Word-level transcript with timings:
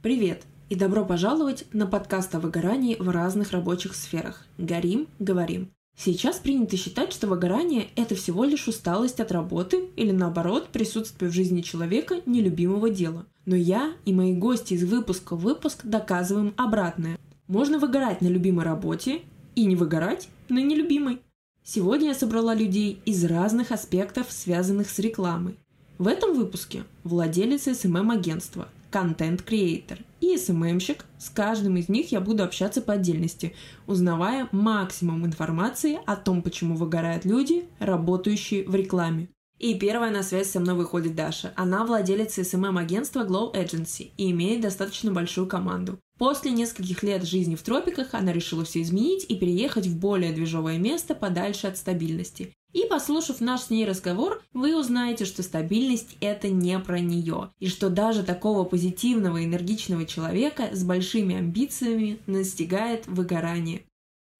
Привет 0.00 0.44
и 0.68 0.76
добро 0.76 1.04
пожаловать 1.04 1.64
на 1.72 1.84
подкаст 1.84 2.32
о 2.36 2.38
выгорании 2.38 2.94
в 3.00 3.08
разных 3.08 3.50
рабочих 3.50 3.96
сферах. 3.96 4.46
Горим, 4.56 5.08
говорим. 5.18 5.72
Сейчас 5.96 6.36
принято 6.36 6.76
считать, 6.76 7.12
что 7.12 7.26
выгорание– 7.26 7.88
это 7.96 8.14
всего 8.14 8.44
лишь 8.44 8.68
усталость 8.68 9.18
от 9.18 9.32
работы 9.32 9.88
или, 9.96 10.12
наоборот, 10.12 10.68
присутствие 10.68 11.28
в 11.28 11.34
жизни 11.34 11.62
человека 11.62 12.20
нелюбимого 12.26 12.90
дела. 12.90 13.26
Но 13.44 13.56
я 13.56 13.92
и 14.04 14.14
мои 14.14 14.34
гости 14.34 14.74
из 14.74 14.84
выпуска 14.84 15.34
в 15.34 15.40
выпуск 15.40 15.80
доказываем 15.82 16.54
обратное. 16.56 17.18
Можно 17.48 17.80
выгорать 17.80 18.20
на 18.20 18.28
любимой 18.28 18.66
работе 18.66 19.22
и 19.56 19.64
не 19.64 19.74
выгорать 19.74 20.28
на 20.48 20.62
нелюбимой. 20.62 21.22
Сегодня 21.64 22.10
я 22.10 22.14
собрала 22.14 22.54
людей 22.54 23.02
из 23.04 23.24
разных 23.24 23.72
аспектов, 23.72 24.28
связанных 24.30 24.90
с 24.90 25.00
рекламой. 25.00 25.56
В 25.98 26.06
этом 26.06 26.34
выпуске 26.34 26.84
владелец 27.02 27.66
SMM-агентства, 27.66 28.68
контент-креатор 28.90 29.98
и 30.20 30.36
SMM-щик. 30.36 31.04
С 31.18 31.30
каждым 31.30 31.76
из 31.76 31.88
них 31.88 32.12
я 32.12 32.20
буду 32.20 32.44
общаться 32.44 32.82
по 32.82 32.94
отдельности, 32.94 33.54
узнавая 33.86 34.48
максимум 34.52 35.26
информации 35.26 35.98
о 36.06 36.16
том, 36.16 36.42
почему 36.42 36.76
выгорают 36.76 37.24
люди, 37.24 37.68
работающие 37.78 38.68
в 38.68 38.74
рекламе. 38.74 39.28
И 39.58 39.74
первая 39.74 40.12
на 40.12 40.22
связь 40.22 40.50
со 40.50 40.60
мной 40.60 40.76
выходит 40.76 41.16
Даша. 41.16 41.52
Она 41.56 41.84
владелец 41.84 42.38
SMM-агентства 42.38 43.26
Glow 43.26 43.52
Agency 43.52 44.12
и 44.16 44.30
имеет 44.30 44.60
достаточно 44.60 45.12
большую 45.12 45.48
команду. 45.48 45.98
После 46.16 46.52
нескольких 46.52 47.02
лет 47.02 47.24
жизни 47.24 47.56
в 47.56 47.62
тропиках 47.62 48.14
она 48.14 48.32
решила 48.32 48.64
все 48.64 48.82
изменить 48.82 49.26
и 49.28 49.36
переехать 49.36 49.86
в 49.86 49.98
более 49.98 50.32
движовое 50.32 50.78
место 50.78 51.14
подальше 51.14 51.66
от 51.66 51.76
стабильности. 51.76 52.52
И 52.72 52.84
послушав 52.84 53.40
наш 53.40 53.62
с 53.62 53.70
ней 53.70 53.86
разговор, 53.86 54.42
вы 54.52 54.78
узнаете, 54.78 55.24
что 55.24 55.42
стабильность– 55.42 56.16
это 56.20 56.48
не 56.48 56.78
про 56.78 57.00
нее, 57.00 57.50
и 57.60 57.68
что 57.68 57.88
даже 57.88 58.22
такого 58.22 58.64
позитивного, 58.64 59.42
энергичного 59.42 60.04
человека 60.04 60.68
с 60.72 60.84
большими 60.84 61.36
амбициями 61.36 62.18
настигает 62.26 63.06
выгорание. 63.06 63.82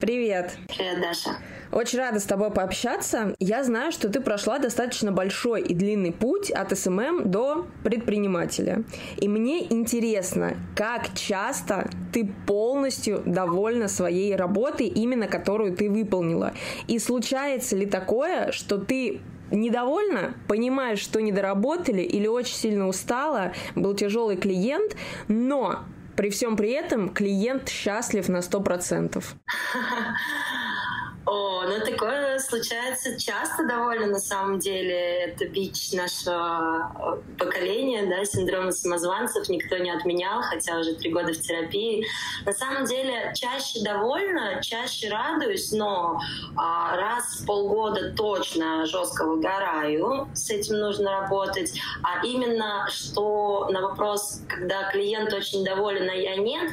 Привет. 0.00 0.56
Привет, 0.68 1.00
Даша. 1.00 1.30
Очень 1.72 1.98
рада 1.98 2.20
с 2.20 2.22
тобой 2.22 2.52
пообщаться. 2.52 3.34
Я 3.40 3.64
знаю, 3.64 3.90
что 3.90 4.08
ты 4.08 4.20
прошла 4.20 4.60
достаточно 4.60 5.10
большой 5.10 5.60
и 5.60 5.74
длинный 5.74 6.12
путь 6.12 6.52
от 6.52 6.70
SMM 6.78 7.28
до 7.28 7.66
предпринимателя. 7.82 8.84
И 9.16 9.26
мне 9.26 9.66
интересно, 9.72 10.56
как 10.76 11.12
часто 11.14 11.90
ты 12.12 12.32
полностью 12.46 13.24
довольна 13.26 13.88
своей 13.88 14.36
работой, 14.36 14.86
именно 14.86 15.26
которую 15.26 15.76
ты 15.76 15.90
выполнила. 15.90 16.52
И 16.86 17.00
случается 17.00 17.74
ли 17.74 17.84
такое, 17.84 18.52
что 18.52 18.78
ты 18.78 19.20
недовольна, 19.50 20.34
понимаешь, 20.46 21.00
что 21.00 21.20
не 21.20 21.32
доработали 21.32 22.02
или 22.02 22.28
очень 22.28 22.54
сильно 22.54 22.86
устала, 22.86 23.52
был 23.74 23.94
тяжелый 23.94 24.36
клиент, 24.36 24.94
но 25.26 25.80
при 26.18 26.30
всем 26.30 26.56
при 26.56 26.72
этом 26.72 27.10
клиент 27.10 27.68
счастлив 27.68 28.28
на 28.28 28.38
100%. 28.38 29.22
О, 31.30 31.62
ну 31.64 31.84
такое 31.84 32.38
случается 32.38 33.20
часто 33.20 33.66
довольно 33.66 34.06
на 34.06 34.18
самом 34.18 34.58
деле. 34.58 35.24
Это 35.24 35.46
бич 35.46 35.92
нашего 35.92 36.90
э, 36.98 37.36
поколения, 37.38 38.06
да, 38.06 38.24
синдрома 38.24 38.72
самозванцев 38.72 39.46
никто 39.50 39.76
не 39.76 39.90
отменял, 39.90 40.40
хотя 40.40 40.78
уже 40.78 40.94
три 40.94 41.12
года 41.12 41.34
в 41.34 41.38
терапии. 41.38 42.06
На 42.46 42.52
самом 42.52 42.86
деле 42.86 43.34
чаще 43.34 43.84
довольна, 43.84 44.62
чаще 44.62 45.10
радуюсь, 45.10 45.70
но 45.70 46.18
а, 46.56 46.96
раз 46.96 47.40
в 47.40 47.46
полгода 47.46 48.14
точно 48.14 48.86
жестко 48.86 49.26
выгораю, 49.26 50.28
с 50.32 50.48
этим 50.48 50.78
нужно 50.78 51.10
работать. 51.10 51.78
А 52.02 52.24
именно, 52.24 52.88
что 52.90 53.68
на 53.70 53.82
вопрос, 53.82 54.40
когда 54.48 54.90
клиент 54.90 55.30
очень 55.34 55.62
доволен, 55.62 56.08
а 56.08 56.14
я 56.14 56.36
нет, 56.36 56.70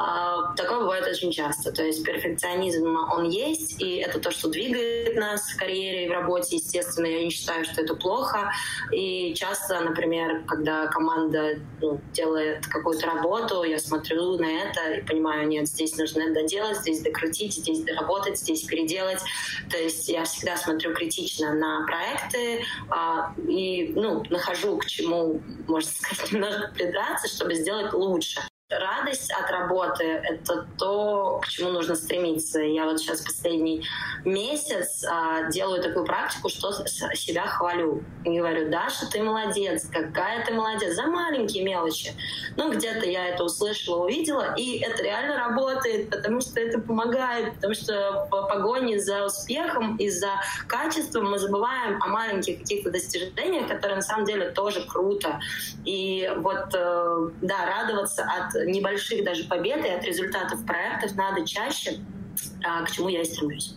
а, 0.00 0.54
такое 0.54 0.78
бывает 0.78 1.06
очень 1.06 1.32
часто. 1.32 1.72
То 1.72 1.82
есть 1.82 2.04
перфекционизм, 2.04 2.96
он 3.12 3.28
есть, 3.28 3.80
и 3.82 3.96
это 3.96 4.20
то, 4.20 4.30
что 4.30 4.48
двигает 4.48 5.16
нас 5.16 5.50
в 5.50 5.56
карьере 5.56 6.06
и 6.06 6.08
в 6.08 6.12
работе. 6.12 6.56
Естественно, 6.56 7.06
я 7.06 7.24
не 7.24 7.30
считаю, 7.30 7.64
что 7.64 7.82
это 7.82 7.96
плохо. 7.96 8.52
И 8.92 9.34
часто, 9.34 9.80
например, 9.80 10.44
когда 10.46 10.86
команда 10.86 11.58
ну, 11.80 12.00
делает 12.12 12.64
какую-то 12.66 13.06
работу, 13.06 13.64
я 13.64 13.78
смотрю 13.78 14.38
на 14.38 14.46
это 14.46 14.92
и 14.92 15.02
понимаю, 15.02 15.48
нет, 15.48 15.66
здесь 15.66 15.96
нужно 15.96 16.32
доделать, 16.32 16.78
здесь 16.78 17.00
докрутить, 17.00 17.54
здесь 17.54 17.82
доработать, 17.82 18.38
здесь 18.38 18.62
переделать. 18.62 19.20
То 19.68 19.78
есть 19.78 20.08
я 20.08 20.24
всегда 20.24 20.56
смотрю 20.56 20.94
критично 20.94 21.54
на 21.54 21.84
проекты 21.86 22.62
а, 22.88 23.34
и 23.48 23.92
ну, 23.96 24.22
нахожу 24.30 24.78
к 24.78 24.86
чему, 24.86 25.40
можно 25.66 25.90
сказать, 25.90 26.32
немножко 26.32 26.70
придраться, 26.72 27.26
чтобы 27.26 27.54
сделать 27.54 27.92
лучше. 27.92 28.40
Радость 28.70 29.32
от 29.32 29.50
работы— 29.50 30.04
это 30.04 30.66
то, 30.76 31.40
к 31.42 31.48
чему 31.48 31.70
нужно 31.70 31.94
стремиться. 31.94 32.60
Я 32.60 32.84
вот 32.84 33.00
сейчас 33.00 33.22
последний 33.22 33.82
месяц 34.26 35.06
а, 35.08 35.44
делаю 35.50 35.82
такую 35.82 36.04
практику, 36.04 36.50
что 36.50 36.70
себя 37.14 37.46
хвалю. 37.46 38.02
И 38.26 38.38
говорю, 38.38 38.70
Даша, 38.70 39.06
ты 39.10 39.22
молодец, 39.22 39.88
какая 39.90 40.44
ты 40.44 40.52
молодец, 40.52 40.94
за 40.96 41.06
маленькие 41.06 41.64
мелочи. 41.64 42.12
Ну, 42.58 42.70
где-то 42.70 43.06
я 43.06 43.28
это 43.28 43.44
услышала, 43.44 44.04
увидела, 44.04 44.54
и 44.54 44.80
это 44.80 45.02
реально 45.02 45.36
работает, 45.36 46.10
потому 46.10 46.42
что 46.42 46.60
это 46.60 46.78
помогает, 46.78 47.54
потому 47.54 47.72
что 47.72 48.28
по 48.30 48.42
погоне 48.42 49.00
за 49.00 49.24
успехом 49.24 49.96
и 49.96 50.10
за 50.10 50.42
качеством 50.66 51.30
мы 51.30 51.38
забываем 51.38 52.02
о 52.02 52.08
маленьких 52.08 52.58
каких-то 52.58 52.90
достижениях, 52.90 53.66
которые 53.66 53.96
на 53.96 54.02
самом 54.02 54.26
деле 54.26 54.50
тоже 54.50 54.84
круто. 54.86 55.40
И 55.86 56.30
вот, 56.36 56.74
э, 56.74 57.30
да, 57.40 57.64
радоваться 57.64 58.24
от 58.24 58.57
небольших 58.66 59.24
даже 59.24 59.44
побед 59.44 59.84
и 59.84 59.88
от 59.88 60.04
результатов 60.04 60.64
проектов 60.66 61.14
надо 61.16 61.46
чаще, 61.46 61.98
а, 62.64 62.84
к 62.84 62.90
чему 62.90 63.08
я 63.08 63.22
и 63.22 63.24
стремлюсь. 63.24 63.76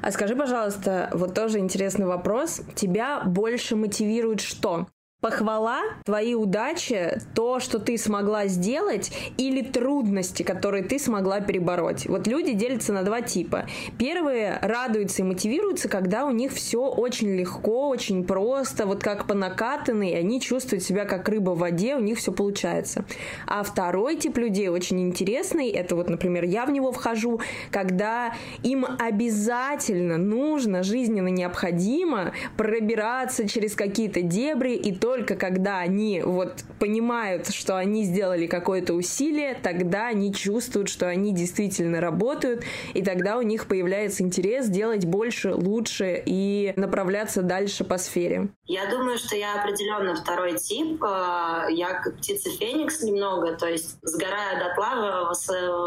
А 0.00 0.12
скажи, 0.12 0.36
пожалуйста, 0.36 1.10
вот 1.12 1.34
тоже 1.34 1.58
интересный 1.58 2.06
вопрос. 2.06 2.60
Тебя 2.74 3.22
больше 3.24 3.76
мотивирует 3.76 4.40
что? 4.40 4.86
Похвала, 5.20 5.80
твои 6.04 6.36
удачи, 6.36 7.20
то, 7.34 7.58
что 7.58 7.80
ты 7.80 7.98
смогла 7.98 8.46
сделать, 8.46 9.10
или 9.36 9.62
трудности, 9.62 10.44
которые 10.44 10.84
ты 10.84 11.00
смогла 11.00 11.40
перебороть. 11.40 12.06
Вот 12.06 12.28
люди 12.28 12.52
делятся 12.52 12.92
на 12.92 13.02
два 13.02 13.20
типа. 13.20 13.66
Первые 13.98 14.60
радуются 14.62 15.22
и 15.22 15.24
мотивируются, 15.24 15.88
когда 15.88 16.24
у 16.24 16.30
них 16.30 16.52
все 16.52 16.86
очень 16.86 17.34
легко, 17.34 17.88
очень 17.88 18.24
просто, 18.24 18.86
вот 18.86 19.02
как 19.02 19.26
по 19.26 19.34
накатанной, 19.34 20.16
они 20.16 20.40
чувствуют 20.40 20.84
себя 20.84 21.04
как 21.04 21.28
рыба 21.28 21.50
в 21.50 21.58
воде, 21.58 21.96
у 21.96 22.00
них 22.00 22.18
все 22.18 22.30
получается. 22.30 23.04
А 23.44 23.64
второй 23.64 24.14
тип 24.14 24.38
людей 24.38 24.68
очень 24.68 25.00
интересный, 25.00 25.68
это 25.70 25.96
вот, 25.96 26.08
например, 26.08 26.44
я 26.44 26.64
в 26.64 26.70
него 26.70 26.92
вхожу, 26.92 27.40
когда 27.72 28.34
им 28.62 28.86
обязательно 29.00 30.16
нужно, 30.16 30.84
жизненно 30.84 31.26
необходимо 31.26 32.30
пробираться 32.56 33.48
через 33.48 33.74
какие-то 33.74 34.22
дебри 34.22 34.74
и 34.74 34.94
то 34.94 35.07
только 35.08 35.36
когда 35.36 35.78
они 35.78 36.20
вот 36.22 36.64
понимают, 36.78 37.48
что 37.48 37.78
они 37.78 38.04
сделали 38.04 38.46
какое-то 38.46 38.92
усилие, 38.92 39.54
тогда 39.54 40.08
они 40.08 40.34
чувствуют, 40.34 40.90
что 40.90 41.08
они 41.08 41.32
действительно 41.32 41.98
работают, 41.98 42.62
и 42.92 43.02
тогда 43.02 43.38
у 43.38 43.40
них 43.40 43.68
появляется 43.68 44.22
интерес 44.22 44.68
делать 44.68 45.06
больше, 45.06 45.54
лучше 45.54 46.22
и 46.26 46.74
направляться 46.76 47.40
дальше 47.40 47.84
по 47.84 47.96
сфере. 47.96 48.48
Я 48.66 48.90
думаю, 48.90 49.16
что 49.16 49.34
я 49.34 49.62
определенно 49.62 50.14
второй 50.14 50.58
тип. 50.58 51.02
Э, 51.02 51.68
я 51.70 51.94
как 52.04 52.18
птица 52.18 52.50
Феникс 52.50 53.02
немного, 53.02 53.56
то 53.56 53.66
есть 53.66 53.96
сгорая 54.02 54.62
дотла, 54.62 55.32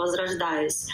возрождаюсь. 0.01 0.88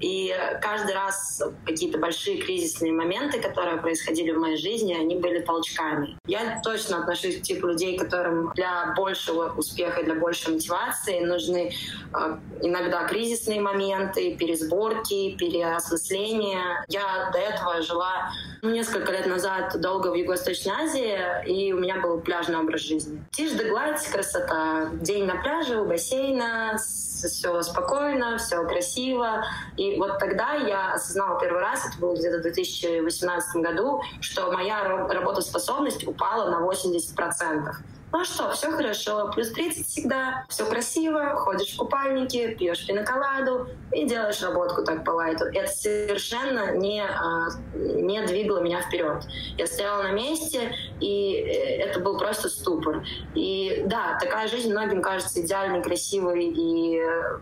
И 0.00 0.34
каждый 0.62 0.94
раз 0.94 1.42
какие-то 1.66 1.98
большие 1.98 2.38
кризисные 2.38 2.92
моменты, 2.92 3.40
которые 3.40 3.76
происходили 3.78 4.30
в 4.30 4.38
моей 4.38 4.56
жизни, 4.56 4.94
они 4.94 5.16
были 5.16 5.40
толчками. 5.40 6.16
Я 6.26 6.60
точно 6.62 7.00
отношусь 7.00 7.38
к 7.38 7.42
типу 7.42 7.69
людей, 7.70 7.98
которым 7.98 8.52
для 8.54 8.92
большего 8.96 9.52
успеха, 9.56 10.02
для 10.02 10.14
большей 10.14 10.54
мотивации 10.54 11.20
нужны 11.20 11.72
э, 12.14 12.36
иногда 12.62 13.06
кризисные 13.06 13.60
моменты, 13.60 14.36
пересборки, 14.36 15.36
переосмысления. 15.36 16.84
Я 16.88 17.30
до 17.32 17.38
этого 17.38 17.82
жила 17.82 18.30
несколько 18.62 19.12
лет 19.12 19.26
назад 19.26 19.80
долго 19.80 20.08
в 20.08 20.14
Юго-Восточной 20.14 20.72
Азии, 20.72 21.18
и 21.46 21.72
у 21.72 21.78
меня 21.78 22.00
был 22.00 22.20
пляжный 22.20 22.58
образ 22.58 22.82
жизни. 22.82 23.22
Тишь 23.30 23.52
да 23.52 23.64
гладь, 23.64 24.06
красота. 24.06 24.90
День 25.00 25.24
на 25.24 25.36
пляже, 25.36 25.80
у 25.80 25.84
бассейна, 25.84 26.78
все 27.28 27.62
спокойно, 27.62 28.38
все 28.38 28.64
красиво. 28.66 29.44
И 29.76 29.96
вот 29.98 30.18
тогда 30.18 30.54
я 30.54 30.92
осознала 30.94 31.38
первый 31.40 31.60
раз, 31.60 31.86
это 31.86 31.98
было 31.98 32.14
где-то 32.14 32.38
в 32.38 32.42
2018 32.42 33.56
году, 33.62 34.02
что 34.20 34.50
моя 34.52 35.06
работоспособность 35.08 36.06
упала 36.06 36.50
на 36.50 36.64
80%. 36.66 37.74
Ну 38.12 38.24
что, 38.24 38.50
все 38.52 38.70
хорошо, 38.70 39.30
плюс 39.32 39.50
30 39.52 39.86
всегда, 39.86 40.44
все 40.48 40.66
красиво, 40.66 41.36
ходишь 41.36 41.74
в 41.74 41.76
купальнике, 41.76 42.56
пьешь 42.56 42.84
пиноколаду 42.84 43.68
и 43.92 44.04
делаешь 44.04 44.42
работку 44.42 44.82
так 44.82 45.04
по 45.04 45.12
лайту. 45.12 45.44
Это 45.44 45.68
совершенно 45.68 46.76
не, 46.76 47.04
а, 47.04 47.48
не 47.74 48.20
двигало 48.22 48.60
меня 48.60 48.82
вперед. 48.82 49.22
Я 49.56 49.66
стояла 49.66 50.02
на 50.02 50.10
месте, 50.10 50.74
и 51.00 51.34
э, 51.34 51.84
это 51.84 52.00
был 52.00 52.18
просто 52.18 52.48
ступор. 52.48 53.04
И 53.34 53.84
да, 53.86 54.18
такая 54.20 54.48
жизнь 54.48 54.70
многим 54.70 55.02
кажется 55.02 55.40
идеальной, 55.40 55.80
красивой 55.80 56.46
и 56.46 56.98
э, 56.98 57.38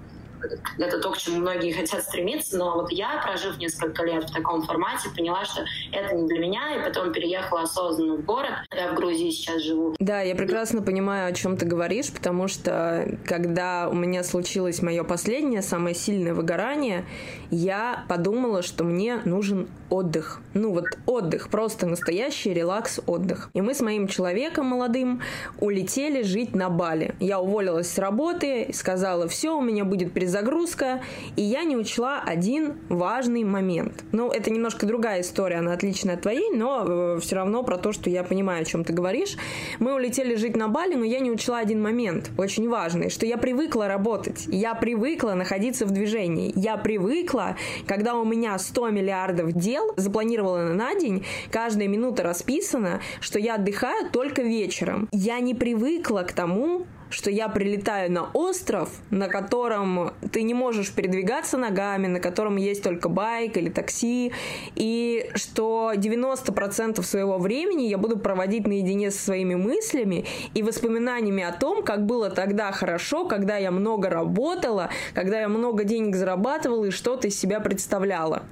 это 0.79 1.01
то, 1.01 1.11
к 1.11 1.19
чему 1.19 1.39
многие 1.39 1.73
хотят 1.73 2.03
стремиться, 2.03 2.57
но 2.57 2.75
вот 2.75 2.91
я, 2.93 3.21
прожив 3.23 3.59
несколько 3.59 4.05
лет 4.05 4.25
в 4.25 4.33
таком 4.33 4.63
формате, 4.63 5.09
поняла, 5.17 5.45
что 5.45 5.65
это 5.93 6.15
не 6.15 6.27
для 6.29 6.39
меня, 6.39 6.77
и 6.77 6.85
потом 6.85 7.13
переехала 7.13 7.63
осознанно 7.63 8.17
в 8.17 8.25
город. 8.25 8.53
Я 8.75 8.93
в 8.93 8.95
Грузии 8.95 9.31
сейчас 9.31 9.63
живу. 9.63 9.95
Да, 9.99 10.21
я 10.21 10.35
прекрасно 10.35 10.83
понимаю, 10.83 11.29
о 11.29 11.33
чем 11.33 11.57
ты 11.57 11.67
говоришь, 11.67 12.13
потому 12.13 12.49
что 12.49 13.19
когда 13.25 13.89
у 13.89 13.95
меня 13.95 14.23
случилось 14.25 14.83
мое 14.83 15.05
последнее, 15.05 15.63
самое 15.63 15.95
сильное 15.95 16.35
выгорание, 16.35 17.05
я 17.51 18.05
подумала, 18.09 18.63
что 18.63 18.85
мне 18.85 19.21
нужен 19.25 19.69
отдых. 19.91 20.41
Ну 20.55 20.73
вот 20.73 20.87
отдых, 21.07 21.49
просто 21.49 21.87
настоящий 21.87 22.53
релакс 22.53 23.01
отдых. 23.07 23.51
И 23.55 23.61
мы 23.61 23.75
с 23.75 23.81
моим 23.81 24.07
человеком 24.07 24.67
молодым 24.67 25.23
улетели 25.61 26.23
жить 26.23 26.55
на 26.55 26.69
Бали. 26.69 27.15
Я 27.21 27.41
уволилась 27.41 27.91
с 27.91 27.99
работы, 27.99 28.71
сказала, 28.73 29.29
все, 29.29 29.57
у 29.57 29.61
меня 29.61 29.85
будет 29.85 30.13
перезагрузка, 30.13 31.01
и 31.37 31.43
я 31.43 31.65
не 31.65 31.77
учла 31.77 32.21
один 32.25 32.75
важный 32.89 33.45
момент. 33.45 34.05
Ну, 34.13 34.31
это 34.31 34.51
немножко 34.51 34.87
другая 34.87 35.23
история, 35.23 35.57
она 35.57 35.73
отличная 35.73 36.15
от 36.15 36.23
твоей, 36.23 36.51
но 36.55 36.85
э, 36.87 37.21
все 37.21 37.37
равно 37.37 37.63
про 37.63 37.79
то, 37.79 37.93
что 37.93 38.11
я 38.11 38.25
понимаю, 38.25 38.63
о 38.63 38.65
чем 38.65 38.85
ты 38.85 38.93
говоришь. 38.93 39.37
Мы 39.79 39.95
улетели 39.95 40.35
жить 40.35 40.57
на 40.57 40.69
Бали, 40.69 40.95
но 40.95 41.05
я 41.05 41.21
не 41.21 41.31
учла 41.31 41.59
один 41.59 41.83
момент, 41.83 42.31
очень 42.37 42.69
важный, 42.69 43.11
что 43.11 43.27
я 43.27 43.39
привыкла 43.39 43.89
работать, 43.89 44.45
я 44.49 44.75
привыкла 44.75 45.33
находиться 45.33 45.87
в 45.87 45.91
движении, 45.91 46.53
я 46.55 46.77
привыкла, 46.77 47.38
когда 47.87 48.15
у 48.15 48.25
меня 48.25 48.59
100 48.59 48.91
миллиардов 48.91 49.53
дел 49.53 49.93
запланировала 49.97 50.73
на 50.73 50.95
день, 50.95 51.25
каждая 51.51 51.89
минута 51.89 52.23
расписана, 52.23 53.01
что 53.21 53.39
я 53.39 53.57
отдыхаю 53.57 54.11
только 54.11 54.43
вечером. 54.43 55.09
Я 55.13 55.41
не 55.41 55.55
привыкла 55.55 56.23
к 56.23 56.33
тому, 56.33 56.87
что 57.11 57.31
я 57.31 57.49
прилетаю 57.49 58.13
на 58.13 58.31
остров, 58.33 58.91
на 59.11 59.29
котором 59.29 60.13
ты 60.33 60.43
не 60.43 60.55
можешь 60.55 60.93
передвигаться 60.93 61.57
ногами, 61.57 62.07
на 62.07 62.21
котором 62.21 62.57
есть 62.57 62.83
только 62.83 63.09
байк 63.09 63.57
или 63.57 63.71
такси, 63.71 64.33
и 64.75 65.31
что 65.35 65.93
90% 65.95 67.03
своего 67.03 67.39
времени 67.39 67.85
я 67.85 67.99
буду 67.99 68.19
проводить 68.19 68.67
наедине 68.67 69.11
со 69.11 69.19
своими 69.19 69.55
мыслями 69.55 70.25
и 70.55 70.63
воспоминаниями 70.63 71.43
о 71.43 71.53
том, 71.53 71.83
как 71.83 72.07
было 72.07 72.31
тогда 72.31 72.73
хорошо, 72.73 73.27
когда 73.27 73.57
я 73.57 73.71
много 73.71 74.09
работала, 74.11 74.91
когда 75.15 75.41
я 75.41 75.49
много 75.49 75.85
денег 75.85 76.17
зарабатывала 76.17 76.87
и 76.87 76.91
что-то 76.91 77.29
из 77.29 77.39
себя 77.39 77.61
представляла. 77.61 78.43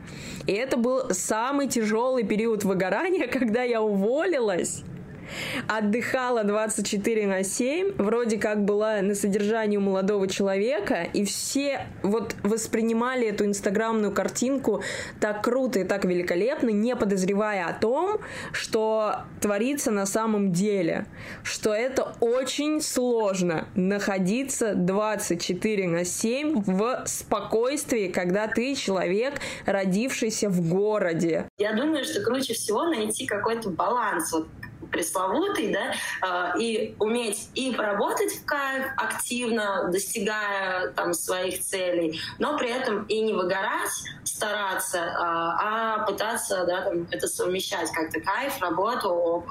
И 0.46 0.52
это 0.52 0.76
был 0.76 1.10
самый 1.10 1.68
тяжелый 1.68 2.24
период 2.24 2.64
выгорания, 2.64 3.26
когда 3.32 3.62
я 3.62 3.82
уволилась 3.82 4.82
отдыхала 5.69 6.44
24 6.44 7.26
на 7.26 7.43
7, 7.43 7.94
вроде 7.96 8.38
как 8.38 8.64
была 8.64 9.00
на 9.02 9.14
содержании 9.14 9.76
у 9.76 9.81
молодого 9.81 10.28
человека, 10.28 11.06
и 11.12 11.25
все 11.25 11.87
вот 12.02 12.34
воспринимали 12.43 13.28
эту 13.28 13.44
инстаграмную 13.44 14.12
картинку 14.12 14.82
так 15.20 15.43
круто 15.43 15.81
и 15.81 15.84
так 15.84 16.05
великолепно, 16.05 16.70
не 16.70 16.96
подозревая 16.96 17.67
о 17.67 17.73
том, 17.73 18.19
что 18.52 19.20
творится 19.40 19.90
на 19.90 20.06
самом 20.06 20.52
деле, 20.52 21.06
что 21.43 21.75
это 21.75 22.14
очень 22.20 22.81
сложно 22.81 23.69
находиться 23.75 24.75
24 24.75 25.88
на 25.88 26.05
7 26.05 26.62
в 26.64 27.02
спокойствии, 27.06 28.08
когда 28.08 28.46
ты 28.49 28.75
человек, 28.75 29.34
родившийся 29.64 30.49
в 30.49 30.69
городе. 30.69 31.49
Я 31.58 31.75
думаю, 31.75 32.05
что 32.05 32.23
круче 32.23 32.55
всего 32.55 32.84
найти 32.84 33.26
какой-то 33.26 33.70
баланс. 33.70 34.32
Вот 34.32 34.49
пресловутый, 34.96 35.72
да, 35.72 35.93
а, 36.22 36.58
и 36.58 36.94
уметь 36.98 37.48
и 37.54 37.72
поработать 37.72 38.32
в 38.32 38.44
кайф 38.46 38.87
активно, 38.96 39.88
достигая 39.93 40.88
там 40.93 41.12
своих 41.12 41.60
целей, 41.60 42.19
но 42.38 42.56
при 42.56 42.70
этом 42.70 43.04
и 43.04 43.20
не 43.20 43.34
выгорать, 43.34 43.90
стараться, 44.25 45.14
а, 45.19 45.98
а 45.98 46.06
пытаться, 46.06 46.64
да, 46.66 46.82
там, 46.82 47.06
это 47.10 47.26
совмещать 47.26 47.90
как-то 47.93 48.20
кайф, 48.20 48.60
работу, 48.60 49.44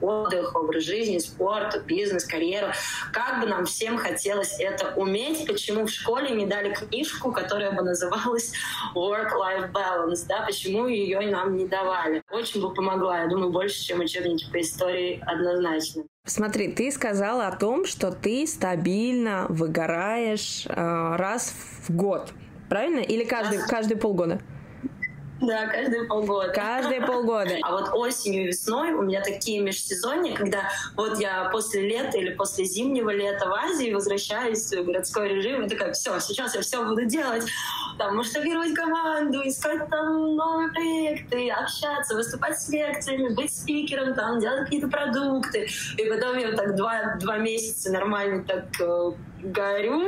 отдых, 0.00 0.54
образ 0.54 0.84
жизни, 0.84 1.18
спорт, 1.18 1.82
бизнес, 1.86 2.24
карьеру. 2.24 2.68
Как 3.12 3.40
бы 3.40 3.46
нам 3.46 3.64
всем 3.64 3.96
хотелось 3.96 4.58
это 4.58 4.92
уметь, 4.96 5.46
почему 5.46 5.86
в 5.86 5.90
школе 5.90 6.30
не 6.30 6.46
дали 6.46 6.74
книжку, 6.74 7.32
которая 7.32 7.72
бы 7.72 7.82
называлась 7.82 8.52
Work-Life 8.94 9.72
Balance, 9.72 10.26
да, 10.28 10.42
почему 10.42 10.86
ее 10.86 11.20
нам 11.30 11.56
не 11.56 11.66
давали. 11.66 12.22
Очень 12.30 12.60
бы 12.60 12.72
помогла, 12.72 13.20
я 13.22 13.28
думаю, 13.28 13.50
больше, 13.50 13.82
чем 13.82 14.00
учебники 14.00 14.50
по 14.50 14.60
истории 14.60 14.89
истории 14.90 15.22
однозначно. 15.26 16.04
Смотри, 16.24 16.68
ты 16.68 16.90
сказала 16.90 17.46
о 17.46 17.56
том, 17.56 17.86
что 17.86 18.12
ты 18.12 18.46
стабильно 18.46 19.46
выгораешь 19.48 20.66
э, 20.66 21.16
раз 21.16 21.54
в 21.86 21.94
год, 21.94 22.32
правильно? 22.68 23.00
Или 23.00 23.24
каждый, 23.24 23.58
каждые 23.66 23.98
полгода? 23.98 24.40
Да, 25.40 25.66
каждые 25.66 26.04
полгода. 26.04 26.52
Каждые 26.52 27.00
полгода. 27.00 27.56
А 27.62 27.72
вот 27.72 27.90
осенью 27.94 28.44
и 28.44 28.46
весной 28.48 28.92
у 28.92 29.02
меня 29.02 29.22
такие 29.22 29.60
межсезонья, 29.60 30.36
когда 30.36 30.68
вот 30.96 31.18
я 31.18 31.48
после 31.50 31.88
лета 31.88 32.18
или 32.18 32.34
после 32.34 32.64
зимнего 32.66 33.10
лета 33.10 33.48
в 33.48 33.52
Азии 33.52 33.92
возвращаюсь 33.92 34.70
в 34.70 34.84
городской 34.84 35.28
режим 35.28 35.64
и 35.64 35.68
такая, 35.68 35.92
все, 35.92 36.18
сейчас 36.20 36.54
я 36.54 36.60
все 36.60 36.84
буду 36.84 37.06
делать. 37.06 37.44
Там 37.98 38.16
масштабировать 38.16 38.74
команду, 38.74 39.40
искать 39.44 39.88
там 39.88 40.36
новые 40.36 40.70
проекты, 40.72 41.50
общаться, 41.50 42.14
выступать 42.14 42.60
с 42.60 42.68
лекциями, 42.68 43.34
быть 43.34 43.52
спикером, 43.52 44.14
там, 44.14 44.40
делать 44.40 44.64
какие-то 44.64 44.88
продукты. 44.88 45.68
И 45.96 46.04
потом 46.04 46.36
я 46.38 46.52
так 46.52 46.76
два, 46.76 47.16
два 47.18 47.38
месяца 47.38 47.90
нормально 47.90 48.44
так 48.44 48.64
э, 48.80 49.12
горю, 49.42 50.06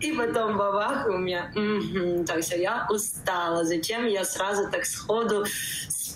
и 0.00 0.12
потом 0.12 0.56
бабах, 0.56 1.06
у 1.06 1.18
меня, 1.18 1.50
угу, 1.54 2.24
так 2.24 2.40
все, 2.40 2.60
я 2.60 2.86
устала. 2.90 3.64
Зачем 3.64 4.06
я 4.06 4.24
сразу 4.24 4.70
так 4.70 4.84
сходу 4.84 5.44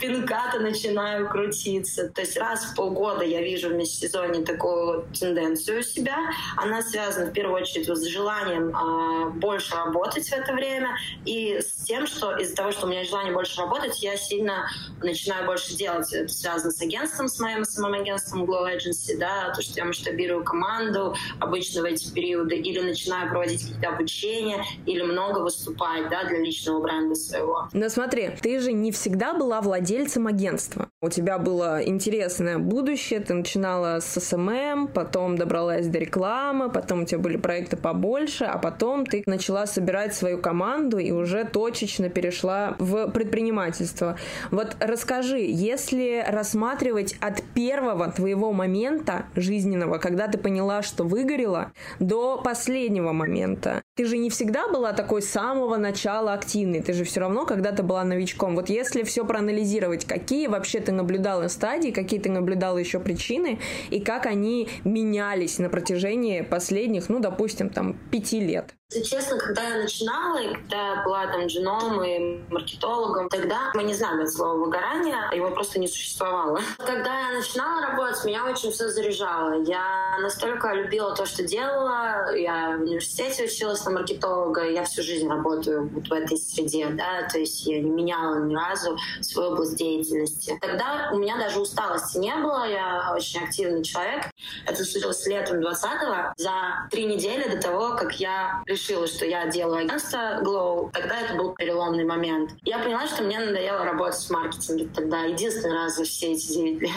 пинката 0.01 0.59
начинаю 0.59 1.29
крутиться. 1.29 2.09
То 2.09 2.23
есть 2.23 2.37
раз 2.37 2.65
в 2.65 2.75
полгода 2.75 3.25
я 3.25 3.43
вижу 3.43 3.69
в 3.69 3.75
межсезонье 3.75 4.45
такую 4.45 5.07
тенденцию 5.19 5.81
у 5.81 5.83
себя. 5.83 6.17
Она 6.57 6.83
связана 6.83 7.27
в 7.27 7.33
первую 7.33 7.61
очередь 7.61 7.87
с 7.87 8.05
желанием 8.07 8.71
э, 8.71 9.31
больше 9.39 9.77
работать 9.77 10.27
в 10.27 10.33
это 10.33 10.53
время 10.55 10.97
и 11.25 11.61
с 11.61 11.85
тем, 11.85 12.07
что 12.07 12.37
из-за 12.37 12.57
того, 12.57 12.73
что 12.73 12.87
у 12.87 12.89
меня 12.89 13.05
желание 13.05 13.33
больше 13.33 13.61
работать, 13.61 14.03
я 14.03 14.17
сильно 14.17 14.69
начинаю 15.03 15.47
больше 15.47 15.77
делать. 15.77 16.13
Это 16.13 16.33
связано 16.33 16.73
с 16.73 16.81
агентством, 16.81 17.29
с 17.29 17.39
моим 17.39 17.65
самым 17.65 18.01
агентством 18.01 18.45
Glow 18.45 18.75
Agency, 18.75 19.19
да, 19.19 19.53
то, 19.55 19.63
что 19.63 19.75
я 19.79 19.85
масштабирую 19.85 20.45
команду 20.45 21.15
обычно 21.39 21.83
в 21.83 21.85
эти 21.85 22.11
периоды, 22.13 22.57
или 22.57 22.81
начинаю 22.81 23.29
проводить 23.31 23.63
какие-то 23.63 23.89
обучения, 23.91 24.65
или 24.87 25.03
много 25.03 25.41
выступать, 25.41 26.09
да, 26.09 26.25
для 26.25 26.39
личного 26.39 26.81
бренда 26.81 27.15
своего. 27.15 27.69
Но 27.73 27.89
смотри, 27.89 28.31
ты 28.41 28.61
же 28.61 28.73
не 28.73 28.93
всегда 28.93 29.35
была 29.35 29.61
владельцем 29.61 29.90
владельцем 29.91 30.29
агентства. 30.29 30.89
У 31.03 31.09
тебя 31.09 31.39
было 31.39 31.83
интересное 31.85 32.59
будущее, 32.59 33.19
ты 33.21 33.35
начинала 33.35 33.99
с 34.01 34.21
SMM, 34.21 34.89
потом 34.89 35.37
добралась 35.37 35.89
до 35.89 35.99
рекламы, 35.99 36.71
потом 36.71 37.03
у 37.03 37.05
тебя 37.05 37.19
были 37.19 37.37
проекты 37.37 37.77
побольше, 37.77 38.45
а 38.45 38.59
потом 38.59 39.05
ты 39.05 39.25
начала 39.27 39.67
собирать 39.67 40.15
свою 40.15 40.39
команду 40.39 40.99
и 40.99 41.11
уже 41.11 41.45
точечно 41.45 42.09
перешла 42.09 42.77
в 42.79 43.09
предпринимательство. 43.11 44.17
Вот 44.53 44.77
расскажи, 44.79 45.41
если 45.41 46.25
рассматривать 46.29 47.17
от 47.21 47.43
первого 47.55 48.13
твоего 48.13 48.53
момента 48.53 49.25
жизненного, 49.35 49.99
когда 49.99 50.29
ты 50.29 50.39
поняла, 50.39 50.83
что 50.83 51.03
выгорела, 51.03 51.73
до 51.99 52.41
последнего 52.41 53.13
момента, 53.13 53.83
ты 53.97 54.05
же 54.07 54.19
не 54.19 54.31
всегда 54.31 54.69
была 54.69 54.93
такой 54.93 55.21
с 55.21 55.29
самого 55.31 55.77
начала 55.77 56.33
активной, 56.33 56.81
ты 56.81 56.93
же 56.93 57.05
все 57.05 57.21
равно 57.21 57.45
когда-то 57.45 57.83
была 57.83 58.05
новичком. 58.05 58.55
Вот 58.55 58.69
если 58.69 59.03
все 59.03 59.25
проанализировать, 59.25 59.80
какие 60.07 60.47
вообще 60.47 60.81
ты 60.81 60.93
наблюдала 60.93 61.49
стадии, 61.49 61.91
какие 61.91 62.21
ты 62.21 62.31
наблюдала 62.31 62.79
еще 62.79 63.01
причины, 63.01 63.59
и 63.91 64.01
как 64.01 64.27
они 64.27 64.69
менялись 64.85 65.59
на 65.59 65.69
протяжении 65.69 66.43
последних, 66.43 67.09
ну, 67.09 67.21
допустим, 67.21 67.71
там, 67.71 67.97
пяти 68.11 68.41
лет? 68.41 68.75
Если 68.93 69.09
честно, 69.09 69.39
когда 69.39 69.63
я 69.69 69.83
начинала, 69.83 70.41
когда 70.53 70.95
я 70.95 71.03
была 71.05 71.27
там 71.29 71.47
дженом 71.47 72.03
и 72.03 72.41
маркетологом, 72.51 73.29
тогда 73.29 73.71
мы 73.75 73.85
не 73.85 73.95
знали 73.95 74.27
слова 74.27 74.55
выгорание, 74.55 75.17
его 75.33 75.53
просто 75.53 75.79
не 75.79 75.87
существовало. 75.87 76.59
Когда 76.79 77.31
я 77.31 77.37
начинала 77.37 77.83
работать, 77.83 78.25
меня 78.25 78.45
очень 78.45 78.73
все 78.73 78.89
заряжало. 78.89 79.63
Я 79.63 80.19
настолько 80.21 80.73
любила 80.75 81.15
то, 81.15 81.25
что 81.25 81.45
делала. 81.45 82.35
Я 82.35 82.79
в 82.79 82.83
университете 82.83 83.45
училась 83.45 83.85
на 83.85 83.93
маркетолога, 83.93 84.69
я 84.69 84.83
всю 84.83 85.03
жизнь 85.03 85.29
работаю 85.29 85.89
вот 85.89 86.09
в 86.09 86.13
этой 86.13 86.37
среде, 86.37 86.89
да, 86.89 87.29
то 87.29 87.39
есть 87.39 87.65
я 87.67 87.81
не 87.81 87.91
меняла 87.91 88.41
ни 88.45 88.57
разу 88.57 88.99
свою 89.21 89.53
область 89.53 89.70
деятельности. 89.77 90.59
Тогда 90.61 91.11
у 91.13 91.19
меня 91.19 91.37
даже 91.37 91.61
усталости 91.61 92.19
не 92.19 92.35
было, 92.37 92.69
я 92.69 93.13
очень 93.15 93.43
активный 93.43 93.83
человек. 93.83 94.25
Это 94.67 94.85
случилось 94.85 95.27
летом 95.27 95.59
20-го, 95.61 96.33
за 96.37 96.89
три 96.91 97.07
недели 97.07 97.49
до 97.49 97.61
того, 97.61 97.97
как 97.97 98.15
я 98.21 98.63
решила, 98.67 99.07
что 99.07 99.25
я 99.25 99.47
делаю 99.47 99.85
агентство 99.85 100.41
Glow. 100.43 100.91
Тогда 100.93 101.21
это 101.21 101.35
был 101.35 101.55
переломный 101.55 102.05
момент. 102.05 102.51
Я 102.63 102.79
поняла, 102.79 103.07
что 103.07 103.23
мне 103.23 103.39
надоело 103.39 103.85
работать 103.85 104.21
в 104.21 104.31
маркетинге 104.31 104.89
тогда, 104.95 105.25
единственный 105.25 105.75
раз 105.75 105.97
за 105.97 106.05
все 106.05 106.33
эти 106.33 106.53
9 106.53 106.83
лет. 106.83 106.91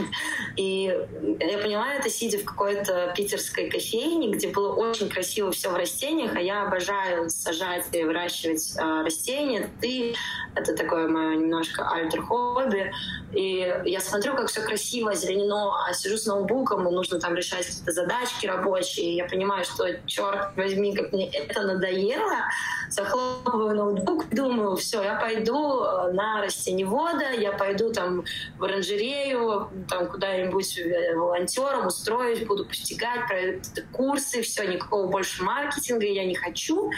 И 0.58 0.84
я 1.40 1.58
поняла 1.58 1.94
это, 1.94 2.10
сидя 2.10 2.38
в 2.38 2.46
какой-то 2.46 3.14
питерской 3.16 3.70
кофейне, 3.70 4.32
где 4.32 4.48
было 4.50 4.74
очень 4.74 5.10
красиво 5.10 5.52
все 5.52 5.70
в 5.70 5.76
растениях, 5.76 6.36
а 6.36 6.40
я 6.40 6.64
обожаю 6.64 7.30
сажать 7.30 7.86
и 7.92 8.04
выращивать 8.04 8.76
э, 8.78 9.04
растения. 9.04 9.70
Ты 9.82 10.16
это 10.56 10.76
такое 10.76 11.08
мое 11.08 11.36
немножко 11.36 11.88
альтер-хобби. 11.90 12.53
И 13.34 13.82
я 13.86 14.00
смотрю, 14.00 14.36
как 14.36 14.48
все 14.48 14.62
красиво, 14.62 15.14
зеленено, 15.16 15.88
а 15.88 15.94
сижу 15.94 16.18
с 16.18 16.26
ноутбуком, 16.26 16.88
и 16.88 16.92
нужно 16.92 17.20
там 17.20 17.36
решать 17.36 17.66
какие-то 17.66 17.92
задачки 17.92 18.46
рабочие. 18.46 19.12
И 19.12 19.16
я 19.16 19.26
понимаю, 19.26 19.66
что, 19.66 19.86
черт 20.06 20.56
возьми, 20.56 20.96
как 20.96 21.12
мне 21.12 21.30
это 21.30 21.64
надоело. 21.64 22.46
Захлопываю 22.90 23.76
ноутбук, 23.76 24.30
думаю, 24.30 24.76
все, 24.76 25.02
я 25.02 25.16
пойду 25.16 25.84
э, 25.84 26.12
на 26.12 26.42
растеневода, 26.44 27.32
я 27.32 27.52
пойду 27.52 27.92
там 27.92 28.24
в 28.60 28.64
оранжерею, 28.64 29.70
там 29.90 30.08
куда-нибудь 30.08 30.78
э, 30.78 31.16
волонтером 31.16 31.88
устроюсь, 31.88 32.46
буду 32.46 32.66
постигать, 32.66 33.22
курсы, 33.92 34.44
все, 34.44 34.64
никакого 34.66 35.08
больше 35.08 35.44
маркетинга 35.44 36.06
я 36.06 36.26
не 36.26 36.36
хочу. 36.36 36.92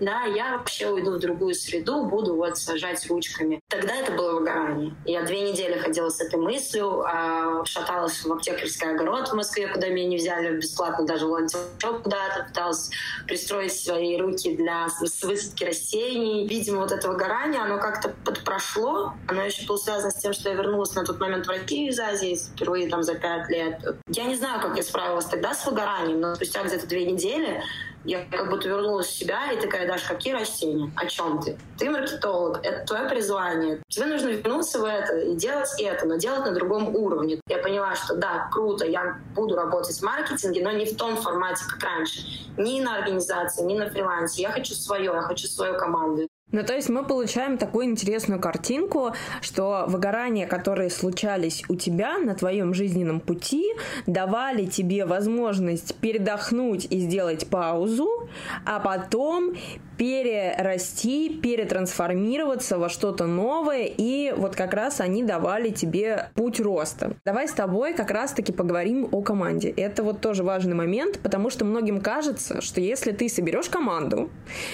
Да, 0.00 0.22
я 0.24 0.56
вообще 0.56 0.90
уйду 0.90 1.12
в 1.12 1.18
другую 1.18 1.54
среду, 1.54 2.04
буду 2.06 2.34
вот 2.34 2.58
сажать 2.58 3.06
ручками. 3.08 3.60
Тогда 3.68 3.94
это 3.94 4.12
было 4.12 4.38
выгорание. 4.38 4.94
Я 5.04 5.22
две 5.22 5.50
недели 5.50 5.78
ходила 5.78 6.08
с 6.10 6.20
этой 6.20 6.38
мыслью, 6.38 7.02
а, 7.04 7.64
шаталась 7.64 8.24
в 8.24 8.32
аптекарский 8.32 8.88
огород 8.88 9.28
в 9.28 9.34
Москве, 9.34 9.66
куда 9.66 9.88
меня 9.88 10.08
не 10.08 10.16
взяли 10.16 10.56
бесплатно, 10.56 11.04
даже 11.04 11.26
волонтер 11.26 11.60
куда-то, 12.02 12.44
пыталась 12.48 12.90
пристроить 13.26 13.72
свои 13.72 14.16
руки 14.16 14.54
для 14.56 14.86
высадки 15.00 15.64
растений. 15.64 16.46
Видимо, 16.46 16.80
вот 16.80 16.92
это 16.92 17.08
выгорание, 17.08 17.60
оно 17.60 17.78
как-то 17.78 18.14
подпрошло. 18.24 19.14
Оно 19.26 19.42
еще 19.42 19.66
было 19.66 19.76
связано 19.76 20.10
с 20.10 20.20
тем, 20.20 20.32
что 20.32 20.50
я 20.50 20.54
вернулась 20.54 20.94
на 20.94 21.04
тот 21.04 21.18
момент 21.18 21.46
в 21.46 21.50
Россию 21.50 21.90
из 21.90 21.98
Азии 21.98 22.36
впервые 22.36 22.88
там 22.88 23.02
за 23.02 23.14
пять 23.14 23.48
лет. 23.48 23.80
Я 24.08 24.24
не 24.24 24.36
знаю, 24.36 24.60
как 24.60 24.76
я 24.76 24.82
справилась 24.82 25.26
тогда 25.26 25.54
с 25.54 25.66
выгоранием, 25.66 26.20
но 26.20 26.34
спустя 26.36 26.62
где-то 26.62 26.86
две 26.86 27.04
недели 27.10 27.62
я 28.04 28.24
как 28.30 28.50
будто 28.50 28.68
вернулась 28.68 29.06
в 29.06 29.16
себя 29.16 29.52
и 29.52 29.60
такая, 29.60 29.86
Даш, 29.86 30.02
какие 30.02 30.34
растения? 30.34 30.92
О 30.96 31.06
чем 31.06 31.40
ты? 31.40 31.58
Ты 31.78 31.90
маркетолог, 31.90 32.60
это 32.64 32.84
твое 32.86 33.08
призвание. 33.08 33.82
Тебе 33.88 34.06
нужно 34.06 34.28
вернуться 34.28 34.80
в 34.80 34.84
это 34.84 35.18
и 35.18 35.34
делать 35.36 35.80
это, 35.80 36.06
но 36.06 36.16
делать 36.16 36.44
на 36.44 36.52
другом 36.52 36.94
уровне. 36.94 37.40
Я 37.48 37.58
поняла, 37.58 37.94
что 37.94 38.16
да, 38.16 38.48
круто, 38.52 38.84
я 38.84 39.18
буду 39.34 39.54
работать 39.54 39.96
в 39.96 40.02
маркетинге, 40.02 40.62
но 40.62 40.72
не 40.72 40.86
в 40.86 40.96
том 40.96 41.16
формате, 41.16 41.64
как 41.68 41.82
раньше. 41.82 42.20
Ни 42.56 42.80
на 42.80 42.96
организации, 42.96 43.62
ни 43.62 43.76
на 43.76 43.88
фрилансе. 43.88 44.42
Я 44.42 44.50
хочу 44.50 44.74
свое, 44.74 45.04
я 45.04 45.22
хочу 45.22 45.46
свою 45.46 45.78
команду. 45.78 46.28
Ну, 46.52 46.62
то 46.62 46.74
есть 46.74 46.90
мы 46.90 47.02
получаем 47.02 47.56
такую 47.56 47.86
интересную 47.86 48.38
картинку, 48.38 49.14
что 49.40 49.86
выгорания, 49.88 50.46
которые 50.46 50.90
случались 50.90 51.64
у 51.68 51.76
тебя 51.76 52.18
на 52.18 52.34
твоем 52.34 52.74
жизненном 52.74 53.20
пути, 53.20 53.72
давали 54.06 54.66
тебе 54.66 55.06
возможность 55.06 55.94
передохнуть 55.96 56.86
и 56.90 57.00
сделать 57.00 57.46
паузу, 57.48 58.28
а 58.66 58.80
потом 58.80 59.54
перерасти, 59.96 61.28
перетрансформироваться 61.28 62.76
во 62.76 62.88
что-то 62.88 63.26
новое, 63.26 63.84
и 63.84 64.34
вот 64.36 64.56
как 64.56 64.74
раз 64.74 65.00
они 65.00 65.22
давали 65.22 65.70
тебе 65.70 66.30
путь 66.34 66.60
роста. 66.60 67.16
Давай 67.24 67.46
с 67.46 67.52
тобой 67.52 67.94
как 67.94 68.10
раз-таки 68.10 68.52
поговорим 68.52 69.08
о 69.12 69.22
команде. 69.22 69.70
Это 69.70 70.02
вот 70.02 70.20
тоже 70.20 70.42
важный 70.42 70.74
момент, 70.74 71.20
потому 71.22 71.50
что 71.50 71.64
многим 71.64 72.00
кажется, 72.00 72.60
что 72.60 72.80
если 72.80 73.12
ты 73.12 73.28
соберешь 73.28 73.68
команду 73.68 74.30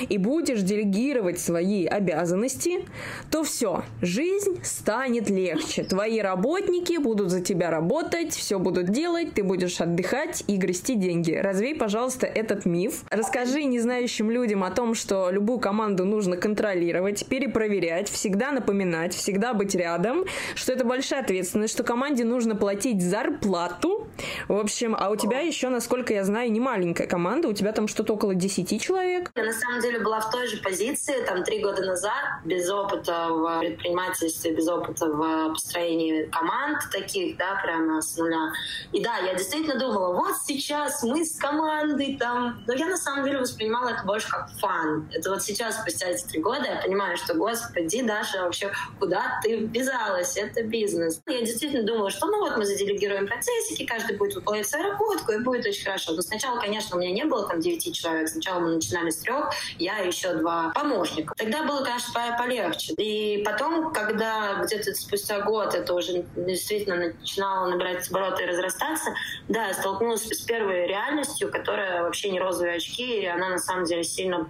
и 0.09 0.19
будешь 0.19 0.63
делегировать 0.63 1.39
свои 1.39 1.68
обязанности, 1.87 2.87
то 3.31 3.43
все, 3.43 3.85
жизнь 4.03 4.61
станет 4.63 5.31
легче. 5.31 5.85
Твои 5.85 6.21
работники 6.21 6.99
будут 6.99 7.31
за 7.31 7.41
тебя 7.41 7.71
работать, 7.71 8.35
все 8.35 8.59
будут 8.59 8.91
делать, 8.91 9.35
ты 9.35 9.43
будешь 9.43 9.81
отдыхать 9.81 10.45
и 10.47 10.57
грести 10.57 10.95
деньги. 10.95 11.33
Развей, 11.33 11.75
пожалуйста, 11.75 12.27
этот 12.27 12.65
миф. 12.65 13.05
Расскажи 13.11 13.65
незнающим 13.65 14.31
людям 14.31 14.65
о 14.65 14.71
том, 14.71 14.95
что 14.95 15.31
любую 15.31 15.59
команду 15.59 16.05
нужно 16.05 16.37
контролировать, 16.37 17.27
перепроверять, 17.27 18.09
всегда 18.09 18.53
напоминать, 18.53 19.15
всегда 19.15 19.55
быть 19.55 19.75
рядом, 19.75 20.25
что 20.55 20.73
это 20.73 20.85
большая 20.85 21.21
ответственность, 21.21 21.75
что 21.75 21.85
команде 21.85 22.25
нужно 22.25 22.57
платить 22.57 23.03
зарплату. 23.03 24.07
В 24.49 24.57
общем, 24.57 24.97
а 24.99 25.11
у 25.11 25.17
тебя 25.17 25.41
еще, 25.41 25.69
насколько 25.69 26.13
я 26.13 26.25
знаю, 26.25 26.51
не 26.51 26.61
маленькая 26.61 27.07
команда, 27.07 27.49
у 27.49 27.53
тебя 27.53 27.73
там 27.73 27.89
что-то 27.89 28.15
около 28.15 28.35
10 28.35 28.81
человек. 28.81 29.31
Я 29.35 29.45
на 29.45 29.53
самом 29.53 29.81
деле 29.81 30.01
была 30.01 30.21
в 30.21 30.31
той 30.31 30.47
же 30.47 30.59
позиции, 30.63 31.15
там, 31.27 31.45
три 31.45 31.58
года 31.61 31.83
назад, 31.83 32.43
без 32.45 32.69
опыта 32.71 33.29
в 33.31 33.61
предпринимательстве, 33.61 34.55
без 34.55 34.69
опыта 34.69 35.07
в 35.07 35.51
построении 35.51 36.25
команд 36.25 36.79
таких, 36.91 37.37
да, 37.37 37.61
прямо 37.63 38.01
с 38.01 38.17
нуля. 38.17 38.53
И 38.93 39.03
да, 39.03 39.19
я 39.19 39.35
действительно 39.35 39.79
думала, 39.79 40.15
вот 40.15 40.37
сейчас 40.45 41.03
мы 41.03 41.25
с 41.25 41.37
командой 41.37 42.17
там, 42.19 42.63
но 42.67 42.73
я 42.75 42.87
на 42.87 42.97
самом 42.97 43.25
деле 43.25 43.39
воспринимала 43.39 43.91
это 43.91 44.05
больше 44.05 44.29
как 44.29 44.51
фан. 44.59 45.09
Это 45.13 45.31
вот 45.31 45.43
сейчас, 45.43 45.81
спустя 45.81 46.09
эти 46.09 46.25
три 46.25 46.41
года, 46.41 46.65
я 46.65 46.81
понимаю, 46.83 47.17
что, 47.17 47.35
господи, 47.35 48.03
Даша, 48.03 48.43
вообще, 48.43 48.73
куда 48.99 49.41
ты 49.43 49.57
ввязалась? 49.57 50.37
Это 50.37 50.63
бизнес. 50.63 51.21
Я 51.27 51.41
действительно 51.41 51.85
думала, 51.85 52.11
что 52.11 52.27
ну 52.27 52.41
вот 52.41 52.57
мы 52.57 52.65
заделегируем 52.65 53.27
процессики, 53.27 53.85
каждый 53.85 54.17
будет 54.17 54.35
выполнять 54.35 54.67
свою 54.67 54.91
работу, 54.91 55.33
и 55.33 55.39
будет 55.39 55.67
очень 55.67 55.85
хорошо. 55.85 56.13
Но 56.13 56.23
сначала, 56.23 56.59
конечно, 56.59 56.97
у 56.97 57.01
меня 57.01 57.13
не 57.13 57.25
было 57.25 57.47
там 57.49 57.61
девяти 57.61 57.93
человек. 57.93 58.29
Сначала 58.29 58.61
мы 58.61 58.75
начинали 58.75 59.11
с 59.11 59.19
трех, 59.19 59.51
я 59.79 60.01
и 60.01 60.07
еще 60.09 60.35
два 60.35 60.71
помощника. 60.75 61.35
Тогда 61.51 61.65
было, 61.65 61.83
конечно, 61.83 62.13
полегче. 62.39 62.93
И 62.99 63.43
потом, 63.43 63.91
когда 63.91 64.63
где-то 64.63 64.95
спустя 64.95 65.41
год 65.41 65.75
это 65.75 65.95
уже 65.95 66.27
действительно 66.37 66.97
начинало 66.97 67.71
набирать 67.71 68.07
обороты 68.11 68.43
и 68.43 68.47
разрастаться, 68.47 69.15
да, 69.49 69.69
я 69.69 69.75
столкнулась 69.75 70.27
с 70.27 70.41
первой 70.43 70.87
реальностью, 70.87 71.51
которая 71.51 72.03
вообще 72.03 72.31
не 72.31 72.39
розовые 72.39 72.77
очки, 72.77 73.23
и 73.23 73.27
она 73.27 73.49
на 73.49 73.59
самом 73.59 73.85
деле 73.87 74.05
сильно 74.05 74.47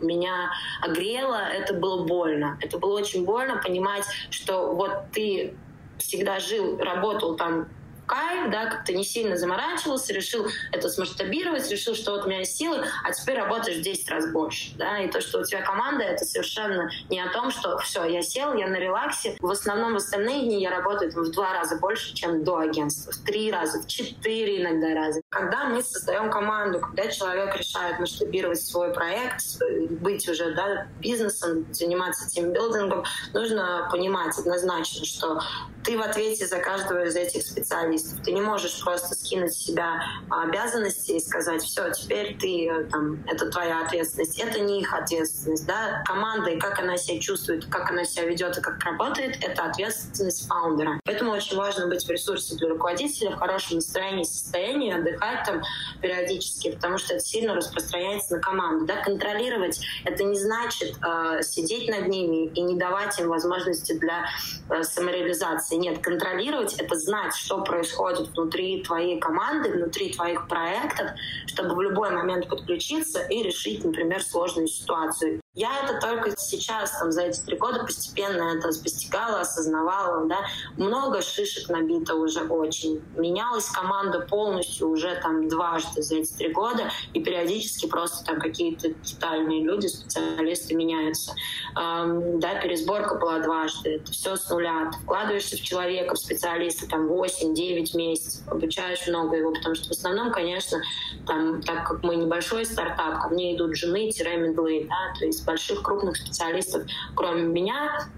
меня 0.00 0.52
огрело, 0.80 1.40
это 1.40 1.74
было 1.74 2.04
больно. 2.04 2.56
Это 2.60 2.78
было 2.78 2.96
очень 3.00 3.24
больно 3.24 3.60
понимать, 3.60 4.04
что 4.30 4.74
вот 4.74 5.10
ты 5.12 5.56
всегда 5.98 6.38
жил, 6.38 6.78
работал 6.78 7.34
там 7.34 7.68
кайф, 8.08 8.50
да, 8.50 8.66
как-то 8.66 8.92
не 8.92 9.04
сильно 9.04 9.36
заморачивался, 9.36 10.12
решил 10.12 10.46
это 10.72 10.88
смасштабировать, 10.88 11.70
решил, 11.70 11.94
что 11.94 12.12
вот 12.12 12.24
у 12.24 12.28
меня 12.28 12.40
есть 12.40 12.56
силы, 12.56 12.84
а 13.04 13.12
теперь 13.12 13.36
работаешь 13.36 13.78
в 13.78 13.82
10 13.82 14.10
раз 14.10 14.32
больше, 14.32 14.72
да, 14.76 14.98
и 14.98 15.10
то, 15.10 15.20
что 15.20 15.40
у 15.40 15.44
тебя 15.44 15.60
команда, 15.62 16.04
это 16.04 16.24
совершенно 16.24 16.90
не 17.10 17.20
о 17.20 17.30
том, 17.30 17.50
что 17.50 17.78
все, 17.78 18.04
я 18.04 18.22
сел, 18.22 18.54
я 18.54 18.66
на 18.66 18.76
релаксе, 18.76 19.36
в 19.40 19.50
основном 19.50 19.92
в 19.92 19.96
остальные 19.96 20.46
дни 20.46 20.60
я 20.60 20.70
работаю 20.70 21.12
там, 21.12 21.24
в 21.24 21.30
два 21.30 21.52
раза 21.52 21.76
больше, 21.76 22.14
чем 22.14 22.42
до 22.42 22.58
агентства, 22.58 23.12
в 23.12 23.18
три 23.24 23.52
раза, 23.52 23.82
в 23.82 23.86
четыре 23.86 24.62
иногда 24.62 24.94
раза. 24.94 25.20
Когда 25.28 25.66
мы 25.66 25.82
создаем 25.82 26.30
команду, 26.30 26.80
когда 26.80 27.08
человек 27.08 27.54
решает 27.56 28.00
масштабировать 28.00 28.62
свой 28.62 28.92
проект, 28.92 29.44
быть 29.90 30.26
уже 30.28 30.54
да, 30.54 30.86
бизнесом, 31.00 31.66
заниматься 31.72 32.28
тимбилдингом, 32.30 33.04
нужно 33.34 33.88
понимать 33.90 34.36
однозначно, 34.38 35.04
что 35.04 35.40
ты 35.88 35.96
в 35.96 36.02
ответе 36.02 36.46
за 36.46 36.58
каждого 36.58 37.06
из 37.06 37.16
этих 37.16 37.40
специалистов. 37.46 38.22
Ты 38.22 38.32
не 38.32 38.42
можешь 38.42 38.78
просто 38.84 39.14
скинуть 39.14 39.54
с 39.54 39.64
себя 39.64 40.02
обязанности 40.28 41.12
и 41.12 41.18
сказать, 41.18 41.62
все, 41.62 41.90
теперь 41.92 42.36
ты, 42.38 42.86
там, 42.90 43.24
это 43.26 43.50
твоя 43.50 43.86
ответственность. 43.86 44.38
Это 44.38 44.60
не 44.60 44.82
их 44.82 44.92
ответственность. 44.92 45.66
Да? 45.66 46.02
Команда 46.04 46.50
и 46.50 46.58
как 46.58 46.78
она 46.78 46.98
себя 46.98 47.18
чувствует, 47.18 47.64
как 47.70 47.90
она 47.90 48.04
себя 48.04 48.26
ведет 48.26 48.58
и 48.58 48.60
как 48.60 48.84
работает, 48.84 49.38
это 49.42 49.64
ответственность 49.64 50.46
фаундера. 50.46 51.00
Поэтому 51.06 51.30
очень 51.30 51.56
важно 51.56 51.86
быть 51.86 52.04
в 52.04 52.10
ресурсе 52.10 52.54
для 52.56 52.68
руководителя, 52.68 53.30
в 53.30 53.38
хорошем 53.38 53.76
настроении, 53.76 54.24
состоянии, 54.24 54.92
отдыхать 54.92 55.46
там 55.46 55.62
периодически, 56.02 56.72
потому 56.72 56.98
что 56.98 57.14
это 57.14 57.24
сильно 57.24 57.54
распространяется 57.54 58.36
на 58.36 58.42
команду. 58.42 58.84
Да? 58.84 58.96
Контролировать 59.02 59.80
это 60.04 60.22
не 60.22 60.38
значит 60.38 60.96
э, 61.02 61.42
сидеть 61.42 61.88
над 61.88 62.08
ними 62.08 62.48
и 62.48 62.60
не 62.60 62.76
давать 62.76 63.18
им 63.18 63.28
возможности 63.28 63.94
для 63.94 64.26
э, 64.68 64.82
самореализации 64.82 65.77
нет, 65.78 65.98
контролировать— 65.98 66.74
это 66.78 66.94
знать, 66.96 67.34
что 67.34 67.62
происходит 67.62 68.28
внутри 68.28 68.82
твоей 68.82 69.18
команды, 69.18 69.70
внутри 69.70 70.12
твоих 70.12 70.48
проектов, 70.48 71.10
чтобы 71.46 71.74
в 71.74 71.80
любой 71.80 72.10
момент 72.10 72.48
подключиться 72.48 73.22
и 73.22 73.42
решить, 73.42 73.84
например, 73.84 74.22
сложную 74.22 74.68
ситуацию. 74.68 75.40
Я 75.58 75.70
это 75.82 75.98
только 76.00 76.30
сейчас, 76.38 77.00
там, 77.00 77.10
за 77.10 77.22
эти 77.22 77.40
три 77.40 77.56
года 77.56 77.80
постепенно 77.80 78.56
это 78.56 78.68
постигала, 78.68 79.40
осознавала, 79.40 80.24
да. 80.28 80.38
Много 80.76 81.20
шишек 81.20 81.68
набито 81.68 82.14
уже 82.14 82.44
очень. 82.44 83.02
Менялась 83.16 83.66
команда 83.66 84.20
полностью 84.20 84.88
уже 84.88 85.18
там 85.20 85.48
дважды 85.48 86.00
за 86.00 86.18
эти 86.18 86.32
три 86.34 86.52
года, 86.52 86.92
и 87.12 87.20
периодически 87.24 87.88
просто 87.88 88.24
там 88.24 88.38
какие-то 88.38 88.90
детальные 88.90 89.64
люди, 89.64 89.88
специалисты 89.88 90.76
меняются. 90.76 91.34
Эм, 91.76 92.38
да, 92.38 92.60
пересборка 92.60 93.16
была 93.16 93.40
дважды. 93.40 93.96
Это 93.96 94.12
все 94.12 94.36
с 94.36 94.48
нуля. 94.50 94.92
Ты 94.92 95.00
вкладываешься 95.00 95.56
в 95.56 95.60
человека, 95.60 96.14
в 96.14 96.18
специалиста, 96.18 96.88
там 96.88 97.08
8-9 97.08 97.96
месяцев, 97.96 98.46
обучаешь 98.46 99.08
много 99.08 99.36
его, 99.36 99.52
потому 99.52 99.74
что 99.74 99.88
в 99.88 99.90
основном, 99.90 100.30
конечно, 100.30 100.80
там, 101.26 101.60
так 101.62 101.84
как 101.88 102.04
мы 102.04 102.14
небольшой 102.14 102.64
стартап, 102.64 103.22
ко 103.22 103.28
мне 103.30 103.56
идут 103.56 103.74
жены-медлы, 103.74 104.86
да, 104.88 105.18
то 105.18 105.26
есть 105.26 105.37
больших 105.44 105.82
крупных 105.82 106.16
специалистов, 106.16 106.84
кроме 107.14 107.42
меня, 107.42 108.08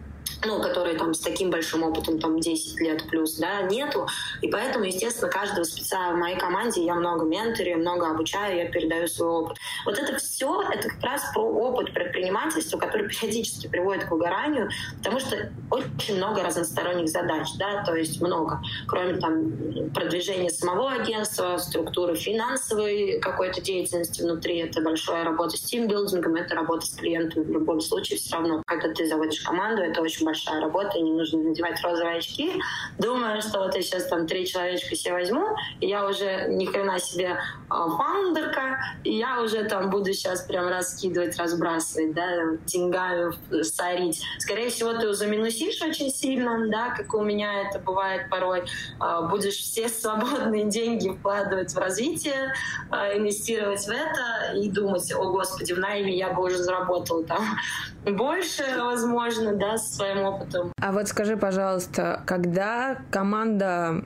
ну, 0.45 0.61
которые 0.63 0.97
там 0.97 1.15
с 1.15 1.21
таким 1.21 1.51
большим 1.51 1.83
опытом, 1.83 2.19
там 2.19 2.39
10 2.41 2.81
лет 2.81 3.07
плюс, 3.09 3.37
да, 3.37 3.63
нету. 3.63 4.07
И 4.41 4.49
поэтому, 4.49 4.85
естественно, 4.85 5.31
каждого 5.31 5.65
спеца 5.65 6.13
в 6.13 6.17
моей 6.17 6.39
команде 6.39 6.85
я 6.85 6.95
много 6.95 7.25
менторю, 7.25 7.79
много 7.79 8.09
обучаю, 8.09 8.57
я 8.57 8.67
передаю 8.67 9.07
свой 9.07 9.29
опыт. 9.29 9.59
Вот 9.85 9.99
это 9.99 10.17
все, 10.17 10.63
это 10.73 10.89
как 10.89 11.03
раз 11.03 11.23
про 11.35 11.43
опыт 11.43 11.93
предпринимательства, 11.93 12.79
который 12.79 13.09
периодически 13.09 13.69
приводит 13.69 14.05
к 14.05 14.11
выгоранию, 14.11 14.71
потому 14.99 15.21
что 15.21 15.51
очень 15.71 16.17
много 16.17 16.43
разносторонних 16.43 17.09
задач, 17.09 17.49
да, 17.59 17.85
то 17.85 17.95
есть 17.95 18.21
много. 18.21 18.61
Кроме 18.87 19.15
там 19.15 19.91
продвижения 19.93 20.51
самого 20.51 20.93
агентства, 20.93 21.59
структуры 21.59 22.17
финансовой 22.17 23.21
какой-то 23.21 23.61
деятельности 23.61 24.23
внутри, 24.23 24.59
это 24.59 24.81
большая 24.81 25.25
работа 25.25 25.57
с 25.57 25.61
тимбилдингом, 25.61 26.37
это 26.37 26.55
работа 26.55 26.87
с 26.87 26.91
клиентом 26.91 27.45
в 27.45 27.51
любом 27.51 27.81
случае 27.81 28.19
все 28.19 28.37
равно. 28.37 28.63
Когда 28.67 28.93
ты 28.93 29.07
заводишь 29.07 29.43
команду, 29.43 29.83
это 29.83 30.01
очень 30.01 30.30
большая 30.31 30.61
работа, 30.61 31.01
не 31.01 31.13
нужно 31.13 31.43
надевать 31.43 31.83
розовые 31.83 32.19
очки. 32.19 32.63
Думаю, 32.99 33.43
что 33.43 33.61
вот 33.61 33.75
я 33.75 33.83
сейчас 33.83 34.07
там 34.07 34.27
три 34.27 34.47
человечка 34.47 34.95
себе 34.95 35.15
возьму, 35.15 35.45
и 35.81 35.89
я 35.89 36.07
уже 36.07 36.47
ни 36.49 36.67
хрена 36.67 36.99
себе 37.01 37.37
а, 37.69 37.89
фаундерка, 37.89 38.79
и 39.03 39.17
я 39.17 39.43
уже 39.43 39.65
там 39.65 39.91
буду 39.91 40.13
сейчас 40.13 40.43
прям 40.43 40.69
раскидывать, 40.69 41.37
разбрасывать, 41.37 42.15
да, 42.15 42.57
деньгами 42.65 43.33
сорить. 43.63 44.23
Скорее 44.39 44.71
всего, 44.71 44.93
ты 44.93 45.13
заминусишь 45.15 45.83
очень 45.83 46.11
сильно, 46.11 46.69
да, 46.69 46.91
как 46.91 47.13
у 47.15 47.23
меня 47.23 47.63
это 47.69 47.81
бывает 47.81 48.31
порой. 48.31 48.63
А, 49.01 49.23
будешь 49.23 49.57
все 49.57 49.89
свободные 49.89 50.65
деньги 50.65 51.09
вкладывать 51.09 51.75
в 51.75 51.79
развитие, 51.79 52.55
а, 52.91 53.17
инвестировать 53.17 53.85
в 53.85 53.91
это 53.91 54.57
и 54.57 54.71
думать, 54.71 55.13
о 55.13 55.25
господи, 55.33 55.73
в 55.73 55.79
найме 55.79 56.17
я 56.17 56.33
бы 56.33 56.45
уже 56.45 56.59
заработала 56.59 57.25
там 57.25 57.45
больше, 58.07 58.65
возможно, 58.79 59.55
да, 59.55 59.77
с 59.77 59.97
своим 59.97 60.20
опытом. 60.25 60.73
А 60.81 60.93
вот 60.93 61.09
скажи, 61.09 61.37
пожалуйста, 61.37 62.23
когда 62.27 62.99
команда 63.11 64.05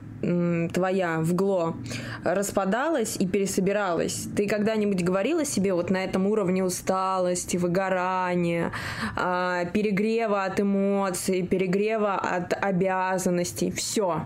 твоя 0.73 1.19
в 1.19 1.33
ГЛО 1.35 1.75
распадалась 2.23 3.15
и 3.17 3.27
пересобиралась, 3.27 4.27
ты 4.35 4.47
когда-нибудь 4.47 5.03
говорила 5.03 5.45
себе 5.45 5.73
вот 5.73 5.89
на 5.89 6.03
этом 6.03 6.25
уровне 6.25 6.63
усталости, 6.63 7.57
выгорания, 7.57 8.71
а, 9.15 9.65
перегрева 9.65 10.43
от 10.43 10.59
эмоций, 10.59 11.43
перегрева 11.43 12.15
от 12.15 12.53
обязанностей, 12.53 13.71
все. 13.71 14.23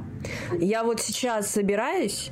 Я 0.58 0.84
вот 0.84 1.02
сейчас 1.02 1.48
собираюсь, 1.48 2.32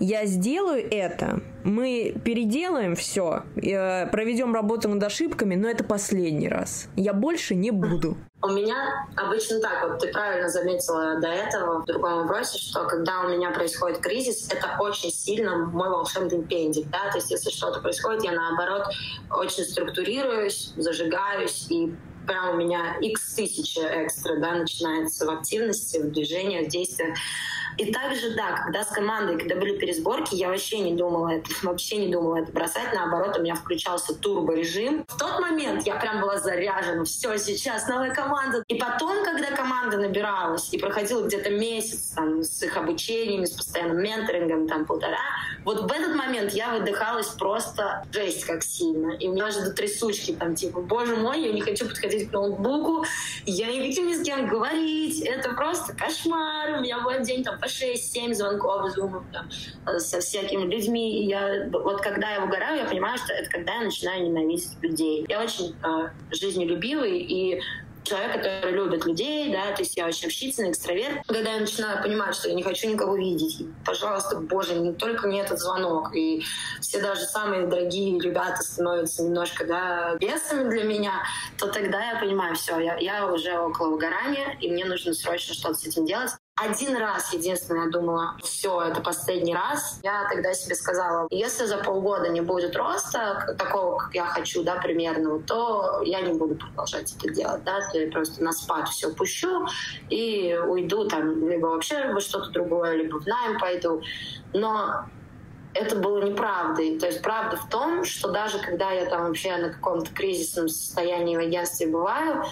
я 0.00 0.26
сделаю 0.26 0.86
это, 0.90 1.40
мы 1.64 2.14
переделаем 2.24 2.96
все, 2.96 3.42
э, 3.56 4.06
проведем 4.06 4.54
работу 4.54 4.88
над 4.88 5.02
ошибками, 5.02 5.54
но 5.54 5.68
это 5.68 5.84
последний 5.84 6.48
раз. 6.48 6.88
Я 6.96 7.12
больше 7.12 7.54
не 7.54 7.70
буду. 7.70 8.16
У 8.40 8.48
меня 8.48 9.06
обычно 9.16 9.60
так, 9.60 9.88
вот 9.88 9.98
ты 9.98 10.12
правильно 10.12 10.48
заметила 10.48 11.18
до 11.20 11.26
этого 11.26 11.82
в 11.82 11.86
другом 11.86 12.22
вопросе, 12.22 12.58
что 12.58 12.84
когда 12.84 13.22
у 13.22 13.28
меня 13.28 13.50
происходит 13.50 13.98
кризис, 13.98 14.48
это 14.52 14.76
очень 14.80 15.10
сильно 15.10 15.56
мой 15.56 15.88
волшебный 15.88 16.42
пендик, 16.44 16.88
да, 16.90 17.10
то 17.10 17.18
есть 17.18 17.32
если 17.32 17.50
что-то 17.50 17.80
происходит, 17.80 18.22
я 18.22 18.32
наоборот 18.32 18.86
очень 19.30 19.64
структурируюсь, 19.64 20.72
зажигаюсь 20.76 21.66
и 21.68 21.92
прям 22.28 22.50
у 22.50 22.56
меня 22.58 22.96
x 23.00 23.34
тысяча 23.34 24.04
экстра, 24.04 24.36
да, 24.36 24.54
начинается 24.54 25.26
в 25.26 25.30
активности, 25.30 25.98
в 25.98 26.12
движениях, 26.12 26.66
в 26.66 26.70
действиях. 26.70 27.16
И 27.78 27.92
также, 27.92 28.34
да, 28.34 28.56
когда 28.64 28.82
с 28.82 28.88
командой, 28.88 29.38
когда 29.38 29.54
были 29.54 29.78
пересборки, 29.78 30.34
я 30.34 30.48
вообще 30.48 30.80
не 30.80 30.94
думала 30.94 31.28
это, 31.28 31.48
вообще 31.62 31.96
не 31.96 32.12
думала 32.12 32.38
это 32.38 32.50
бросать. 32.50 32.92
Наоборот, 32.92 33.38
у 33.38 33.42
меня 33.42 33.54
включался 33.54 34.14
турбо-режим. 34.14 35.04
В 35.06 35.16
тот 35.16 35.38
момент 35.40 35.86
я 35.86 35.94
прям 35.94 36.20
была 36.20 36.38
заряжена. 36.38 37.04
Все, 37.04 37.38
сейчас 37.38 37.88
новая 37.88 38.12
команда. 38.12 38.64
И 38.66 38.74
потом, 38.74 39.24
когда 39.24 39.52
команда 39.52 39.96
набиралась 39.96 40.68
и 40.72 40.78
проходила 40.78 41.24
где-то 41.24 41.50
месяц 41.50 42.12
там, 42.16 42.42
с 42.42 42.60
их 42.62 42.76
обучениями, 42.76 43.44
с 43.44 43.52
постоянным 43.52 44.02
менторингом, 44.02 44.66
там 44.66 44.84
полтора, 44.84 45.18
вот 45.64 45.88
в 45.88 45.92
этот 45.92 46.16
момент 46.16 46.52
я 46.52 46.70
выдыхалась 46.70 47.28
просто 47.28 48.04
жесть 48.12 48.44
как 48.44 48.64
сильно. 48.64 49.12
И 49.12 49.28
у 49.28 49.34
меня 49.34 49.50
же 49.50 49.60
до 49.60 49.70
трясучки 49.70 50.32
там 50.32 50.56
типа, 50.56 50.80
боже 50.80 51.16
мой, 51.16 51.40
я 51.42 51.52
не 51.52 51.60
хочу 51.60 51.86
подходить 51.86 52.30
к 52.30 52.32
ноутбуку, 52.32 53.04
я 53.46 53.68
не 53.68 53.86
хочу 53.86 54.04
ни 54.04 54.14
с 54.14 54.22
кем 54.22 54.48
говорить, 54.48 55.20
это 55.20 55.50
просто 55.54 55.94
кошмар. 55.94 56.78
У 56.78 56.80
меня 56.80 57.00
был 57.00 57.20
день 57.20 57.44
там 57.44 57.58
по 57.58 57.67
6-7 57.68 58.34
звонков, 58.34 58.90
зумов 58.90 59.22
там, 59.32 59.48
э, 59.86 59.98
со 59.98 60.20
всякими 60.20 60.64
людьми. 60.64 61.22
И 61.22 61.28
я, 61.28 61.68
вот 61.70 62.00
когда 62.00 62.30
я 62.32 62.40
выгораю, 62.40 62.78
я 62.78 62.84
понимаю, 62.84 63.18
что 63.18 63.32
это 63.32 63.50
когда 63.50 63.74
я 63.74 63.82
начинаю 63.82 64.24
ненавидеть 64.24 64.68
людей. 64.82 65.26
Я 65.28 65.42
очень 65.42 65.74
э, 65.82 66.10
жизнелюбивый 66.30 67.18
и 67.18 67.60
человек, 68.08 68.32
который 68.32 68.72
любит 68.72 69.04
людей, 69.04 69.52
да, 69.52 69.72
то 69.72 69.82
есть 69.82 69.96
я 69.96 70.06
очень 70.06 70.26
общительный, 70.26 70.70
экстраверт. 70.70 71.26
Когда 71.26 71.54
я 71.54 71.60
начинаю 71.60 72.02
понимать, 72.02 72.34
что 72.34 72.48
я 72.48 72.54
не 72.54 72.62
хочу 72.62 72.88
никого 72.88 73.16
видеть, 73.16 73.66
пожалуйста, 73.84 74.36
боже, 74.36 74.74
не 74.74 74.92
только 74.92 75.28
не 75.28 75.40
этот 75.40 75.58
звонок, 75.58 76.14
и 76.14 76.42
все 76.80 77.00
даже 77.00 77.22
самые 77.22 77.66
дорогие 77.66 78.18
ребята 78.18 78.62
становятся 78.62 79.22
немножко, 79.22 79.66
да, 79.66 80.16
бесами 80.16 80.70
для 80.70 80.84
меня, 80.84 81.22
то 81.58 81.68
тогда 81.68 82.12
я 82.12 82.18
понимаю, 82.18 82.54
все, 82.56 82.78
я, 82.78 82.96
я 82.96 83.26
уже 83.26 83.58
около 83.58 83.90
выгорания, 83.90 84.56
и 84.60 84.70
мне 84.70 84.84
нужно 84.84 85.12
срочно 85.12 85.54
что-то 85.54 85.74
с 85.74 85.86
этим 85.86 86.06
делать. 86.06 86.30
Один 86.60 86.96
раз, 86.96 87.32
единственное, 87.32 87.84
я 87.84 87.90
думала, 87.90 88.36
все, 88.42 88.80
это 88.82 89.00
последний 89.00 89.54
раз. 89.54 90.00
Я 90.02 90.26
тогда 90.28 90.52
себе 90.54 90.74
сказала, 90.74 91.28
если 91.30 91.66
за 91.66 91.78
полгода 91.78 92.28
не 92.28 92.40
будет 92.40 92.74
роста 92.74 93.54
такого, 93.56 93.98
как 93.98 94.14
я 94.14 94.24
хочу, 94.26 94.64
да, 94.64 94.74
примерного, 94.76 95.40
то 95.40 96.02
я 96.04 96.20
не 96.20 96.32
буду 96.32 96.56
продолжать 96.56 97.14
это 97.16 97.32
делать, 97.32 97.62
да, 97.62 97.78
я 97.92 98.10
просто 98.10 98.42
на 98.42 98.52
спад 98.52 98.88
все 98.88 99.14
пущу 99.14 99.66
и 100.10 100.58
уйду 100.66 101.06
там 101.06 101.48
либо 101.48 101.66
вообще 101.66 102.12
во 102.12 102.20
что-то 102.20 102.50
другое, 102.50 102.96
либо 102.96 103.20
в 103.20 103.26
найм 103.26 103.58
пойду. 103.60 104.02
Но 104.52 105.04
это 105.74 105.94
было 105.96 106.22
неправдой. 106.24 106.98
То 106.98 107.06
есть 107.06 107.22
правда 107.22 107.56
в 107.56 107.68
том, 107.68 108.04
что 108.04 108.32
даже 108.32 108.58
когда 108.58 108.90
я 108.90 109.06
там 109.06 109.26
вообще 109.26 109.56
на 109.56 109.70
каком-то 109.70 110.12
кризисном 110.12 110.68
состоянии 110.68 111.36
в 111.36 111.40
агентстве 111.40 111.86
бываю, 111.86 112.44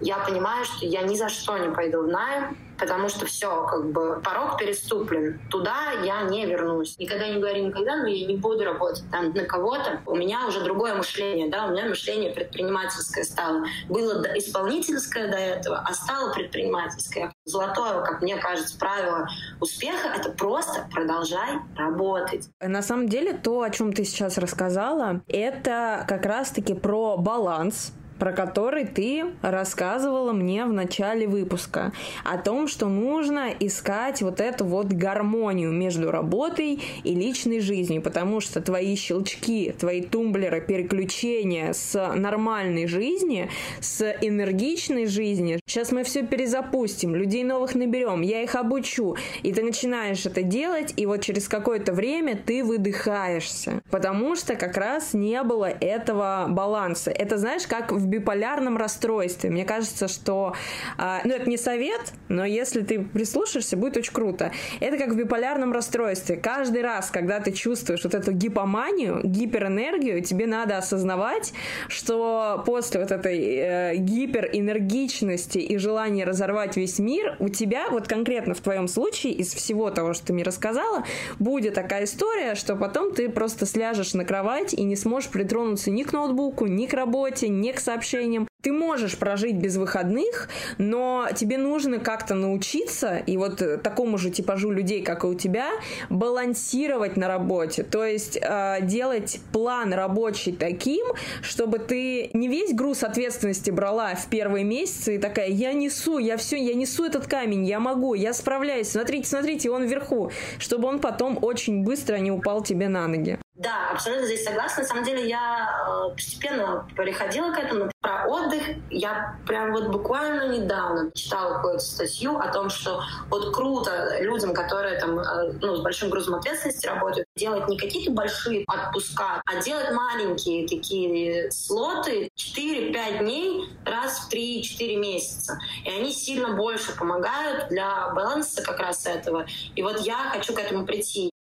я 0.00 0.18
понимаю, 0.18 0.64
что 0.64 0.84
я 0.84 1.02
ни 1.02 1.14
за 1.14 1.28
что 1.28 1.56
не 1.56 1.72
пойду 1.72 2.02
в 2.02 2.08
найм, 2.08 2.58
потому 2.78 3.08
что 3.08 3.26
все, 3.26 3.66
как 3.66 3.90
бы 3.92 4.20
порог 4.22 4.58
переступлен. 4.58 5.40
Туда 5.50 5.92
я 6.04 6.22
не 6.22 6.46
вернусь. 6.46 6.98
Никогда 6.98 7.28
не 7.28 7.38
говори 7.38 7.62
никогда, 7.62 7.96
но 7.96 8.06
я 8.06 8.26
не 8.26 8.36
буду 8.36 8.64
работать 8.64 9.04
там 9.10 9.32
на 9.32 9.44
кого-то. 9.44 10.00
У 10.06 10.16
меня 10.16 10.46
уже 10.46 10.62
другое 10.62 10.94
мышление, 10.94 11.50
да, 11.50 11.66
у 11.66 11.70
меня 11.70 11.86
мышление 11.86 12.32
предпринимательское 12.32 13.24
стало. 13.24 13.64
Было 13.88 14.22
исполнительское 14.38 15.30
до 15.30 15.36
этого, 15.36 15.84
а 15.84 15.92
стало 15.94 16.32
предпринимательское. 16.32 17.32
Золотое, 17.44 18.02
как 18.02 18.22
мне 18.22 18.36
кажется, 18.36 18.78
правило 18.78 19.28
успеха— 19.60 20.08
это 20.16 20.30
просто 20.30 20.88
продолжай 20.92 21.58
работать. 21.76 22.48
На 22.60 22.82
самом 22.82 23.08
деле, 23.08 23.32
то, 23.32 23.62
о 23.62 23.70
чем 23.70 23.92
ты 23.92 24.04
сейчас 24.04 24.38
рассказала, 24.38 25.22
это 25.28 26.04
как 26.08 26.26
раз-таки 26.26 26.74
про 26.74 27.16
баланс 27.16 27.92
про 28.24 28.32
который 28.32 28.86
ты 28.86 29.26
рассказывала 29.42 30.32
мне 30.32 30.64
в 30.64 30.72
начале 30.72 31.28
выпуска. 31.28 31.92
О 32.24 32.38
том, 32.38 32.68
что 32.68 32.88
нужно 32.88 33.50
искать 33.60 34.22
вот 34.22 34.40
эту 34.40 34.64
вот 34.64 34.86
гармонию 34.86 35.70
между 35.72 36.10
работой 36.10 36.80
и 37.02 37.14
личной 37.14 37.60
жизнью, 37.60 38.00
потому 38.00 38.40
что 38.40 38.62
твои 38.62 38.96
щелчки, 38.96 39.74
твои 39.78 40.00
тумблеры, 40.00 40.62
переключения 40.62 41.74
с 41.74 42.14
нормальной 42.14 42.86
жизни, 42.86 43.50
с 43.80 44.16
энергичной 44.22 45.04
жизни. 45.04 45.60
Сейчас 45.66 45.92
мы 45.92 46.02
все 46.02 46.22
перезапустим, 46.22 47.14
людей 47.14 47.44
новых 47.44 47.74
наберем, 47.74 48.22
я 48.22 48.40
их 48.40 48.54
обучу. 48.54 49.16
И 49.42 49.52
ты 49.52 49.62
начинаешь 49.62 50.24
это 50.24 50.42
делать, 50.42 50.94
и 50.96 51.04
вот 51.04 51.20
через 51.20 51.46
какое-то 51.46 51.92
время 51.92 52.38
ты 52.42 52.64
выдыхаешься, 52.64 53.82
потому 53.90 54.34
что 54.34 54.54
как 54.54 54.78
раз 54.78 55.12
не 55.12 55.42
было 55.42 55.66
этого 55.66 56.46
баланса. 56.48 57.10
Это 57.10 57.36
знаешь, 57.36 57.66
как 57.66 57.92
в 57.92 58.13
биполярном 58.14 58.76
расстройстве. 58.76 59.50
Мне 59.50 59.64
кажется, 59.64 60.08
что... 60.08 60.54
Э, 60.98 61.18
ну, 61.24 61.34
это 61.34 61.48
не 61.48 61.56
совет, 61.56 62.12
но 62.28 62.44
если 62.44 62.82
ты 62.82 63.00
прислушаешься, 63.00 63.76
будет 63.76 63.96
очень 63.96 64.12
круто. 64.12 64.52
Это 64.80 64.98
как 64.98 65.10
в 65.10 65.16
биполярном 65.16 65.72
расстройстве. 65.72 66.36
Каждый 66.36 66.82
раз, 66.82 67.10
когда 67.10 67.40
ты 67.40 67.52
чувствуешь 67.52 68.04
вот 68.04 68.14
эту 68.14 68.32
гипоманию, 68.32 69.20
гиперэнергию, 69.24 70.22
тебе 70.22 70.46
надо 70.46 70.78
осознавать, 70.78 71.52
что 71.88 72.62
после 72.66 73.00
вот 73.00 73.10
этой 73.10 73.38
э, 73.38 73.96
гиперэнергичности 73.96 75.58
и 75.58 75.76
желания 75.78 76.24
разорвать 76.24 76.76
весь 76.76 76.98
мир, 76.98 77.36
у 77.38 77.48
тебя 77.48 77.88
вот 77.90 78.08
конкретно 78.08 78.54
в 78.54 78.60
твоем 78.60 78.88
случае 78.88 79.32
из 79.32 79.52
всего 79.52 79.90
того, 79.90 80.14
что 80.14 80.26
ты 80.26 80.32
мне 80.32 80.44
рассказала, 80.44 81.04
будет 81.38 81.74
такая 81.74 82.04
история, 82.04 82.54
что 82.54 82.76
потом 82.76 83.12
ты 83.12 83.28
просто 83.28 83.66
сляжешь 83.66 84.14
на 84.14 84.24
кровать 84.24 84.74
и 84.74 84.82
не 84.82 84.96
сможешь 84.96 85.30
притронуться 85.30 85.90
ни 85.90 86.02
к 86.02 86.12
ноутбуку, 86.12 86.66
ни 86.66 86.86
к 86.86 86.94
работе, 86.94 87.48
ни 87.48 87.72
к 87.72 87.80
сообщениям. 87.94 88.48
Ты 88.62 88.72
можешь 88.72 89.18
прожить 89.18 89.56
без 89.56 89.76
выходных, 89.76 90.48
но 90.78 91.28
тебе 91.34 91.58
нужно 91.58 91.98
как-то 91.98 92.34
научиться, 92.34 93.18
и 93.18 93.36
вот 93.36 93.82
такому 93.82 94.16
же 94.16 94.30
типажу 94.30 94.70
людей, 94.70 95.02
как 95.02 95.24
и 95.24 95.26
у 95.26 95.34
тебя, 95.34 95.68
балансировать 96.08 97.16
на 97.16 97.28
работе. 97.28 97.82
То 97.82 98.04
есть 98.04 98.38
э, 98.40 98.78
делать 98.82 99.40
план 99.52 99.92
рабочий 99.92 100.52
таким, 100.52 101.06
чтобы 101.42 101.78
ты 101.78 102.30
не 102.32 102.48
весь 102.48 102.72
груз 102.74 103.02
ответственности 103.02 103.70
брала 103.70 104.14
в 104.14 104.28
первые 104.28 104.64
месяцы 104.64 105.16
и 105.16 105.18
такая, 105.18 105.48
я 105.48 105.74
несу, 105.74 106.18
я 106.18 106.38
все, 106.38 106.56
я 106.56 106.74
несу 106.74 107.04
этот 107.04 107.26
камень, 107.26 107.66
я 107.66 107.80
могу, 107.80 108.14
я 108.14 108.32
справляюсь, 108.32 108.88
смотрите, 108.88 109.28
смотрите, 109.28 109.70
он 109.70 109.84
вверху, 109.84 110.30
чтобы 110.58 110.88
он 110.88 111.00
потом 111.00 111.38
очень 111.42 111.84
быстро 111.84 112.16
не 112.16 112.30
упал 112.30 112.62
тебе 112.62 112.88
на 112.88 113.06
ноги. 113.06 113.38
Да, 113.54 113.90
абсолютно 113.92 114.26
здесь 114.26 114.42
согласна. 114.42 114.82
На 114.82 114.88
самом 114.88 115.04
деле 115.04 115.28
я 115.28 116.08
э, 116.08 116.14
постепенно 116.14 116.88
переходила 116.96 117.52
к 117.52 117.58
этому. 117.58 117.88
Про 118.00 118.26
отдых 118.26 118.62
я 118.90 119.38
прям 119.46 119.72
вот 119.72 119.88
буквально 119.88 120.48
недавно 120.48 121.12
читала 121.12 121.54
какую-то 121.54 121.78
статью 121.78 122.36
о 122.36 122.52
том, 122.52 122.68
что 122.68 123.04
вот 123.30 123.54
круто 123.54 124.18
людям, 124.20 124.54
которые 124.54 124.98
там 124.98 125.20
э, 125.20 125.52
ну, 125.60 125.76
с 125.76 125.82
большим 125.82 126.10
грузом 126.10 126.34
ответственности 126.34 126.88
работают, 126.88 127.28
делать 127.36 127.68
не 127.68 127.78
какие-то 127.78 128.10
большие 128.10 128.64
отпуска, 128.66 129.40
а 129.46 129.62
делать 129.62 129.92
маленькие 129.92 130.66
такие 130.66 131.52
слоты 131.52 132.30
4-5 132.36 133.18
дней 133.20 133.68
раз 133.84 134.18
в 134.18 134.32
3-4 134.32 134.96
месяца. 134.96 135.60
И 135.84 135.90
они 135.90 136.12
сильно 136.12 136.56
больше 136.56 136.96
помогают 136.96 137.68
для 137.68 138.08
баланса 138.14 138.64
как 138.64 138.80
раз 138.80 139.06
этого. 139.06 139.46
И 139.76 139.82
вот 139.82 140.00
я 140.00 140.16
хочу 140.32 140.54
к 140.54 140.58
этому 140.58 140.84
прийти. 140.84 141.33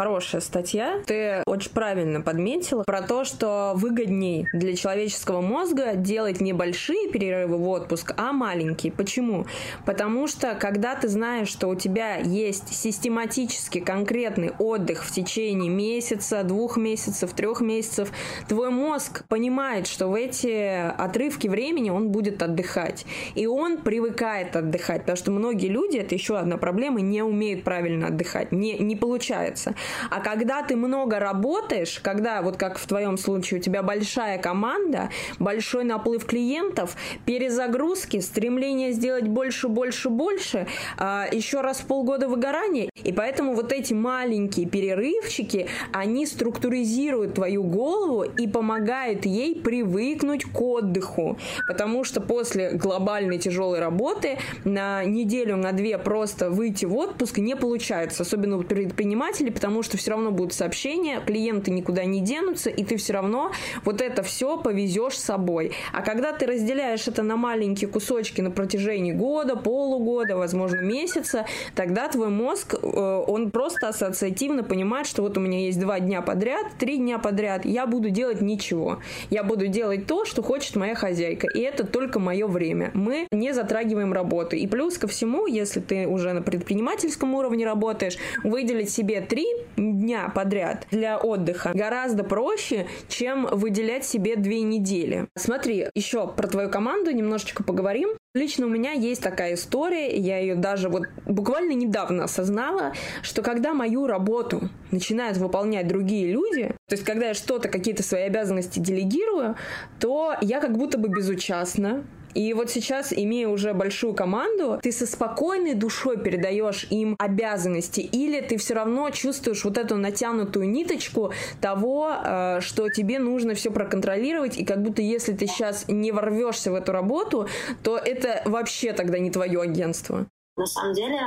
Хорошая 0.00 0.40
статья. 0.40 1.02
Ты 1.04 1.42
очень 1.44 1.72
правильно 1.72 2.22
подметила 2.22 2.84
про 2.84 3.02
то, 3.02 3.24
что 3.24 3.72
выгодней 3.74 4.48
для 4.54 4.74
человеческого 4.74 5.42
мозга 5.42 5.94
делать 5.94 6.40
небольшие 6.40 7.10
перерывы 7.10 7.58
в 7.58 7.68
отпуск, 7.68 8.14
а 8.16 8.32
маленькие. 8.32 8.92
Почему? 8.92 9.44
Потому 9.84 10.26
что 10.26 10.54
когда 10.54 10.94
ты 10.94 11.08
знаешь, 11.08 11.48
что 11.48 11.68
у 11.68 11.74
тебя 11.74 12.16
есть 12.16 12.72
систематически 12.72 13.80
конкретный 13.80 14.52
отдых 14.58 15.04
в 15.04 15.12
течение 15.12 15.68
месяца, 15.68 16.44
двух 16.44 16.78
месяцев, 16.78 17.34
трех 17.34 17.60
месяцев, 17.60 18.10
твой 18.48 18.70
мозг 18.70 19.24
понимает, 19.28 19.86
что 19.86 20.08
в 20.08 20.14
эти 20.14 20.90
отрывки 20.96 21.46
времени 21.46 21.90
он 21.90 22.08
будет 22.08 22.42
отдыхать. 22.42 23.04
И 23.34 23.46
он 23.46 23.76
привыкает 23.76 24.56
отдыхать, 24.56 25.02
потому 25.02 25.18
что 25.18 25.30
многие 25.30 25.68
люди, 25.68 25.98
это 25.98 26.14
еще 26.14 26.38
одна 26.38 26.56
проблема, 26.56 27.02
не 27.02 27.20
умеют 27.20 27.64
правильно 27.64 28.06
отдыхать, 28.06 28.50
не, 28.50 28.78
не 28.78 28.96
получается. 28.96 29.74
А 30.10 30.20
когда 30.20 30.62
ты 30.62 30.76
много 30.76 31.18
работаешь, 31.18 32.00
когда, 32.02 32.42
вот 32.42 32.56
как 32.56 32.78
в 32.78 32.86
твоем 32.86 33.16
случае, 33.16 33.60
у 33.60 33.62
тебя 33.62 33.82
большая 33.82 34.38
команда, 34.38 35.10
большой 35.38 35.84
наплыв 35.84 36.24
клиентов, 36.24 36.96
перезагрузки, 37.24 38.20
стремление 38.20 38.92
сделать 38.92 39.28
больше, 39.28 39.68
больше, 39.68 40.08
больше, 40.08 40.66
а, 40.96 41.26
еще 41.30 41.60
раз 41.60 41.78
в 41.78 41.86
полгода 41.86 42.28
выгорания. 42.28 42.90
И 43.02 43.12
поэтому 43.12 43.54
вот 43.54 43.72
эти 43.72 43.92
маленькие 43.92 44.66
перерывчики, 44.66 45.68
они 45.92 46.26
структуризируют 46.26 47.34
твою 47.34 47.62
голову 47.62 48.22
и 48.22 48.46
помогают 48.46 49.26
ей 49.26 49.60
привыкнуть 49.60 50.44
к 50.44 50.60
отдыху. 50.60 51.38
Потому 51.66 52.04
что 52.04 52.20
после 52.20 52.72
глобальной 52.72 53.38
тяжелой 53.38 53.80
работы 53.80 54.38
на 54.64 55.04
неделю, 55.04 55.56
на 55.56 55.72
две 55.72 55.98
просто 55.98 56.50
выйти 56.50 56.84
в 56.84 56.96
отпуск 56.96 57.38
не 57.38 57.56
получается, 57.56 58.22
особенно 58.22 58.58
у 58.58 58.62
предпринимателей, 58.62 59.50
потому 59.50 59.79
потому 59.80 59.92
что 59.92 59.96
все 59.96 60.10
равно 60.10 60.30
будут 60.30 60.52
сообщения, 60.52 61.22
клиенты 61.24 61.70
никуда 61.70 62.04
не 62.04 62.20
денутся, 62.20 62.68
и 62.68 62.84
ты 62.84 62.98
все 62.98 63.14
равно 63.14 63.50
вот 63.82 64.02
это 64.02 64.22
все 64.22 64.58
повезешь 64.58 65.18
с 65.18 65.24
собой. 65.24 65.72
А 65.94 66.02
когда 66.02 66.34
ты 66.34 66.44
разделяешь 66.44 67.08
это 67.08 67.22
на 67.22 67.36
маленькие 67.36 67.88
кусочки 67.88 68.42
на 68.42 68.50
протяжении 68.50 69.12
года, 69.12 69.56
полугода, 69.56 70.36
возможно, 70.36 70.82
месяца, 70.82 71.46
тогда 71.74 72.08
твой 72.08 72.28
мозг, 72.28 72.74
э, 72.74 73.24
он 73.26 73.50
просто 73.50 73.88
ассоциативно 73.88 74.62
понимает, 74.62 75.06
что 75.06 75.22
вот 75.22 75.38
у 75.38 75.40
меня 75.40 75.60
есть 75.60 75.80
два 75.80 75.98
дня 75.98 76.20
подряд, 76.20 76.66
три 76.78 76.98
дня 76.98 77.18
подряд, 77.18 77.64
я 77.64 77.86
буду 77.86 78.10
делать 78.10 78.42
ничего. 78.42 78.98
Я 79.30 79.44
буду 79.44 79.66
делать 79.66 80.06
то, 80.06 80.26
что 80.26 80.42
хочет 80.42 80.76
моя 80.76 80.94
хозяйка, 80.94 81.46
и 81.54 81.60
это 81.60 81.86
только 81.86 82.18
мое 82.18 82.46
время. 82.46 82.90
Мы 82.92 83.26
не 83.32 83.54
затрагиваем 83.54 84.12
работу. 84.12 84.56
И 84.56 84.66
плюс 84.66 84.98
ко 84.98 85.08
всему, 85.08 85.46
если 85.46 85.80
ты 85.80 86.06
уже 86.06 86.34
на 86.34 86.42
предпринимательском 86.42 87.34
уровне 87.34 87.64
работаешь, 87.64 88.18
выделить 88.44 88.90
себе 88.90 89.22
три 89.22 89.46
дня 89.76 90.30
подряд 90.34 90.86
для 90.90 91.18
отдыха 91.18 91.72
гораздо 91.74 92.24
проще, 92.24 92.86
чем 93.08 93.46
выделять 93.50 94.04
себе 94.04 94.36
две 94.36 94.62
недели. 94.62 95.28
Смотри, 95.36 95.86
еще 95.94 96.28
про 96.28 96.46
твою 96.48 96.70
команду 96.70 97.10
немножечко 97.10 97.62
поговорим. 97.62 98.10
Лично 98.34 98.66
у 98.66 98.68
меня 98.68 98.92
есть 98.92 99.22
такая 99.22 99.54
история, 99.54 100.16
я 100.16 100.38
ее 100.38 100.54
даже 100.54 100.88
вот 100.88 101.02
буквально 101.26 101.72
недавно 101.72 102.24
осознала, 102.24 102.92
что 103.22 103.42
когда 103.42 103.74
мою 103.74 104.06
работу 104.06 104.68
начинают 104.92 105.36
выполнять 105.38 105.88
другие 105.88 106.30
люди, 106.30 106.68
то 106.88 106.94
есть 106.94 107.04
когда 107.04 107.28
я 107.28 107.34
что-то, 107.34 107.68
какие-то 107.68 108.04
свои 108.04 108.22
обязанности 108.22 108.78
делегирую, 108.78 109.56
то 109.98 110.36
я 110.42 110.60
как 110.60 110.78
будто 110.78 110.96
бы 110.96 111.08
безучастна, 111.08 112.04
и 112.34 112.52
вот 112.54 112.70
сейчас, 112.70 113.12
имея 113.12 113.48
уже 113.48 113.74
большую 113.74 114.14
команду, 114.14 114.78
ты 114.82 114.92
со 114.92 115.06
спокойной 115.06 115.74
душой 115.74 116.18
передаешь 116.18 116.86
им 116.90 117.16
обязанности, 117.18 118.00
или 118.00 118.40
ты 118.40 118.56
все 118.56 118.74
равно 118.74 119.10
чувствуешь 119.10 119.64
вот 119.64 119.78
эту 119.78 119.96
натянутую 119.96 120.68
ниточку 120.68 121.32
того, 121.60 122.12
э, 122.12 122.60
что 122.60 122.88
тебе 122.88 123.18
нужно 123.18 123.54
все 123.54 123.70
проконтролировать, 123.70 124.58
и 124.58 124.64
как 124.64 124.82
будто 124.82 125.02
если 125.02 125.32
ты 125.32 125.46
сейчас 125.46 125.86
не 125.88 126.12
ворвешься 126.12 126.70
в 126.70 126.74
эту 126.74 126.92
работу, 126.92 127.48
то 127.82 127.96
это 127.96 128.42
вообще 128.44 128.92
тогда 128.92 129.18
не 129.18 129.30
твое 129.30 129.60
агентство. 129.60 130.26
На 130.56 130.66
самом 130.66 130.94
деле, 130.94 131.18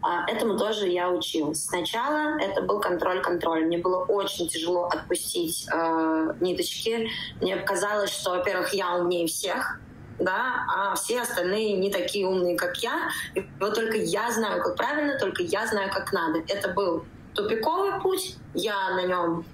а, 0.00 0.30
Этому 0.30 0.56
тоже 0.56 0.88
я 0.88 1.10
училась. 1.10 1.64
Сначала 1.64 2.38
это 2.38 2.62
был 2.62 2.80
контроль-контроль. 2.80 3.66
Мне 3.66 3.78
было 3.78 4.04
очень 4.04 4.48
тяжело 4.48 4.84
отпустить 4.84 5.66
э, 5.72 6.34
ниточки. 6.40 7.10
Мне 7.40 7.56
казалось, 7.56 8.10
что, 8.10 8.30
во-первых, 8.30 8.72
я 8.72 8.94
умнее 8.96 9.26
всех, 9.26 9.80
да, 10.18 10.64
а 10.68 10.94
все 10.94 11.20
остальные 11.20 11.76
не 11.76 11.90
такие 11.90 12.26
умные, 12.26 12.56
как 12.56 12.76
я. 12.78 13.08
И 13.34 13.46
вот 13.60 13.74
только 13.74 13.96
я 13.96 14.30
знаю, 14.32 14.62
как 14.62 14.76
правильно, 14.76 15.18
только 15.18 15.42
я 15.42 15.66
знаю, 15.66 15.90
как 15.92 16.12
надо. 16.12 16.40
Это 16.48 16.68
был 16.68 17.04
тупиковый 17.34 18.00
путь, 18.00 18.36
я 18.54 18.90
на 18.90 19.06
нем 19.06 19.44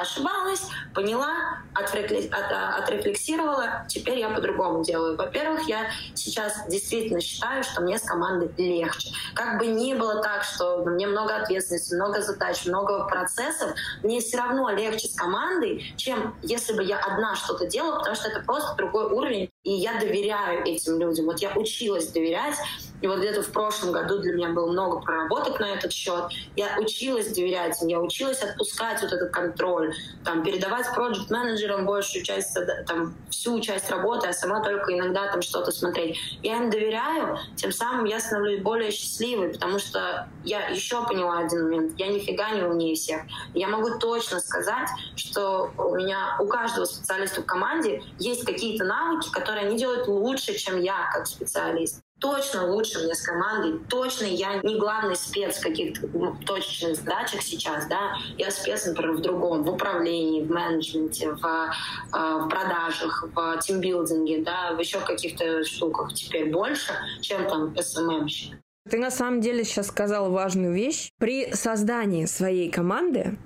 ошибалась, 0.00 0.62
поняла, 0.94 1.58
отфрекли... 1.74 2.28
от... 2.28 2.82
отрефлексировала, 2.82 3.84
теперь 3.88 4.18
я 4.18 4.30
по-другому 4.30 4.84
делаю. 4.84 5.16
Во-первых, 5.16 5.68
я 5.68 5.90
сейчас 6.14 6.66
действительно 6.68 7.20
считаю, 7.20 7.62
что 7.62 7.80
мне 7.80 7.98
с 7.98 8.02
командой 8.02 8.50
легче. 8.56 9.10
Как 9.34 9.58
бы 9.58 9.66
ни 9.66 9.94
было 9.94 10.22
так, 10.22 10.44
что 10.44 10.84
мне 10.84 11.06
много 11.06 11.36
ответственности, 11.36 11.94
много 11.94 12.20
задач, 12.22 12.64
много 12.66 13.04
процессов, 13.06 13.72
мне 14.02 14.20
все 14.20 14.38
равно 14.38 14.70
легче 14.70 15.08
с 15.08 15.14
командой, 15.14 15.94
чем 15.96 16.34
если 16.42 16.72
бы 16.72 16.82
я 16.82 16.98
одна 16.98 17.34
что-то 17.34 17.66
делала, 17.66 17.98
потому 17.98 18.16
что 18.16 18.28
это 18.28 18.40
просто 18.40 18.74
другой 18.76 19.04
уровень, 19.04 19.50
и 19.64 19.72
я 19.72 19.98
доверяю 20.00 20.64
этим 20.66 20.98
людям. 20.98 21.26
Вот 21.26 21.40
я 21.40 21.52
училась 21.54 22.08
доверять, 22.08 22.56
и 23.00 23.06
вот 23.06 23.18
где-то 23.18 23.42
в 23.42 23.50
прошлом 23.50 23.92
году 23.92 24.18
для 24.18 24.32
меня 24.32 24.48
было 24.50 24.70
много 24.70 25.00
проработок 25.00 25.58
на 25.60 25.74
этот 25.74 25.92
счет. 25.92 26.30
Я 26.56 26.78
училась 26.78 27.34
доверять 27.34 27.82
я 27.82 28.00
училась 28.00 28.42
отпускать 28.42 29.02
вот 29.02 29.12
этот 29.12 29.30
контроль, 29.30 29.81
там, 30.24 30.42
передавать 30.42 30.86
проект 30.94 31.30
менеджерам 31.30 31.86
большую 31.86 32.24
часть, 32.24 32.56
там, 32.86 33.14
всю 33.30 33.60
часть 33.60 33.90
работы, 33.90 34.28
а 34.28 34.32
сама 34.32 34.60
только 34.62 34.96
иногда 34.96 35.30
там 35.30 35.42
что-то 35.42 35.72
смотреть. 35.72 36.18
Я 36.42 36.58
им 36.58 36.70
доверяю, 36.70 37.38
тем 37.56 37.72
самым 37.72 38.04
я 38.04 38.20
становлюсь 38.20 38.62
более 38.62 38.90
счастливой, 38.90 39.50
потому 39.50 39.78
что 39.78 40.28
я 40.44 40.68
еще 40.68 41.06
поняла 41.06 41.38
один 41.38 41.64
момент. 41.64 41.98
Я 41.98 42.08
нифига 42.08 42.50
не 42.50 42.62
умнее 42.62 42.94
всех. 42.94 43.22
Я 43.54 43.68
могу 43.68 43.98
точно 43.98 44.40
сказать, 44.40 44.88
что 45.16 45.70
у 45.78 45.94
меня, 45.94 46.36
у 46.40 46.46
каждого 46.46 46.84
специалиста 46.84 47.42
в 47.42 47.46
команде 47.46 48.02
есть 48.18 48.44
какие-то 48.44 48.84
навыки, 48.84 49.30
которые 49.32 49.66
они 49.66 49.76
делают 49.76 50.06
лучше, 50.08 50.54
чем 50.54 50.80
я 50.80 51.10
как 51.12 51.26
специалист. 51.26 52.02
Точно 52.22 52.70
лучше 52.70 53.00
мне 53.00 53.14
с 53.14 53.22
командой, 53.22 53.80
точно 53.88 54.24
я 54.24 54.60
не 54.62 54.78
главный 54.78 55.16
спец 55.16 55.58
в 55.58 55.62
каких-то 55.62 56.08
ну, 56.14 56.36
точечных 56.46 56.96
задачах 56.96 57.42
сейчас, 57.42 57.86
да, 57.86 58.14
я 58.38 58.50
спец, 58.50 58.86
например, 58.86 59.16
в 59.16 59.20
другом, 59.20 59.64
в 59.64 59.70
управлении, 59.70 60.42
в 60.42 60.50
менеджменте, 60.50 61.32
в, 61.32 61.44
э, 61.44 61.68
в 62.12 62.48
продажах, 62.48 63.28
в 63.34 63.58
тимбилдинге, 63.58 64.42
да, 64.42 64.72
в 64.74 64.78
еще 64.78 65.00
каких-то 65.00 65.64
штуках 65.64 66.14
теперь 66.14 66.50
больше, 66.50 66.92
чем 67.20 67.46
там 67.48 67.76
СММщик. 67.76 68.56
Ты 68.88 68.98
на 68.98 69.10
самом 69.10 69.40
деле 69.40 69.64
сейчас 69.64 69.88
сказала 69.88 70.28
важную 70.28 70.72
вещь. 70.72 71.10
При 71.18 71.52
создании 71.52 72.26
своей 72.26 72.70
команды, 72.70 73.36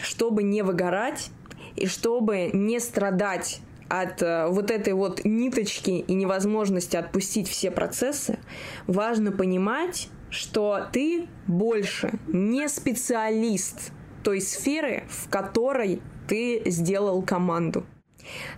чтобы 0.00 0.42
не 0.42 0.62
выгорать 0.62 1.30
и 1.76 1.86
чтобы 1.86 2.50
не 2.52 2.78
страдать 2.78 3.60
от 3.92 4.22
э, 4.22 4.46
вот 4.48 4.70
этой 4.70 4.94
вот 4.94 5.22
ниточки 5.24 5.90
и 5.90 6.14
невозможности 6.14 6.96
отпустить 6.96 7.46
все 7.46 7.70
процессы, 7.70 8.38
важно 8.86 9.32
понимать, 9.32 10.08
что 10.30 10.86
ты 10.90 11.28
больше 11.46 12.18
не 12.26 12.70
специалист 12.70 13.92
той 14.24 14.40
сферы, 14.40 15.04
в 15.10 15.28
которой 15.28 16.00
ты 16.26 16.62
сделал 16.64 17.20
команду. 17.20 17.84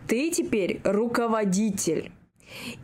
Ты 0.07 0.31
теперь 0.31 0.81
руководитель. 0.85 2.13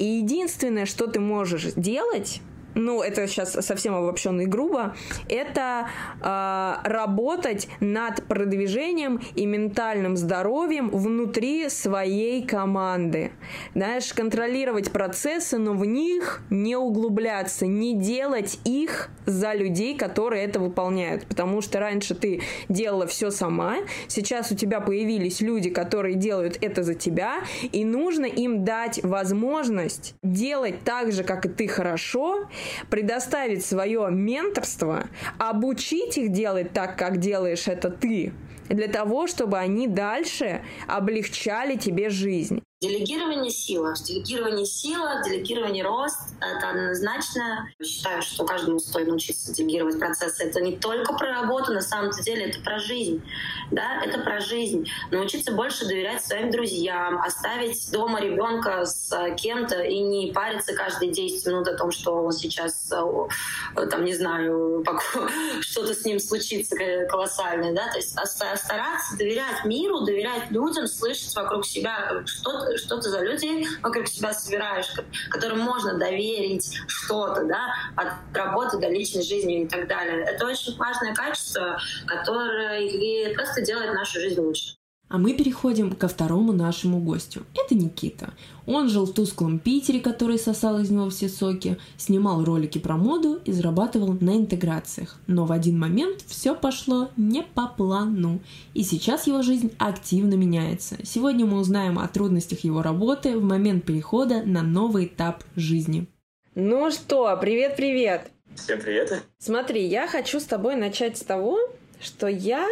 И 0.00 0.04
единственное, 0.04 0.86
что 0.86 1.06
ты 1.06 1.20
можешь 1.20 1.72
делать, 1.74 2.40
ну, 2.74 3.02
это 3.02 3.26
сейчас 3.26 3.52
совсем 3.52 3.94
обобщенно 3.94 4.42
и 4.42 4.46
грубо, 4.46 4.94
это 5.28 5.88
э, 6.20 6.74
работать 6.84 7.68
над 7.80 8.24
продвижением 8.24 9.20
и 9.34 9.46
ментальным 9.46 10.16
здоровьем 10.16 10.90
внутри 10.90 11.68
своей 11.68 12.46
команды. 12.46 13.32
Знаешь, 13.74 14.12
контролировать 14.12 14.90
процессы, 14.92 15.58
но 15.58 15.72
в 15.72 15.84
них 15.84 16.42
не 16.50 16.76
углубляться, 16.76 17.66
не 17.66 17.94
делать 17.94 18.58
их 18.64 19.10
за 19.26 19.54
людей, 19.54 19.96
которые 19.96 20.44
это 20.44 20.60
выполняют. 20.60 21.26
Потому 21.26 21.60
что 21.60 21.80
раньше 21.80 22.14
ты 22.14 22.42
делала 22.68 23.06
все 23.06 23.30
сама, 23.30 23.78
сейчас 24.08 24.50
у 24.52 24.56
тебя 24.56 24.80
появились 24.80 25.40
люди, 25.40 25.70
которые 25.70 26.14
делают 26.16 26.58
это 26.60 26.82
за 26.82 26.94
тебя, 26.94 27.40
и 27.72 27.84
нужно 27.84 28.24
им 28.24 28.64
дать 28.64 29.02
возможность 29.02 30.14
делать 30.22 30.84
так 30.84 31.12
же, 31.12 31.24
как 31.24 31.46
и 31.46 31.48
ты 31.48 31.68
хорошо, 31.68 32.48
предоставить 32.88 33.64
свое 33.64 34.08
менторство, 34.10 35.04
обучить 35.38 36.18
их 36.18 36.32
делать 36.32 36.72
так, 36.72 36.96
как 36.96 37.18
делаешь 37.18 37.68
это 37.68 37.90
ты, 37.90 38.32
для 38.68 38.88
того, 38.88 39.26
чтобы 39.26 39.58
они 39.58 39.88
дальше 39.88 40.62
облегчали 40.86 41.76
тебе 41.76 42.10
жизнь. 42.10 42.62
Делегирование 42.82 43.50
сила. 43.50 43.92
Делегирование 43.92 44.64
сила, 44.64 45.20
делегирование 45.22 45.84
рост— 45.84 46.18
это 46.40 46.70
однозначно. 46.70 47.68
Считаю, 47.84 48.22
что 48.22 48.46
каждому 48.46 48.78
стоит 48.78 49.06
научиться 49.06 49.52
делегировать 49.52 49.98
процессы. 49.98 50.44
Это 50.44 50.62
не 50.62 50.78
только 50.78 51.12
про 51.12 51.42
работу, 51.42 51.74
на 51.74 51.82
самом 51.82 52.10
деле 52.12 52.46
это 52.46 52.58
про 52.60 52.78
жизнь. 52.78 53.22
Да, 53.70 54.02
это 54.02 54.20
про 54.20 54.40
жизнь. 54.40 54.88
Научиться 55.10 55.52
больше 55.52 55.86
доверять 55.86 56.24
своим 56.24 56.50
друзьям, 56.50 57.20
оставить 57.20 57.92
дома 57.92 58.18
ребенка 58.18 58.86
с 58.86 59.12
э, 59.12 59.36
кем-то 59.36 59.82
и 59.82 60.00
не 60.00 60.32
париться 60.32 60.72
каждые 60.72 61.12
10 61.12 61.46
минут 61.48 61.68
о 61.68 61.76
том, 61.76 61.90
что 61.90 62.14
он 62.14 62.32
сейчас, 62.32 62.90
э, 62.92 63.86
там, 63.90 64.06
не 64.06 64.14
знаю, 64.14 64.82
что-то 65.60 65.92
с 65.92 66.06
ним 66.06 66.18
случится 66.18 66.74
колоссальное. 67.10 67.74
Да? 67.74 67.90
То 67.90 67.98
есть 67.98 68.16
стараться 68.26 69.18
доверять 69.18 69.66
миру, 69.66 70.00
доверять 70.00 70.50
людям, 70.50 70.86
слышать 70.86 71.36
вокруг 71.36 71.66
себя 71.66 72.22
что-то, 72.24 72.69
что 72.76 72.98
ты 72.98 73.08
за 73.10 73.20
людей 73.20 73.66
вокруг 73.82 74.08
себя 74.08 74.32
собираешь, 74.32 74.86
которым 75.30 75.60
можно 75.60 75.98
доверить 75.98 76.78
что-то, 76.86 77.44
да, 77.44 77.74
от 77.96 78.08
работы 78.34 78.78
до 78.78 78.88
личной 78.88 79.22
жизни 79.22 79.62
и 79.62 79.68
так 79.68 79.88
далее. 79.88 80.24
Это 80.24 80.46
очень 80.46 80.76
важное 80.76 81.14
качество, 81.14 81.78
которое 82.06 83.34
просто 83.34 83.62
делает 83.62 83.94
нашу 83.94 84.20
жизнь 84.20 84.40
лучше. 84.40 84.79
А 85.10 85.18
мы 85.18 85.34
переходим 85.34 85.90
ко 85.90 86.06
второму 86.06 86.52
нашему 86.52 87.00
гостю. 87.00 87.42
Это 87.56 87.74
Никита. 87.74 88.32
Он 88.64 88.88
жил 88.88 89.06
в 89.06 89.12
тусклом 89.12 89.58
Питере, 89.58 89.98
который 89.98 90.38
сосал 90.38 90.78
из 90.78 90.90
него 90.90 91.10
все 91.10 91.28
соки, 91.28 91.78
снимал 91.96 92.44
ролики 92.44 92.78
про 92.78 92.96
моду 92.96 93.40
и 93.44 93.50
зарабатывал 93.50 94.16
на 94.20 94.36
интеграциях. 94.36 95.18
Но 95.26 95.46
в 95.46 95.52
один 95.52 95.80
момент 95.80 96.20
все 96.28 96.54
пошло 96.54 97.08
не 97.16 97.42
по 97.42 97.66
плану. 97.66 98.38
И 98.72 98.84
сейчас 98.84 99.26
его 99.26 99.42
жизнь 99.42 99.72
активно 99.78 100.34
меняется. 100.34 100.96
Сегодня 101.02 101.44
мы 101.44 101.58
узнаем 101.58 101.98
о 101.98 102.06
трудностях 102.06 102.60
его 102.60 102.80
работы 102.80 103.36
в 103.36 103.42
момент 103.42 103.84
перехода 103.84 104.44
на 104.44 104.62
новый 104.62 105.06
этап 105.06 105.42
жизни. 105.56 106.06
Ну 106.54 106.88
что, 106.92 107.36
привет-привет! 107.36 108.30
Всем 108.54 108.80
привет! 108.80 109.24
Смотри, 109.38 109.84
я 109.88 110.06
хочу 110.06 110.38
с 110.38 110.44
тобой 110.44 110.76
начать 110.76 111.18
с 111.18 111.22
того, 111.22 111.58
что 112.00 112.28
я 112.28 112.68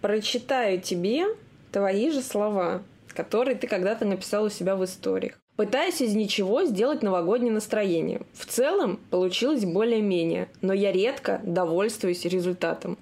прочитаю 0.00 0.80
тебе 0.80 1.26
твои 1.76 2.10
же 2.10 2.22
слова, 2.22 2.82
которые 3.08 3.54
ты 3.54 3.66
когда-то 3.66 4.06
написал 4.06 4.44
у 4.44 4.48
себя 4.48 4.76
в 4.76 4.84
историях. 4.86 5.38
Пытаюсь 5.56 6.00
из 6.00 6.14
ничего 6.14 6.64
сделать 6.64 7.02
новогоднее 7.02 7.52
настроение. 7.52 8.22
В 8.32 8.46
целом 8.46 8.98
получилось 9.10 9.66
более-менее, 9.66 10.48
но 10.62 10.72
я 10.72 10.90
редко 10.90 11.38
довольствуюсь 11.44 12.24
результатом. 12.24 12.96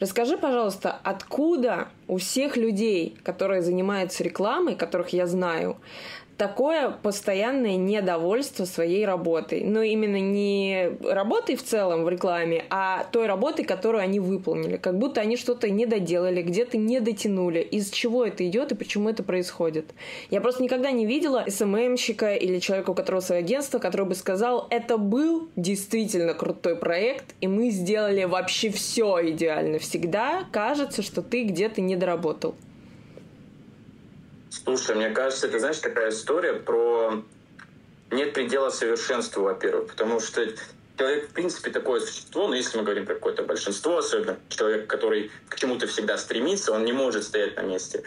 Расскажи, 0.00 0.38
пожалуйста, 0.38 0.98
откуда 1.02 1.88
у 2.08 2.16
всех 2.16 2.56
людей, 2.56 3.14
которые 3.22 3.60
занимаются 3.60 4.24
рекламой, 4.24 4.74
которых 4.74 5.10
я 5.10 5.26
знаю, 5.26 5.76
такое 6.36 6.90
постоянное 6.90 7.76
недовольство 7.76 8.64
своей 8.64 9.04
работой. 9.04 9.62
Но 9.62 9.82
именно 9.82 10.20
не 10.20 10.90
работой 11.02 11.56
в 11.56 11.62
целом 11.62 12.04
в 12.04 12.08
рекламе, 12.08 12.64
а 12.70 13.04
той 13.12 13.26
работой, 13.26 13.64
которую 13.64 14.02
они 14.02 14.20
выполнили. 14.20 14.76
Как 14.76 14.98
будто 14.98 15.20
они 15.20 15.36
что-то 15.36 15.70
не 15.70 15.86
доделали, 15.86 16.42
где-то 16.42 16.76
не 16.76 17.00
дотянули. 17.00 17.60
Из 17.60 17.90
чего 17.90 18.24
это 18.24 18.46
идет 18.46 18.72
и 18.72 18.74
почему 18.74 19.08
это 19.08 19.22
происходит. 19.22 19.86
Я 20.30 20.40
просто 20.40 20.62
никогда 20.62 20.90
не 20.90 21.06
видела 21.06 21.44
СММщика 21.48 22.34
или 22.34 22.58
человека, 22.58 22.90
у 22.90 22.94
которого 22.94 23.20
свое 23.20 23.40
агентство, 23.40 23.78
который 23.78 24.06
бы 24.06 24.14
сказал, 24.14 24.66
это 24.70 24.98
был 24.98 25.48
действительно 25.56 26.34
крутой 26.34 26.76
проект, 26.76 27.34
и 27.40 27.48
мы 27.48 27.70
сделали 27.70 28.24
вообще 28.24 28.70
все 28.70 29.30
идеально. 29.30 29.78
Всегда 29.78 30.44
кажется, 30.50 31.02
что 31.02 31.22
ты 31.22 31.44
где-то 31.44 31.80
не 31.80 31.96
доработал. 31.96 32.54
Слушай, 34.62 34.94
мне 34.94 35.10
кажется, 35.10 35.46
это, 35.48 35.58
знаешь, 35.58 35.78
такая 35.78 36.10
история 36.10 36.54
про 36.54 37.24
нет 38.10 38.32
предела 38.32 38.70
совершенству, 38.70 39.42
во-первых, 39.42 39.88
потому 39.88 40.20
что 40.20 40.46
человек, 40.96 41.30
в 41.30 41.32
принципе, 41.32 41.70
такое 41.70 42.00
существо, 42.00 42.46
но 42.46 42.54
если 42.54 42.78
мы 42.78 42.84
говорим 42.84 43.06
про 43.06 43.14
какое-то 43.14 43.42
большинство, 43.42 43.98
особенно 43.98 44.38
человек, 44.48 44.86
который 44.86 45.30
к 45.48 45.56
чему-то 45.56 45.86
всегда 45.86 46.16
стремится, 46.16 46.72
он 46.72 46.84
не 46.84 46.92
может 46.92 47.24
стоять 47.24 47.56
на 47.56 47.62
месте. 47.62 48.04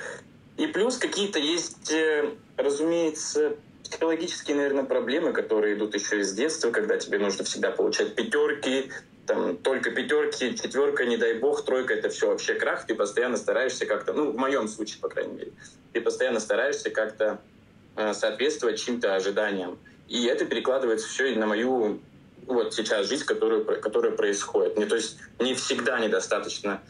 И 0.58 0.68
плюс 0.68 0.98
какие-то 0.98 1.40
есть, 1.40 1.92
э, 1.92 2.32
разумеется, 2.56 3.56
психологические, 3.84 4.58
наверное, 4.58 4.84
проблемы, 4.84 5.34
которые 5.34 5.76
идут 5.76 5.96
еще 5.96 6.20
из 6.20 6.34
детства, 6.34 6.72
когда 6.72 6.98
тебе 6.98 7.20
нужно 7.20 7.44
всегда 7.44 7.72
получать 7.72 8.16
пятерки, 8.16 8.92
там 9.28 9.58
только 9.58 9.92
пятерки, 9.92 10.56
четверка, 10.56 11.06
не 11.06 11.18
дай 11.18 11.36
бог, 11.36 11.64
тройка 11.66 11.94
это 11.94 12.10
все 12.10 12.30
вообще 12.30 12.56
крах, 12.56 12.88
ты 12.88 12.96
постоянно 12.96 13.38
стараешься 13.38 13.86
как-то, 13.86 14.14
ну, 14.14 14.32
в 14.32 14.38
моем 14.38 14.68
случае, 14.68 15.00
по 15.02 15.10
крайней 15.10 15.34
мере, 15.34 15.52
ты 15.94 16.02
постоянно 16.02 16.40
стараешься 16.40 16.90
как-то 16.90 17.40
э, 17.98 18.14
соответствовать 18.14 18.80
чьим-то 18.80 19.16
ожиданиям. 19.16 19.78
И 20.08 20.26
это 20.26 20.46
перекладывается 20.46 21.08
все 21.08 21.36
на 21.36 21.46
мою 21.46 22.00
вот 22.46 22.74
сейчас 22.74 23.08
жизнь, 23.08 23.26
которая, 23.26 23.62
которая 23.62 24.14
происходит. 24.14 24.78
Мне, 24.78 24.86
то 24.86 24.96
есть 24.96 25.18
не 25.40 25.54
всегда 25.54 26.00
недостаточно 26.00 26.82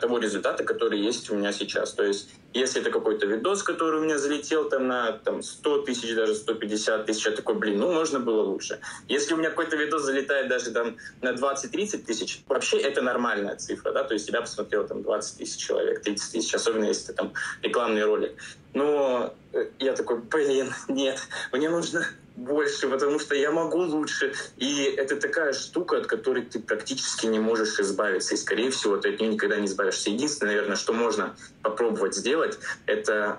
того 0.00 0.18
результата, 0.18 0.64
который 0.64 1.00
есть 1.00 1.30
у 1.30 1.34
меня 1.34 1.52
сейчас. 1.52 1.92
То 1.92 2.04
есть, 2.04 2.30
если 2.52 2.80
это 2.80 2.90
какой-то 2.90 3.26
видос, 3.26 3.62
который 3.62 4.00
у 4.00 4.04
меня 4.04 4.18
залетел 4.18 4.68
там 4.68 4.86
на 4.86 5.12
там, 5.12 5.42
100 5.42 5.82
тысяч, 5.82 6.14
даже 6.14 6.34
150 6.34 7.06
тысяч, 7.06 7.26
я 7.26 7.32
такой, 7.32 7.54
блин, 7.54 7.78
ну, 7.78 7.92
можно 7.92 8.20
было 8.20 8.42
лучше. 8.42 8.80
Если 9.08 9.34
у 9.34 9.36
меня 9.36 9.50
какой-то 9.50 9.76
видос 9.76 10.02
залетает 10.02 10.48
даже 10.48 10.70
там 10.70 10.96
на 11.20 11.32
20-30 11.32 12.04
тысяч, 12.04 12.42
вообще 12.46 12.78
это 12.78 13.02
нормальная 13.02 13.56
цифра, 13.56 13.92
да, 13.92 14.04
то 14.04 14.14
есть 14.14 14.26
тебя 14.26 14.40
посмотрело 14.40 14.86
там 14.86 15.02
20 15.02 15.38
тысяч 15.38 15.60
человек, 15.60 16.02
30 16.02 16.32
тысяч, 16.32 16.54
особенно 16.54 16.84
если 16.84 17.04
это 17.04 17.14
там 17.14 17.32
рекламный 17.62 18.04
ролик. 18.04 18.32
Но 18.74 19.34
э, 19.52 19.66
я 19.78 19.92
такой, 19.94 20.18
блин, 20.18 20.72
нет, 20.88 21.18
мне 21.52 21.68
нужно 21.68 22.06
больше, 22.36 22.88
потому 22.88 23.18
что 23.18 23.34
я 23.34 23.50
могу 23.50 23.78
лучше. 23.78 24.34
И 24.56 24.84
это 24.84 25.16
такая 25.16 25.52
штука, 25.52 25.98
от 25.98 26.06
которой 26.06 26.42
ты 26.42 26.58
практически 26.58 27.26
не 27.26 27.38
можешь 27.38 27.78
избавиться. 27.78 28.34
И, 28.34 28.36
скорее 28.36 28.70
всего, 28.70 28.96
ты 28.96 29.14
от 29.14 29.20
нее 29.20 29.32
никогда 29.32 29.56
не 29.56 29.66
избавишься. 29.66 30.10
Единственное, 30.10 30.54
наверное, 30.54 30.76
что 30.76 30.92
можно 30.92 31.36
попробовать 31.62 32.14
сделать, 32.14 32.58
это 32.86 33.38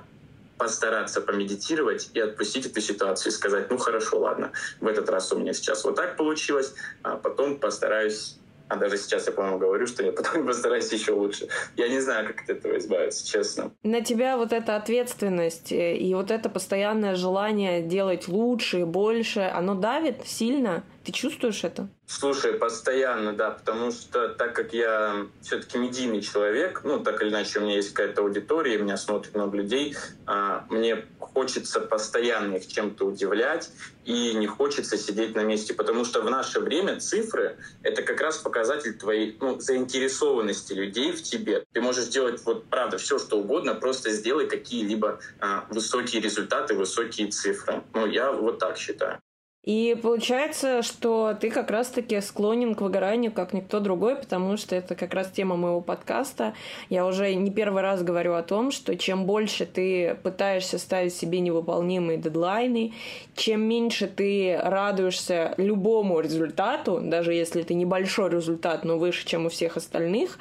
постараться 0.57 1.19
помедитировать 1.19 2.11
и 2.13 2.19
отпустить 2.19 2.65
эту 2.65 2.79
ситуацию 2.79 3.31
и 3.31 3.35
сказать, 3.35 3.69
ну 3.69 3.77
хорошо, 3.77 4.19
ладно, 4.19 4.51
в 4.79 4.87
этот 4.87 5.09
раз 5.09 5.31
у 5.33 5.37
меня 5.37 5.51
сейчас 5.53 5.83
вот 5.83 5.95
так 5.95 6.15
получилось, 6.15 6.73
а 7.01 7.17
потом 7.17 7.59
постараюсь 7.59 8.37
а 8.69 8.75
даже 8.75 8.97
сейчас 8.97 9.27
я, 9.27 9.33
по-моему, 9.33 9.59
говорю, 9.59 9.87
что 9.87 10.03
я 10.03 10.11
потом 10.11 10.45
постараюсь 10.47 10.91
еще 10.91 11.11
лучше. 11.13 11.47
Я 11.75 11.89
не 11.89 11.99
знаю, 11.99 12.27
как 12.27 12.41
от 12.43 12.49
этого 12.49 12.77
избавиться, 12.77 13.25
честно. 13.25 13.71
На 13.83 14.01
тебя 14.01 14.37
вот 14.37 14.53
эта 14.53 14.75
ответственность 14.75 15.71
э, 15.71 15.95
и 15.95 16.13
вот 16.15 16.31
это 16.31 16.49
постоянное 16.49 17.15
желание 17.15 17.81
делать 17.81 18.27
лучше 18.27 18.81
и 18.81 18.83
больше, 18.83 19.41
оно 19.41 19.75
давит 19.75 20.25
сильно? 20.25 20.83
Ты 21.03 21.11
чувствуешь 21.11 21.65
это? 21.65 21.89
Слушай, 22.05 22.53
постоянно, 22.53 23.33
да, 23.33 23.51
потому 23.51 23.91
что 23.91 24.29
так 24.29 24.55
как 24.55 24.73
я 24.73 25.25
все-таки 25.41 25.77
медийный 25.77 26.21
человек, 26.21 26.81
ну, 26.85 26.99
так 27.03 27.21
или 27.21 27.29
иначе, 27.29 27.59
у 27.59 27.63
меня 27.63 27.75
есть 27.75 27.93
какая-то 27.93 28.21
аудитория, 28.21 28.77
меня 28.77 28.95
смотрит 28.95 29.35
много 29.35 29.57
людей, 29.57 29.97
а, 30.25 30.65
мне 30.69 31.05
хочется 31.19 31.81
постоянно 31.81 32.55
их 32.55 32.67
чем-то 32.67 33.05
удивлять, 33.05 33.69
и 34.05 34.33
не 34.33 34.47
хочется 34.47 34.97
сидеть 34.97 35.35
на 35.35 35.43
месте, 35.43 35.73
потому 35.73 36.05
что 36.05 36.21
в 36.21 36.29
наше 36.29 36.61
время 36.61 37.01
цифры— 37.01 37.57
это 37.83 38.01
как 38.01 38.21
раз 38.21 38.37
показатель 38.37 38.97
твоей 38.97 39.37
ну, 39.41 39.59
заинтересованности 39.59 40.71
людей 40.71 41.11
в 41.11 41.21
тебе. 41.21 41.65
Ты 41.73 41.81
можешь 41.81 42.07
делать, 42.07 42.41
вот 42.45 42.65
правда, 42.67 42.97
все 42.97 43.19
что 43.19 43.39
угодно, 43.39 43.75
просто 43.75 44.11
сделай 44.11 44.47
какие-либо 44.47 45.19
а, 45.39 45.65
высокие 45.69 46.21
результаты, 46.21 46.75
высокие 46.75 47.27
цифры. 47.27 47.83
Ну, 47.93 48.05
я 48.05 48.31
вот 48.31 48.59
так 48.59 48.77
считаю. 48.77 49.19
И 49.63 49.97
получается, 50.01 50.81
что 50.81 51.33
ты 51.39 51.49
как 51.49 51.71
раз-таки 51.71 52.19
склонен 52.19 52.75
к 52.75 52.81
выгоранию, 52.81 53.31
как 53.31 53.53
никто 53.53 53.79
другой, 53.79 54.17
потому 54.17 54.57
что 54.57 54.75
это 54.75 54.93
как 54.93 55.13
раз 55.13 55.31
тема 55.31 55.55
моего 55.55 55.79
подкаста. 55.79 56.53
Я 56.89 57.05
уже 57.05 57.33
не 57.33 57.49
первый 57.49 57.81
раз 57.81 58.03
говорю 58.03 58.33
о 58.33 58.43
том, 58.43 58.71
что 58.71 58.97
чем 58.97 59.25
больше 59.25 59.65
ты 59.65 60.17
пытаешься 60.21 60.77
ставить 60.77 61.13
себе 61.13 61.39
невыполнимые 61.39 62.17
дедлайны, 62.17 62.93
чем 63.37 63.61
меньше 63.61 64.07
ты 64.07 64.59
радуешься 64.61 65.53
любому 65.55 66.19
результату, 66.19 66.99
даже 67.01 67.33
если 67.33 67.61
это 67.61 67.73
небольшой 67.73 68.31
результат, 68.31 68.83
но 68.83 68.97
выше, 68.97 69.25
чем 69.25 69.45
у 69.45 69.49
всех 69.49 69.77
остальных, 69.77 70.39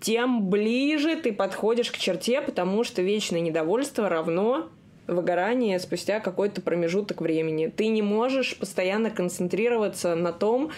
тем 0.00 0.48
ближе 0.48 1.16
ты 1.16 1.34
подходишь 1.34 1.90
к 1.90 1.98
черте, 1.98 2.40
потому 2.40 2.82
что 2.82 3.02
вечное 3.02 3.40
недовольство 3.40 4.08
равно 4.08 4.70
выгорание 5.06 5.78
спустя 5.78 6.20
какой-то 6.20 6.60
промежуток 6.60 7.20
времени. 7.20 7.66
Ты 7.66 7.88
не 7.88 8.02
можешь 8.02 8.56
постоянно 8.56 9.10
концентрироваться 9.10 10.14
на 10.14 10.32
том, 10.32 10.70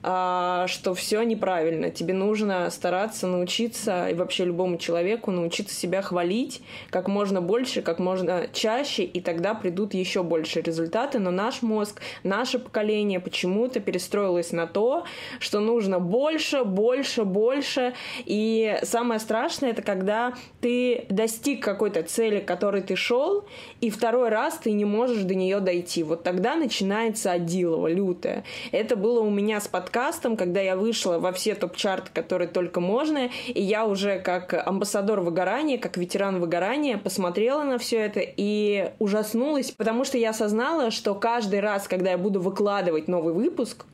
что 0.00 0.94
все 0.94 1.22
неправильно. 1.22 1.90
Тебе 1.90 2.14
нужно 2.14 2.70
стараться 2.70 3.26
научиться, 3.26 4.08
и 4.08 4.14
вообще 4.14 4.44
любому 4.44 4.76
человеку 4.76 5.32
научиться 5.32 5.74
себя 5.74 6.02
хвалить 6.02 6.62
как 6.90 7.08
можно 7.08 7.42
больше, 7.42 7.82
как 7.82 7.98
можно 7.98 8.46
чаще, 8.52 9.02
и 9.02 9.20
тогда 9.20 9.54
придут 9.54 9.94
еще 9.94 10.22
больше 10.22 10.60
результаты. 10.60 11.18
Но 11.18 11.32
наш 11.32 11.62
мозг, 11.62 12.00
наше 12.22 12.60
поколение 12.60 13.18
почему-то 13.18 13.80
перестроилось 13.80 14.52
на 14.52 14.68
то, 14.68 15.04
что 15.40 15.58
нужно 15.58 15.98
больше, 15.98 16.62
больше, 16.62 17.24
больше. 17.24 17.94
И 18.24 18.78
самое 18.84 19.18
страшное 19.18 19.70
это 19.70 19.82
когда 19.82 20.34
ты 20.60 21.06
достиг 21.08 21.62
какой-то 21.62 22.04
цели, 22.04 22.38
к 22.38 22.46
которой 22.46 22.82
ты 22.82 22.94
шел, 22.94 23.46
и 23.80 23.90
второй 23.90 24.28
раз 24.28 24.58
ты 24.58 24.70
не 24.70 24.84
можешь 24.84 25.22
до 25.24 25.34
нее 25.34 25.58
дойти. 25.58 26.04
Вот 26.04 26.22
тогда 26.22 26.54
начинается 26.54 27.32
одилово, 27.32 27.88
лютое. 27.88 28.44
Это 28.70 28.94
было 28.94 29.20
у 29.20 29.30
меня 29.30 29.60
с 29.60 29.66
подкастом 29.66 29.87
подкастом, 29.88 30.36
когда 30.36 30.60
я 30.60 30.76
вышла 30.76 31.18
во 31.18 31.32
все 31.32 31.54
топ-чарты, 31.54 32.10
которые 32.12 32.46
только 32.46 32.78
можно, 32.78 33.30
и 33.46 33.62
я 33.62 33.86
уже 33.86 34.18
как 34.18 34.52
амбассадор 34.52 35.20
выгорания, 35.20 35.78
как 35.78 35.96
ветеран 35.96 36.40
выгорания 36.40 36.98
посмотрела 36.98 37.62
на 37.62 37.78
все 37.78 37.96
это 37.96 38.20
и 38.22 38.92
ужаснулась, 38.98 39.70
потому 39.70 40.04
что 40.04 40.18
я 40.18 40.30
осознала, 40.30 40.90
что 40.90 41.14
каждый 41.14 41.60
раз, 41.60 41.88
когда 41.88 42.10
я 42.10 42.18
буду 42.18 42.38
выкладывать 42.38 43.08
новый 43.08 43.32
выпуск, 43.32 43.86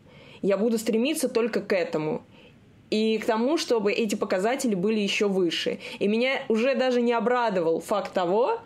я 0.43 0.57
буду 0.57 0.79
стремиться 0.79 1.29
только 1.29 1.61
к 1.61 1.73
этому 1.73 2.25
и 2.91 3.19
к 3.19 3.25
тому, 3.25 3.57
чтобы 3.57 3.93
эти 3.93 4.17
показатели 4.17 4.75
были 4.75 4.99
еще 4.99 5.29
выше. 5.29 5.79
И 6.01 6.09
меня 6.09 6.43
уже 6.49 6.75
даже 6.75 7.03
не 7.03 7.13
обрадовал 7.13 7.81
факт 7.81 8.13
того, 8.13 8.59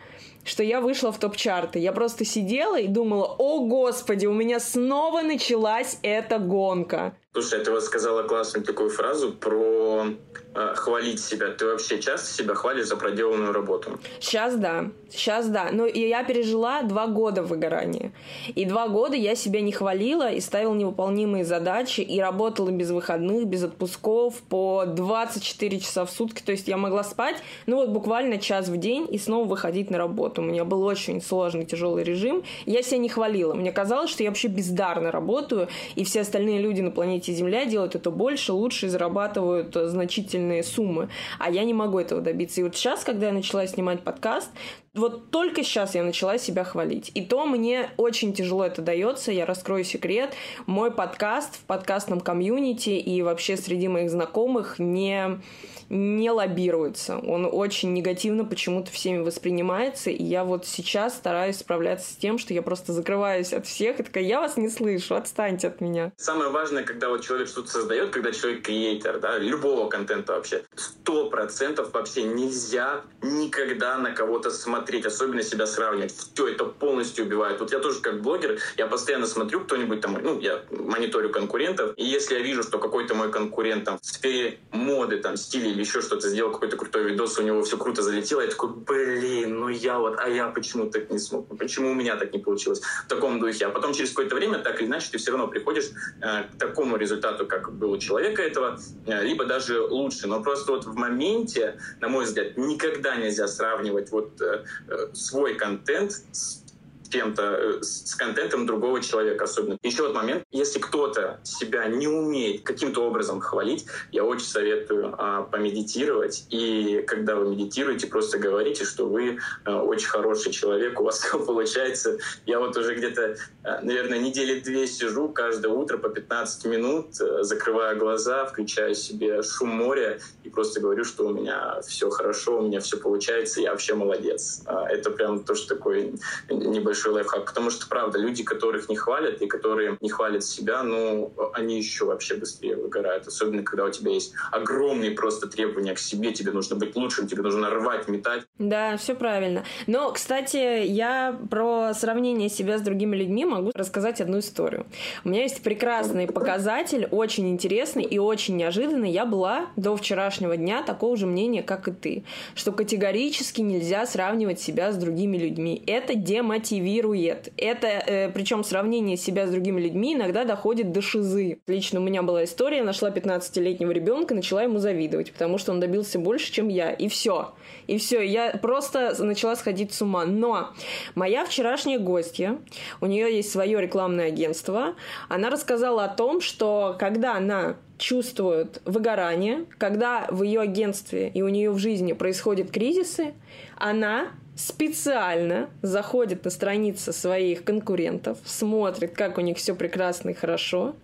что 0.49 0.63
я 0.63 0.81
вышла 0.81 1.13
в 1.13 1.19
топ-чарты. 1.19 1.79
Я 1.79 1.93
просто 1.93 2.25
сидела 2.25 2.79
и 2.81 2.89
думала, 2.89 3.27
о 3.39 3.67
господи, 3.67 4.27
у 4.27 4.33
меня 4.33 4.61
снова 4.61 5.23
началась 5.23 5.99
эта 6.03 6.39
гонка. 6.39 7.17
Слушай, 7.35 7.62
ты 7.62 7.71
вот 7.71 7.85
сказала 7.85 8.23
классную 8.23 8.64
такую 8.64 8.88
фразу 8.88 9.33
про 9.33 10.07
э, 10.55 10.75
хвалить 10.75 11.21
себя. 11.21 11.49
Ты 11.49 11.67
вообще 11.67 12.01
часто 12.01 12.33
себя 12.33 12.55
хвалишь 12.55 12.87
за 12.87 12.97
проделанную 12.97 13.53
работу? 13.53 14.01
Сейчас 14.19 14.57
да. 14.57 14.87
Сейчас 15.11 15.47
да. 15.49 15.69
Но 15.71 15.85
я 15.85 16.25
пережила 16.25 16.83
два 16.83 17.07
года 17.07 17.43
выгорания. 17.43 18.12
И 18.55 18.64
два 18.64 18.88
года 18.88 19.14
я 19.14 19.35
себя 19.35 19.61
не 19.61 19.73
хвалила 19.73 20.31
и 20.33 20.41
ставила 20.41 20.75
невыполнимые 20.75 21.45
задачи, 21.45 22.01
и 22.01 22.19
работала 22.19 22.71
без 22.71 22.91
выходных, 22.91 23.45
без 23.45 23.62
отпусков, 23.62 24.41
по 24.49 24.87
24 24.87 25.81
часа 25.81 26.07
в 26.07 26.11
сутки. 26.11 26.43
То 26.43 26.53
есть 26.53 26.67
я 26.67 26.79
могла 26.79 27.05
спать, 27.05 27.37
ну 27.67 27.77
вот 27.77 27.91
буквально 27.91 28.38
час 28.38 28.69
в 28.69 28.77
день 28.79 29.07
и 29.11 29.19
снова 29.19 29.47
выходить 29.47 29.91
на 29.91 29.99
работу. 29.99 30.41
У 30.41 30.47
меня 30.47 30.64
был 30.64 30.83
очень 30.83 31.21
сложный, 31.21 31.67
тяжелый 31.67 32.05
режим. 32.05 32.43
Я 32.64 32.83
себя 32.83 32.99
не 32.99 33.11
хвалила. 33.11 33.53
Мне 33.53 33.71
казалось, 33.71 34.11
что 34.11 34.23
я 34.23 34.31
вообще 34.31 34.49
бездарно 34.49 35.12
работаю, 35.12 35.69
и 35.95 36.05
все 36.05 36.23
остальные 36.23 36.61
люди 36.61 36.81
на 36.81 36.91
планете 36.91 37.18
планете 37.19 37.33
Земля 37.33 37.65
делают 37.65 37.95
это 37.95 38.11
больше, 38.11 38.53
лучше 38.53 38.87
и 38.87 38.89
зарабатывают 38.89 39.75
э, 39.77 39.89
значительные 39.89 40.63
суммы. 40.63 41.09
А 41.39 41.51
я 41.51 41.65
не 41.65 41.75
могу 41.75 41.99
этого 41.99 42.21
добиться. 42.21 42.61
И 42.61 42.65
вот 42.65 42.77
сейчас, 42.77 43.03
когда 43.05 43.27
я 43.27 43.33
начала 43.33 43.67
снимать 43.67 44.03
подкаст, 44.03 44.51
вот 44.95 45.31
только 45.31 45.63
сейчас 45.63 45.95
я 45.95 46.03
начала 46.03 46.39
себя 46.39 46.65
хвалить. 46.65 47.11
И 47.15 47.23
то 47.23 47.45
мне 47.47 47.91
очень 47.97 48.33
тяжело 48.33 48.65
это 48.65 48.83
дается. 48.83 49.33
Я 49.33 49.47
раскрою 49.47 49.85
секрет. 49.85 50.35
Мой 50.67 50.91
подкаст 50.91 51.57
в 51.57 51.65
подкастном 51.65 52.21
комьюнити 52.21 52.91
и 52.91 53.23
вообще 53.23 53.57
среди 53.57 53.89
моих 53.89 54.11
знакомых 54.11 54.79
не 54.79 55.41
не 55.90 56.31
лоббируется. 56.31 57.18
Он 57.18 57.48
очень 57.51 57.92
негативно 57.92 58.44
почему-то 58.44 58.90
всеми 58.90 59.22
воспринимается, 59.22 60.11
и 60.11 60.22
я 60.22 60.44
вот 60.44 60.66
сейчас 60.66 61.14
стараюсь 61.14 61.59
справляться 61.59 62.12
с 62.12 62.16
тем, 62.16 62.38
что 62.38 62.55
я 62.55 62.62
просто 62.62 62.92
закрываюсь 62.92 63.53
от 63.53 63.66
всех 63.66 64.01
и 64.01 64.03
такая, 64.03 64.24
я 64.24 64.40
вас 64.40 64.57
не 64.57 64.68
слышу, 64.68 65.14
отстаньте 65.14 65.68
от 65.68 65.81
меня. 65.81 66.12
Самое 66.16 66.51
важное, 66.51 66.85
когда 66.85 67.09
вот 67.09 67.24
человек 67.24 67.48
что-то 67.48 67.70
создает, 67.70 68.11
когда 68.11 68.33
человек 68.33 68.62
креатор, 68.62 69.20
да, 69.20 69.38
любого 69.38 69.88
контента 69.88 70.35
вообще, 70.35 70.64
сто 70.77 71.31
процентов 71.31 71.92
вообще 71.92 72.24
нельзя 72.24 73.03
никогда 73.22 73.98
на 73.98 74.12
кого-то 74.12 74.51
смотреть, 74.51 75.07
особенно 75.07 75.42
себя 75.42 75.66
сравнивать. 75.66 76.12
Все 76.12 76.48
это 76.48 76.64
полностью 76.64 77.24
убивает. 77.24 77.61
Вот 77.61 77.72
я 77.72 77.79
тоже 77.79 78.01
как 78.01 78.20
блогер, 78.22 78.59
я 78.77 78.87
постоянно 78.87 79.27
смотрю 79.27 79.61
кто-нибудь 79.61 80.01
там, 80.01 80.18
ну, 80.22 80.38
я 80.40 80.62
мониторю 80.70 81.31
конкурентов, 81.31 81.94
и 81.96 82.05
если 82.05 82.35
я 82.35 82.40
вижу, 82.40 82.62
что 82.62 82.79
какой-то 82.79 83.14
мой 83.14 83.31
конкурент 83.31 83.85
там 83.85 83.98
в 84.01 84.07
сфере 84.07 84.59
моды, 84.70 85.18
там, 85.18 85.37
стиля 85.37 85.78
или 85.79 85.85
еще 85.85 86.03
что-то, 86.03 86.29
сделал 86.29 86.51
какой-то 86.51 86.77
крутой 86.77 87.05
видос, 87.05 87.38
у 87.38 87.43
него 87.43 87.62
все 87.62 87.79
круто 87.79 88.03
залетело, 88.03 88.41
я 88.41 88.49
такой, 88.49 88.71
блин, 88.71 89.61
ну 89.61 89.69
я 89.69 89.99
вот, 89.99 90.19
а 90.19 90.29
я 90.29 90.49
почему 90.49 90.91
так 90.91 91.09
не 91.11 91.19
смог, 91.19 91.57
почему 91.57 91.93
у 91.93 91.95
меня 91.95 92.17
так 92.17 92.33
не 92.33 92.41
получилось 92.41 92.81
в 92.81 93.09
таком 93.09 93.38
духе. 93.38 93.67
А 93.67 93.71
потом 93.71 93.95
через 93.95 94.11
какое-то 94.11 94.35
время, 94.35 94.59
так 94.59 94.81
или 94.81 94.88
иначе, 94.88 95.09
ты 95.12 95.19
все 95.19 95.31
равно 95.31 95.47
приходишь 95.47 95.91
э, 96.21 96.43
к 96.45 96.59
такому 96.59 96.97
результату, 96.97 97.47
как 97.47 97.73
был 97.73 97.93
у 97.93 97.99
человека 97.99 98.43
этого, 98.43 98.81
э, 99.07 99.23
либо 99.23 99.45
даже 99.45 99.81
лучше. 99.81 100.27
Но 100.27 100.43
просто 100.43 100.73
вот 100.73 100.85
в 100.85 100.95
моменте, 100.97 101.79
на 102.01 102.09
мой 102.09 102.25
взгляд, 102.25 102.57
никогда 102.57 103.14
нельзя 103.14 103.47
сравнивать 103.47 104.11
вот 104.11 104.41
э, 104.41 104.64
э 104.88 105.09
свой 105.14 105.55
контент 105.55 106.12
с 106.33 106.64
чем-то, 107.11 107.42
э, 107.42 107.83
с 107.83 108.14
контентом 108.14 108.66
другого 108.66 109.01
человека 109.01 109.44
особенно. 109.44 109.79
Еще 109.83 110.03
вот 110.03 110.14
момент, 110.14 110.44
если 110.51 110.79
кто-то 110.79 111.40
себя 111.44 111.87
не 111.87 112.09
умеет 112.09 112.62
каким-то 112.62 113.07
образом 113.07 113.40
хвалить, 113.40 113.87
я 114.12 114.25
очень 114.25 114.47
советую 114.47 115.14
а, 115.18 115.42
помедитировать. 115.42 116.47
И 116.51 117.05
когда 117.07 117.37
вы 117.37 117.51
медитируете, 117.51 118.07
просто 118.07 118.38
говорите, 118.38 118.85
что 118.85 119.07
вы 119.07 119.38
а, 119.64 119.83
очень 119.83 120.09
хороший 120.09 120.53
человек, 120.53 121.01
у 121.01 121.05
вас 121.05 121.18
все 121.23 121.38
получается. 121.38 122.18
Я 122.47 122.59
вот 122.59 122.77
уже 122.77 122.94
где-то, 122.94 123.37
а, 123.64 123.81
наверное, 123.83 124.18
недели 124.18 124.61
две 124.61 124.87
сижу 124.87 125.29
каждое 125.29 125.73
утро 125.73 125.99
по 125.99 126.09
15 126.09 126.64
минут, 126.66 127.07
а, 127.21 127.42
закрываю 127.42 127.99
глаза, 127.99 128.44
включаю 128.47 128.94
себе 128.94 129.42
шум 129.42 129.71
моря 129.71 130.18
и 130.44 130.51
просто 130.51 130.81
говорю, 130.81 131.05
что 131.05 131.27
у 131.27 131.33
меня 131.33 131.81
все 131.87 132.11
хорошо, 132.11 132.59
у 132.59 132.62
меня 132.62 132.81
все 132.81 132.97
получается, 132.97 133.61
я 133.61 133.71
вообще 133.71 133.94
молодец. 133.94 134.62
А, 134.66 134.87
это 134.88 135.11
прям 135.11 135.44
то, 135.44 135.55
что 135.55 135.75
такой 135.75 136.14
небольшой 136.51 136.98
большой 136.99 137.13
лайфхак, 137.13 137.45
потому 137.47 137.71
что, 137.71 137.87
правда, 137.87 138.19
люди, 138.19 138.43
которых 138.43 138.89
не 138.89 138.97
хвалят 138.97 139.41
и 139.41 139.47
которые 139.47 139.99
не 140.01 140.11
хвалят 140.11 140.43
себя, 140.43 140.83
ну, 140.83 141.33
они 141.53 141.79
еще 141.79 142.07
вообще 142.07 142.35
быстрее 142.35 142.75
выгорают, 142.75 143.27
особенно 143.29 143.63
когда 143.63 143.85
у 143.85 143.91
тебя 143.91 144.11
есть 144.11 144.33
огромные 144.51 145.13
просто 145.13 145.47
требования 145.47 145.95
к 145.95 145.99
себе, 146.01 146.33
тебе 146.33 146.51
нужно 146.51 146.75
быть 146.75 146.97
лучшим, 146.97 147.29
тебе 147.29 147.43
нужно 147.43 147.71
рвать, 147.71 148.09
метать. 148.09 148.43
Да, 148.59 148.97
все 148.97 149.15
правильно. 149.15 149.63
Но, 149.87 150.11
кстати, 150.11 150.85
я 150.87 151.39
про 151.49 151.95
сравнение 151.95 152.49
себя 152.49 152.79
с 152.79 152.83
другими 152.83 153.15
людьми 153.15 153.45
могу 153.45 153.71
рассказать 153.75 154.21
одну 154.21 154.41
историю. 154.41 154.87
У 155.25 155.29
меня 155.29 155.43
есть 155.43 155.63
прекрасный 155.63 156.27
показатель, 156.27 157.07
очень 157.13 157.49
интересный 157.49 158.03
и 158.03 158.19
очень 158.19 158.57
неожиданный. 158.57 159.11
Я 159.11 159.25
была 159.25 159.67
до 159.77 159.97
вчерашнего 159.97 160.57
дня 160.57 160.83
такого 160.83 161.17
же 161.17 161.27
мнения, 161.27 161.63
как 161.63 161.87
и 161.87 161.93
ты, 161.93 162.25
что 162.57 162.73
категорически 162.73 163.61
нельзя 163.61 164.05
сравнивать 164.05 164.61
себя 164.61 164.91
с 164.91 164.97
другими 164.97 165.37
людьми. 165.37 165.81
Это 165.87 166.15
демотивирует 166.17 166.88
мотивирует. 166.88 167.53
Это, 167.57 167.87
э, 167.87 168.31
причем 168.31 168.64
сравнение 168.64 169.16
себя 169.16 169.46
с 169.46 169.51
другими 169.51 169.81
людьми 169.81 170.14
иногда 170.14 170.44
доходит 170.44 170.92
до 170.92 171.03
шизы. 171.03 171.61
Лично 171.66 172.01
у 172.01 172.03
меня 172.03 172.22
была 172.22 172.44
история, 172.44 172.83
нашла 172.83 173.11
15-летнего 173.11 173.90
ребенка, 173.90 174.35
начала 174.35 174.62
ему 174.62 174.79
завидовать, 174.79 175.33
потому 175.33 175.59
что 175.59 175.72
он 175.72 175.81
добился 175.81 176.18
больше, 176.18 176.53
чем 176.53 176.68
я. 176.68 176.90
И 176.90 177.09
все. 177.09 177.55
И 177.87 177.98
все. 177.98 178.22
Я 178.22 178.53
просто 178.62 179.14
начала 179.22 179.57
сходить 179.57 179.92
с 179.92 180.03
ума. 180.03 180.24
Но 180.24 180.70
моя 181.14 181.44
вчерашняя 181.44 181.98
гостья, 181.98 182.59
у 183.01 183.07
нее 183.07 183.35
есть 183.35 183.51
свое 183.51 183.81
рекламное 183.81 184.29
агентство, 184.29 184.94
она 185.29 185.51
рассказала 185.51 186.05
о 186.05 186.09
том, 186.09 186.40
что 186.40 186.96
когда 186.98 187.37
она 187.37 187.77
чувствует 187.98 188.81
выгорание, 188.85 189.64
когда 189.77 190.27
в 190.31 190.44
ее 190.44 190.61
агентстве 190.61 191.31
и 191.35 191.42
у 191.42 191.48
нее 191.48 191.70
в 191.70 191.79
жизни 191.79 192.12
происходят 192.12 192.70
кризисы, 192.70 193.35
она 193.77 194.29
специально 194.59 195.71
заходит 195.83 196.44
на 196.44 196.51
страницы 196.51 197.12
своих 197.12 197.62
конкурентов, 197.62 198.38
смотрит, 198.44 199.14
как 199.14 199.38
у 199.38 199.40
них 199.40 199.57
все 199.57 199.75
прекрасно 199.75 200.31
и 200.31 200.35
хорошо, 200.35 200.97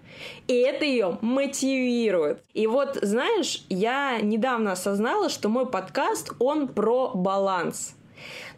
и 0.49 0.55
это 0.55 0.85
ее 0.85 1.19
мотивирует. 1.21 2.43
И 2.53 2.67
вот, 2.67 2.99
знаешь, 3.01 3.65
я 3.69 4.19
недавно 4.21 4.73
осознала, 4.73 5.29
что 5.29 5.49
мой 5.49 5.67
подкаст, 5.71 6.33
он 6.41 6.67
про 6.67 7.13
баланс 7.15 7.95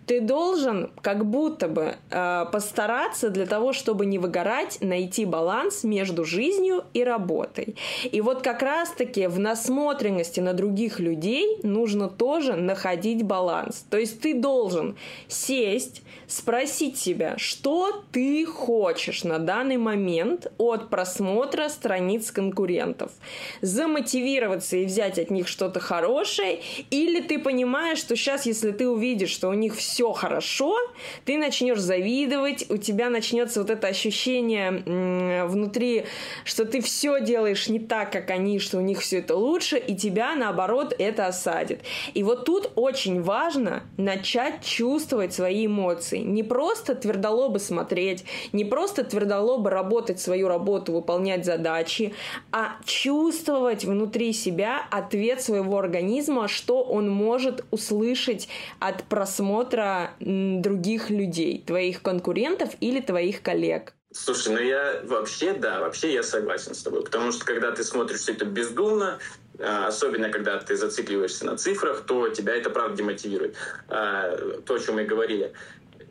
ты 0.06 0.20
должен 0.20 0.90
как 1.02 1.26
будто 1.26 1.68
бы 1.68 1.96
э, 2.10 2.44
постараться 2.52 3.30
для 3.30 3.46
того, 3.46 3.72
чтобы 3.72 4.06
не 4.06 4.18
выгорать, 4.18 4.78
найти 4.80 5.24
баланс 5.24 5.84
между 5.84 6.24
жизнью 6.24 6.84
и 6.94 7.02
работой. 7.02 7.76
И 8.04 8.20
вот 8.20 8.42
как 8.42 8.62
раз-таки 8.62 9.26
в 9.26 9.38
насмотренности 9.38 10.40
на 10.40 10.52
других 10.52 11.00
людей 11.00 11.58
нужно 11.62 12.08
тоже 12.08 12.54
находить 12.54 13.24
баланс. 13.24 13.84
То 13.90 13.98
есть 13.98 14.20
ты 14.20 14.34
должен 14.34 14.96
сесть, 15.28 16.02
спросить 16.26 16.98
себя, 16.98 17.34
что 17.38 18.04
ты 18.12 18.44
хочешь 18.46 19.24
на 19.24 19.38
данный 19.38 19.76
момент 19.76 20.52
от 20.58 20.90
просмотра 20.90 21.68
страниц 21.68 22.30
конкурентов. 22.30 23.12
Замотивироваться 23.60 24.76
и 24.76 24.84
взять 24.86 25.18
от 25.18 25.30
них 25.30 25.48
что-то 25.48 25.80
хорошее, 25.80 26.60
или 26.90 27.20
ты 27.20 27.38
понимаешь, 27.38 27.98
что 27.98 28.16
сейчас, 28.16 28.46
если 28.46 28.70
ты 28.72 28.88
увидишь, 28.88 29.30
что 29.30 29.48
у 29.48 29.54
них 29.54 29.76
все 29.76 30.12
хорошо, 30.12 30.76
ты 31.24 31.38
начнешь 31.38 31.78
завидовать, 31.78 32.66
у 32.70 32.76
тебя 32.76 33.10
начнется 33.10 33.60
вот 33.60 33.70
это 33.70 33.86
ощущение 33.86 35.46
внутри, 35.46 36.04
что 36.44 36.64
ты 36.64 36.80
все 36.80 37.20
делаешь 37.20 37.68
не 37.68 37.78
так, 37.78 38.10
как 38.10 38.30
они, 38.30 38.58
что 38.58 38.78
у 38.78 38.80
них 38.80 39.00
все 39.00 39.18
это 39.18 39.36
лучше, 39.36 39.78
и 39.78 39.94
тебя, 39.94 40.34
наоборот, 40.34 40.94
это 40.98 41.26
осадит. 41.26 41.80
И 42.14 42.22
вот 42.22 42.44
тут 42.44 42.72
очень 42.74 43.22
важно 43.22 43.82
начать 43.96 44.64
чувствовать 44.64 45.32
свои 45.32 45.66
эмоции. 45.66 46.05
Не 46.12 46.42
просто 46.42 46.94
твердолобо 46.94 47.58
смотреть, 47.58 48.24
не 48.52 48.64
просто 48.64 49.04
твердолобо 49.04 49.70
работать 49.70 50.20
свою 50.20 50.48
работу, 50.48 50.92
выполнять 50.92 51.44
задачи, 51.44 52.14
а 52.52 52.76
чувствовать 52.84 53.84
внутри 53.84 54.32
себя 54.32 54.86
ответ 54.90 55.42
своего 55.42 55.78
организма, 55.78 56.48
что 56.48 56.82
он 56.82 57.10
может 57.10 57.64
услышать 57.70 58.48
от 58.78 59.04
просмотра 59.04 60.10
других 60.20 61.10
людей, 61.10 61.62
твоих 61.66 62.02
конкурентов 62.02 62.70
или 62.80 63.00
твоих 63.00 63.42
коллег? 63.42 63.94
Слушай, 64.12 64.54
ну 64.54 64.60
я 64.60 65.02
вообще, 65.04 65.52
да, 65.52 65.80
вообще 65.80 66.14
я 66.14 66.22
согласен 66.22 66.74
с 66.74 66.82
тобой. 66.82 67.04
Потому 67.04 67.32
что 67.32 67.44
когда 67.44 67.70
ты 67.72 67.84
смотришь 67.84 68.20
все 68.20 68.32
это 68.32 68.46
бездумно, 68.46 69.18
а, 69.58 69.88
особенно 69.88 70.30
когда 70.30 70.58
ты 70.58 70.76
зацикливаешься 70.76 71.44
на 71.44 71.56
цифрах, 71.56 72.02
то 72.06 72.28
тебя 72.28 72.54
это 72.54 72.70
правда 72.70 72.96
демотивирует. 72.96 73.56
А, 73.88 74.60
то, 74.64 74.74
о 74.74 74.78
чем 74.78 74.94
мы 74.96 75.04
говорили. 75.04 75.52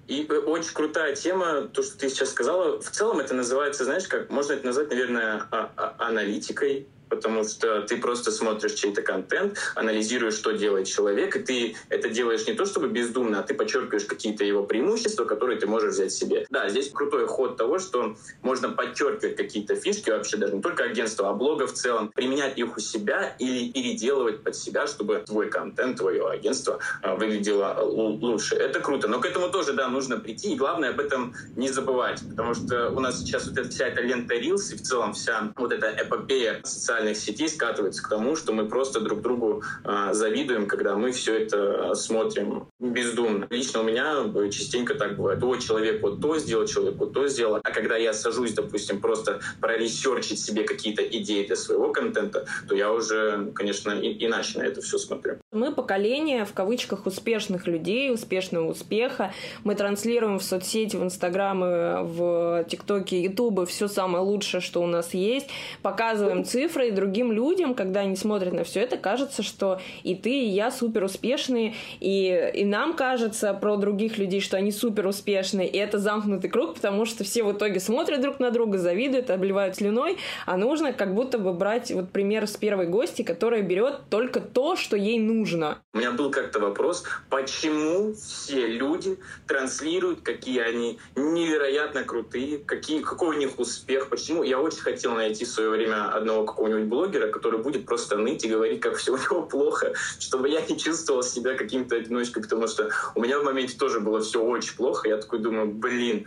И 0.07 0.25
очень 0.27 0.73
крутая 0.73 1.15
тема, 1.15 1.61
то, 1.61 1.81
что 1.81 1.97
ты 1.97 2.09
сейчас 2.09 2.29
сказала. 2.29 2.79
В 2.79 2.89
целом 2.91 3.19
это 3.19 3.33
называется, 3.33 3.85
знаешь, 3.85 4.07
как 4.07 4.29
можно 4.29 4.53
это 4.53 4.65
назвать, 4.65 4.89
наверное, 4.89 5.47
а, 5.51 5.95
аналитикой 5.97 6.87
потому 7.09 7.43
что 7.43 7.81
ты 7.81 7.97
просто 7.97 8.31
смотришь 8.31 8.73
чей-то 8.73 9.01
контент, 9.01 9.57
анализируешь, 9.75 10.35
что 10.35 10.51
делает 10.51 10.87
человек, 10.87 11.35
и 11.35 11.39
ты 11.39 11.75
это 11.89 12.09
делаешь 12.09 12.47
не 12.47 12.53
то 12.53 12.65
чтобы 12.65 12.87
бездумно, 12.87 13.39
а 13.39 13.43
ты 13.43 13.53
подчеркиваешь 13.53 14.05
какие-то 14.05 14.43
его 14.43 14.63
преимущества, 14.63 15.25
которые 15.25 15.59
ты 15.59 15.67
можешь 15.67 15.93
взять 15.93 16.11
себе. 16.11 16.45
Да, 16.49 16.69
здесь 16.69 16.89
крутой 16.89 17.27
ход 17.27 17.57
того, 17.57 17.79
что 17.79 18.15
можно 18.41 18.69
подчеркивать 18.69 19.35
какие-то 19.35 19.75
фишки 19.75 20.09
вообще 20.09 20.37
даже 20.37 20.55
не 20.55 20.61
только 20.61 20.83
агентства, 20.83 21.29
а 21.29 21.33
блога 21.33 21.67
в 21.67 21.73
целом, 21.73 22.11
применять 22.13 22.57
их 22.57 22.75
у 22.75 22.79
себя 22.79 23.35
или 23.39 23.71
переделывать 23.71 24.43
под 24.43 24.55
себя, 24.55 24.87
чтобы 24.87 25.23
твой 25.25 25.49
контент, 25.49 25.97
твое 25.97 26.27
агентство 26.27 26.79
а, 27.01 27.15
выглядело 27.15 27.79
лучше. 27.81 28.55
Это 28.55 28.79
круто, 28.79 29.07
но 29.07 29.19
к 29.19 29.25
этому 29.25 29.49
тоже, 29.49 29.73
да, 29.73 29.87
нужно 29.87 30.17
прийти, 30.17 30.53
и 30.53 30.55
главное 30.55 30.89
об 30.89 30.99
этом 30.99 31.33
не 31.55 31.69
забывать, 31.69 32.21
потому 32.29 32.53
что 32.53 32.89
у 32.89 32.99
нас 32.99 33.19
сейчас 33.19 33.47
вот 33.47 33.57
эта 33.57 33.69
вся 33.69 33.87
эта 33.87 34.01
лента 34.01 34.35
Reels 34.35 34.73
и 34.73 34.77
в 34.77 34.81
целом 34.81 35.13
вся 35.13 35.51
вот 35.55 35.71
эта 35.71 35.87
эпопея 35.87 36.61
социальных 36.63 36.94
социальных 36.95 37.17
сетей 37.17 37.49
скатывается 37.49 38.01
к 38.03 38.09
тому, 38.09 38.35
что 38.35 38.53
мы 38.53 38.67
просто 38.67 39.01
друг 39.01 39.21
другу 39.21 39.63
э, 39.83 40.13
завидуем, 40.13 40.65
когда 40.65 40.95
мы 40.95 41.11
все 41.11 41.37
это 41.37 41.93
смотрим 41.95 42.67
бездумно. 42.79 43.47
Лично 43.49 43.81
у 43.81 43.83
меня 43.83 44.23
частенько 44.49 44.95
так 44.95 45.17
бывает. 45.17 45.43
О, 45.43 45.55
человек 45.57 46.01
вот 46.01 46.21
то 46.21 46.37
сделал, 46.37 46.65
человек 46.65 46.95
вот 46.95 47.13
то 47.13 47.27
сделал. 47.27 47.59
А 47.61 47.71
когда 47.71 47.97
я 47.97 48.13
сажусь, 48.13 48.53
допустим, 48.53 49.01
просто 49.01 49.41
проресерчить 49.59 50.39
себе 50.39 50.63
какие-то 50.63 51.03
идеи 51.03 51.45
для 51.45 51.55
своего 51.55 51.91
контента, 51.91 52.45
то 52.67 52.75
я 52.75 52.91
уже, 52.91 53.51
конечно, 53.53 53.91
и, 53.91 54.25
иначе 54.25 54.59
на 54.59 54.63
это 54.63 54.81
все 54.81 54.97
смотрю. 54.97 55.37
Мы 55.51 55.73
поколение, 55.73 56.45
в 56.45 56.53
кавычках, 56.53 57.05
успешных 57.05 57.67
людей, 57.67 58.13
успешного 58.13 58.71
успеха. 58.71 59.33
Мы 59.63 59.75
транслируем 59.75 60.39
в 60.39 60.43
соцсети, 60.43 60.95
в 60.95 61.03
Инстаграм, 61.03 61.59
в 62.07 62.65
ТикТоке, 62.69 63.21
Ютубе 63.21 63.65
все 63.65 63.87
самое 63.87 64.23
лучшее, 64.23 64.61
что 64.61 64.81
у 64.81 64.87
нас 64.87 65.13
есть. 65.13 65.47
Показываем 65.81 66.45
цифры, 66.45 66.84
и 66.85 66.91
другим 66.91 67.31
людям, 67.31 67.73
когда 67.73 68.01
они 68.01 68.15
смотрят 68.15 68.53
на 68.53 68.63
все 68.63 68.81
это, 68.81 68.97
кажется, 68.97 69.43
что 69.43 69.79
и 70.03 70.15
ты, 70.15 70.29
и 70.29 70.47
я 70.47 70.71
супер 70.71 71.03
успешные, 71.03 71.75
и, 71.99 72.51
и 72.53 72.65
нам 72.65 72.93
кажется 72.93 73.53
про 73.53 73.75
других 73.77 74.17
людей, 74.17 74.41
что 74.41 74.57
они 74.57 74.71
супер 74.71 75.07
успешные, 75.07 75.67
и 75.67 75.77
это 75.77 75.99
замкнутый 75.99 76.49
круг, 76.49 76.75
потому 76.75 77.05
что 77.05 77.23
все 77.23 77.43
в 77.43 77.51
итоге 77.51 77.79
смотрят 77.79 78.21
друг 78.21 78.39
на 78.39 78.51
друга, 78.51 78.77
завидуют, 78.77 79.29
обливают 79.29 79.75
слюной, 79.75 80.17
а 80.45 80.57
нужно 80.57 80.93
как 80.93 81.13
будто 81.13 81.37
бы 81.37 81.53
брать 81.53 81.91
вот 81.91 82.09
пример 82.11 82.47
с 82.47 82.57
первой 82.57 82.87
гости, 82.87 83.21
которая 83.21 83.61
берет 83.61 84.01
только 84.09 84.39
то, 84.39 84.75
что 84.75 84.95
ей 84.95 85.19
нужно. 85.19 85.79
У 85.93 85.97
меня 85.97 86.11
был 86.11 86.31
как-то 86.31 86.59
вопрос, 86.59 87.03
почему 87.29 88.13
все 88.13 88.67
люди 88.67 89.17
транслируют, 89.47 90.21
какие 90.21 90.59
они 90.59 90.99
невероятно 91.15 92.03
крутые, 92.03 92.59
какие, 92.59 93.01
какой 93.01 93.35
у 93.35 93.39
них 93.39 93.59
успех, 93.59 94.09
почему. 94.09 94.43
Я 94.43 94.59
очень 94.59 94.79
хотел 94.79 95.13
найти 95.13 95.45
в 95.45 95.47
свое 95.47 95.69
время 95.69 96.09
одного 96.09 96.45
какого-нибудь 96.45 96.74
какого-нибудь 96.75 96.89
блогера, 96.89 97.31
который 97.31 97.59
будет 97.59 97.85
просто 97.85 98.17
ныть 98.17 98.43
и 98.43 98.49
говорить, 98.49 98.81
как 98.81 98.95
все 98.95 99.13
у 99.13 99.17
него 99.17 99.43
плохо, 99.43 99.93
чтобы 100.19 100.49
я 100.49 100.61
не 100.61 100.77
чувствовал 100.77 101.23
себя 101.23 101.55
каким-то 101.55 101.95
одиночкой, 101.95 102.43
потому 102.43 102.67
что 102.67 102.89
у 103.15 103.21
меня 103.21 103.39
в 103.39 103.43
моменте 103.43 103.77
тоже 103.77 103.99
было 103.99 104.21
все 104.21 104.41
очень 104.41 104.75
плохо. 104.75 105.07
Я 105.07 105.17
такой 105.17 105.39
думаю, 105.39 105.67
блин, 105.67 106.25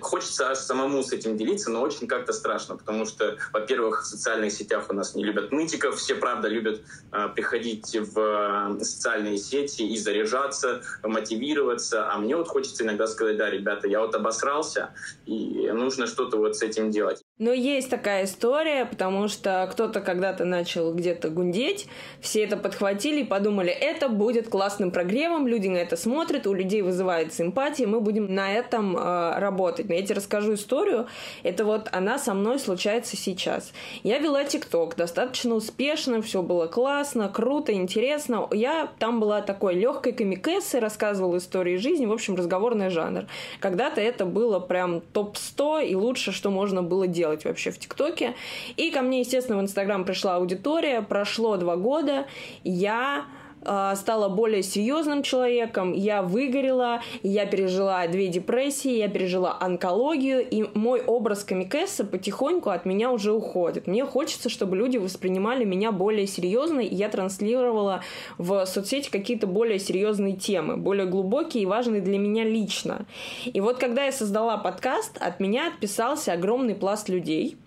хочется 0.00 0.50
аж 0.50 0.58
самому 0.58 1.02
с 1.02 1.12
этим 1.12 1.36
делиться, 1.36 1.70
но 1.70 1.80
очень 1.80 2.06
как-то 2.06 2.32
страшно, 2.32 2.76
потому 2.76 3.06
что, 3.06 3.36
во-первых, 3.52 4.02
в 4.02 4.06
социальных 4.06 4.52
сетях 4.52 4.86
у 4.88 4.94
нас 4.94 5.14
не 5.14 5.24
любят 5.24 5.52
нытиков, 5.52 5.96
все, 5.96 6.14
правда, 6.14 6.48
любят 6.48 6.82
э, 7.12 7.28
приходить 7.34 7.96
в 7.96 8.78
э, 8.80 8.84
социальные 8.84 9.38
сети 9.38 9.82
и 9.82 9.96
заряжаться, 9.98 10.82
мотивироваться, 11.02 12.12
а 12.12 12.18
мне 12.18 12.36
вот 12.36 12.48
хочется 12.48 12.84
иногда 12.84 13.06
сказать, 13.06 13.36
да, 13.36 13.50
ребята, 13.50 13.88
я 13.88 14.00
вот 14.00 14.14
обосрался, 14.14 14.90
и 15.26 15.70
нужно 15.72 16.06
что-то 16.06 16.36
вот 16.36 16.56
с 16.56 16.62
этим 16.62 16.90
делать. 16.90 17.22
Но 17.38 17.52
есть 17.52 17.90
такая 17.90 18.24
история, 18.24 18.86
потому 18.86 19.28
что 19.28 19.62
кто-то 19.86 20.00
когда-то 20.00 20.44
начал 20.44 20.92
где-то 20.92 21.30
гундеть, 21.30 21.86
все 22.20 22.42
это 22.42 22.56
подхватили 22.56 23.20
и 23.20 23.24
подумали, 23.24 23.70
это 23.70 24.08
будет 24.08 24.48
классным 24.48 24.90
прогревом, 24.90 25.46
люди 25.46 25.68
на 25.68 25.76
это 25.76 25.96
смотрят, 25.96 26.48
у 26.48 26.54
людей 26.54 26.82
вызывает 26.82 27.32
симпатия, 27.32 27.86
мы 27.86 28.00
будем 28.00 28.34
на 28.34 28.52
этом 28.52 28.96
э, 28.96 29.38
работать. 29.38 29.88
Но 29.88 29.94
я 29.94 30.02
тебе 30.02 30.16
расскажу 30.16 30.54
историю, 30.54 31.06
это 31.44 31.64
вот 31.64 31.88
она 31.92 32.18
со 32.18 32.34
мной 32.34 32.58
случается 32.58 33.16
сейчас. 33.16 33.72
Я 34.02 34.18
вела 34.18 34.42
ТикТок 34.42 34.96
достаточно 34.96 35.54
успешно, 35.54 36.20
все 36.20 36.42
было 36.42 36.66
классно, 36.66 37.28
круто, 37.28 37.72
интересно. 37.72 38.48
Я 38.50 38.90
там 38.98 39.20
была 39.20 39.40
такой 39.40 39.74
легкой 39.74 40.14
комикессой, 40.14 40.80
рассказывала 40.80 41.36
истории 41.36 41.76
жизни, 41.76 42.06
в 42.06 42.12
общем, 42.12 42.34
разговорный 42.34 42.90
жанр. 42.90 43.26
Когда-то 43.60 44.00
это 44.00 44.26
было 44.26 44.58
прям 44.58 45.00
топ-100 45.00 45.86
и 45.86 45.94
лучше, 45.94 46.32
что 46.32 46.50
можно 46.50 46.82
было 46.82 47.06
делать 47.06 47.44
вообще 47.44 47.70
в 47.70 47.78
ТикТоке. 47.78 48.34
И 48.76 48.90
ко 48.90 49.02
мне, 49.02 49.20
естественно, 49.20 49.58
в 49.58 49.60
Инстаграм 49.76 50.06
пришла 50.06 50.36
аудитория, 50.36 51.02
прошло 51.02 51.58
два 51.58 51.76
года, 51.76 52.24
я 52.64 53.26
э, 53.60 53.92
стала 53.96 54.30
более 54.30 54.62
серьезным 54.62 55.22
человеком, 55.22 55.92
я 55.92 56.22
выгорела, 56.22 57.02
я 57.22 57.44
пережила 57.44 58.06
две 58.06 58.28
депрессии, 58.28 58.96
я 58.96 59.10
пережила 59.10 59.54
онкологию, 59.60 60.42
и 60.48 60.64
мой 60.72 61.02
образ 61.02 61.44
комикесса 61.44 62.06
потихоньку 62.06 62.70
от 62.70 62.86
меня 62.86 63.10
уже 63.10 63.34
уходит. 63.34 63.86
Мне 63.86 64.06
хочется, 64.06 64.48
чтобы 64.48 64.78
люди 64.78 64.96
воспринимали 64.96 65.66
меня 65.66 65.92
более 65.92 66.26
серьезно, 66.26 66.80
и 66.80 66.94
я 66.94 67.10
транслировала 67.10 68.00
в 68.38 68.64
соцсети 68.64 69.10
какие-то 69.10 69.46
более 69.46 69.78
серьезные 69.78 70.36
темы, 70.36 70.78
более 70.78 71.04
глубокие 71.04 71.64
и 71.64 71.66
важные 71.66 72.00
для 72.00 72.18
меня 72.18 72.44
лично. 72.44 73.04
И 73.44 73.60
вот 73.60 73.76
когда 73.76 74.06
я 74.06 74.12
создала 74.12 74.56
подкаст, 74.56 75.18
от 75.20 75.38
меня 75.38 75.68
отписался 75.68 76.32
огромный 76.32 76.74
пласт 76.74 77.10
людей, 77.10 77.58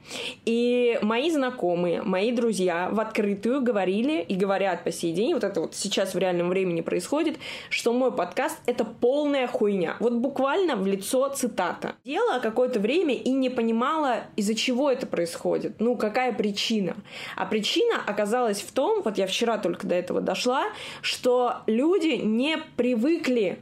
и 0.45 0.97
мои 1.01 1.29
знакомые, 1.29 2.01
мои 2.01 2.31
друзья 2.31 2.89
в 2.91 2.99
открытую 2.99 3.61
говорили 3.61 4.21
и 4.21 4.35
говорят 4.35 4.83
по 4.83 4.91
сей 4.91 5.13
день, 5.13 5.33
вот 5.33 5.43
это 5.43 5.61
вот 5.61 5.75
сейчас 5.75 6.13
в 6.13 6.17
реальном 6.17 6.49
времени 6.49 6.81
происходит, 6.81 7.37
что 7.69 7.93
мой 7.93 8.11
подкаст— 8.11 8.57
это 8.65 8.85
полная 8.85 9.47
хуйня. 9.47 9.97
Вот 9.99 10.13
буквально 10.13 10.75
в 10.75 10.85
лицо 10.85 11.27
цитата. 11.29 11.95
Делала 12.05 12.39
какое-то 12.39 12.79
время 12.79 13.13
и 13.13 13.31
не 13.31 13.49
понимала, 13.49 14.23
из-за 14.35 14.55
чего 14.55 14.91
это 14.91 15.05
происходит, 15.07 15.79
ну, 15.79 15.95
какая 15.95 16.33
причина. 16.33 16.95
А 17.35 17.45
причина 17.45 18.01
оказалась 18.05 18.61
в 18.61 18.71
том, 18.71 19.01
вот 19.03 19.17
я 19.17 19.27
вчера 19.27 19.57
только 19.57 19.87
до 19.87 19.95
этого 19.95 20.21
дошла, 20.21 20.65
что 21.01 21.57
люди 21.67 22.19
не 22.21 22.57
привыкли 22.75 23.59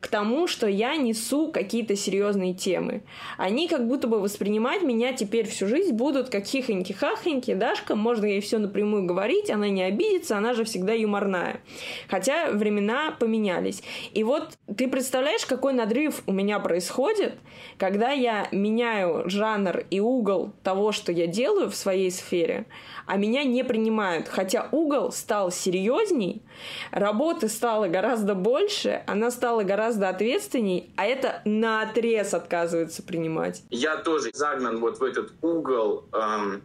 к 0.00 0.06
тому, 0.06 0.46
что 0.46 0.68
я 0.68 0.94
несу 0.94 1.50
какие-то 1.50 1.96
серьезные 1.96 2.54
темы. 2.54 3.02
Они 3.36 3.66
как 3.66 3.88
будто 3.88 4.06
бы 4.06 4.20
воспринимать 4.20 4.82
меня 4.82 5.12
теперь 5.12 5.48
всю 5.48 5.66
жизнь 5.66 5.92
будут 5.92 6.28
как 6.28 6.44
хихоньки-хахоньки, 6.44 7.56
Дашка, 7.56 7.96
можно 7.96 8.24
ей 8.24 8.40
все 8.40 8.58
напрямую 8.58 9.06
говорить, 9.06 9.50
она 9.50 9.68
не 9.68 9.82
обидится, 9.82 10.38
она 10.38 10.54
же 10.54 10.62
всегда 10.64 10.92
юморная. 10.92 11.60
Хотя 12.08 12.50
времена 12.50 13.10
поменялись. 13.18 13.82
И 14.12 14.22
вот 14.22 14.56
ты 14.76 14.86
представляешь, 14.86 15.44
какой 15.44 15.72
надрыв 15.72 16.22
у 16.26 16.32
меня 16.32 16.60
происходит, 16.60 17.34
когда 17.76 18.12
я 18.12 18.46
меняю 18.52 19.28
жанр 19.28 19.84
и 19.90 19.98
угол 19.98 20.52
того, 20.62 20.92
что 20.92 21.10
я 21.10 21.26
делаю 21.26 21.70
в 21.70 21.74
своей 21.74 22.12
сфере, 22.12 22.66
а 23.08 23.16
меня 23.16 23.42
не 23.42 23.64
принимают. 23.64 24.28
Хотя 24.28 24.68
угол 24.70 25.10
стал 25.10 25.50
серьезней, 25.50 26.42
работы 26.90 27.48
стало 27.48 27.88
гораздо 27.88 28.34
больше, 28.34 29.02
она 29.06 29.30
стала 29.30 29.62
гораздо 29.62 30.10
ответственней, 30.10 30.92
а 30.96 31.06
это 31.06 31.40
на 31.46 31.82
отрез 31.82 32.34
отказывается 32.34 33.02
принимать. 33.02 33.62
Я 33.70 33.96
тоже 33.96 34.30
загнан 34.34 34.78
вот 34.78 34.98
в 34.98 35.02
этот 35.02 35.32
угол 35.40 36.04
эм, 36.12 36.62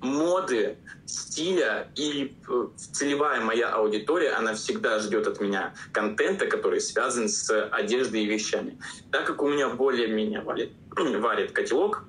моды, 0.00 0.76
стиля, 1.06 1.88
и 1.96 2.36
э, 2.48 2.66
целевая 2.76 3.40
моя 3.40 3.70
аудитория, 3.70 4.32
она 4.32 4.54
всегда 4.54 4.98
ждет 4.98 5.26
от 5.26 5.40
меня 5.40 5.74
контента, 5.92 6.46
который 6.46 6.80
связан 6.80 7.28
с 7.28 7.50
одеждой 7.68 8.24
и 8.24 8.26
вещами. 8.26 8.78
Так 9.10 9.26
как 9.26 9.42
у 9.42 9.48
меня 9.48 9.68
более-менее 9.70 10.42
варит, 10.42 10.72
варит 10.96 11.52
котелок, 11.52 12.04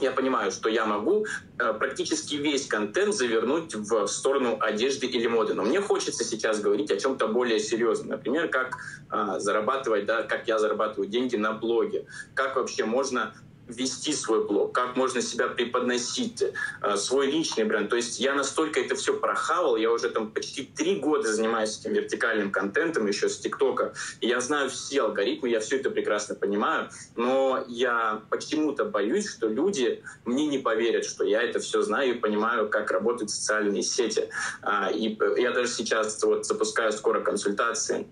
я 0.00 0.10
понимаю, 0.10 0.50
что 0.50 0.68
я 0.68 0.84
могу 0.86 1.26
э, 1.58 1.72
практически 1.74 2.36
весь 2.36 2.66
контент 2.66 3.14
завернуть 3.14 3.74
в 3.74 4.06
сторону 4.06 4.58
одежды 4.60 5.06
или 5.06 5.26
моды. 5.26 5.54
Но 5.54 5.62
мне 5.62 5.80
хочется 5.80 6.24
сейчас 6.24 6.60
говорить 6.60 6.90
о 6.90 6.98
чем-то 6.98 7.28
более 7.28 7.60
серьезном. 7.60 8.08
Например, 8.08 8.48
как 8.48 8.78
э, 9.10 9.38
зарабатывать, 9.38 10.06
да, 10.06 10.22
как 10.22 10.48
я 10.48 10.58
зарабатываю 10.58 11.08
деньги 11.08 11.36
на 11.36 11.52
блоге, 11.52 12.06
как 12.34 12.56
вообще 12.56 12.84
можно 12.84 13.34
вести 13.70 14.12
свой 14.12 14.46
блог, 14.46 14.72
как 14.72 14.96
можно 14.96 15.22
себя 15.22 15.48
преподносить, 15.48 16.42
э, 16.42 16.96
свой 16.96 17.30
личный 17.30 17.64
бренд. 17.64 17.88
То 17.88 17.96
есть 17.96 18.20
я 18.20 18.34
настолько 18.34 18.80
это 18.80 18.94
все 18.94 19.14
прохавал, 19.14 19.76
я 19.76 19.90
уже 19.90 20.10
там 20.10 20.30
почти 20.30 20.64
три 20.64 20.96
года 20.96 21.32
занимаюсь 21.32 21.78
этим 21.80 21.94
вертикальным 21.94 22.50
контентом 22.50 23.06
еще 23.06 23.28
с 23.28 23.38
ТикТока, 23.38 23.94
и 24.20 24.28
я 24.28 24.40
знаю 24.40 24.70
все 24.70 25.02
алгоритмы, 25.02 25.48
я 25.48 25.60
все 25.60 25.76
это 25.76 25.90
прекрасно 25.90 26.34
понимаю, 26.34 26.90
но 27.16 27.64
я 27.68 28.22
почему-то 28.30 28.84
боюсь, 28.84 29.28
что 29.28 29.48
люди 29.48 30.02
мне 30.24 30.46
не 30.46 30.58
поверят, 30.58 31.04
что 31.04 31.24
я 31.24 31.42
это 31.42 31.58
все 31.60 31.82
знаю 31.82 32.10
и 32.10 32.14
понимаю, 32.14 32.68
как 32.68 32.90
работают 32.90 33.30
социальные 33.30 33.82
сети. 33.82 34.28
А, 34.62 34.90
и 34.90 35.16
я 35.36 35.52
даже 35.52 35.70
сейчас 35.70 36.22
вот 36.22 36.46
запускаю 36.46 36.92
скоро 36.92 37.20
консультации 37.20 38.06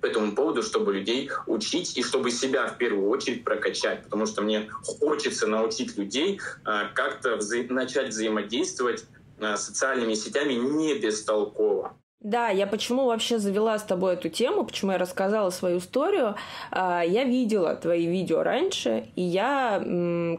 по 0.00 0.06
этому 0.06 0.32
поводу, 0.32 0.62
чтобы 0.62 0.92
людей 0.92 1.30
учить 1.46 1.96
и 1.96 2.02
чтобы 2.02 2.30
себя 2.30 2.66
в 2.66 2.78
первую 2.78 3.08
очередь 3.08 3.44
прокачать, 3.44 4.04
потому 4.04 4.26
что 4.26 4.42
мне 4.42 4.68
хочется 4.70 5.46
научить 5.46 5.96
людей 5.96 6.40
а, 6.64 6.88
как-то 6.94 7.36
вза- 7.36 7.72
начать 7.72 8.08
взаимодействовать 8.08 9.04
а, 9.40 9.56
социальными 9.56 10.14
сетями 10.14 10.54
не 10.54 10.98
бестолково. 10.98 11.94
Да, 12.20 12.48
я 12.48 12.66
почему 12.66 13.06
вообще 13.06 13.38
завела 13.38 13.78
с 13.78 13.84
тобой 13.84 14.14
эту 14.14 14.28
тему, 14.28 14.64
почему 14.64 14.90
я 14.90 14.98
рассказала 14.98 15.50
свою 15.50 15.78
историю. 15.78 16.34
А, 16.72 17.02
я 17.02 17.22
видела 17.22 17.76
твои 17.76 18.06
видео 18.06 18.42
раньше, 18.42 19.06
и 19.14 19.22
я, 19.22 19.78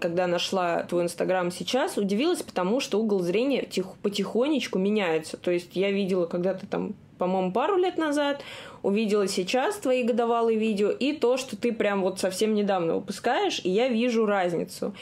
когда 0.01 0.28
нашла 0.28 0.84
твой 0.84 1.03
инстаграм 1.03 1.51
сейчас, 1.51 1.97
удивилась, 1.97 2.43
потому 2.43 2.82
что 2.82 2.99
угол 2.99 3.22
зрения 3.22 3.66
потихонечку 4.01 4.78
меняется. 4.78 5.38
То 5.38 5.51
есть 5.51 5.76
я 5.76 5.91
видела, 5.91 6.26
когда 6.26 6.53
ты 6.53 6.68
там 6.68 6.95
по-моему, 7.20 7.51
пару 7.51 7.76
лет 7.76 7.97
назад, 7.97 8.41
увидела 8.84 9.27
сейчас 9.27 9.77
твои 9.77 10.03
годовалые 10.03 10.57
видео 10.57 10.89
и 10.89 11.13
то, 11.13 11.38
что 11.38 11.55
ты 11.55 11.71
прям 11.71 12.01
вот 12.01 12.19
совсем 12.19 12.53
недавно 12.53 12.95
выпускаешь, 12.95 13.61
и 13.63 13.69
я 13.69 13.88
вижу 13.88 14.25
разницу. 14.25 14.93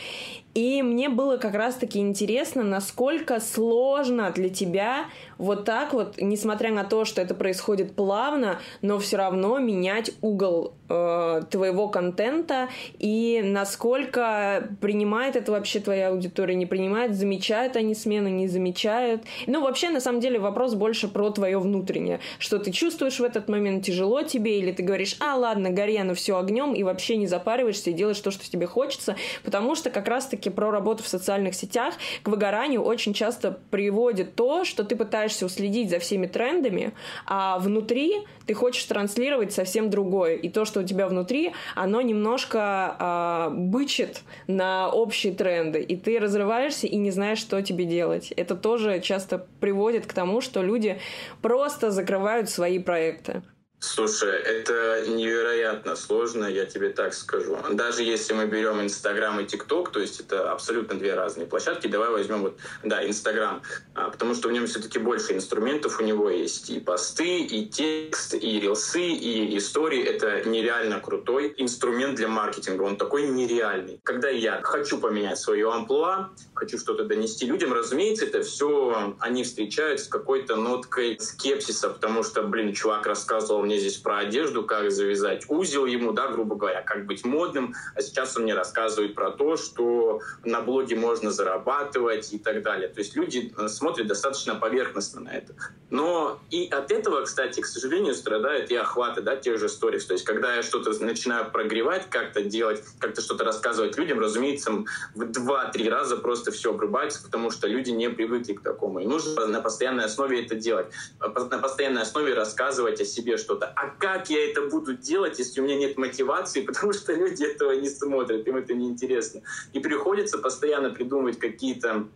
И 0.58 0.82
мне 0.82 1.08
было 1.08 1.38
как 1.38 1.54
раз-таки 1.54 2.00
интересно, 2.00 2.64
насколько 2.64 3.40
сложно 3.40 4.32
для 4.32 4.50
тебя 4.50 5.06
вот 5.38 5.66
так 5.66 5.94
вот, 5.94 6.16
несмотря 6.20 6.72
на 6.72 6.84
то, 6.84 7.06
что 7.06 7.22
это 7.22 7.36
происходит 7.36 7.96
плавно, 7.96 8.60
но 8.82 8.98
все 8.98 9.18
равно 9.18 9.60
менять 9.60 10.12
угол 10.22 10.74
э, 10.90 11.42
твоего 11.52 11.90
контента 11.90 12.70
и 12.98 13.42
насколько 13.44 14.68
принимает 14.82 15.36
это 15.36 15.52
вообще 15.52 15.80
твоя 15.80 16.10
аудитория, 16.10 16.56
не 16.56 16.66
принимает, 16.66 17.16
замечают 17.16 17.76
они 17.76 17.94
смены, 17.94 18.30
не 18.30 18.48
замечают. 18.48 19.24
Ну, 19.46 19.62
вообще, 19.62 19.90
на 19.90 20.00
самом 20.00 20.22
деле, 20.22 20.40
вопрос 20.40 20.74
больше 20.74 21.08
про 21.08 21.30
твое 21.30 21.60
внутреннее. 21.60 22.20
Что 22.40 22.58
ты 22.58 22.72
чувствуешь 22.72 23.20
в 23.20 23.24
этот 23.24 23.48
момент, 23.48 23.86
тяжело 23.86 24.24
тебе, 24.24 24.60
или 24.60 24.72
ты 24.72 24.82
говоришь, 24.82 25.18
а, 25.20 25.36
ладно, 25.36 25.70
гори 25.70 25.98
оно 25.98 26.16
все 26.16 26.38
огнем, 26.38 26.74
и 26.74 26.82
вообще 26.84 27.18
не 27.18 27.28
запариваешься 27.28 27.92
и 27.92 27.94
делаешь 27.94 28.20
то, 28.20 28.32
что 28.32 28.50
тебе 28.50 28.66
хочется, 28.66 29.16
потому 29.44 29.76
что 29.76 29.90
как 29.90 30.08
раз-таки 30.08 30.47
все-таки 30.48 30.50
про 30.50 30.72
работу 30.72 31.04
в 31.04 31.08
социальных 31.08 31.56
сетях 31.56 31.94
к 32.24 32.28
выгоранию 32.28 32.82
очень 32.82 33.14
часто 33.14 33.60
приводит 33.72 34.36
то, 34.36 34.66
что 34.66 34.84
ты 34.84 34.96
пытаешься 34.96 35.46
уследить 35.46 35.90
за 35.90 36.00
всеми 36.00 36.28
трендами, 36.28 36.94
а 37.26 37.60
внутри 37.60 38.26
ты 38.46 38.54
хочешь 38.54 38.84
транслировать 38.86 39.52
совсем 39.52 39.90
другое. 39.90 40.36
И 40.36 40.50
то, 40.50 40.66
что 40.66 40.80
у 40.80 40.84
тебя 40.84 41.08
внутри, 41.08 41.54
оно 41.76 42.02
немножко 42.02 42.96
э, 43.00 43.50
бычит 43.56 44.22
на 44.48 44.90
общие 44.90 45.34
тренды. 45.34 45.82
И 45.82 45.96
ты 45.96 46.20
разрываешься 46.20 46.88
и 46.88 46.98
не 46.98 47.12
знаешь, 47.12 47.40
что 47.40 47.62
тебе 47.62 47.86
делать. 47.86 48.34
Это 48.38 48.56
тоже 48.56 49.00
часто 49.02 49.46
приводит 49.60 50.06
к 50.06 50.14
тому, 50.14 50.42
что 50.42 50.64
люди 50.64 50.98
просто 51.42 51.92
закрывают 51.92 52.50
свои 52.50 52.80
проекты. 52.80 53.42
Слушай, 53.80 54.40
это 54.40 55.06
невероятно 55.08 55.96
сложно, 55.96 56.46
я 56.46 56.66
тебе 56.66 56.90
так 56.90 57.14
скажу. 57.14 57.56
Даже 57.74 58.02
если 58.02 58.34
мы 58.34 58.48
берем 58.48 58.82
Инстаграм 58.82 59.40
и 59.40 59.46
ТикТок, 59.46 59.92
то 59.92 60.00
есть 60.00 60.20
это 60.20 60.52
абсолютно 60.52 60.98
две 60.98 61.14
разные 61.14 61.46
площадки, 61.46 61.86
давай 61.86 62.10
возьмем 62.10 62.42
вот, 62.42 62.58
да, 62.84 63.06
Инстаграм, 63.08 63.62
а, 63.94 64.10
потому 64.10 64.34
что 64.34 64.50
в 64.50 64.52
нем 64.52 64.66
все-таки 64.66 64.98
больше 64.98 65.34
инструментов, 65.34 66.00
у 66.00 66.04
него 66.04 66.32
есть 66.32 66.72
и 66.72 66.80
посты, 66.80 67.42
и 67.42 67.68
текст, 67.68 68.34
и 68.34 68.60
рилсы, 68.60 69.00
и 69.00 69.56
истории. 69.56 70.04
Это 70.04 70.50
нереально 70.50 71.00
крутой 71.00 71.54
инструмент 71.58 72.16
для 72.16 72.30
маркетинга, 72.30 72.82
он 72.82 72.98
такой 72.98 73.28
нереальный. 73.28 74.00
Когда 74.04 74.30
я 74.30 74.60
хочу 74.64 74.98
поменять 74.98 75.38
свое 75.38 75.72
амплуа, 75.72 76.32
хочу 76.56 76.80
что-то 76.80 77.04
донести 77.04 77.46
людям, 77.46 77.74
разумеется, 77.74 78.26
это 78.26 78.42
все 78.42 79.16
они 79.20 79.44
встречают 79.44 80.00
с 80.00 80.08
какой-то 80.08 80.56
ноткой 80.56 81.20
скепсиса, 81.20 81.90
потому 81.90 82.24
что, 82.24 82.42
блин, 82.42 82.74
чувак 82.74 83.06
рассказывал 83.06 83.67
мне 83.68 83.80
здесь 83.80 83.98
про 83.98 84.20
одежду, 84.20 84.64
как 84.64 84.92
завязать 84.92 85.46
узел 85.50 85.86
ему, 85.86 86.12
да, 86.14 86.28
грубо 86.30 86.56
говоря, 86.56 86.82
как 86.82 87.06
быть 87.06 87.24
модным, 87.26 87.76
а 87.96 88.02
сейчас 88.02 88.36
он 88.38 88.44
мне 88.44 88.54
рассказывает 88.54 89.14
про 89.14 89.32
то, 89.32 89.58
что 89.58 90.22
на 90.44 90.62
блоге 90.62 90.96
можно 90.96 91.32
зарабатывать 91.32 92.34
и 92.34 92.40
так 92.40 92.64
далее. 92.64 92.88
То 92.88 93.00
есть 93.00 93.16
люди 93.16 93.54
э, 93.58 93.68
смотрят 93.68 94.08
достаточно 94.08 94.56
поверхностно 94.56 95.22
на 95.22 95.30
это. 95.30 95.54
Но 95.90 96.40
и 96.50 96.68
от 96.68 96.92
этого, 96.92 97.24
кстати, 97.24 97.62
к 97.62 97.66
сожалению, 97.66 98.14
страдают 98.14 98.72
и 98.72 98.76
охваты, 98.76 99.22
да, 99.22 99.36
тех 99.36 99.60
же 99.60 99.70
сторис. 99.70 100.06
То 100.06 100.14
есть 100.14 100.26
когда 100.26 100.56
я 100.56 100.64
что-то 100.64 100.92
начинаю 101.04 101.52
прогревать, 101.52 102.10
как-то 102.10 102.42
делать, 102.42 102.84
как-то 103.00 103.22
что-то 103.22 103.44
рассказывать 103.44 103.98
людям, 103.98 104.20
разумеется, 104.20 104.72
в 105.16 105.26
два-три 105.26 105.90
раза 105.90 106.18
просто 106.18 106.52
все 106.52 106.72
обрубается, 106.72 107.24
потому 107.24 107.52
что 107.52 107.68
люди 107.68 107.92
не 107.92 108.10
привыкли 108.10 108.54
к 108.54 108.62
такому. 108.62 109.00
И 109.00 109.06
нужно 109.06 109.46
на 109.46 109.62
постоянной 109.62 110.06
основе 110.06 110.44
это 110.44 110.56
делать. 110.56 110.88
На 111.20 111.60
постоянной 111.60 112.02
основе 112.02 112.34
рассказывать 112.34 113.02
о 113.02 113.06
себе, 113.06 113.38
что 113.38 113.56
что-то. 113.58 113.74
А 113.76 113.90
как 113.90 114.30
я 114.30 114.50
это 114.50 114.68
буду 114.68 114.94
делать, 114.94 115.40
если 115.40 115.62
у 115.62 115.64
меня 115.64 115.76
нет 115.76 115.98
мотивации, 115.98 116.62
потому 116.66 116.94
что 116.94 117.14
люди 117.14 117.44
этого 117.44 117.72
не 117.72 117.90
смотрят, 117.90 118.48
им 118.48 118.58
это 118.58 118.74
неинтересно. 118.74 119.42
И 119.74 119.80
приходится 119.80 120.38
постоянно 120.38 120.90
придумывать 120.92 121.40
какие-то 121.40 122.08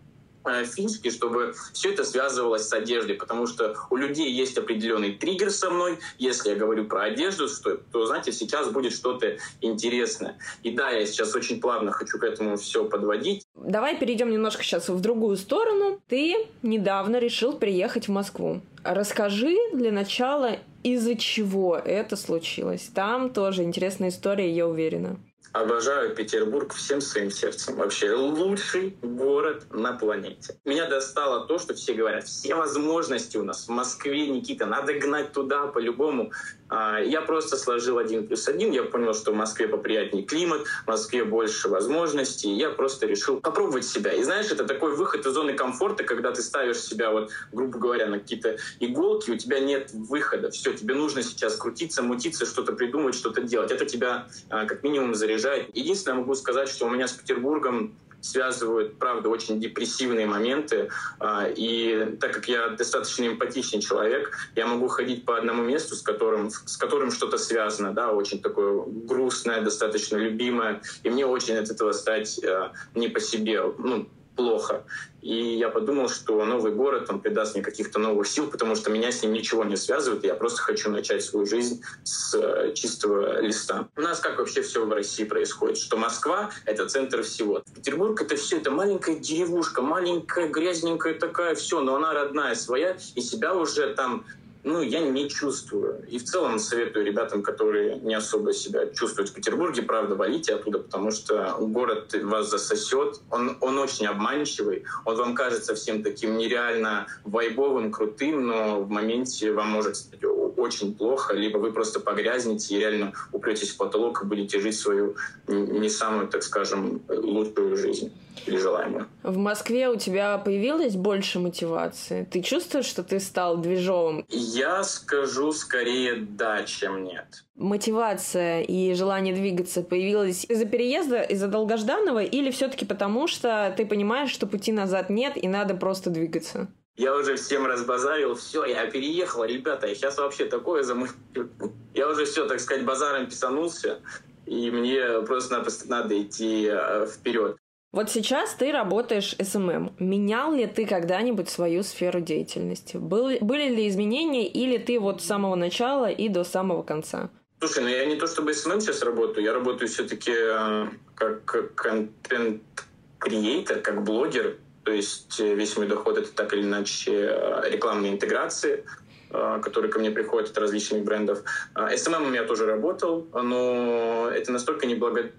э, 0.45 0.65
фишки, 0.65 1.09
чтобы 1.09 1.53
все 1.73 1.91
это 1.91 2.03
связывалось 2.03 2.67
с 2.67 2.73
одеждой, 2.73 3.15
потому 3.15 3.47
что 3.47 3.75
у 3.89 3.95
людей 3.95 4.31
есть 4.31 4.57
определенный 4.57 5.13
триггер 5.13 5.51
со 5.51 5.69
мной. 5.69 5.99
Если 6.17 6.49
я 6.49 6.55
говорю 6.55 6.85
про 6.85 7.03
одежду, 7.03 7.47
что, 7.47 7.77
то, 7.77 8.05
знаете, 8.05 8.31
сейчас 8.31 8.69
будет 8.69 8.93
что-то 8.93 9.37
интересное. 9.61 10.37
И 10.63 10.71
да, 10.71 10.91
я 10.91 11.05
сейчас 11.05 11.35
очень 11.35 11.59
плавно 11.59 11.91
хочу 11.91 12.19
к 12.19 12.23
этому 12.23 12.57
все 12.57 12.85
подводить. 12.85 13.45
Давай 13.55 13.97
перейдем 13.97 14.31
немножко 14.31 14.63
сейчас 14.63 14.89
в 14.89 14.99
другую 14.99 15.37
сторону. 15.37 15.99
Ты 16.07 16.47
недавно 16.61 17.17
решил 17.19 17.53
приехать 17.53 18.07
в 18.07 18.11
Москву. 18.11 18.61
Расскажи 18.83 19.55
для 19.73 19.91
начала, 19.91 20.57
из-за 20.83 21.15
чего 21.15 21.77
это 21.77 22.15
случилось. 22.15 22.89
Там 22.93 23.31
тоже 23.31 23.63
интересная 23.63 24.09
история, 24.09 24.51
я 24.51 24.67
уверена. 24.67 25.19
Обожаю 25.53 26.15
Петербург 26.15 26.73
всем 26.73 27.01
своим 27.01 27.29
сердцем. 27.29 27.75
Вообще 27.75 28.13
лучший 28.13 28.95
город 29.01 29.65
на 29.71 29.91
планете. 29.91 30.55
Меня 30.63 30.87
достало 30.89 31.45
то, 31.45 31.59
что 31.59 31.73
все 31.73 31.93
говорят, 31.93 32.23
все 32.23 32.55
возможности 32.55 33.35
у 33.35 33.43
нас 33.43 33.67
в 33.67 33.69
Москве, 33.69 34.27
Никита, 34.27 34.65
надо 34.65 34.93
гнать 34.93 35.33
туда 35.33 35.67
по-любому. 35.67 36.31
А, 36.71 36.99
я 36.99 37.21
просто 37.21 37.57
сложил 37.57 37.97
один 37.97 38.25
плюс 38.25 38.47
один, 38.47 38.71
я 38.71 38.83
понял, 38.83 39.13
что 39.13 39.33
в 39.33 39.35
Москве 39.35 39.67
поприятнее 39.67 40.23
климат, 40.23 40.65
в 40.85 40.87
Москве 40.87 41.25
больше 41.25 41.67
возможностей, 41.67 42.49
я 42.53 42.69
просто 42.69 43.05
решил 43.05 43.41
попробовать 43.41 43.85
себя. 43.85 44.13
И 44.13 44.23
знаешь, 44.23 44.49
это 44.51 44.63
такой 44.63 44.95
выход 44.95 45.25
из 45.25 45.33
зоны 45.33 45.53
комфорта, 45.53 46.05
когда 46.05 46.31
ты 46.31 46.41
ставишь 46.41 46.79
себя, 46.79 47.11
вот, 47.11 47.29
грубо 47.51 47.77
говоря, 47.77 48.07
на 48.07 48.19
какие-то 48.19 48.57
иголки, 48.79 49.31
у 49.31 49.37
тебя 49.37 49.59
нет 49.59 49.91
выхода, 49.91 50.49
все, 50.49 50.71
тебе 50.71 50.95
нужно 50.95 51.23
сейчас 51.23 51.57
крутиться, 51.57 52.03
мутиться, 52.03 52.45
что-то 52.45 52.71
придумать, 52.71 53.15
что-то 53.15 53.41
делать. 53.41 53.71
Это 53.71 53.85
тебя 53.85 54.29
а, 54.49 54.65
как 54.65 54.81
минимум 54.83 55.13
заряжает. 55.13 55.75
Единственное, 55.75 56.19
могу 56.19 56.35
сказать, 56.35 56.69
что 56.69 56.85
у 56.85 56.89
меня 56.89 57.09
с 57.09 57.11
Петербургом 57.11 57.97
связывают, 58.21 58.97
правда, 58.97 59.29
очень 59.29 59.59
депрессивные 59.59 60.25
моменты. 60.25 60.89
А, 61.19 61.47
и 61.47 62.15
так 62.19 62.33
как 62.33 62.47
я 62.47 62.69
достаточно 62.69 63.27
эмпатичный 63.27 63.81
человек, 63.81 64.37
я 64.55 64.67
могу 64.67 64.87
ходить 64.87 65.25
по 65.25 65.37
одному 65.37 65.63
месту, 65.63 65.95
с 65.95 66.01
которым, 66.01 66.49
с 66.49 66.77
которым 66.77 67.11
что-то 67.11 67.37
связано, 67.37 67.93
да, 67.93 68.11
очень 68.11 68.41
такое 68.41 68.83
грустное, 68.85 69.61
достаточно 69.61 70.17
любимое. 70.17 70.81
И 71.03 71.09
мне 71.09 71.25
очень 71.25 71.55
от 71.57 71.69
этого 71.69 71.91
стать 71.91 72.39
а, 72.43 72.71
не 72.95 73.07
по 73.09 73.19
себе. 73.19 73.61
Ну, 73.77 74.07
плохо. 74.41 74.83
И 75.21 75.35
я 75.35 75.69
подумал, 75.69 76.09
что 76.09 76.43
новый 76.45 76.71
город, 76.71 77.05
он 77.09 77.19
придаст 77.19 77.53
мне 77.53 77.63
каких-то 77.63 77.99
новых 77.99 78.27
сил, 78.27 78.47
потому 78.47 78.75
что 78.75 78.89
меня 78.89 79.11
с 79.11 79.21
ним 79.21 79.33
ничего 79.33 79.63
не 79.63 79.77
связывает. 79.77 80.23
Я 80.23 80.33
просто 80.33 80.61
хочу 80.61 80.89
начать 80.89 81.23
свою 81.23 81.45
жизнь 81.45 81.83
с 82.03 82.33
э, 82.33 82.73
чистого 82.73 83.39
листа. 83.39 83.87
У 83.95 84.01
нас 84.01 84.19
как 84.19 84.39
вообще 84.39 84.63
все 84.63 84.83
в 84.83 84.91
России 84.91 85.23
происходит? 85.23 85.77
Что 85.77 85.97
Москва— 85.97 86.49
это 86.65 86.89
центр 86.89 87.21
всего. 87.21 87.61
Петербург— 87.75 88.19
это 88.23 88.35
все, 88.35 88.57
это 88.57 88.71
маленькая 88.71 89.15
деревушка, 89.15 89.83
маленькая, 89.83 90.47
грязненькая 90.47 91.13
такая, 91.13 91.53
все, 91.53 91.81
но 91.81 91.95
она 91.97 92.13
родная, 92.13 92.55
своя, 92.55 92.97
и 93.13 93.21
себя 93.21 93.53
уже 93.53 93.93
там 93.93 94.25
ну, 94.63 94.81
я 94.81 94.99
не 94.99 95.29
чувствую. 95.29 96.05
И 96.07 96.19
в 96.19 96.23
целом 96.23 96.59
советую 96.59 97.05
ребятам, 97.05 97.41
которые 97.41 97.95
не 97.99 98.13
особо 98.13 98.53
себя 98.53 98.87
чувствуют 98.87 99.29
в 99.29 99.33
Петербурге, 99.33 99.81
правда, 99.81 100.15
валите 100.15 100.53
оттуда, 100.53 100.79
потому 100.79 101.11
что 101.11 101.57
город 101.59 102.13
вас 102.23 102.49
засосет. 102.49 103.19
Он, 103.29 103.57
он 103.61 103.77
очень 103.79 104.05
обманчивый. 104.07 104.83
Он 105.05 105.15
вам 105.15 105.35
кажется 105.35 105.73
всем 105.75 106.03
таким 106.03 106.37
нереально 106.37 107.07
вайбовым, 107.23 107.91
крутым, 107.91 108.45
но 108.47 108.81
в 108.81 108.89
моменте 108.89 109.51
вам 109.51 109.69
может 109.69 109.95
стать 109.95 110.23
очень 110.57 110.95
плохо, 110.95 111.33
либо 111.33 111.57
вы 111.57 111.71
просто 111.71 111.99
погрязнете 111.99 112.75
и 112.75 112.79
реально 112.79 113.13
упретесь 113.31 113.69
в 113.69 113.77
потолок 113.77 114.23
и 114.23 114.25
будете 114.25 114.59
жить 114.59 114.77
свою 114.77 115.15
не 115.47 115.89
самую, 115.89 116.27
так 116.27 116.43
скажем, 116.43 117.01
лучшую 117.07 117.77
жизнь 117.77 118.11
или 118.45 118.57
желаемую. 118.57 119.07
В 119.23 119.37
Москве 119.37 119.89
у 119.89 119.95
тебя 119.95 120.37
появилось 120.37 120.95
больше 120.95 121.39
мотивации? 121.39 122.27
Ты 122.31 122.41
чувствуешь, 122.41 122.85
что 122.85 123.03
ты 123.03 123.19
стал 123.19 123.57
движовым? 123.57 124.25
Я 124.29 124.83
скажу 124.83 125.51
скорее 125.51 126.15
да, 126.15 126.63
чем 126.63 127.03
нет. 127.03 127.43
Мотивация 127.55 128.61
и 128.61 128.93
желание 128.93 129.35
двигаться 129.35 129.83
появилось 129.83 130.45
из-за 130.45 130.65
переезда, 130.65 131.21
из-за 131.21 131.47
долгожданного 131.47 132.23
или 132.23 132.49
все-таки 132.49 132.85
потому, 132.85 133.27
что 133.27 133.73
ты 133.77 133.85
понимаешь, 133.85 134.31
что 134.31 134.47
пути 134.47 134.71
назад 134.71 135.09
нет 135.09 135.33
и 135.35 135.47
надо 135.47 135.75
просто 135.75 136.09
двигаться? 136.09 136.67
Я 136.97 137.15
уже 137.15 137.35
всем 137.35 137.65
разбазарил, 137.65 138.35
все, 138.35 138.65
я 138.65 138.85
переехал, 138.85 139.45
ребята, 139.45 139.87
я 139.87 139.95
сейчас 139.95 140.17
вообще 140.17 140.45
такое 140.45 140.83
замутил. 140.83 141.15
Я 141.93 142.07
уже 142.07 142.23
все, 142.23 142.47
так 142.47 142.61
сказать, 142.61 142.85
базаром 142.85 143.27
писанулся, 143.27 143.99
и 144.45 144.71
мне 144.71 145.23
просто-напросто 145.23 145.89
надо 145.89 146.21
идти 146.21 146.69
э, 146.71 147.05
вперед. 147.05 147.57
Вот 147.91 148.09
сейчас 148.09 148.53
ты 148.53 148.71
работаешь 148.71 149.35
SMM. 149.41 149.95
Менял 149.99 150.53
ли 150.53 150.65
ты 150.65 150.85
когда-нибудь 150.85 151.49
свою 151.49 151.83
сферу 151.83 152.21
деятельности? 152.21 152.95
Был, 152.95 153.31
были 153.41 153.67
ли 153.67 153.89
изменения 153.89 154.47
или 154.47 154.77
ты 154.77 154.97
вот 154.97 155.21
с 155.21 155.25
самого 155.25 155.55
начала 155.55 156.09
и 156.09 156.29
до 156.29 156.45
самого 156.45 156.83
конца? 156.83 157.31
Слушай, 157.59 157.83
ну 157.83 157.89
я 157.89 158.05
не 158.05 158.15
то 158.15 158.27
чтобы 158.27 158.53
SMM 158.53 158.79
сейчас 158.79 159.03
работаю, 159.03 159.43
я 159.43 159.51
работаю 159.53 159.89
все-таки 159.89 160.31
э, 160.33 160.87
как 161.15 161.75
контент-креатор, 161.75 163.81
как 163.81 164.05
блогер. 164.05 164.57
То 164.83 164.91
есть 164.91 165.39
э, 165.39 165.53
весь 165.53 165.77
мой 165.77 165.87
доход 165.87 166.17
это 166.17 166.31
так 166.31 166.53
или 166.53 166.63
иначе 166.63 167.11
э, 167.11 167.69
рекламные 167.69 168.11
интеграции, 168.11 168.83
э, 169.29 169.59
которые 169.61 169.91
ко 169.91 169.99
мне 169.99 170.11
приходят 170.11 170.49
от 170.49 170.57
различных 170.57 171.03
брендов. 171.03 171.43
SMM 171.75 172.33
я 172.33 172.43
тоже 172.43 172.65
работал, 172.65 173.27
но 173.33 174.29
это 174.33 174.51
настолько 174.51 174.87
неблаго 174.87 175.31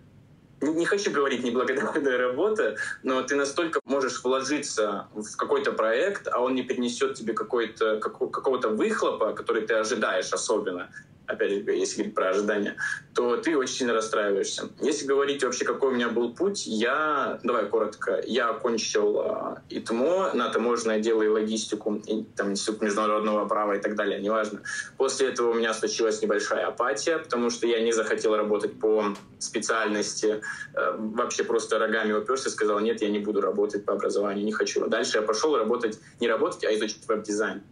не 0.60 0.86
хочу 0.86 1.10
говорить 1.10 1.42
неблагодарная 1.42 2.16
работа, 2.18 2.76
но 3.02 3.20
ты 3.22 3.34
настолько 3.34 3.80
можешь 3.84 4.22
вложиться 4.22 5.08
в 5.12 5.36
какой-то 5.36 5.72
проект, 5.72 6.28
а 6.28 6.40
он 6.40 6.54
не 6.54 6.62
принесет 6.62 7.14
тебе 7.14 7.32
какой-то, 7.32 7.98
какого-то 7.98 8.68
выхлопа, 8.68 9.32
который 9.32 9.66
ты 9.66 9.74
ожидаешь 9.74 10.32
особенно 10.32 10.88
опять 11.26 11.50
же, 11.50 11.56
если 11.72 11.96
говорить 11.96 12.14
про 12.14 12.28
ожидания, 12.30 12.76
то 13.14 13.36
ты 13.36 13.56
очень 13.56 13.74
сильно 13.74 13.94
расстраиваешься. 13.94 14.68
Если 14.80 15.06
говорить 15.06 15.42
вообще, 15.42 15.64
какой 15.64 15.90
у 15.90 15.94
меня 15.94 16.08
был 16.08 16.34
путь, 16.34 16.66
я, 16.66 17.38
давай 17.42 17.66
коротко, 17.66 18.22
я 18.26 18.50
окончил 18.50 19.20
а, 19.20 19.62
ИТМО 19.68 20.32
на 20.34 20.48
таможенное 20.50 21.00
дело 21.00 21.22
и 21.22 21.28
логистику, 21.28 22.02
и, 22.06 22.24
там, 22.36 22.52
Институт 22.52 22.82
международного 22.82 23.46
права 23.46 23.76
и 23.76 23.80
так 23.80 23.94
далее, 23.96 24.20
неважно. 24.20 24.62
После 24.96 25.28
этого 25.28 25.50
у 25.50 25.54
меня 25.54 25.74
случилась 25.74 26.22
небольшая 26.22 26.66
апатия, 26.66 27.18
потому 27.18 27.50
что 27.50 27.66
я 27.66 27.80
не 27.80 27.92
захотел 27.92 28.36
работать 28.36 28.78
по 28.78 29.04
специальности, 29.38 30.42
э, 30.74 30.94
вообще 30.98 31.44
просто 31.44 31.78
рогами 31.78 32.12
уперся 32.12 32.48
и 32.48 32.52
сказал, 32.52 32.80
нет, 32.80 33.02
я 33.02 33.10
не 33.10 33.18
буду 33.18 33.40
работать 33.40 33.84
по 33.84 33.94
образованию, 33.94 34.44
не 34.44 34.52
хочу. 34.52 34.86
Дальше 34.86 35.18
я 35.18 35.22
пошел 35.22 35.56
работать, 35.56 35.98
не 36.20 36.28
работать, 36.28 36.64
а 36.64 36.74
изучить 36.74 37.06
веб-дизайн. 37.08 37.62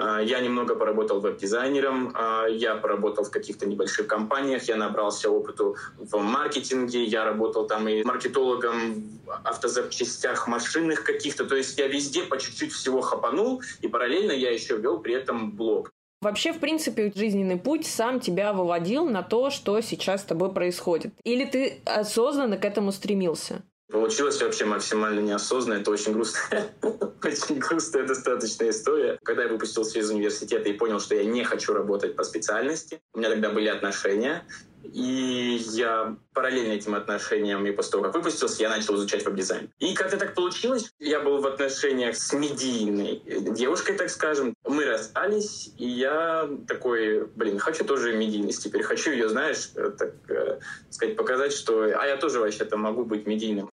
А, 0.00 0.20
я 0.20 0.40
немного 0.40 0.74
поработал 0.74 1.20
веб-дизайнером, 1.20 2.12
а, 2.14 2.46
я 2.46 2.74
поработал 2.74 3.24
в 3.24 3.30
каких-то 3.30 3.66
небольших 3.66 4.06
компаниях, 4.06 4.62
я 4.64 4.76
набрался 4.76 5.28
опыту 5.28 5.76
в 5.98 6.16
маркетинге, 6.18 7.04
я 7.04 7.24
работал 7.24 7.66
там 7.66 7.86
и 7.86 8.02
маркетологом 8.02 9.20
в 9.26 9.30
автозапчастях 9.44 10.48
машинных 10.48 11.04
каких-то, 11.04 11.44
то 11.44 11.54
есть 11.54 11.78
я 11.78 11.86
везде 11.86 12.22
по 12.22 12.38
чуть-чуть 12.38 12.72
всего 12.72 13.02
хапанул, 13.02 13.62
и 13.82 13.88
параллельно 13.88 14.32
я 14.32 14.50
еще 14.50 14.78
вел 14.78 15.00
при 15.00 15.14
этом 15.14 15.52
блог. 15.52 15.90
Вообще, 16.22 16.52
в 16.52 16.60
принципе, 16.60 17.12
жизненный 17.14 17.56
путь 17.56 17.86
сам 17.86 18.20
тебя 18.20 18.52
выводил 18.52 19.06
на 19.06 19.22
то, 19.22 19.50
что 19.50 19.80
сейчас 19.80 20.20
с 20.20 20.24
тобой 20.24 20.52
происходит? 20.52 21.12
Или 21.24 21.44
ты 21.44 21.80
осознанно 21.86 22.58
к 22.58 22.64
этому 22.64 22.92
стремился? 22.92 23.62
Получилось 23.90 24.40
вообще 24.40 24.64
максимально 24.64 25.20
неосознанно. 25.20 25.80
Это 25.80 25.90
очень 25.90 26.12
грустная, 26.12 26.72
очень 27.24 27.58
грустная 27.58 28.06
достаточно 28.06 28.68
история. 28.70 29.18
Когда 29.24 29.42
я 29.42 29.48
выпустился 29.48 29.98
из 29.98 30.10
университета 30.10 30.68
и 30.68 30.72
понял, 30.72 31.00
что 31.00 31.16
я 31.16 31.24
не 31.24 31.44
хочу 31.44 31.72
работать 31.72 32.14
по 32.14 32.22
специальности, 32.22 33.00
у 33.12 33.18
меня 33.18 33.30
тогда 33.30 33.50
были 33.50 33.68
отношения, 33.68 34.44
и 34.82 35.60
я 35.72 36.16
параллельно 36.32 36.72
этим 36.72 36.94
отношениям, 36.94 37.66
и 37.66 37.72
после 37.72 37.92
того, 37.92 38.04
как 38.04 38.14
выпустился, 38.14 38.62
я 38.62 38.70
начал 38.70 38.96
изучать 38.96 39.24
веб-дизайн. 39.24 39.70
И 39.78 39.94
как-то 39.94 40.16
так 40.16 40.34
получилось, 40.34 40.92
я 40.98 41.20
был 41.20 41.40
в 41.40 41.46
отношениях 41.46 42.16
с 42.16 42.32
медийной 42.32 43.22
девушкой, 43.52 43.96
так 43.96 44.08
скажем. 44.10 44.54
Мы 44.64 44.84
расстались, 44.84 45.72
и 45.76 45.86
я 45.86 46.48
такой, 46.66 47.26
блин, 47.26 47.58
хочу 47.58 47.84
тоже 47.84 48.16
медийность 48.16 48.62
теперь. 48.62 48.82
Хочу 48.82 49.10
ее, 49.10 49.28
знаешь, 49.28 49.70
так 49.74 50.14
э, 50.28 50.60
сказать, 50.90 51.16
показать, 51.16 51.52
что 51.52 51.82
а 51.82 52.06
я 52.06 52.16
тоже 52.16 52.40
вообще-то 52.40 52.76
могу 52.76 53.04
быть 53.04 53.26
медийным. 53.26 53.70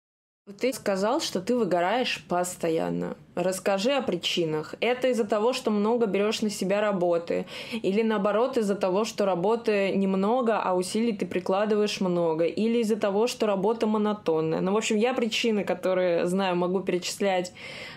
Ты 0.60 0.72
сказал, 0.72 1.20
что 1.20 1.42
ты 1.42 1.58
выгораешь 1.58 2.24
постоянно. 2.30 3.18
Расскажи 3.36 3.92
о 3.92 4.02
причинах. 4.02 4.76
Это 4.80 5.10
из-за 5.10 5.26
того, 5.26 5.52
что 5.52 5.72
много 5.72 6.06
берешь 6.06 6.42
на 6.42 6.50
себя 6.50 6.80
работы? 6.80 7.46
Или 7.74 8.02
наоборот 8.02 8.56
из-за 8.58 8.76
того, 8.76 9.04
что 9.04 9.26
работы 9.26 9.92
немного, 9.92 10.62
а 10.62 10.74
усилий 10.74 11.12
ты 11.12 11.26
прикладываешь 11.26 12.00
много? 12.00 12.46
Или 12.46 12.78
из-за 12.80 12.96
того, 12.96 13.28
что 13.28 13.46
работа 13.46 13.88
монотонная? 13.88 14.62
Ну, 14.62 14.72
в 14.72 14.78
общем, 14.78 14.96
я 14.96 15.14
причины, 15.14 15.66
которые 15.66 16.28
знаю, 16.28 16.56
могу 16.56 16.80
перечислять 16.80 17.52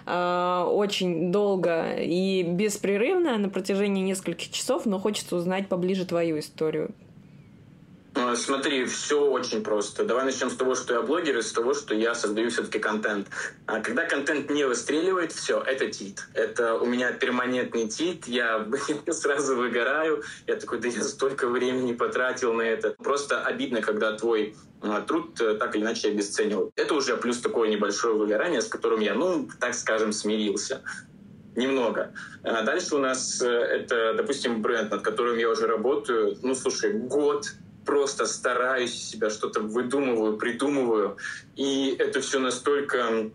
э, 0.07 0.65
очень 0.69 1.31
долго 1.31 1.95
и 2.01 2.43
беспрерывно 2.43 3.39
на 3.39 3.49
протяжении 3.49 4.03
нескольких 4.03 4.51
часов, 4.51 4.87
но 4.87 4.99
хочется 4.99 5.37
узнать 5.37 5.69
поближе 5.69 6.05
твою 6.05 6.41
историю. 6.41 6.91
А, 8.15 8.35
смотри, 8.35 8.85
все 8.87 9.25
очень 9.25 9.63
просто. 9.63 10.05
Давай 10.05 10.25
начнем 10.25 10.51
с 10.51 10.57
того, 10.57 10.75
что 10.75 10.95
я 10.95 11.03
блогер, 11.03 11.39
и 11.39 11.43
с 11.43 11.53
того, 11.53 11.75
что 11.75 11.95
я 11.95 12.15
создаю 12.15 12.51
все-таки 12.51 12.79
контент. 12.79 13.29
А 13.67 13.81
когда 13.81 14.05
контент 14.05 14.51
не 14.51 14.65
выстреливает, 14.65 15.33
все, 15.33 15.61
это 15.61 15.87
тит. 15.89 16.27
Это 16.35 16.75
у 16.75 16.87
меня 16.87 17.13
перманентный 17.13 17.89
тит, 17.89 18.27
я 18.27 18.67
сразу 19.11 19.57
выгораю. 19.57 20.23
Я 20.47 20.57
такой, 20.57 20.81
да 20.81 20.89
я 20.89 21.03
столько 21.05 21.49
времени 21.49 21.93
потратил 21.93 22.53
на 22.53 22.63
это. 22.63 22.95
Просто 22.99 23.43
обидно, 23.43 23.81
когда 23.81 24.13
твой 24.17 24.57
а, 24.83 25.03
труд 25.03 25.41
э, 25.41 25.55
так 25.55 25.77
или 25.77 25.83
иначе 25.83 26.09
обесценивают. 26.09 26.73
Это 26.77 26.95
уже 26.95 27.17
плюс 27.17 27.39
такое 27.39 27.69
небольшое 27.69 28.15
выгорание, 28.15 28.61
с 28.61 28.67
которым 28.67 29.01
я, 29.01 29.15
ну, 29.15 29.49
так 29.61 29.75
скажем, 29.75 30.13
смирился 30.13 30.83
немного. 31.55 32.13
А 32.43 32.63
дальше 32.63 32.97
у 32.97 32.99
нас 32.99 33.41
э, 33.41 33.47
это, 33.47 34.15
допустим, 34.15 34.63
бренд, 34.63 34.91
над 34.91 35.03
которым 35.03 35.39
я 35.39 35.49
уже 35.49 35.67
работаю. 35.67 36.37
Ну, 36.43 36.55
слушай, 36.55 36.93
год 36.93 37.47
просто 37.91 38.27
стараюсь 38.27 38.95
себя, 38.95 39.31
что-то 39.31 39.59
выдумываю, 39.59 40.37
придумываю. 40.37 41.17
И 41.57 41.97
это 41.99 42.21
все 42.21 42.39
настолько 42.39 43.33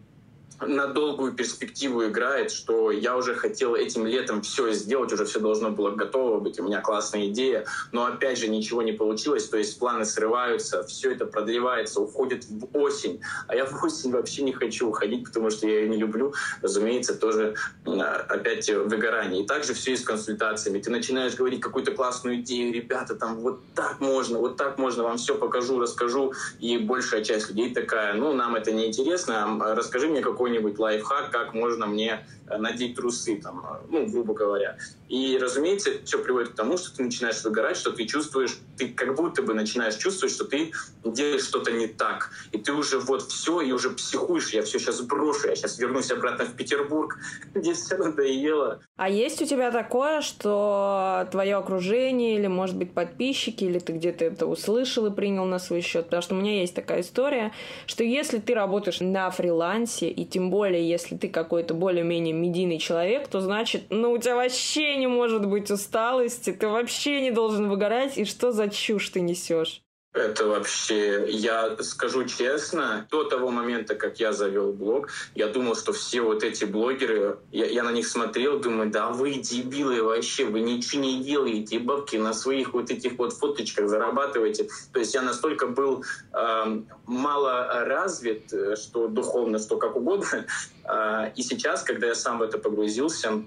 на 0.62 0.88
долгую 0.88 1.34
перспективу 1.34 2.06
играет, 2.06 2.52
что 2.52 2.92
я 2.92 3.18
уже 3.18 3.36
хотел 3.36 3.76
этим 3.76 4.06
летом 4.06 4.42
все 4.42 4.72
сделать, 4.72 5.12
уже 5.12 5.26
все 5.26 5.40
должно 5.40 5.72
было 5.72 5.92
готово 5.92 6.40
быть, 6.40 6.60
у 6.60 6.64
меня 6.64 6.82
классная 6.82 7.28
идея, 7.28 7.66
но 7.92 8.06
опять 8.06 8.38
же 8.38 8.48
ничего 8.48 8.82
не 8.82 8.94
получилось, 8.94 9.50
то 9.50 9.58
есть 9.58 9.78
планы 9.78 10.06
срываются, 10.06 10.84
все 10.84 11.12
это 11.12 11.26
продлевается, 11.26 12.02
уходит 12.02 12.46
в 12.46 12.68
осень, 12.78 13.22
а 13.48 13.56
я 13.56 13.66
в 13.66 13.84
осень 13.84 14.12
вообще 14.12 14.44
не 14.44 14.54
хочу 14.54 14.90
уходить, 14.90 15.26
потому 15.26 15.50
что 15.50 15.68
я 15.68 15.82
ее 15.82 15.90
не 15.90 15.98
люблю, 15.98 16.34
разумеется, 16.62 17.16
тоже 17.16 17.56
опять 17.86 18.70
выгорание. 18.70 19.44
И 19.44 19.46
также 19.46 19.74
все 19.74 19.94
и 19.94 19.98
с 19.98 20.04
консультациями. 20.04 20.80
Ты 20.80 20.90
начинаешь 20.90 21.36
говорить 21.36 21.62
какую-то 21.62 21.92
классную 21.92 22.38
идею, 22.38 22.74
ребята, 22.74 23.16
там 23.16 23.36
вот 23.38 23.60
так 23.74 24.00
можно, 24.00 24.40
вот 24.40 24.58
так 24.58 24.78
можно, 24.78 25.04
вам 25.04 25.18
все 25.18 25.36
покажу, 25.36 25.80
расскажу, 25.80 26.34
и 26.60 26.78
большая 26.78 27.24
часть 27.24 27.50
людей 27.50 27.74
такая, 27.74 28.14
ну, 28.14 28.34
нам 28.34 28.56
это 28.56 28.72
не 28.72 28.88
интересно, 28.88 29.58
расскажи 29.76 30.08
мне 30.08 30.22
какой 30.22 30.45
какой-нибудь 30.46 30.78
лайфхак, 30.78 31.32
как 31.32 31.54
можно 31.56 31.88
мне 31.88 32.20
э, 32.48 32.58
надеть 32.58 32.96
трусы, 32.96 33.42
там, 33.42 33.66
э, 33.66 33.86
ну, 33.90 34.06
грубо 34.06 34.36
говоря. 34.36 34.78
И, 35.08 35.38
разумеется, 35.40 35.92
это 35.92 36.06
все 36.06 36.18
приводит 36.18 36.50
к 36.50 36.56
тому, 36.56 36.78
что 36.78 36.96
ты 36.96 37.04
начинаешь 37.04 37.44
выгорать, 37.44 37.78
что 37.78 37.92
ты 37.92 38.06
чувствуешь, 38.06 38.58
ты 38.78 38.90
как 38.90 39.16
будто 39.16 39.44
бы 39.44 39.54
начинаешь 39.54 39.96
чувствовать, 39.96 40.34
что 40.34 40.46
ты 40.46 40.72
делаешь 41.04 41.44
что-то 41.44 41.72
не 41.72 41.88
так. 41.88 42.32
И 42.52 42.58
ты 42.58 42.74
уже 42.74 43.00
вот 43.00 43.22
все, 43.24 43.62
и 43.62 43.72
уже 43.72 43.92
психуешь, 43.92 44.50
я 44.50 44.64
все 44.64 44.80
сейчас 44.80 45.02
брошу, 45.02 45.48
я 45.48 45.56
сейчас 45.56 45.78
вернусь 45.78 46.12
обратно 46.12 46.46
в 46.46 46.56
Петербург, 46.56 47.18
где 47.54 47.74
все 47.74 47.98
надоело. 47.98 48.82
А 48.98 49.10
есть 49.10 49.42
у 49.42 49.46
тебя 49.46 49.72
такое, 49.72 50.22
что 50.22 51.28
твое 51.32 51.56
окружение 51.56 52.36
или, 52.36 52.48
может 52.48 52.76
быть, 52.76 52.94
подписчики, 52.94 53.66
или 53.66 53.80
ты 53.80 53.94
где-то 53.94 54.26
это 54.26 54.48
услышал 54.48 55.06
и 55.06 55.12
принял 55.12 55.46
на 55.46 55.60
свой 55.60 55.82
счет? 55.82 56.06
Потому 56.06 56.22
что 56.24 56.36
у 56.36 56.40
меня 56.40 56.62
есть 56.62 56.74
такая 56.74 57.02
история, 57.02 57.52
что 57.86 58.04
если 58.04 58.40
ты 58.40 58.56
работаешь 58.56 59.02
на 59.02 59.30
фрилансе, 59.30 60.10
и 60.10 60.26
тем 60.26 60.50
более, 60.50 60.88
если 60.88 61.16
ты 61.16 61.30
какой-то 61.30 61.74
более-менее 61.74 62.34
медийный 62.34 62.80
человек, 62.80 63.28
то 63.28 63.40
значит, 63.40 63.84
ну, 63.90 64.12
у 64.12 64.18
тебя 64.18 64.36
вообще 64.36 64.95
не 64.96 65.08
может 65.08 65.46
быть 65.46 65.72
усталости, 65.72 66.52
ты 66.52 66.68
вообще 66.68 67.22
не 67.22 67.32
должен 67.32 67.70
выгорать, 67.70 68.18
и 68.18 68.26
что 68.26 68.52
за 68.52 68.70
чушь 68.70 69.10
ты 69.10 69.22
несешь? 69.22 69.82
Это 70.16 70.48
вообще, 70.48 71.26
я 71.30 71.76
скажу 71.84 72.24
честно, 72.24 73.06
до 73.12 73.26
того 73.26 73.52
момента, 73.52 73.96
как 73.96 74.18
я 74.22 74.32
завел 74.32 74.72
блог, 74.72 75.10
я 75.36 75.48
думал, 75.48 75.76
что 75.76 75.92
все 75.92 76.22
вот 76.22 76.42
эти 76.42 76.64
блогеры, 76.64 77.38
я, 77.52 77.66
я 77.66 77.84
на 77.84 77.92
них 77.92 78.08
смотрел, 78.08 78.58
думаю, 78.58 78.90
да 78.90 79.10
вы 79.10 79.34
дебилы 79.34 80.02
вообще, 80.02 80.46
вы 80.46 80.62
ничего 80.62 81.02
не 81.02 81.22
делаете, 81.22 81.80
бабки 81.80 82.16
на 82.16 82.34
своих 82.34 82.74
вот 82.74 82.92
этих 82.92 83.18
вот 83.18 83.34
фоточках 83.34 83.90
зарабатываете. 83.90 84.70
То 84.94 85.00
есть 85.00 85.14
я 85.14 85.22
настолько 85.22 85.68
был 85.68 86.06
э, 86.32 86.82
мало 87.06 87.84
развит, 87.84 88.54
э, 88.54 88.78
что 88.78 89.10
духовно, 89.10 89.60
что 89.60 89.78
как 89.78 89.98
угодно. 89.98 90.46
Э, 90.88 91.32
и 91.36 91.42
сейчас, 91.42 91.82
когда 91.82 92.06
я 92.06 92.14
сам 92.14 92.38
в 92.38 92.44
это 92.44 92.60
погрузился, 92.60 93.44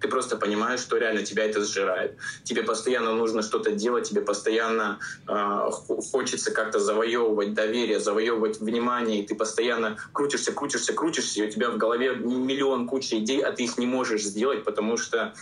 ты 0.00 0.08
просто 0.08 0.36
понимаешь, 0.36 0.80
что 0.80 0.96
реально 0.96 1.22
тебя 1.22 1.44
это 1.44 1.64
сжирает. 1.64 2.16
Тебе 2.44 2.62
постоянно 2.62 3.14
нужно 3.14 3.42
что-то 3.42 3.72
делать, 3.72 4.08
тебе 4.08 4.20
постоянно 4.20 4.98
э, 5.28 5.70
хочется 6.10 6.52
как-то 6.52 6.78
завоевывать 6.78 7.54
доверие, 7.54 8.00
завоевывать 8.00 8.60
внимание, 8.60 9.22
и 9.22 9.26
ты 9.26 9.34
постоянно 9.34 9.96
крутишься, 10.12 10.52
крутишься, 10.52 10.92
крутишься, 10.92 11.40
и 11.42 11.46
у 11.46 11.50
тебя 11.50 11.70
в 11.70 11.76
голове 11.76 12.14
миллион 12.14 12.86
куча 12.86 13.18
идей, 13.18 13.40
а 13.40 13.52
ты 13.52 13.64
их 13.64 13.78
не 13.78 13.86
можешь 13.86 14.22
сделать, 14.22 14.64
потому 14.64 14.96
что 14.96 15.34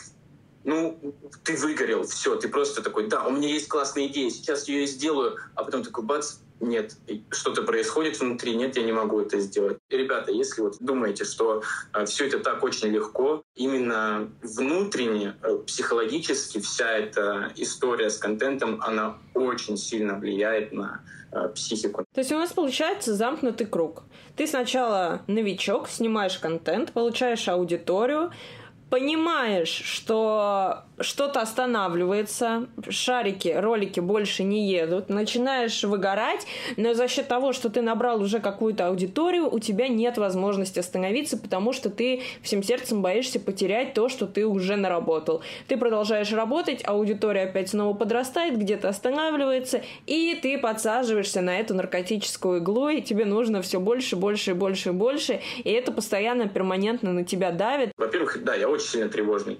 ну, 0.64 0.98
ты 1.44 1.56
выгорел, 1.56 2.04
все, 2.04 2.36
ты 2.36 2.48
просто 2.48 2.82
такой, 2.82 3.06
да, 3.06 3.26
у 3.26 3.30
меня 3.30 3.48
есть 3.48 3.68
классная 3.68 4.06
идея, 4.06 4.30
сейчас 4.30 4.66
ее 4.66 4.86
сделаю, 4.86 5.36
а 5.54 5.62
потом 5.62 5.82
такой, 5.82 6.04
бац, 6.04 6.36
нет, 6.64 6.96
что-то 7.30 7.62
происходит 7.62 8.18
внутри, 8.20 8.54
нет, 8.54 8.76
я 8.76 8.82
не 8.82 8.92
могу 8.92 9.20
это 9.20 9.38
сделать. 9.40 9.78
Ребята, 9.90 10.32
если 10.32 10.62
вот 10.62 10.76
думаете, 10.80 11.24
что 11.24 11.62
э, 11.92 12.04
все 12.06 12.26
это 12.26 12.38
так 12.40 12.62
очень 12.64 12.88
легко, 12.88 13.42
именно 13.54 14.30
внутренне, 14.42 15.36
э, 15.42 15.58
психологически 15.66 16.60
вся 16.60 16.90
эта 16.90 17.52
история 17.56 18.10
с 18.10 18.18
контентом, 18.18 18.80
она 18.82 19.18
очень 19.34 19.76
сильно 19.76 20.18
влияет 20.18 20.72
на 20.72 21.02
э, 21.32 21.48
психику. 21.54 22.04
То 22.12 22.20
есть 22.20 22.32
у 22.32 22.38
нас 22.38 22.52
получается 22.52 23.14
замкнутый 23.14 23.66
круг. 23.66 24.02
Ты 24.36 24.46
сначала 24.46 25.22
новичок, 25.26 25.88
снимаешь 25.88 26.38
контент, 26.38 26.92
получаешь 26.92 27.48
аудиторию, 27.48 28.32
понимаешь, 28.90 29.82
что 29.84 30.84
что-то 30.98 31.40
останавливается, 31.40 32.68
шарики, 32.88 33.48
ролики 33.48 34.00
больше 34.00 34.44
не 34.44 34.68
едут, 34.70 35.08
начинаешь 35.08 35.82
выгорать, 35.82 36.46
но 36.76 36.94
за 36.94 37.08
счет 37.08 37.28
того, 37.28 37.52
что 37.52 37.68
ты 37.68 37.82
набрал 37.82 38.20
уже 38.20 38.40
какую-то 38.40 38.88
аудиторию, 38.88 39.52
у 39.52 39.58
тебя 39.58 39.88
нет 39.88 40.18
возможности 40.18 40.78
остановиться, 40.78 41.36
потому 41.36 41.72
что 41.72 41.90
ты 41.90 42.22
всем 42.42 42.62
сердцем 42.62 43.02
боишься 43.02 43.40
потерять 43.40 43.94
то, 43.94 44.08
что 44.08 44.26
ты 44.26 44.46
уже 44.46 44.76
наработал. 44.76 45.42
Ты 45.66 45.76
продолжаешь 45.76 46.32
работать, 46.32 46.82
аудитория 46.84 47.42
опять 47.42 47.70
снова 47.70 47.94
подрастает, 47.96 48.58
где-то 48.58 48.88
останавливается, 48.88 49.82
и 50.06 50.38
ты 50.40 50.58
подсаживаешься 50.58 51.40
на 51.40 51.58
эту 51.58 51.74
наркотическую 51.74 52.60
иглу, 52.60 52.88
и 52.88 53.02
тебе 53.02 53.24
нужно 53.24 53.62
все 53.62 53.80
больше, 53.80 54.16
больше, 54.16 54.54
больше, 54.54 54.92
больше, 54.92 55.40
и 55.64 55.70
это 55.70 55.92
постоянно, 55.92 56.48
перманентно 56.48 57.12
на 57.12 57.24
тебя 57.24 57.50
давит. 57.50 57.90
Во-первых, 57.96 58.42
да, 58.44 58.54
я 58.54 58.68
очень 58.68 58.86
сильно 58.86 59.08
тревожный 59.08 59.58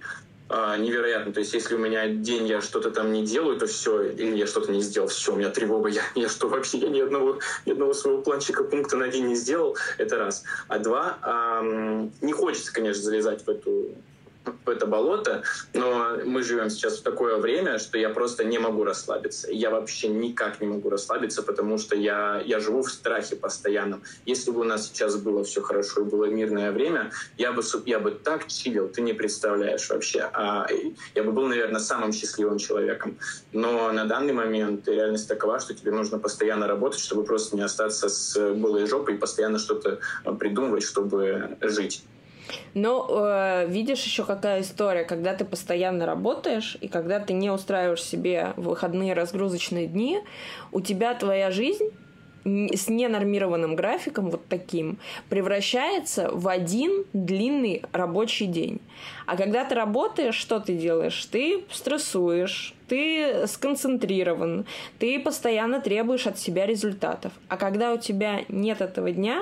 а, 0.49 0.76
невероятно. 0.76 1.32
То 1.32 1.40
есть, 1.40 1.55
если 1.55 1.74
у 1.74 1.78
меня 1.78 2.07
день 2.07 2.47
я 2.47 2.61
что-то 2.61 2.90
там 2.90 3.12
не 3.12 3.24
делаю, 3.24 3.59
то 3.59 3.66
все, 3.66 4.03
или 4.03 4.36
я 4.36 4.47
что-то 4.47 4.72
не 4.72 4.82
сделал, 4.82 5.09
все, 5.09 5.32
у 5.32 5.36
меня 5.36 5.51
тревога, 5.51 5.88
я, 5.88 6.03
я 6.14 6.28
что 6.28 6.49
вообще, 6.49 6.78
я 6.78 6.88
ни 6.88 7.01
одного, 7.01 7.38
ни 7.64 7.72
одного 7.72 7.95
своего 7.95 8.20
планчика 8.20 8.62
пункта 8.62 8.97
на 8.97 9.09
день 9.09 9.26
не 9.26 9.36
сделал, 9.36 9.76
это 9.99 10.18
раз. 10.18 10.45
А 10.68 10.78
два, 10.78 11.18
эм, 11.24 12.12
не 12.20 12.32
хочется, 12.32 12.72
конечно, 12.72 13.03
залезать 13.03 13.47
в 13.47 13.49
эту 13.49 13.95
это 14.66 14.86
болото, 14.86 15.42
но 15.72 16.18
мы 16.24 16.42
живем 16.42 16.70
сейчас 16.70 16.99
в 16.99 17.03
такое 17.03 17.38
время, 17.38 17.78
что 17.78 17.99
я 17.99 18.11
просто 18.11 18.45
не 18.45 18.59
могу 18.59 18.84
расслабиться. 18.84 19.51
Я 19.51 19.70
вообще 19.70 20.09
никак 20.09 20.61
не 20.61 20.66
могу 20.66 20.90
расслабиться, 20.90 21.42
потому 21.42 21.78
что 21.78 21.97
я, 21.97 22.42
я 22.45 22.61
живу 22.61 22.82
в 22.82 22.90
страхе 22.90 23.36
постоянном. 23.36 24.03
Если 24.26 24.51
бы 24.51 24.61
у 24.61 24.64
нас 24.64 24.86
сейчас 24.86 25.16
было 25.16 25.45
все 25.45 25.62
хорошо 25.62 26.03
и 26.03 26.05
было 26.05 26.26
мирное 26.26 26.72
время, 26.72 27.11
я 27.38 27.53
бы, 27.53 27.62
я 27.86 27.99
бы 27.99 28.11
так 28.12 28.49
чилил, 28.49 28.88
ты 28.88 29.03
не 29.03 29.12
представляешь 29.12 29.88
вообще. 29.88 30.28
А 30.32 30.66
я 31.14 31.22
бы 31.22 31.32
был, 31.32 31.47
наверное, 31.47 31.80
самым 31.80 32.12
счастливым 32.12 32.59
человеком. 32.59 33.18
Но 33.53 33.92
на 33.92 34.05
данный 34.05 34.32
момент 34.32 34.88
реальность 34.88 35.28
такова, 35.28 35.61
что 35.61 35.74
тебе 35.74 35.92
нужно 35.92 36.18
постоянно 36.18 36.66
работать, 36.66 37.01
чтобы 37.01 37.24
просто 37.24 37.57
не 37.57 37.62
остаться 37.62 38.09
с 38.09 38.34
голой 38.55 38.86
жопой 38.86 39.14
и 39.14 39.18
постоянно 39.18 39.59
что-то 39.59 40.01
придумывать, 40.38 40.82
чтобы 40.82 41.57
жить. 41.61 42.05
Но 42.74 43.07
э, 43.09 43.66
видишь 43.68 44.05
еще 44.05 44.24
какая 44.24 44.62
история, 44.62 45.05
когда 45.05 45.34
ты 45.34 45.45
постоянно 45.45 46.07
работаешь 46.07 46.76
и 46.80 46.88
когда 46.88 47.20
ты 47.20 47.32
не 47.32 47.51
устраиваешь 47.51 48.03
себе 48.03 48.53
выходные 48.57 49.14
разгрузочные 49.14 49.86
дни, 49.86 50.20
у 50.72 50.80
тебя 50.80 51.14
твоя 51.14 51.51
жизнь 51.51 51.90
с 52.45 52.88
ненормированным 52.88 53.74
графиком, 53.74 54.30
вот 54.30 54.47
таким, 54.49 54.99
превращается 55.28 56.30
в 56.30 56.47
один 56.49 57.05
длинный 57.12 57.82
рабочий 57.92 58.47
день. 58.47 58.80
А 59.26 59.36
когда 59.36 59.64
ты 59.64 59.74
работаешь, 59.74 60.34
что 60.34 60.61
ты 60.61 60.74
делаешь? 60.74 61.24
Ты 61.26 61.64
стрессуешь, 61.70 62.74
ты 62.88 63.47
сконцентрирован, 63.47 64.66
ты 64.99 65.18
постоянно 65.20 65.80
требуешь 65.80 66.26
от 66.26 66.38
себя 66.38 66.66
результатов. 66.66 67.32
А 67.49 67.57
когда 67.57 67.95
у 67.95 67.99
тебя 67.99 68.42
нет 68.49 68.82
этого 68.82 69.11
дня, 69.11 69.40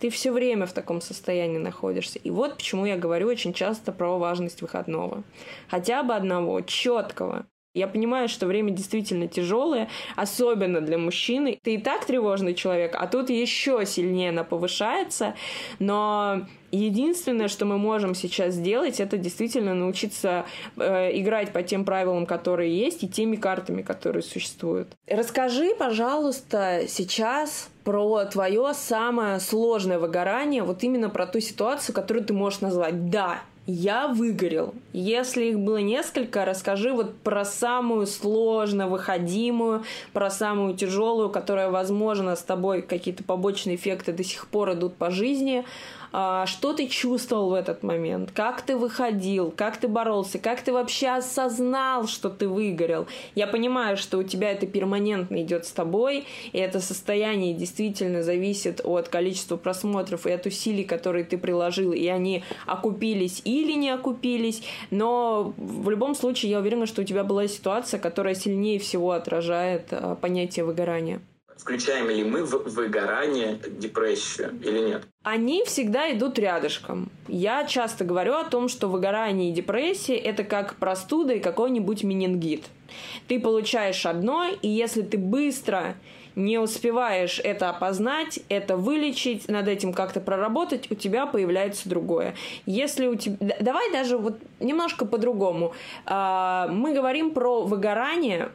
ты 0.00 0.08
все 0.08 0.32
время 0.32 0.66
в 0.66 0.72
таком 0.72 1.00
состоянии 1.00 1.58
находишься. 1.58 2.18
И 2.18 2.30
вот 2.30 2.56
почему 2.56 2.86
я 2.86 2.96
говорю 2.96 3.28
очень 3.28 3.52
часто 3.52 3.92
про 3.92 4.18
важность 4.18 4.62
выходного. 4.62 5.22
Хотя 5.68 6.02
бы 6.02 6.14
одного, 6.14 6.60
четкого. 6.62 7.46
Я 7.72 7.86
понимаю, 7.86 8.28
что 8.28 8.46
время 8.46 8.72
действительно 8.72 9.28
тяжелое, 9.28 9.88
особенно 10.16 10.80
для 10.80 10.98
мужчины. 10.98 11.58
Ты 11.62 11.74
и 11.74 11.78
так 11.78 12.04
тревожный 12.04 12.54
человек, 12.54 12.96
а 12.98 13.06
тут 13.06 13.30
еще 13.30 13.86
сильнее 13.86 14.30
она 14.30 14.42
повышается. 14.42 15.36
Но 15.78 16.46
единственное, 16.72 17.46
что 17.46 17.66
мы 17.66 17.78
можем 17.78 18.16
сейчас 18.16 18.54
сделать, 18.54 18.98
это 18.98 19.18
действительно 19.18 19.74
научиться 19.74 20.46
э, 20.76 21.16
играть 21.20 21.52
по 21.52 21.62
тем 21.62 21.84
правилам, 21.84 22.26
которые 22.26 22.76
есть, 22.76 23.04
и 23.04 23.08
теми 23.08 23.36
картами, 23.36 23.82
которые 23.82 24.24
существуют. 24.24 24.88
Расскажи, 25.06 25.72
пожалуйста, 25.78 26.82
сейчас 26.88 27.70
про 27.84 28.24
твое 28.24 28.72
самое 28.74 29.38
сложное 29.40 29.98
выгорание, 29.98 30.64
вот 30.64 30.82
именно 30.82 31.08
про 31.08 31.26
ту 31.26 31.38
ситуацию, 31.38 31.94
которую 31.94 32.24
ты 32.24 32.32
можешь 32.32 32.60
назвать. 32.60 33.10
Да, 33.10 33.42
я 33.70 34.08
выгорел. 34.08 34.74
Если 34.92 35.46
их 35.46 35.58
было 35.58 35.78
несколько, 35.78 36.44
расскажи 36.44 36.92
вот 36.92 37.16
про 37.18 37.44
самую 37.44 38.06
сложно 38.06 38.88
выходимую, 38.88 39.84
про 40.12 40.30
самую 40.30 40.74
тяжелую, 40.74 41.30
которая, 41.30 41.70
возможно, 41.70 42.36
с 42.36 42.42
тобой 42.42 42.82
какие-то 42.82 43.24
побочные 43.24 43.76
эффекты 43.76 44.12
до 44.12 44.24
сих 44.24 44.48
пор 44.48 44.72
идут 44.72 44.96
по 44.96 45.10
жизни. 45.10 45.64
А, 46.12 46.46
что 46.46 46.72
ты 46.72 46.88
чувствовал 46.88 47.50
в 47.50 47.54
этот 47.54 47.82
момент, 47.82 48.30
как 48.32 48.62
ты 48.62 48.76
выходил, 48.76 49.52
как 49.54 49.76
ты 49.76 49.86
боролся, 49.88 50.38
как 50.38 50.60
ты 50.62 50.72
вообще 50.72 51.08
осознал, 51.08 52.06
что 52.06 52.30
ты 52.30 52.48
выгорел. 52.48 53.06
Я 53.34 53.46
понимаю, 53.46 53.96
что 53.96 54.18
у 54.18 54.22
тебя 54.22 54.50
это 54.50 54.66
перманентно 54.66 55.40
идет 55.42 55.66
с 55.66 55.72
тобой, 55.72 56.26
и 56.52 56.58
это 56.58 56.80
состояние 56.80 57.54
действительно 57.54 58.22
зависит 58.22 58.80
от 58.84 59.08
количества 59.08 59.56
просмотров 59.56 60.26
и 60.26 60.32
от 60.32 60.46
усилий, 60.46 60.84
которые 60.84 61.24
ты 61.24 61.38
приложил, 61.38 61.92
и 61.92 62.06
они 62.08 62.42
окупились 62.66 63.42
или 63.44 63.72
не 63.72 63.90
окупились, 63.90 64.62
но 64.90 65.54
в 65.56 65.90
любом 65.90 66.14
случае 66.14 66.50
я 66.50 66.58
уверена, 66.58 66.86
что 66.86 67.02
у 67.02 67.04
тебя 67.04 67.24
была 67.24 67.46
ситуация, 67.46 68.00
которая 68.00 68.34
сильнее 68.34 68.78
всего 68.78 69.12
отражает 69.12 69.88
а, 69.92 70.16
понятие 70.16 70.64
выгорания 70.64 71.20
включаем 71.60 72.08
ли 72.08 72.24
мы 72.24 72.44
в 72.44 72.68
выгорание 72.70 73.58
депрессию 73.68 74.58
или 74.64 74.78
нет? 74.80 75.02
Они 75.22 75.64
всегда 75.64 76.10
идут 76.12 76.38
рядышком. 76.38 77.10
Я 77.28 77.64
часто 77.64 78.04
говорю 78.04 78.34
о 78.34 78.44
том, 78.44 78.68
что 78.68 78.88
выгорание 78.88 79.50
и 79.50 79.52
депрессия– 79.52 80.16
это 80.16 80.44
как 80.44 80.76
простуда 80.76 81.34
и 81.34 81.40
какой-нибудь 81.40 82.02
менингит. 82.02 82.64
Ты 83.28 83.38
получаешь 83.38 84.06
одно, 84.06 84.46
и 84.62 84.68
если 84.68 85.02
ты 85.02 85.18
быстро 85.18 85.94
не 86.34 86.58
успеваешь 86.58 87.40
это 87.42 87.70
опознать, 87.70 88.40
это 88.48 88.76
вылечить, 88.76 89.48
над 89.48 89.68
этим 89.68 89.92
как-то 89.92 90.20
проработать, 90.20 90.90
у 90.90 90.94
тебя 90.94 91.26
появляется 91.26 91.88
другое. 91.88 92.34
Если 92.66 93.06
у 93.06 93.14
тебя... 93.14 93.56
Давай 93.60 93.92
даже 93.92 94.16
вот 94.16 94.38
немножко 94.58 95.04
по-другому. 95.04 95.74
А, 96.06 96.68
мы 96.68 96.94
говорим 96.94 97.32
про 97.32 97.62
выгорание 97.62 98.50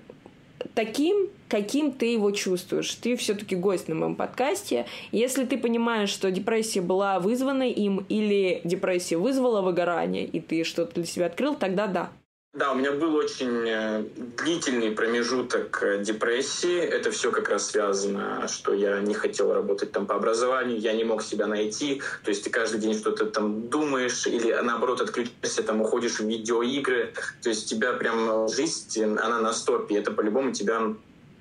таким, 0.73 1.29
каким 1.47 1.91
ты 1.91 2.07
его 2.07 2.31
чувствуешь. 2.31 2.93
Ты 2.95 3.15
все-таки 3.15 3.55
гость 3.55 3.87
на 3.87 3.95
моем 3.95 4.15
подкасте. 4.15 4.85
Если 5.11 5.45
ты 5.45 5.57
понимаешь, 5.57 6.09
что 6.09 6.31
депрессия 6.31 6.81
была 6.81 7.19
вызвана 7.19 7.69
им 7.69 8.05
или 8.09 8.61
депрессия 8.63 9.17
вызвала 9.17 9.61
выгорание, 9.61 10.25
и 10.25 10.39
ты 10.39 10.63
что-то 10.63 10.95
для 10.95 11.05
себя 11.05 11.27
открыл, 11.27 11.55
тогда 11.55 11.87
да. 11.87 12.11
Да, 12.55 12.71
у 12.71 12.75
меня 12.75 12.93
был 12.93 13.13
очень 13.15 13.67
э, 13.67 14.05
длительный 14.37 14.91
промежуток 14.91 15.83
э, 15.83 16.01
депрессии. 16.01 16.77
Это 16.77 17.11
все 17.11 17.29
как 17.29 17.49
раз 17.49 17.69
связано, 17.69 18.47
что 18.47 18.73
я 18.73 19.01
не 19.01 19.13
хотел 19.13 19.53
работать 19.53 19.91
там 19.91 20.05
по 20.05 20.15
образованию, 20.15 20.79
я 20.79 20.93
не 20.93 21.03
мог 21.03 21.21
себя 21.21 21.47
найти. 21.47 22.01
То 22.23 22.29
есть 22.29 22.45
ты 22.45 22.49
каждый 22.49 22.79
день 22.79 22.97
что-то 22.97 23.25
там 23.25 23.67
думаешь 23.67 24.25
или 24.25 24.53
наоборот 24.53 25.01
отключаешься, 25.01 25.63
там 25.63 25.81
уходишь 25.81 26.19
в 26.19 26.25
видеоигры. 26.25 27.11
То 27.43 27.49
есть 27.49 27.69
тебя 27.69 27.91
прям 27.91 28.47
жизнь, 28.47 29.03
она 29.03 29.41
на 29.41 29.51
стопе. 29.51 29.97
Это 29.97 30.11
по-любому 30.11 30.53
тебя 30.53 30.93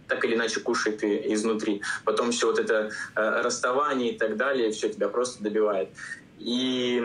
так 0.09 0.25
или 0.25 0.35
иначе 0.35 0.59
кушает 0.59 1.05
и 1.05 1.33
изнутри. 1.33 1.81
Потом 2.05 2.33
все 2.33 2.49
вот 2.49 2.59
это 2.59 2.91
э, 3.15 3.41
расставание 3.41 4.15
и 4.15 4.19
так 4.19 4.37
далее, 4.37 4.73
все 4.73 4.89
тебя 4.89 5.09
просто 5.09 5.45
добивает. 5.45 5.91
И 6.41 7.01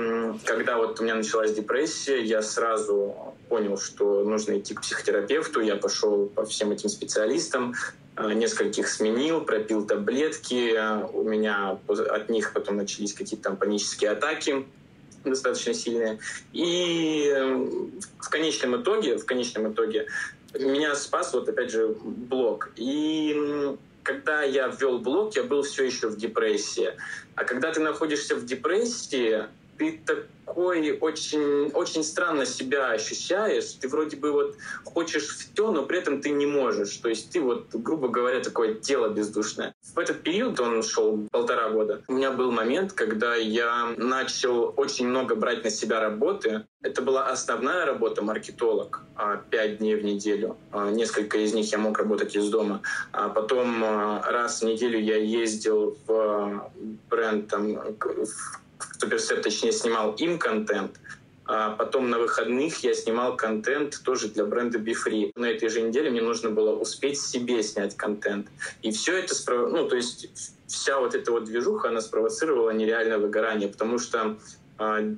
когда 0.45 0.77
вот 0.77 0.99
у 0.99 1.03
меня 1.03 1.13
началась 1.13 1.53
депрессия, 1.53 2.23
я 2.23 2.41
сразу 2.41 3.35
понял, 3.49 3.77
что 3.77 4.23
нужно 4.23 4.59
идти 4.59 4.73
к 4.73 4.81
психотерапевту. 4.81 5.59
Я 5.61 5.75
пошел 5.75 6.27
по 6.27 6.45
всем 6.45 6.71
этим 6.71 6.89
специалистам, 6.89 7.73
э, 8.15 8.33
нескольких 8.33 8.87
сменил, 8.87 9.41
пропил 9.41 9.85
таблетки. 9.85 10.77
У 11.13 11.23
меня 11.23 11.79
от 11.87 12.29
них 12.29 12.53
потом 12.53 12.77
начались 12.77 13.13
какие-то 13.13 13.49
там 13.49 13.57
панические 13.57 14.11
атаки 14.11 14.65
достаточно 15.25 15.73
сильные. 15.73 16.19
И 16.53 17.33
в 18.19 18.29
конечном 18.29 18.81
итоге, 18.81 19.17
в 19.17 19.25
конечном 19.25 19.73
итоге 19.73 20.07
меня 20.53 20.95
спас 20.95 21.33
вот 21.33 21.49
опять 21.49 21.71
же 21.71 21.95
блог. 22.03 22.71
И 22.75 23.75
когда 24.03 24.43
я 24.43 24.67
ввел 24.67 24.99
блог, 24.99 25.35
я 25.35 25.43
был 25.43 25.63
все 25.63 25.85
еще 25.85 26.07
в 26.07 26.17
депрессии. 26.17 26.93
А 27.35 27.43
когда 27.43 27.71
ты 27.71 27.79
находишься 27.79 28.35
в 28.35 28.45
депрессии, 28.45 29.45
ты 29.79 29.99
такой 30.05 30.91
очень, 30.99 31.71
очень 31.73 32.03
странно 32.03 32.45
себя 32.45 32.91
ощущаешь. 32.91 33.71
Ты 33.79 33.87
вроде 33.87 34.17
бы 34.17 34.31
вот 34.31 34.55
хочешь 34.83 35.27
все, 35.29 35.71
но 35.71 35.83
при 35.83 35.99
этом 35.99 36.21
ты 36.21 36.31
не 36.31 36.45
можешь. 36.45 36.97
То 36.97 37.09
есть 37.09 37.31
ты 37.31 37.39
вот, 37.39 37.73
грубо 37.73 38.09
говоря, 38.09 38.41
такое 38.41 38.73
тело 38.73 39.07
бездушное. 39.07 39.73
В 39.95 39.97
этот 39.97 40.21
период, 40.21 40.59
он 40.59 40.83
шел 40.83 41.27
полтора 41.31 41.69
года, 41.69 42.03
у 42.07 42.13
меня 42.13 42.31
был 42.31 42.51
момент, 42.51 42.91
когда 42.93 43.35
я 43.35 43.93
начал 43.97 44.73
очень 44.75 45.07
много 45.07 45.35
брать 45.35 45.63
на 45.63 45.69
себя 45.69 46.01
работы. 46.01 46.65
Это 46.81 47.01
была 47.01 47.27
основная 47.27 47.85
работа 47.85 48.21
маркетолог, 48.21 49.01
а, 49.15 49.37
пять 49.37 49.77
дней 49.77 49.95
в 49.95 50.03
неделю. 50.03 50.57
А, 50.71 50.89
несколько 50.89 51.37
из 51.37 51.53
них 51.53 51.71
я 51.71 51.77
мог 51.77 51.97
работать 51.97 52.35
из 52.35 52.49
дома. 52.49 52.81
А 53.13 53.29
потом 53.29 53.83
раз 54.25 54.61
в 54.61 54.65
неделю 54.65 54.99
я 54.99 55.17
ездил 55.17 55.97
в 56.05 56.71
бренд 57.09 57.47
там, 57.47 57.73
в 57.73 58.59
Суперсет, 58.99 59.41
точнее, 59.41 59.71
снимал 59.71 60.13
им 60.13 60.39
контент, 60.39 60.99
а 61.45 61.71
потом 61.71 62.09
на 62.09 62.19
выходных 62.19 62.83
я 62.83 62.93
снимал 62.93 63.35
контент 63.35 64.01
тоже 64.03 64.27
для 64.27 64.45
бренда 64.45 64.77
BeFree. 64.77 65.31
На 65.35 65.45
этой 65.45 65.69
же 65.69 65.81
неделе 65.81 66.11
мне 66.11 66.21
нужно 66.21 66.51
было 66.51 66.75
успеть 66.75 67.19
себе 67.19 67.63
снять 67.63 67.97
контент. 67.97 68.47
И 68.83 68.91
все 68.91 69.17
это, 69.17 69.33
ну, 69.67 69.87
то 69.87 69.95
есть 69.95 70.29
вся 70.67 70.99
вот 70.99 71.15
эта 71.15 71.31
вот 71.31 71.45
движуха, 71.45 71.89
она 71.89 72.01
спровоцировала 72.01 72.69
нереальное 72.69 73.17
выгорание, 73.17 73.67
потому 73.67 73.97
что 73.97 74.37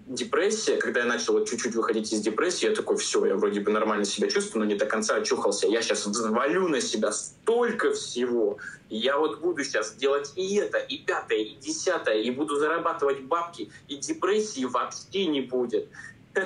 депрессия, 0.07 0.77
когда 0.77 1.01
я 1.01 1.05
начал 1.05 1.33
вот 1.33 1.47
чуть-чуть 1.47 1.75
выходить 1.75 2.11
из 2.11 2.21
депрессии, 2.21 2.67
я 2.67 2.75
такой, 2.75 2.97
все, 2.97 3.25
я 3.25 3.35
вроде 3.35 3.59
бы 3.59 3.71
нормально 3.71 4.05
себя 4.05 4.27
чувствую, 4.27 4.63
но 4.63 4.69
не 4.71 4.75
до 4.75 4.87
конца 4.87 5.15
очухался. 5.15 5.67
Я 5.67 5.83
сейчас 5.83 6.07
взвалю 6.07 6.67
на 6.67 6.81
себя 6.81 7.11
столько 7.11 7.93
всего. 7.93 8.57
Я 8.89 9.17
вот 9.17 9.39
буду 9.39 9.63
сейчас 9.63 9.93
делать 9.93 10.33
и 10.35 10.55
это, 10.55 10.79
и 10.79 10.97
пятое, 10.97 11.39
и 11.39 11.55
десятое, 11.57 12.21
и 12.21 12.31
буду 12.31 12.55
зарабатывать 12.55 13.21
бабки, 13.21 13.71
и 13.87 13.97
депрессии 13.97 14.65
вообще 14.65 15.27
не 15.27 15.41
будет. 15.41 15.87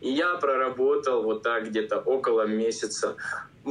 И 0.00 0.12
я 0.12 0.36
проработал 0.36 1.24
вот 1.24 1.42
так 1.42 1.70
где-то 1.70 1.98
около 1.98 2.46
месяца 2.46 3.16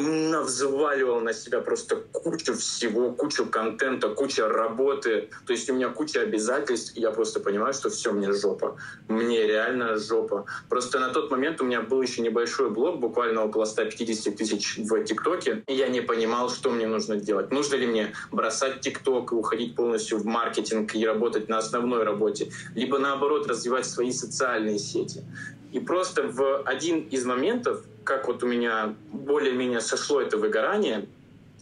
навзваливал 0.02 1.22
на 1.22 1.34
себя 1.34 1.62
просто 1.62 1.96
кучу 2.12 2.54
всего, 2.54 3.12
кучу 3.12 3.46
контента, 3.46 4.10
куча 4.10 4.48
работы. 4.48 5.30
То 5.46 5.54
есть 5.54 5.70
у 5.70 5.74
меня 5.74 5.90
куча 5.90 6.22
обязательств, 6.22 6.96
и 6.96 7.02
я 7.02 7.12
просто 7.12 7.40
понимаю, 7.40 7.74
что 7.74 7.90
все, 7.90 8.12
мне 8.12 8.32
жопа. 8.32 8.78
Мне 9.08 9.48
реально 9.48 9.98
жопа. 9.98 10.46
Просто 10.70 11.00
на 11.00 11.10
тот 11.10 11.32
момент 11.32 11.62
у 11.62 11.66
меня 11.66 11.82
был 11.82 12.02
еще 12.02 12.22
небольшой 12.22 12.70
блог, 12.70 13.00
буквально 13.00 13.44
около 13.44 13.66
150 13.66 14.36
тысяч 14.36 14.78
в 14.78 15.04
ТикТоке, 15.04 15.64
и 15.68 15.74
я 15.74 15.88
не 15.88 16.02
понимал, 16.02 16.50
что 16.50 16.70
мне 16.70 16.88
нужно 16.88 17.18
делать. 17.18 17.52
Нужно 17.52 17.76
ли 17.76 17.88
мне 17.88 18.14
бросать 18.32 18.82
ТикТок 18.82 19.32
и 19.32 19.36
уходить 19.36 19.76
полностью 19.76 20.20
в 20.20 20.26
маркетинг 20.26 20.96
и 20.96 21.06
работать 21.06 21.50
на 21.50 21.58
основной 21.58 22.04
работе, 22.04 22.52
либо 22.76 23.00
наоборот 23.00 23.48
развивать 23.48 23.86
свои 23.86 24.12
социальные 24.12 24.80
сети. 24.80 25.24
И 25.72 25.80
просто 25.80 26.24
в 26.24 26.62
один 26.64 27.02
из 27.02 27.26
моментов 27.26 27.84
как 28.08 28.28
вот 28.28 28.42
у 28.42 28.48
меня 28.48 28.96
более-менее 29.12 29.82
сошло 29.82 30.22
это 30.22 30.38
выгорание, 30.38 31.06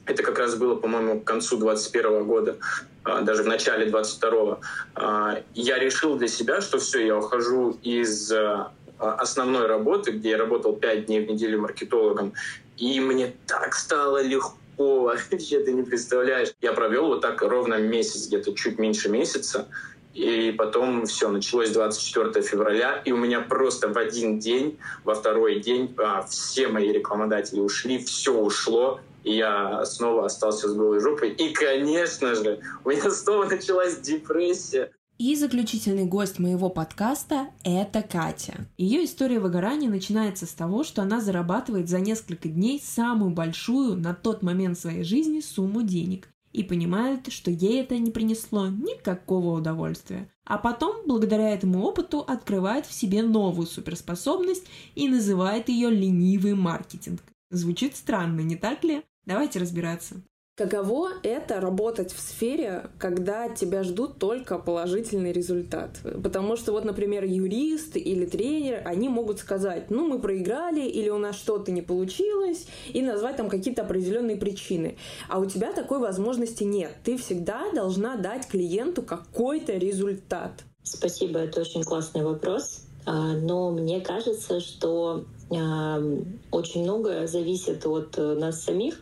это 0.06 0.22
как 0.22 0.38
раз 0.38 0.56
было, 0.56 0.76
по-моему, 0.76 1.20
к 1.20 1.24
концу 1.24 1.58
21 1.58 2.24
года, 2.24 2.58
а, 3.04 3.22
даже 3.22 3.42
в 3.42 3.48
начале 3.48 3.88
22 3.88 4.60
а, 4.94 5.42
я 5.56 5.80
решил 5.80 6.16
для 6.16 6.28
себя, 6.28 6.62
что 6.62 6.78
все, 6.78 7.04
я 7.04 7.18
ухожу 7.18 7.72
из 7.82 8.32
а, 8.32 8.72
основной 9.00 9.66
работы, 9.66 10.12
где 10.12 10.30
я 10.30 10.38
работал 10.38 10.74
5 10.74 11.08
дней 11.08 11.26
в 11.26 11.32
неделю 11.32 11.62
маркетологом, 11.62 12.34
и 12.78 13.00
мне 13.00 13.34
так 13.48 13.74
стало 13.74 14.22
легко, 14.22 14.56
вообще 14.78 15.62
ты 15.62 15.74
не 15.74 15.82
представляешь. 15.82 16.54
Я 16.62 16.74
провел 16.74 17.08
вот 17.08 17.22
так 17.22 17.42
ровно 17.42 17.80
месяц, 17.80 18.28
где-то 18.28 18.54
чуть 18.54 18.78
меньше 18.78 19.10
месяца, 19.10 19.68
и 20.16 20.52
потом 20.54 21.06
все, 21.06 21.30
началось 21.30 21.72
24 21.72 22.42
февраля, 22.42 23.02
и 23.04 23.12
у 23.12 23.18
меня 23.18 23.42
просто 23.42 23.90
в 23.90 23.98
один 23.98 24.40
день, 24.40 24.80
во 25.04 25.14
второй 25.14 25.60
день 25.60 25.94
а, 25.98 26.24
все 26.24 26.70
мои 26.70 26.92
рекламодатели 26.92 27.60
ушли, 27.60 27.98
все 27.98 28.34
ушло, 28.34 29.02
и 29.26 29.36
я 29.36 29.84
снова 29.84 30.26
остался 30.26 30.70
с 30.70 30.74
голой 30.74 31.02
жопой. 31.02 31.32
И, 31.32 31.52
конечно 31.52 32.34
же, 32.34 32.62
у 32.86 32.90
меня 32.90 33.12
снова 33.12 33.46
началась 33.46 34.00
депрессия. 34.00 34.92
И 35.18 35.36
заключительный 35.36 36.06
гость 36.06 36.40
моего 36.40 36.70
подкаста– 36.70 37.48
это 37.64 38.02
Катя. 38.02 38.68
Ее 38.78 39.04
история 39.04 39.40
выгорания 39.40 39.90
начинается 39.90 40.46
с 40.46 40.54
того, 40.54 40.84
что 40.86 41.02
она 41.02 41.20
зарабатывает 41.20 41.90
за 41.90 42.00
несколько 42.00 42.48
дней 42.48 42.82
самую 42.82 43.32
большую 43.32 43.96
на 43.96 44.14
тот 44.14 44.44
момент 44.44 44.80
своей 44.80 45.04
жизни 45.04 45.42
сумму 45.42 45.84
денег 45.84 46.30
и 46.56 46.64
понимает, 46.64 47.32
что 47.32 47.52
ей 47.52 47.82
это 47.82 47.98
не 47.98 48.12
принесло 48.12 48.68
никакого 48.68 49.58
удовольствия. 49.58 50.32
А 50.46 50.58
потом, 50.58 51.06
благодаря 51.06 51.50
этому 51.50 51.84
опыту, 51.84 52.20
открывает 52.20 52.86
в 52.86 52.94
себе 52.94 53.24
новую 53.24 53.68
суперспособность 53.68 54.66
и 54.96 55.10
называет 55.10 55.68
ее 55.68 55.90
ленивый 55.90 56.54
маркетинг. 56.54 57.22
Звучит 57.50 57.98
странно, 57.98 58.40
не 58.42 58.56
так 58.56 58.84
ли? 58.84 59.04
Давайте 59.26 59.60
разбираться. 59.60 60.22
Каково 60.56 61.10
это 61.22 61.60
работать 61.60 62.14
в 62.14 62.20
сфере, 62.22 62.90
когда 62.98 63.50
тебя 63.50 63.84
ждут 63.84 64.20
только 64.20 64.58
положительный 64.58 65.34
результат? 65.34 66.00
Потому 66.24 66.56
что 66.56 66.72
вот, 66.72 66.86
например, 66.86 67.26
юрист 67.26 67.98
или 67.98 68.26
тренер, 68.26 68.82
они 68.86 69.10
могут 69.10 69.40
сказать, 69.40 69.90
ну, 69.90 70.08
мы 70.08 70.18
проиграли, 70.18 70.80
или 70.80 71.10
у 71.10 71.18
нас 71.18 71.36
что-то 71.36 71.74
не 71.74 71.82
получилось, 71.82 72.68
и 72.94 73.02
назвать 73.02 73.36
там 73.36 73.50
какие-то 73.50 73.82
определенные 73.82 74.38
причины. 74.38 74.98
А 75.28 75.40
у 75.40 75.46
тебя 75.46 75.74
такой 75.74 76.00
возможности 76.00 76.64
нет. 76.64 76.92
Ты 77.04 77.18
всегда 77.18 77.70
должна 77.74 78.16
дать 78.16 78.48
клиенту 78.48 79.02
какой-то 79.02 79.74
результат. 79.74 80.64
Спасибо, 80.84 81.40
это 81.40 81.60
очень 81.60 81.84
классный 81.84 82.24
вопрос. 82.24 82.86
А, 83.06 83.34
но 83.34 83.72
мне 83.72 84.00
кажется, 84.00 84.62
что 84.62 85.26
очень 85.50 86.84
многое 86.84 87.28
зависит 87.28 87.86
от 87.86 88.18
э, 88.18 88.34
нас 88.34 88.64
самих, 88.64 89.00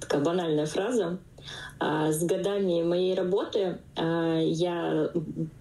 такая 0.00 0.22
банальная 0.22 0.66
фраза. 0.66 1.18
А, 1.78 2.10
с 2.10 2.24
годами 2.24 2.82
моей 2.82 3.14
работы 3.14 3.78
а, 3.96 4.38
я 4.40 5.10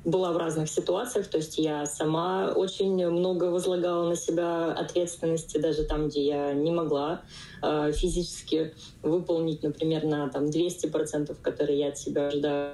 была 0.06 0.32
в 0.32 0.38
разных 0.38 0.70
ситуациях, 0.70 1.28
то 1.28 1.38
есть 1.38 1.58
я 1.58 1.86
сама 1.86 2.54
очень 2.56 3.08
много 3.10 3.46
возлагала 3.46 4.08
на 4.08 4.16
себя 4.16 4.72
ответственности, 4.72 5.58
даже 5.58 5.84
там, 5.84 6.08
где 6.08 6.26
я 6.26 6.54
не 6.54 6.72
могла 6.72 7.22
а, 7.62 7.92
физически 7.92 8.74
выполнить, 9.04 9.62
например, 9.62 10.06
на 10.06 10.30
там, 10.30 10.46
200%, 10.46 11.36
которые 11.42 11.80
я 11.80 11.88
от 11.90 11.98
себя 11.98 12.28
ожидаю. 12.28 12.72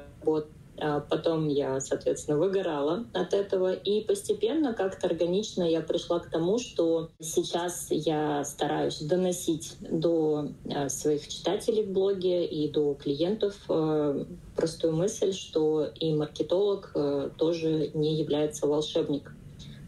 Потом 0.78 1.48
я, 1.48 1.80
соответственно, 1.80 2.38
выгорала 2.38 3.06
от 3.14 3.34
этого. 3.34 3.74
И 3.74 4.02
постепенно, 4.02 4.74
как-то 4.74 5.08
органично 5.08 5.64
я 5.64 5.82
пришла 5.82 6.20
к 6.20 6.30
тому, 6.30 6.60
что 6.60 7.10
сейчас 7.20 7.88
я 7.90 8.44
стараюсь 8.44 9.00
доносить 9.00 9.76
до 9.80 10.50
а, 10.74 10.90
своих 10.90 11.28
читателей 11.28 11.84
в 11.84 11.92
блоге 11.92 12.46
и 12.46 12.72
до 12.72 12.94
клиентов 12.96 13.56
а, 13.70 14.26
простую 14.56 14.96
мысль, 14.96 15.34
что 15.34 15.86
и 15.86 16.14
маркетолог 16.14 16.94
тоже 17.38 17.92
не 17.94 18.16
является 18.16 18.68
волшебником. 18.68 19.34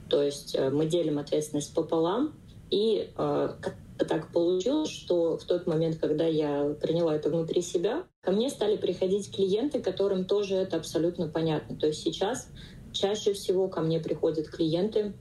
То 0.09 0.21
есть 0.21 0.57
мы 0.71 0.85
делим 0.85 1.17
ответственность 1.17 1.73
пополам, 1.73 2.33
и 2.69 3.09
так 3.15 4.31
получилось, 4.31 4.89
что 4.89 5.37
в 5.37 5.43
тот 5.43 5.67
момент, 5.67 5.97
когда 5.99 6.25
я 6.25 6.75
приняла 6.81 7.15
это 7.15 7.29
внутри 7.29 7.61
себя, 7.61 8.03
ко 8.23 8.31
мне 8.31 8.49
стали 8.49 8.77
приходить 8.77 9.35
клиенты, 9.35 9.81
которым 9.81 10.23
тоже 10.25 10.55
это 10.55 10.77
абсолютно 10.77 11.27
понятно. 11.27 11.75
То 11.75 11.87
есть 11.87 12.01
сейчас 12.01 12.47
чаще 12.93 13.33
всего 13.33 13.67
ко 13.67 13.81
мне 13.81 13.99
приходят 13.99 14.47
клиенты, 14.47 15.13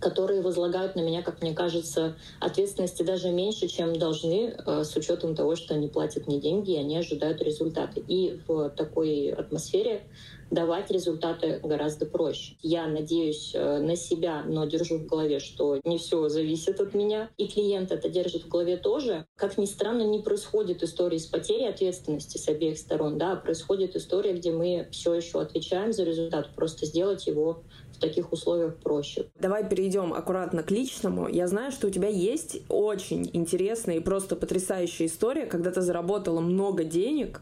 которые 0.00 0.42
возлагают 0.42 0.96
на 0.96 1.00
меня, 1.00 1.22
как 1.22 1.42
мне 1.42 1.54
кажется, 1.54 2.16
ответственности 2.40 3.02
даже 3.02 3.30
меньше, 3.30 3.68
чем 3.68 3.96
должны, 3.98 4.54
э, 4.56 4.84
с 4.84 4.96
учетом 4.96 5.34
того, 5.34 5.56
что 5.56 5.74
они 5.74 5.88
платят 5.88 6.26
мне 6.26 6.40
деньги, 6.40 6.72
и 6.72 6.78
они 6.78 6.96
ожидают 6.96 7.42
результаты. 7.42 8.02
И 8.06 8.40
в 8.46 8.70
такой 8.70 9.30
атмосфере 9.30 10.02
давать 10.50 10.90
результаты 10.90 11.60
гораздо 11.62 12.06
проще. 12.06 12.54
Я 12.62 12.86
надеюсь 12.86 13.52
э, 13.54 13.78
на 13.78 13.96
себя, 13.96 14.44
но 14.46 14.64
держу 14.64 14.98
в 14.98 15.06
голове, 15.06 15.40
что 15.40 15.80
не 15.84 15.98
все 15.98 16.28
зависит 16.28 16.80
от 16.80 16.94
меня. 16.94 17.30
И 17.36 17.48
клиент 17.48 17.90
это 17.90 18.08
держит 18.08 18.44
в 18.44 18.48
голове 18.48 18.76
тоже. 18.76 19.26
Как 19.36 19.58
ни 19.58 19.66
странно, 19.66 20.02
не 20.02 20.20
происходит 20.20 20.82
истории 20.82 21.18
с 21.18 21.26
потерей 21.26 21.68
ответственности 21.68 22.38
с 22.38 22.48
обеих 22.48 22.78
сторон. 22.78 23.18
Да, 23.18 23.36
происходит 23.36 23.96
история, 23.96 24.34
где 24.34 24.52
мы 24.52 24.88
все 24.92 25.14
еще 25.14 25.40
отвечаем 25.40 25.92
за 25.92 26.04
результат, 26.04 26.54
просто 26.54 26.86
сделать 26.86 27.26
его 27.26 27.64
в 27.96 28.00
таких 28.00 28.32
условиях 28.32 28.76
проще. 28.76 29.26
Давай 29.40 29.68
перейдем 29.68 30.12
аккуратно 30.12 30.62
к 30.62 30.70
личному. 30.70 31.28
Я 31.28 31.48
знаю, 31.48 31.72
что 31.72 31.86
у 31.86 31.90
тебя 31.90 32.08
есть 32.08 32.62
очень 32.68 33.30
интересная 33.32 33.96
и 33.96 34.00
просто 34.00 34.36
потрясающая 34.36 35.06
история, 35.06 35.46
когда 35.46 35.70
ты 35.70 35.80
заработала 35.80 36.40
много 36.40 36.84
денег, 36.84 37.40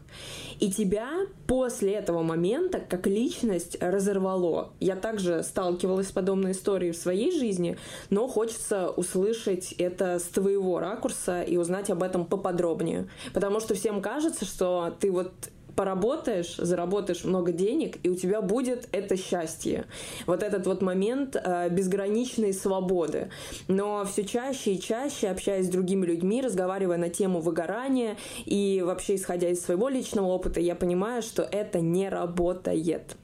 и 0.59 0.71
тебя 0.71 1.09
после 1.47 1.93
этого 1.93 2.23
момента 2.23 2.79
как 2.79 3.07
личность 3.07 3.77
разорвало. 3.81 4.71
Я 4.79 4.95
также 4.95 5.43
сталкивалась 5.43 6.07
с 6.07 6.11
подобной 6.11 6.53
историей 6.53 6.91
в 6.91 6.97
своей 6.97 7.31
жизни, 7.31 7.77
но 8.09 8.27
хочется 8.27 8.89
услышать 8.89 9.73
это 9.73 10.19
с 10.19 10.23
твоего 10.23 10.79
ракурса 10.79 11.41
и 11.41 11.57
узнать 11.57 11.89
об 11.89 12.03
этом 12.03 12.25
поподробнее. 12.25 13.07
Потому 13.33 13.59
что 13.59 13.75
всем 13.75 14.01
кажется, 14.01 14.45
что 14.45 14.95
ты 14.99 15.11
вот 15.11 15.31
поработаешь, 15.75 16.55
заработаешь 16.57 17.23
много 17.23 17.51
денег, 17.51 17.97
и 18.03 18.09
у 18.09 18.15
тебя 18.15 18.41
будет 18.41 18.87
это 18.91 19.17
счастье. 19.17 19.85
Вот 20.25 20.43
этот 20.43 20.65
вот 20.67 20.81
момент 20.81 21.35
э, 21.35 21.69
безграничной 21.69 22.53
свободы. 22.53 23.29
Но 23.67 24.05
все 24.05 24.23
чаще 24.25 24.73
и 24.73 24.81
чаще, 24.81 25.29
общаясь 25.29 25.67
с 25.67 25.69
другими 25.69 26.05
людьми, 26.05 26.41
разговаривая 26.41 26.97
на 26.97 27.09
тему 27.09 27.39
выгорания 27.39 28.17
и 28.45 28.81
вообще 28.85 29.15
исходя 29.15 29.49
из 29.49 29.61
своего 29.61 29.89
личного 29.89 30.27
опыта, 30.27 30.59
я 30.59 30.75
понимаю, 30.75 31.21
что 31.21 31.43
это 31.43 31.79
не 31.79 32.09
работает. 32.09 33.17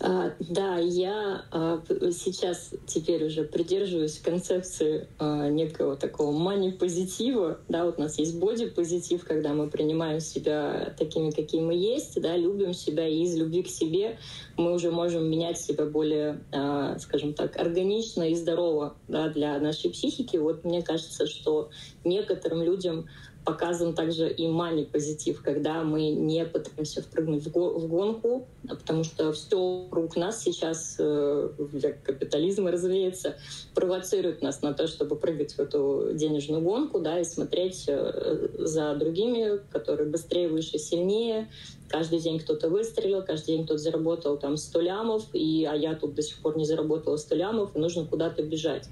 А, 0.00 0.32
да, 0.38 0.78
я 0.78 1.44
а, 1.50 1.82
сейчас 2.12 2.70
теперь 2.86 3.24
уже 3.24 3.42
придерживаюсь 3.42 4.18
концепции 4.18 5.08
а, 5.18 5.48
некого 5.48 5.96
такого 5.96 6.36
мани-позитива. 6.36 7.58
Да, 7.68 7.84
вот 7.84 7.98
у 7.98 8.02
нас 8.02 8.18
есть 8.18 8.38
боди-позитив, 8.38 9.24
когда 9.24 9.54
мы 9.54 9.68
принимаем 9.68 10.20
себя 10.20 10.94
такими, 10.96 11.30
какие 11.30 11.60
мы 11.60 11.74
есть, 11.74 12.20
да, 12.20 12.36
любим 12.36 12.74
себя, 12.74 13.08
и 13.08 13.22
из 13.22 13.36
любви 13.36 13.64
к 13.64 13.68
себе 13.68 14.18
мы 14.56 14.72
уже 14.72 14.92
можем 14.92 15.28
менять 15.28 15.60
себя 15.60 15.84
более, 15.84 16.40
а, 16.52 16.96
скажем 17.00 17.34
так, 17.34 17.58
органично 17.58 18.22
и 18.22 18.34
здорово 18.36 18.96
да, 19.08 19.28
для 19.28 19.58
нашей 19.58 19.90
психики. 19.90 20.36
Вот 20.36 20.64
мне 20.64 20.82
кажется, 20.82 21.26
что 21.26 21.70
некоторым 22.04 22.62
людям 22.62 23.08
показан 23.48 23.94
также 23.94 24.28
и 24.30 24.46
мани-позитив, 24.46 25.40
когда 25.40 25.82
мы 25.82 26.10
не 26.10 26.44
пытаемся 26.44 27.00
впрыгнуть 27.00 27.46
в 27.46 27.88
гонку, 27.88 28.46
потому 28.68 29.04
что 29.04 29.32
все 29.32 29.84
вокруг 29.84 30.16
нас 30.16 30.42
сейчас, 30.42 30.96
э, 30.98 31.48
для 31.72 31.92
капитализма, 31.92 32.70
разумеется, 32.70 33.38
провоцирует 33.74 34.42
нас 34.42 34.60
на 34.60 34.74
то, 34.74 34.86
чтобы 34.86 35.16
прыгать 35.16 35.54
в 35.54 35.60
эту 35.60 36.10
денежную 36.12 36.60
гонку, 36.60 37.00
да, 37.00 37.20
и 37.20 37.24
смотреть 37.24 37.86
э, 37.88 38.48
за 38.58 38.94
другими, 38.96 39.62
которые 39.72 40.10
быстрее, 40.10 40.48
выше, 40.48 40.78
сильнее. 40.78 41.48
Каждый 41.88 42.18
день 42.18 42.40
кто-то 42.40 42.68
выстрелил, 42.68 43.22
каждый 43.22 43.56
день 43.56 43.64
кто-то 43.64 43.78
заработал 43.78 44.36
там 44.36 44.58
100 44.58 44.80
лямов, 44.82 45.22
и, 45.32 45.64
а 45.64 45.74
я 45.74 45.94
тут 45.94 46.12
до 46.12 46.20
сих 46.20 46.42
пор 46.42 46.58
не 46.58 46.66
заработала 46.66 47.16
100 47.16 47.34
лямов, 47.34 47.74
и 47.74 47.78
нужно 47.78 48.04
куда-то 48.04 48.42
бежать. 48.42 48.90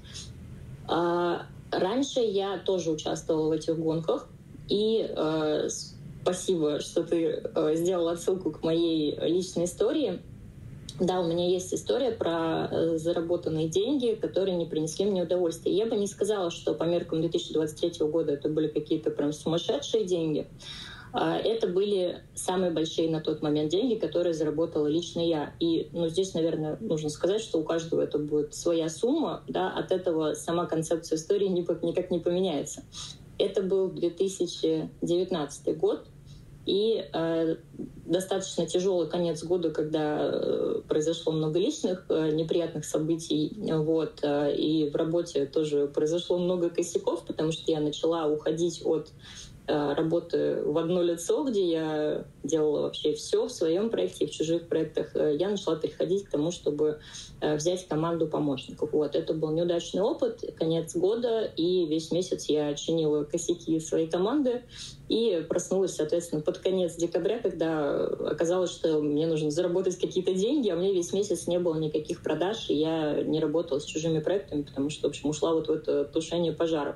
А 0.87 1.45
раньше 1.69 2.21
я 2.21 2.57
тоже 2.57 2.89
участвовала 2.89 3.49
в 3.49 3.51
этих 3.51 3.77
гонках, 3.77 4.27
и 4.69 5.07
э, 5.09 5.69
спасибо, 6.21 6.79
что 6.79 7.03
ты 7.03 7.41
э, 7.43 7.75
сделал 7.75 8.09
отсылку 8.09 8.51
к 8.51 8.63
моей 8.63 9.17
личной 9.21 9.65
истории. 9.65 10.19
Да, 10.99 11.19
у 11.21 11.27
меня 11.27 11.47
есть 11.47 11.73
история 11.73 12.11
про 12.11 12.67
э, 12.71 12.97
заработанные 12.97 13.69
деньги, 13.69 14.17
которые 14.19 14.57
не 14.57 14.65
принесли 14.65 15.05
мне 15.05 15.23
удовольствия. 15.23 15.71
Я 15.71 15.85
бы 15.85 15.95
не 15.95 16.07
сказала, 16.07 16.49
что 16.49 16.73
по 16.73 16.83
меркам 16.85 17.21
2023 17.21 18.07
года 18.07 18.33
это 18.33 18.49
были 18.49 18.67
какие-то 18.67 19.11
прям 19.11 19.31
сумасшедшие 19.31 20.05
деньги. 20.05 20.47
А, 21.13 21.37
это 21.37 21.67
были 21.67 22.21
самые 22.35 22.71
большие 22.71 23.09
на 23.09 23.21
тот 23.21 23.41
момент 23.41 23.71
деньги, 23.71 23.95
которые 23.95 24.33
заработала 24.33 24.87
лично 24.87 25.19
я. 25.19 25.53
И 25.59 25.89
ну, 25.93 26.07
здесь, 26.09 26.33
наверное, 26.33 26.77
нужно 26.79 27.09
сказать, 27.09 27.41
что 27.41 27.59
у 27.59 27.63
каждого 27.63 28.01
это 28.01 28.17
будет 28.17 28.55
своя 28.55 28.89
сумма. 28.89 29.43
Да, 29.47 29.69
от 29.69 29.91
этого 29.91 30.33
сама 30.33 30.65
концепция 30.65 31.17
истории 31.17 31.47
никак 31.47 32.11
не 32.11 32.19
поменяется. 32.19 32.83
Это 33.37 33.61
был 33.61 33.89
2019 33.89 35.77
год, 35.77 36.07
и 36.65 37.05
э, 37.13 37.55
достаточно 38.05 38.65
тяжелый 38.65 39.09
конец 39.09 39.43
года, 39.43 39.71
когда 39.71 40.19
э, 40.21 40.81
произошло 40.87 41.31
много 41.31 41.59
личных 41.59 42.05
э, 42.09 42.31
неприятных 42.31 42.83
событий, 42.83 43.53
вот, 43.57 44.19
э, 44.21 44.53
и 44.53 44.89
в 44.89 44.95
работе 44.95 45.45
тоже 45.45 45.87
произошло 45.87 46.37
много 46.37 46.69
косяков, 46.69 47.25
потому 47.25 47.53
что 47.53 47.71
я 47.71 47.79
начала 47.79 48.27
уходить 48.27 48.81
от 48.83 49.11
работы 49.67 50.61
в 50.63 50.77
одно 50.77 51.01
лицо, 51.01 51.43
где 51.43 51.69
я 51.69 52.25
делала 52.43 52.83
вообще 52.83 53.13
все 53.13 53.47
в 53.47 53.51
своем 53.51 53.89
проекте 53.89 54.25
в 54.25 54.31
чужих 54.31 54.67
проектах, 54.67 55.15
э, 55.15 55.35
я 55.37 55.49
начала 55.49 55.75
переходить 55.75 56.25
к 56.25 56.29
тому, 56.29 56.51
чтобы 56.51 56.99
взять 57.39 57.87
команду 57.87 58.27
помощников. 58.27 58.91
Вот. 58.93 59.15
Это 59.15 59.33
был 59.33 59.51
неудачный 59.51 60.01
опыт, 60.01 60.43
конец 60.57 60.95
года, 60.95 61.43
и 61.55 61.85
весь 61.85 62.11
месяц 62.11 62.45
я 62.45 62.73
чинила 62.73 63.25
косяки 63.25 63.79
своей 63.79 64.07
команды 64.07 64.63
и 65.07 65.45
проснулась, 65.47 65.95
соответственно, 65.95 66.41
под 66.41 66.57
конец 66.57 66.95
декабря, 66.95 67.39
когда 67.39 68.05
оказалось, 68.05 68.71
что 68.71 69.01
мне 69.01 69.27
нужно 69.27 69.51
заработать 69.51 69.97
какие-то 69.97 70.33
деньги, 70.33 70.69
а 70.69 70.75
мне 70.75 70.93
весь 70.93 71.13
месяц 71.13 71.47
не 71.47 71.59
было 71.59 71.75
никаких 71.75 72.23
продаж, 72.23 72.69
и 72.69 72.73
я 72.73 73.21
не 73.21 73.39
работала 73.39 73.79
с 73.79 73.85
чужими 73.85 74.19
проектами, 74.19 74.63
потому 74.63 74.89
что, 74.89 75.07
в 75.07 75.09
общем, 75.09 75.29
ушла 75.29 75.53
вот 75.53 75.67
в 75.67 75.71
это 75.71 76.05
тушение 76.05 76.53
пожаров. 76.53 76.95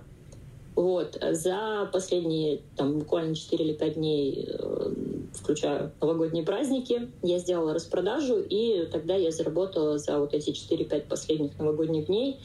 Вот. 0.75 1.17
За 1.31 1.89
последние 1.91 2.61
там, 2.75 2.99
буквально 2.99 3.35
4 3.35 3.63
или 3.63 3.73
5 3.73 3.93
дней, 3.95 4.47
э, 4.47 4.93
включая 5.33 5.91
новогодние 5.99 6.45
праздники, 6.45 7.09
я 7.21 7.39
сделала 7.39 7.73
распродажу, 7.73 8.39
и 8.39 8.85
тогда 8.91 9.15
я 9.15 9.31
заработала 9.31 9.97
за 9.97 10.19
вот 10.19 10.33
эти 10.33 10.51
4-5 10.51 11.07
последних 11.07 11.57
новогодних 11.59 12.07
дней 12.07 12.39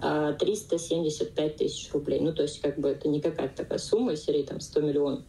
375 0.00 1.52
э, 1.52 1.58
тысяч 1.58 1.92
рублей. 1.92 2.20
Ну, 2.20 2.32
то 2.32 2.42
есть, 2.42 2.60
как 2.60 2.78
бы 2.78 2.88
это 2.88 3.08
не 3.08 3.20
какая-то 3.20 3.56
такая 3.56 3.78
сумма 3.78 4.16
серии 4.16 4.42
там 4.42 4.60
100 4.60 4.80
миллионов. 4.80 5.24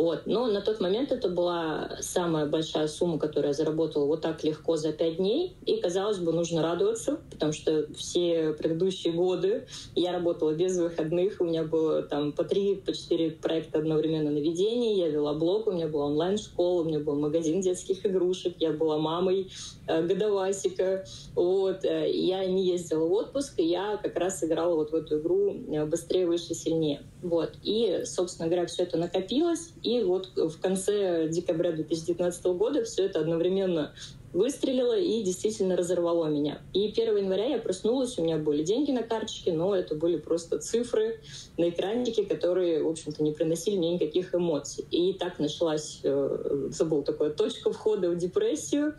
Вот. 0.00 0.22
Но 0.24 0.46
на 0.46 0.62
тот 0.62 0.80
момент 0.80 1.12
это 1.12 1.28
была 1.28 1.98
самая 2.00 2.46
большая 2.46 2.88
сумма, 2.88 3.18
которую 3.18 3.48
я 3.48 3.52
заработала 3.52 4.06
вот 4.06 4.22
так 4.22 4.42
легко 4.42 4.78
за 4.78 4.94
пять 4.94 5.18
дней. 5.18 5.58
И, 5.66 5.76
казалось 5.76 6.16
бы, 6.16 6.32
нужно 6.32 6.62
радоваться, 6.62 7.20
потому 7.30 7.52
что 7.52 7.86
все 7.92 8.54
предыдущие 8.54 9.12
годы 9.12 9.66
я 9.94 10.12
работала 10.12 10.54
без 10.54 10.78
выходных. 10.78 11.38
У 11.42 11.44
меня 11.44 11.64
было 11.64 12.00
там 12.00 12.32
по 12.32 12.44
три, 12.44 12.76
по 12.76 12.94
четыре 12.94 13.32
проекта 13.32 13.80
одновременно 13.80 14.30
на 14.30 14.38
ведении. 14.38 14.96
Я 14.96 15.08
вела 15.08 15.34
блог, 15.34 15.66
у 15.66 15.72
меня 15.72 15.86
была 15.86 16.06
онлайн-школа, 16.06 16.80
у 16.80 16.84
меня 16.86 17.00
был 17.00 17.16
магазин 17.16 17.60
детских 17.60 18.06
игрушек. 18.06 18.54
Я 18.58 18.72
была 18.72 18.96
мамой 18.96 19.50
э, 19.86 20.02
годовасика. 20.02 21.04
Вот. 21.34 21.84
Э, 21.84 22.10
я 22.10 22.46
не 22.46 22.64
ездила 22.64 23.04
в 23.04 23.12
отпуск, 23.12 23.58
и 23.58 23.64
я 23.64 23.98
как 23.98 24.16
раз 24.16 24.42
играла 24.42 24.76
вот 24.76 24.92
в 24.92 24.94
эту 24.94 25.18
игру 25.18 25.54
э, 25.70 25.84
быстрее, 25.84 26.26
выше, 26.26 26.54
сильнее. 26.54 27.02
Вот. 27.22 27.52
И, 27.62 28.04
собственно 28.06 28.48
говоря, 28.48 28.66
все 28.66 28.84
это 28.84 28.96
накопилось. 28.96 29.72
И 29.82 29.89
вот 29.98 30.30
в 30.36 30.60
конце 30.60 31.28
декабря 31.28 31.72
2019 31.72 32.44
года 32.46 32.84
все 32.84 33.06
это 33.06 33.20
одновременно 33.20 33.92
выстрелило 34.32 34.96
и 34.96 35.22
действительно 35.22 35.76
разорвало 35.76 36.26
меня. 36.26 36.60
И 36.72 36.88
1 36.88 37.16
января 37.16 37.46
я 37.46 37.58
проснулась, 37.58 38.16
у 38.18 38.22
меня 38.22 38.38
были 38.38 38.62
деньги 38.62 38.92
на 38.92 39.02
карточке, 39.02 39.52
но 39.52 39.74
это 39.74 39.94
были 39.94 40.16
просто 40.16 40.58
цифры 40.58 41.20
на 41.58 41.68
экранчике, 41.68 42.24
которые, 42.24 42.82
в 42.82 42.88
общем-то, 42.88 43.22
не 43.22 43.32
приносили 43.32 43.76
мне 43.76 43.94
никаких 43.94 44.34
эмоций. 44.34 44.84
И 44.90 45.14
так 45.14 45.38
началась, 45.38 46.00
э, 46.04 46.68
забыл 46.70 47.02
такое, 47.02 47.30
точка 47.30 47.72
входа 47.72 48.08
в 48.10 48.16
депрессию, 48.16 48.94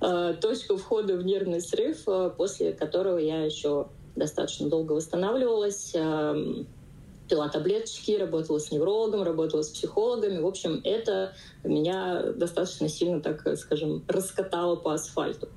э, 0.00 0.34
точка 0.40 0.76
входа 0.76 1.16
в 1.16 1.24
нервный 1.24 1.60
срыв, 1.60 2.02
э, 2.06 2.30
после 2.36 2.72
которого 2.72 3.18
я 3.18 3.44
еще 3.44 3.88
достаточно 4.14 4.68
долго 4.68 4.92
восстанавливалась, 4.92 5.92
эм, 5.94 6.68
пила 7.28 7.48
таблеточки, 7.48 8.12
работала 8.12 8.58
с 8.58 8.70
неврологом, 8.70 9.22
работала 9.22 9.62
с 9.62 9.70
психологами. 9.70 10.40
В 10.40 10.46
общем, 10.46 10.80
это 10.84 11.34
меня 11.62 12.22
достаточно 12.34 12.88
сильно, 12.88 13.20
так 13.20 13.56
скажем, 13.58 14.04
раскатало 14.08 14.76
по 14.76 14.94
асфальту. 14.94 15.48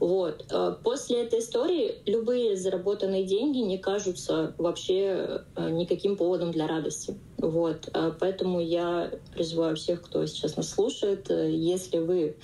Вот. 0.00 0.46
Э, 0.50 0.76
после 0.82 1.24
этой 1.24 1.40
истории 1.40 1.96
любые 2.06 2.56
заработанные 2.56 3.24
деньги 3.24 3.58
не 3.58 3.78
кажутся 3.78 4.54
вообще 4.58 5.42
э, 5.56 5.70
никаким 5.70 6.16
поводом 6.16 6.52
для 6.52 6.66
радости. 6.66 7.18
Вот. 7.36 7.88
Э, 7.92 8.12
поэтому 8.18 8.60
я 8.60 9.10
призываю 9.34 9.76
всех, 9.76 10.02
кто 10.02 10.24
сейчас 10.26 10.56
нас 10.56 10.70
слушает, 10.70 11.28
если 11.30 11.98
вы 11.98 12.36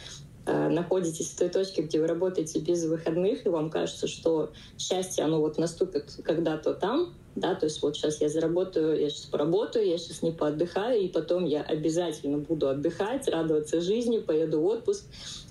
находитесь 0.47 1.31
в 1.31 1.39
той 1.39 1.49
точке, 1.49 1.83
где 1.83 2.01
вы 2.01 2.07
работаете 2.07 2.59
без 2.59 2.85
выходных, 2.85 3.47
и 3.47 3.49
вам 3.49 3.71
кажется, 3.71 4.07
что 4.07 4.51
счастье, 4.79 5.25
оно 5.25 5.41
вот 5.41 5.59
наступит 5.59 6.19
когда-то 6.23 6.75
там, 6.75 7.15
да, 7.37 7.55
то 7.55 7.67
есть 7.67 7.83
вот 7.83 7.97
сейчас 7.97 8.21
я 8.21 8.29
заработаю, 8.29 9.01
я 9.01 9.11
сейчас 9.11 9.27
поработаю, 9.27 9.87
я 9.89 9.99
сейчас 9.99 10.23
не 10.23 10.31
поотдыхаю, 10.31 11.01
и 11.01 11.09
потом 11.09 11.45
я 11.45 11.63
обязательно 11.63 12.39
буду 12.39 12.69
отдыхать, 12.69 13.27
радоваться 13.29 13.81
жизни, 13.81 14.19
поеду 14.19 14.61
в 14.61 14.67
отпуск. 14.67 15.05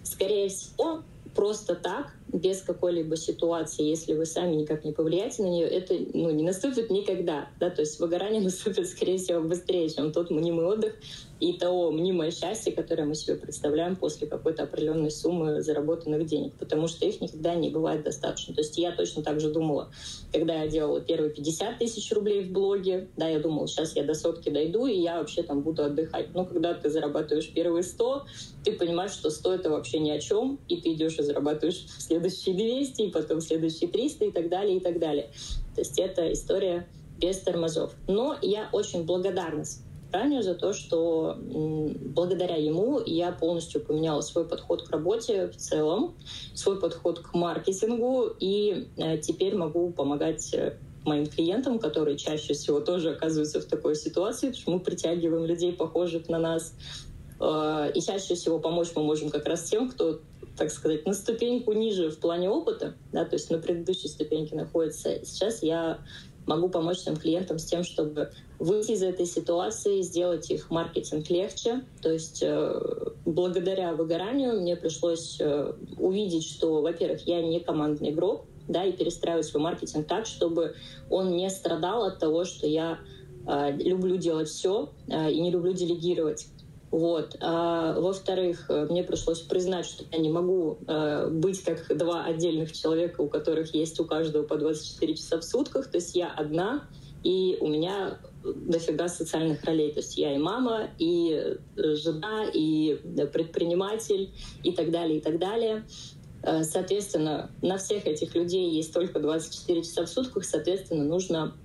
Скорее 0.03 0.47
всего, 0.47 1.03
просто 1.35 1.75
так, 1.75 2.13
без 2.31 2.61
какой-либо 2.61 3.17
ситуации, 3.17 3.83
если 3.83 4.13
вы 4.13 4.25
сами 4.25 4.55
никак 4.55 4.85
не 4.85 4.91
повлияете 4.91 5.43
на 5.43 5.47
нее, 5.47 5.67
это 5.67 5.93
ну, 6.13 6.31
не 6.31 6.43
наступит 6.43 6.89
никогда. 6.89 7.49
Да? 7.59 7.69
То 7.69 7.81
есть 7.81 7.99
выгорание 7.99 8.41
наступит, 8.43 8.87
скорее 8.87 9.17
всего, 9.17 9.41
быстрее, 9.41 9.89
чем 9.89 10.11
тот 10.11 10.31
мнимый 10.31 10.65
отдых, 10.65 10.95
и 11.39 11.53
того 11.53 11.91
мнимое 11.91 12.31
счастье, 12.31 12.71
которое 12.71 13.05
мы 13.05 13.15
себе 13.15 13.35
представляем 13.35 13.95
после 13.95 14.27
какой-то 14.27 14.63
определенной 14.63 15.11
суммы 15.11 15.61
заработанных 15.61 16.25
денег, 16.25 16.53
потому 16.53 16.87
что 16.87 17.05
их 17.05 17.19
никогда 17.21 17.55
не 17.55 17.69
бывает 17.69 18.03
достаточно. 18.03 18.53
То 18.53 18.61
есть 18.61 18.77
я 18.77 18.91
точно 18.91 19.23
так 19.23 19.39
же 19.39 19.51
думала, 19.51 19.91
когда 20.31 20.63
я 20.63 20.67
делала 20.67 21.01
первые 21.01 21.31
50 21.31 21.79
тысяч 21.79 22.11
рублей 22.11 22.43
в 22.43 22.51
блоге, 22.51 23.09
да, 23.17 23.27
я 23.27 23.39
думала, 23.39 23.67
сейчас 23.67 23.95
я 23.95 24.03
до 24.03 24.13
сотки 24.13 24.49
дойду, 24.49 24.85
и 24.85 24.97
я 24.97 25.19
вообще 25.19 25.43
там 25.43 25.61
буду 25.61 25.83
отдыхать. 25.83 26.33
Но 26.33 26.45
когда 26.45 26.73
ты 26.73 26.89
зарабатываешь 26.89 27.51
первые 27.53 27.83
100, 27.83 28.25
ты 28.63 28.73
понимаешь, 28.73 29.11
что 29.11 29.29
100— 29.29 29.53
это 29.55 29.69
вообще 29.69 29.99
ни 29.99 30.11
о 30.11 30.19
чем, 30.19 30.59
и 30.67 30.79
ты 30.79 30.93
идешь 30.93 31.19
и 31.19 31.23
зарабатываешь 31.23 31.85
следующие 31.99 32.55
200, 32.55 33.01
и 33.01 33.11
потом 33.11 33.41
следующие 33.41 33.89
300, 33.89 34.25
и 34.25 34.31
так 34.31 34.49
далее, 34.49 34.77
и 34.77 34.79
так 34.79 34.99
далее. 34.99 35.29
То 35.75 35.81
есть 35.81 35.99
это 35.99 36.31
история 36.31 36.87
без 37.19 37.39
тормозов. 37.39 37.93
Но 38.07 38.37
я 38.41 38.69
очень 38.71 39.03
благодарна 39.03 39.63
Таню 40.13 40.43
за 40.43 40.53
то, 40.53 40.73
что 40.73 41.35
благодаря 41.41 42.55
ему 42.55 43.01
я 43.03 43.31
полностью 43.31 43.81
поменяла 43.81 44.21
свой 44.21 44.47
подход 44.47 44.83
к 44.83 44.91
работе 44.91 45.47
в 45.47 45.57
целом, 45.57 46.13
свой 46.53 46.79
подход 46.79 47.19
к 47.19 47.33
маркетингу, 47.33 48.27
и 48.39 48.89
э, 48.95 49.17
теперь 49.17 49.55
могу 49.55 49.91
помогать 49.91 50.53
э, 50.53 50.77
моим 51.03 51.25
клиентам, 51.25 51.79
которые 51.79 52.15
чаще 52.15 52.53
всего 52.53 52.79
тоже 52.79 53.09
оказываются 53.09 53.59
в 53.59 53.65
такой 53.65 53.95
ситуации, 53.95 54.49
потому 54.49 54.61
что 54.61 54.71
мы 54.73 54.79
притягиваем 54.81 55.45
людей, 55.45 55.73
похожих 55.73 56.29
на 56.29 56.37
нас. 56.37 56.75
Э, 57.39 57.91
и 57.91 57.99
чаще 57.99 58.35
всего 58.35 58.59
помочь 58.59 58.89
мы 58.95 59.01
можем 59.01 59.31
как 59.31 59.47
раз 59.47 59.63
тем, 59.63 59.89
кто 59.89 60.19
так 60.55 60.69
сказать, 60.69 61.07
на 61.07 61.15
ступеньку 61.15 61.73
ниже 61.73 62.11
в 62.11 62.19
плане 62.19 62.51
опыта, 62.51 62.93
да, 63.11 63.25
то 63.25 63.33
есть 63.33 63.49
на 63.49 63.57
предыдущей 63.57 64.09
ступеньке 64.09 64.55
находится. 64.55 65.25
Сейчас 65.25 65.63
я 65.63 65.97
могу 66.45 66.69
помочь 66.69 66.99
своим 66.99 67.17
клиентам 67.17 67.57
с 67.57 67.65
тем, 67.65 67.83
чтобы 67.83 68.31
выйти 68.63 68.91
из 68.91 69.03
этой 69.03 69.25
ситуации, 69.25 70.01
сделать 70.01 70.49
их 70.49 70.71
маркетинг 70.71 71.29
легче. 71.29 71.83
То 72.01 72.11
есть 72.11 72.41
э, 72.41 72.79
благодаря 73.25 73.93
выгоранию 73.93 74.61
мне 74.61 74.77
пришлось 74.77 75.37
э, 75.39 75.73
увидеть, 75.97 76.45
что, 76.45 76.81
во-первых, 76.81 77.27
я 77.27 77.41
не 77.41 77.59
командный 77.59 78.11
игрок, 78.11 78.45
да, 78.69 78.85
и 78.85 78.93
перестраивать 78.93 79.45
свой 79.45 79.61
маркетинг 79.61 80.07
так, 80.07 80.25
чтобы 80.25 80.75
он 81.09 81.35
не 81.35 81.49
страдал 81.49 82.05
от 82.05 82.19
того, 82.19 82.45
что 82.45 82.65
я 82.65 82.99
э, 83.45 83.71
люблю 83.73 84.15
делать 84.15 84.47
все 84.47 84.89
и 85.07 85.41
не 85.41 85.51
люблю 85.51 85.73
делегировать. 85.73 86.47
Вот. 86.89 87.35
А, 87.41 87.99
во-вторых, 87.99 88.69
мне 88.69 89.03
пришлось 89.03 89.41
признать, 89.41 89.85
что 89.87 90.05
я 90.11 90.19
не 90.19 90.29
могу 90.29 90.77
э, 90.87 91.27
быть 91.31 91.61
как 91.63 91.97
два 91.97 92.23
отдельных 92.23 92.71
человека, 92.71 93.21
у 93.21 93.27
которых 93.27 93.73
есть 93.73 93.99
у 93.99 94.05
каждого 94.05 94.43
по 94.43 94.57
24 94.57 95.15
часа 95.15 95.39
в 95.39 95.43
сутках. 95.43 95.89
То 95.89 95.97
есть 95.97 96.15
я 96.15 96.31
одна, 96.31 96.87
и 97.23 97.57
у 97.59 97.67
меня 97.67 98.19
дофига 98.43 99.07
социальных 99.07 99.63
ролей. 99.63 99.91
То 99.91 99.99
есть 99.99 100.17
я 100.17 100.33
и 100.33 100.37
мама, 100.37 100.89
и 100.99 101.31
э, 101.31 101.95
жена, 101.95 102.45
и 102.53 102.95
предприниматель, 103.31 104.31
и 104.63 104.71
так 104.71 104.91
далее, 104.91 105.17
и 105.17 105.21
так 105.21 105.39
далее. 105.39 105.85
Э, 106.43 106.63
соответственно, 106.63 107.51
на 107.61 107.77
всех 107.77 108.05
этих 108.05 108.35
людей 108.35 108.69
есть 108.69 108.93
только 108.93 109.19
24 109.19 109.83
часа 109.83 110.05
в 110.05 110.09
сутках, 110.09 110.43
соответственно, 110.43 111.03
нужно 111.03 111.55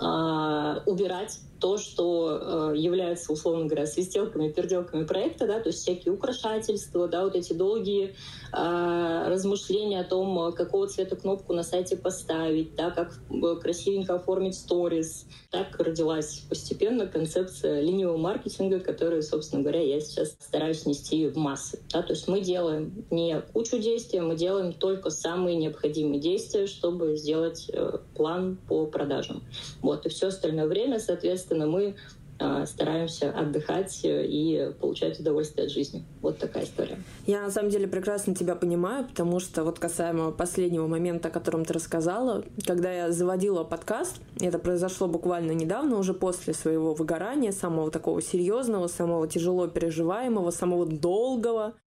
э, 0.00 0.80
убирать 0.86 1.40
то, 1.60 1.78
что 1.78 2.72
э, 2.72 2.76
является, 2.76 3.32
условно 3.32 3.66
говоря, 3.66 3.86
свистелками, 3.86 4.50
переделками 4.50 5.04
проекта, 5.04 5.46
да, 5.46 5.60
то 5.60 5.68
есть 5.68 5.80
всякие 5.80 6.14
украшательства, 6.14 7.06
да, 7.08 7.24
вот 7.24 7.36
эти 7.36 7.52
долгие 7.52 8.14
э, 8.52 9.24
размышления 9.28 10.00
о 10.00 10.04
том, 10.04 10.52
какого 10.52 10.88
цвета 10.88 11.16
кнопку 11.16 11.52
на 11.52 11.62
сайте 11.62 11.96
поставить, 11.96 12.74
да, 12.76 12.90
как 12.90 13.20
э, 13.30 13.56
красивенько 13.60 14.14
оформить 14.14 14.54
сторис. 14.54 15.26
Так 15.50 15.78
родилась 15.78 16.42
постепенно 16.48 17.06
концепция 17.06 17.80
ленивого 17.80 18.16
маркетинга, 18.16 18.80
которую, 18.80 19.22
собственно 19.22 19.62
говоря, 19.62 19.82
я 19.82 20.00
сейчас 20.00 20.36
стараюсь 20.38 20.86
нести 20.86 21.28
в 21.28 21.36
массы. 21.36 21.80
Да, 21.92 22.02
то 22.02 22.12
есть 22.12 22.28
мы 22.28 22.40
делаем 22.40 23.04
не 23.10 23.40
кучу 23.52 23.78
действий, 23.78 24.20
мы 24.20 24.36
делаем 24.36 24.72
только 24.72 25.10
самые 25.10 25.56
необходимые 25.56 26.20
действия, 26.20 26.66
чтобы 26.66 27.16
сделать 27.16 27.70
э, 27.72 27.98
план 28.20 28.58
по 28.68 28.84
продажам. 28.84 29.42
Вот, 29.80 30.04
и 30.04 30.10
все 30.10 30.26
остальное 30.26 30.66
время, 30.66 30.98
соответственно, 30.98 31.66
мы 31.66 31.96
э, 32.38 32.66
стараемся 32.66 33.30
отдыхать 33.30 33.98
и 34.04 34.72
получать 34.78 35.18
удовольствие 35.18 35.64
от 35.64 35.72
жизни. 35.72 36.04
Вот 36.20 36.36
такая 36.36 36.64
история. 36.64 36.98
Я 37.26 37.40
на 37.40 37.50
самом 37.50 37.70
деле 37.70 37.88
прекрасно 37.88 38.34
тебя 38.34 38.56
понимаю, 38.56 39.06
потому 39.08 39.40
что 39.40 39.64
вот 39.64 39.78
касаемо 39.78 40.32
последнего 40.32 40.86
момента, 40.86 41.28
о 41.28 41.30
котором 41.30 41.64
ты 41.64 41.72
рассказала, 41.72 42.44
когда 42.66 42.92
я 42.92 43.10
заводила 43.10 43.64
подкаст, 43.64 44.20
это 44.38 44.58
произошло 44.58 45.08
буквально 45.08 45.52
недавно, 45.52 45.96
уже 45.96 46.12
после 46.12 46.52
своего 46.52 46.92
выгорания, 46.92 47.52
самого 47.52 47.90
такого 47.90 48.20
серьезного, 48.20 48.86
самого 48.88 49.28
тяжело 49.28 49.66
переживаемого, 49.66 50.50
самого 50.50 50.84
долгого, 50.84 51.64
а, 51.68 51.89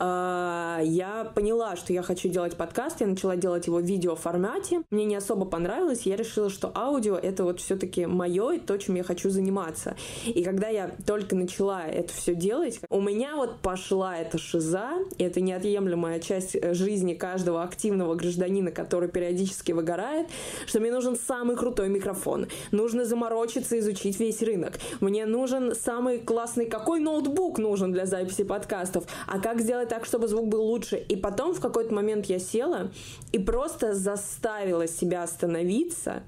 я 0.00 1.30
поняла, 1.34 1.76
что 1.76 1.92
я 1.92 2.02
хочу 2.02 2.28
делать 2.28 2.56
подкаст, 2.56 3.00
я 3.00 3.06
начала 3.06 3.36
делать 3.36 3.66
его 3.66 3.78
в 3.78 3.82
видео 3.82 4.16
формате. 4.16 4.82
Мне 4.90 5.04
не 5.04 5.16
особо 5.16 5.44
понравилось, 5.44 6.02
я 6.02 6.16
решила, 6.16 6.50
что 6.50 6.72
аудио 6.74 7.16
это 7.16 7.44
вот 7.44 7.60
все-таки 7.60 8.06
мое 8.06 8.52
и 8.52 8.58
то, 8.58 8.76
чем 8.78 8.96
я 8.96 9.04
хочу 9.04 9.30
заниматься. 9.30 9.96
И 10.26 10.42
когда 10.42 10.68
я 10.68 10.90
только 11.06 11.36
начала 11.36 11.84
это 11.86 12.12
все 12.12 12.34
делать, 12.34 12.80
у 12.90 13.00
меня 13.00 13.36
вот 13.36 13.60
пошла 13.60 14.16
эта 14.16 14.38
шиза, 14.38 14.90
и 15.18 15.24
это 15.24 15.40
неотъемлемая 15.40 16.20
часть 16.20 16.56
э, 16.56 16.74
жизни 16.74 17.14
каждого 17.14 17.62
активного 17.62 18.14
гражданина, 18.14 18.70
который 18.70 19.08
периодически 19.08 19.72
выгорает, 19.72 20.28
что 20.66 20.80
мне 20.80 20.90
нужен 20.90 21.16
самый 21.16 21.56
крутой 21.56 21.88
микрофон, 21.88 22.48
нужно 22.70 23.04
заморочиться, 23.04 23.78
изучить 23.78 24.18
весь 24.18 24.42
рынок, 24.42 24.74
мне 25.00 25.26
нужен 25.26 25.74
самый 25.74 26.18
классный, 26.18 26.66
какой 26.66 27.00
ноутбук 27.00 27.58
нужен 27.58 27.92
для 27.92 28.06
записи 28.06 28.44
подкастов, 28.44 29.04
а 29.26 29.38
как 29.38 29.60
сделать 29.60 29.91
так, 29.92 30.06
чтобы 30.06 30.26
звук 30.26 30.48
был 30.48 30.62
лучше. 30.62 30.96
И 30.96 31.16
потом 31.16 31.52
в 31.52 31.60
какой-то 31.60 31.92
момент 31.92 32.24
я 32.24 32.38
села 32.38 32.90
и 33.30 33.38
просто 33.38 33.92
заставила 33.92 34.88
себя 34.88 35.22
остановиться 35.22 36.22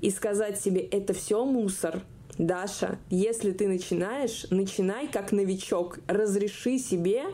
и 0.00 0.12
сказать 0.12 0.60
себе, 0.60 0.82
это 0.82 1.14
все 1.14 1.44
мусор. 1.44 2.02
Даша, 2.38 3.00
если 3.10 3.50
ты 3.50 3.66
начинаешь, 3.66 4.46
начинай 4.50 5.08
как 5.08 5.32
новичок. 5.32 5.98
Разреши 6.06 6.78
себе 6.78 7.24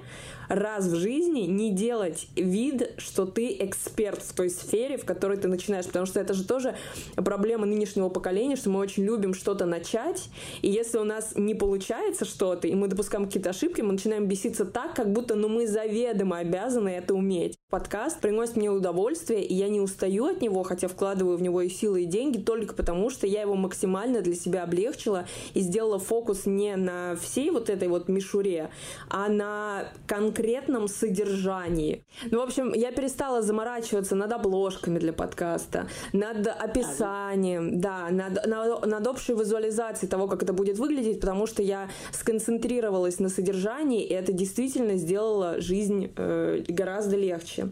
раз 0.49 0.87
в 0.87 0.97
жизни 0.97 1.41
не 1.41 1.71
делать 1.71 2.29
вид, 2.37 2.93
что 2.99 3.27
ты 3.27 3.57
эксперт 3.61 4.23
в 4.23 4.35
той 4.35 4.51
сфере, 4.51 4.97
в 4.97 5.05
которой 5.05 5.37
ты 5.37 5.49
начинаешь, 5.49 5.87
потому 5.87 6.07
что 6.07 6.21
это 6.21 6.35
же 6.35 6.45
тоже 6.45 6.77
проблема 7.17 7.67
нынешнего 7.67 8.09
поколения, 8.09 8.57
что 8.57 8.71
мы 8.71 8.81
очень 8.81 9.05
любим 9.05 9.35
что-то 9.35 9.67
начать, 9.67 10.29
и 10.63 10.71
если 10.71 10.99
у 10.99 11.05
нас 11.05 11.33
не 11.37 11.55
получается 11.55 12.25
что-то, 12.25 12.69
и 12.69 12.75
мы 12.75 12.89
допускаем 12.89 13.27
какие-то 13.27 13.51
ошибки, 13.51 13.81
мы 13.81 13.93
начинаем 13.93 14.27
беситься 14.27 14.65
так, 14.65 14.95
как 14.95 15.13
будто 15.13 15.35
ну, 15.35 15.49
мы 15.49 15.67
заведомо 15.67 16.39
обязаны 16.39 16.91
это 16.91 17.15
уметь. 17.15 17.57
Подкаст 17.71 18.21
приносит 18.21 18.57
мне 18.57 18.71
удовольствие, 18.71 19.43
и 19.45 19.55
я 19.55 19.69
не 19.69 19.81
устаю 19.81 20.27
от 20.27 20.41
него, 20.41 20.63
хотя 20.63 20.89
вкладываю 20.89 21.37
в 21.37 21.43
него 21.43 21.61
и 21.63 21.69
силы, 21.69 22.03
и 22.03 22.07
деньги, 22.07 22.39
только 22.39 22.75
потому 22.75 23.11
что 23.11 23.27
я 23.27 23.41
его 23.41 23.55
максимально 23.55 24.21
для 24.21 24.35
себя 24.35 24.63
облегчила 24.63 25.27
и 25.55 25.61
сделала 25.61 25.99
фокус 25.99 26.47
не 26.47 26.77
на 26.77 27.17
всей 27.17 27.51
вот 27.51 27.71
этой 27.71 27.89
вот 27.89 28.09
мишуре, 28.09 28.71
а 29.09 29.29
на 29.29 29.89
конкретно 30.07 30.34
конкретном 30.35 30.89
содержании. 30.89 32.03
Ну, 32.31 32.41
в 32.41 32.43
общем, 32.43 32.73
я 32.75 32.93
перестала 32.93 33.43
заморачиваться 33.43 34.17
над 34.17 34.33
обложками 34.33 34.99
для 34.99 35.13
подкаста, 35.13 35.87
над 36.13 36.47
описанием, 36.47 37.81
да, 37.81 38.09
над, 38.11 38.47
над, 38.47 38.87
над 38.87 39.07
общей 39.07 39.33
визуализацией 39.35 40.11
того, 40.11 40.27
как 40.27 40.43
это 40.43 40.53
будет 40.53 40.79
выглядеть, 40.79 41.21
потому 41.21 41.47
что 41.47 41.63
я 41.63 41.89
сконцентрировалась 42.13 43.21
на 43.21 43.29
содержании, 43.29 44.05
и 44.05 44.13
это 44.13 44.33
действительно 44.33 44.97
сделало 44.97 45.61
жизнь 45.61 46.13
э, 46.17 46.65
гораздо 46.69 47.17
легче. 47.17 47.69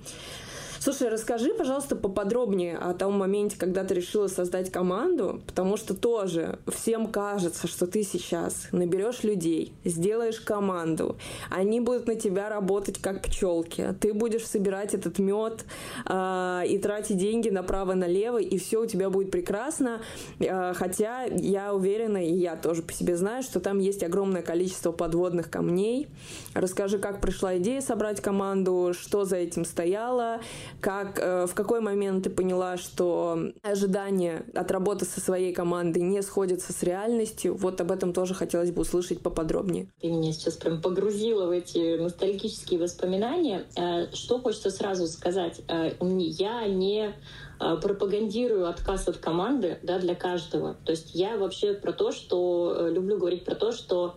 Слушай, 0.85 1.11
расскажи, 1.11 1.55
пожалуйста, 1.55 1.95
поподробнее 1.95 2.77
о 2.77 2.93
том 2.93 3.17
моменте, 3.17 3.57
когда 3.57 3.85
ты 3.85 3.95
решила 3.95 4.27
создать 4.27 4.73
команду, 4.73 5.41
потому 5.47 5.77
что 5.77 5.95
тоже 5.95 6.59
всем 6.67 7.07
кажется, 7.07 7.69
что 7.69 7.87
ты 7.87 8.03
сейчас 8.03 8.67
наберешь 8.73 9.23
людей, 9.23 9.75
сделаешь 9.85 10.41
команду, 10.41 11.19
они 11.51 11.79
будут 11.81 12.09
на 12.09 12.17
тебя 12.17 12.49
работать 12.49 12.99
как 12.99 13.23
пчелки, 13.23 13.95
ты 14.01 14.13
будешь 14.13 14.45
собирать 14.45 14.93
этот 14.93 15.21
мед 15.21 15.65
э, 16.05 16.63
и 16.67 16.77
тратить 16.79 17.17
деньги 17.17 17.49
направо-налево, 17.49 18.39
и 18.39 18.59
все 18.59 18.83
у 18.83 18.87
тебя 18.87 19.09
будет 19.09 19.31
прекрасно, 19.31 20.01
э, 20.41 20.75
хотя 20.75 21.23
я 21.27 21.75
уверена, 21.75 22.27
и 22.27 22.35
я 22.35 22.57
тоже 22.57 22.83
по 22.83 22.93
себе 22.93 23.17
знаю, 23.17 23.45
что 23.45 23.61
там 23.61 23.79
есть 23.79 24.03
огромное 24.03 24.43
количество 24.43 24.91
подводных 24.91 25.49
камней. 25.49 26.09
Расскажи, 26.55 26.99
как 26.99 27.21
пришла 27.21 27.57
идея 27.59 27.81
собрать 27.83 28.21
команду, 28.21 28.93
что 28.99 29.25
за 29.25 29.37
этим 29.37 29.65
стояло, 29.65 30.41
как, 30.83 31.21
э, 31.21 31.47
в 31.47 31.55
какой 31.55 31.81
момент 31.81 32.25
ты 32.25 32.31
поняла, 32.31 32.77
что 32.77 33.39
ожидания 33.63 34.45
от 34.53 34.69
работы 34.73 35.05
со 35.05 35.21
своей 35.21 35.55
командой 35.55 36.03
не 36.03 36.21
сходятся 36.23 36.73
с 36.73 36.83
реальностью? 36.83 37.55
Вот 37.57 37.81
об 37.81 37.93
этом 37.93 38.13
тоже 38.13 38.35
хотелось 38.35 38.73
бы 38.73 38.83
услышать 38.83 39.21
поподробнее. 39.21 39.87
Ты 40.01 40.09
меня 40.09 40.33
сейчас 40.33 40.57
прям 40.57 40.83
погрузила 40.83 41.47
в 41.47 41.51
эти 41.53 41.99
ностальгические 41.99 42.81
воспоминания. 42.81 43.65
Э, 43.77 44.13
что 44.13 44.41
хочется 44.41 44.71
сразу 44.71 45.07
сказать? 45.07 45.61
Э, 45.69 45.93
я 46.01 46.67
не 46.67 47.15
пропагандирую 47.61 48.69
отказ 48.69 49.07
от 49.07 49.19
команды 49.19 49.79
да, 49.85 50.01
для 50.01 50.17
каждого. 50.17 50.75
То 50.85 50.91
есть 50.91 51.15
я 51.15 51.37
вообще 51.37 51.75
про 51.75 51.93
то, 51.93 52.11
что 52.11 52.89
люблю 52.91 53.19
говорить 53.19 53.45
про 53.45 53.55
то, 53.55 53.71
что 53.71 54.17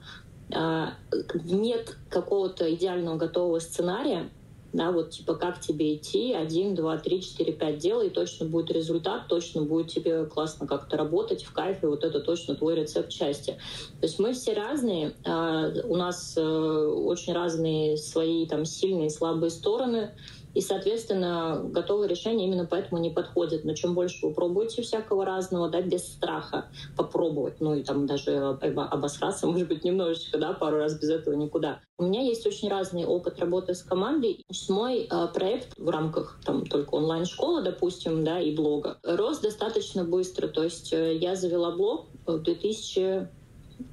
нет 1.44 1.96
какого-то 2.10 2.74
идеального 2.74 3.18
готового 3.18 3.60
сценария, 3.60 4.32
да, 4.76 4.91
вот 4.91 5.11
типа 5.11 5.35
как 5.35 5.60
тебе 5.61 5.95
идти, 5.95 6.34
один, 6.34 6.76
два, 6.76 6.97
три, 6.97 7.22
четыре, 7.22 7.53
пять 7.53 7.77
делай, 7.77 8.10
точно 8.10 8.45
будет 8.45 8.72
результат, 8.72 9.27
точно 9.27 9.61
будет 9.61 9.88
тебе 9.88 10.26
классно 10.26 10.68
как-то 10.68 10.97
работать 10.97 11.43
в 11.43 11.53
кайфе, 11.53 11.88
вот 11.88 12.03
это 12.03 12.19
точно 12.19 12.56
твой 12.56 12.76
рецепт 12.76 13.11
счастья. 13.11 13.53
То 13.99 14.07
есть 14.07 14.19
мы 14.19 14.34
все 14.34 14.53
разные, 14.53 15.14
а, 15.26 15.72
у 15.85 15.95
нас 15.95 16.35
э, 16.38 16.41
очень 16.41 17.34
разные 17.34 17.97
свои 17.97 18.45
там 18.45 18.65
сильные 18.65 19.07
и 19.07 19.11
слабые 19.11 19.49
стороны, 19.49 20.11
и, 20.56 20.61
соответственно, 20.61 21.61
готовые 21.65 22.07
решения 22.07 22.45
именно 22.48 22.65
поэтому 22.65 22.99
не 22.99 23.10
подходят. 23.10 23.65
Но 23.65 23.76
чем 23.76 23.94
больше 23.94 24.26
вы 24.26 24.34
пробуете 24.34 24.82
всякого 24.82 25.26
разного, 25.26 25.69
да, 25.69 25.82
без 25.82 26.07
страха 26.07 26.69
попробовать, 26.95 27.60
ну 27.60 27.76
и 27.76 27.84
там 27.84 28.07
даже 28.07 28.38
обосраться, 28.38 29.48
может 29.48 29.68
быть, 29.68 29.84
немножечко, 29.84 30.38
да, 30.38 30.53
пару 30.53 30.77
раз 30.77 30.98
без 30.98 31.10
этого 31.10 31.36
никуда. 31.36 31.82
У 31.98 32.03
меня 32.03 32.22
есть 32.22 32.48
очень 32.48 32.69
разный 32.69 33.06
опыт 33.06 33.40
работы 33.40 33.76
с 33.76 33.84
командой. 33.84 34.45
Мой 34.69 35.07
э, 35.10 35.27
проект 35.34 35.77
в 35.77 35.90
рамках 35.90 36.40
там 36.45 36.65
только 36.65 36.95
онлайн-школы, 36.95 37.61
допустим, 37.61 38.23
да, 38.23 38.40
и 38.40 38.56
блога, 38.56 38.98
рос 39.03 39.40
достаточно 39.40 40.06
быстро. 40.06 40.48
То 40.48 40.64
есть 40.64 40.94
э, 40.94 41.15
я 41.18 41.36
завела 41.36 41.72
блог 41.72 42.07
в 42.26 42.40
2000 42.40 43.27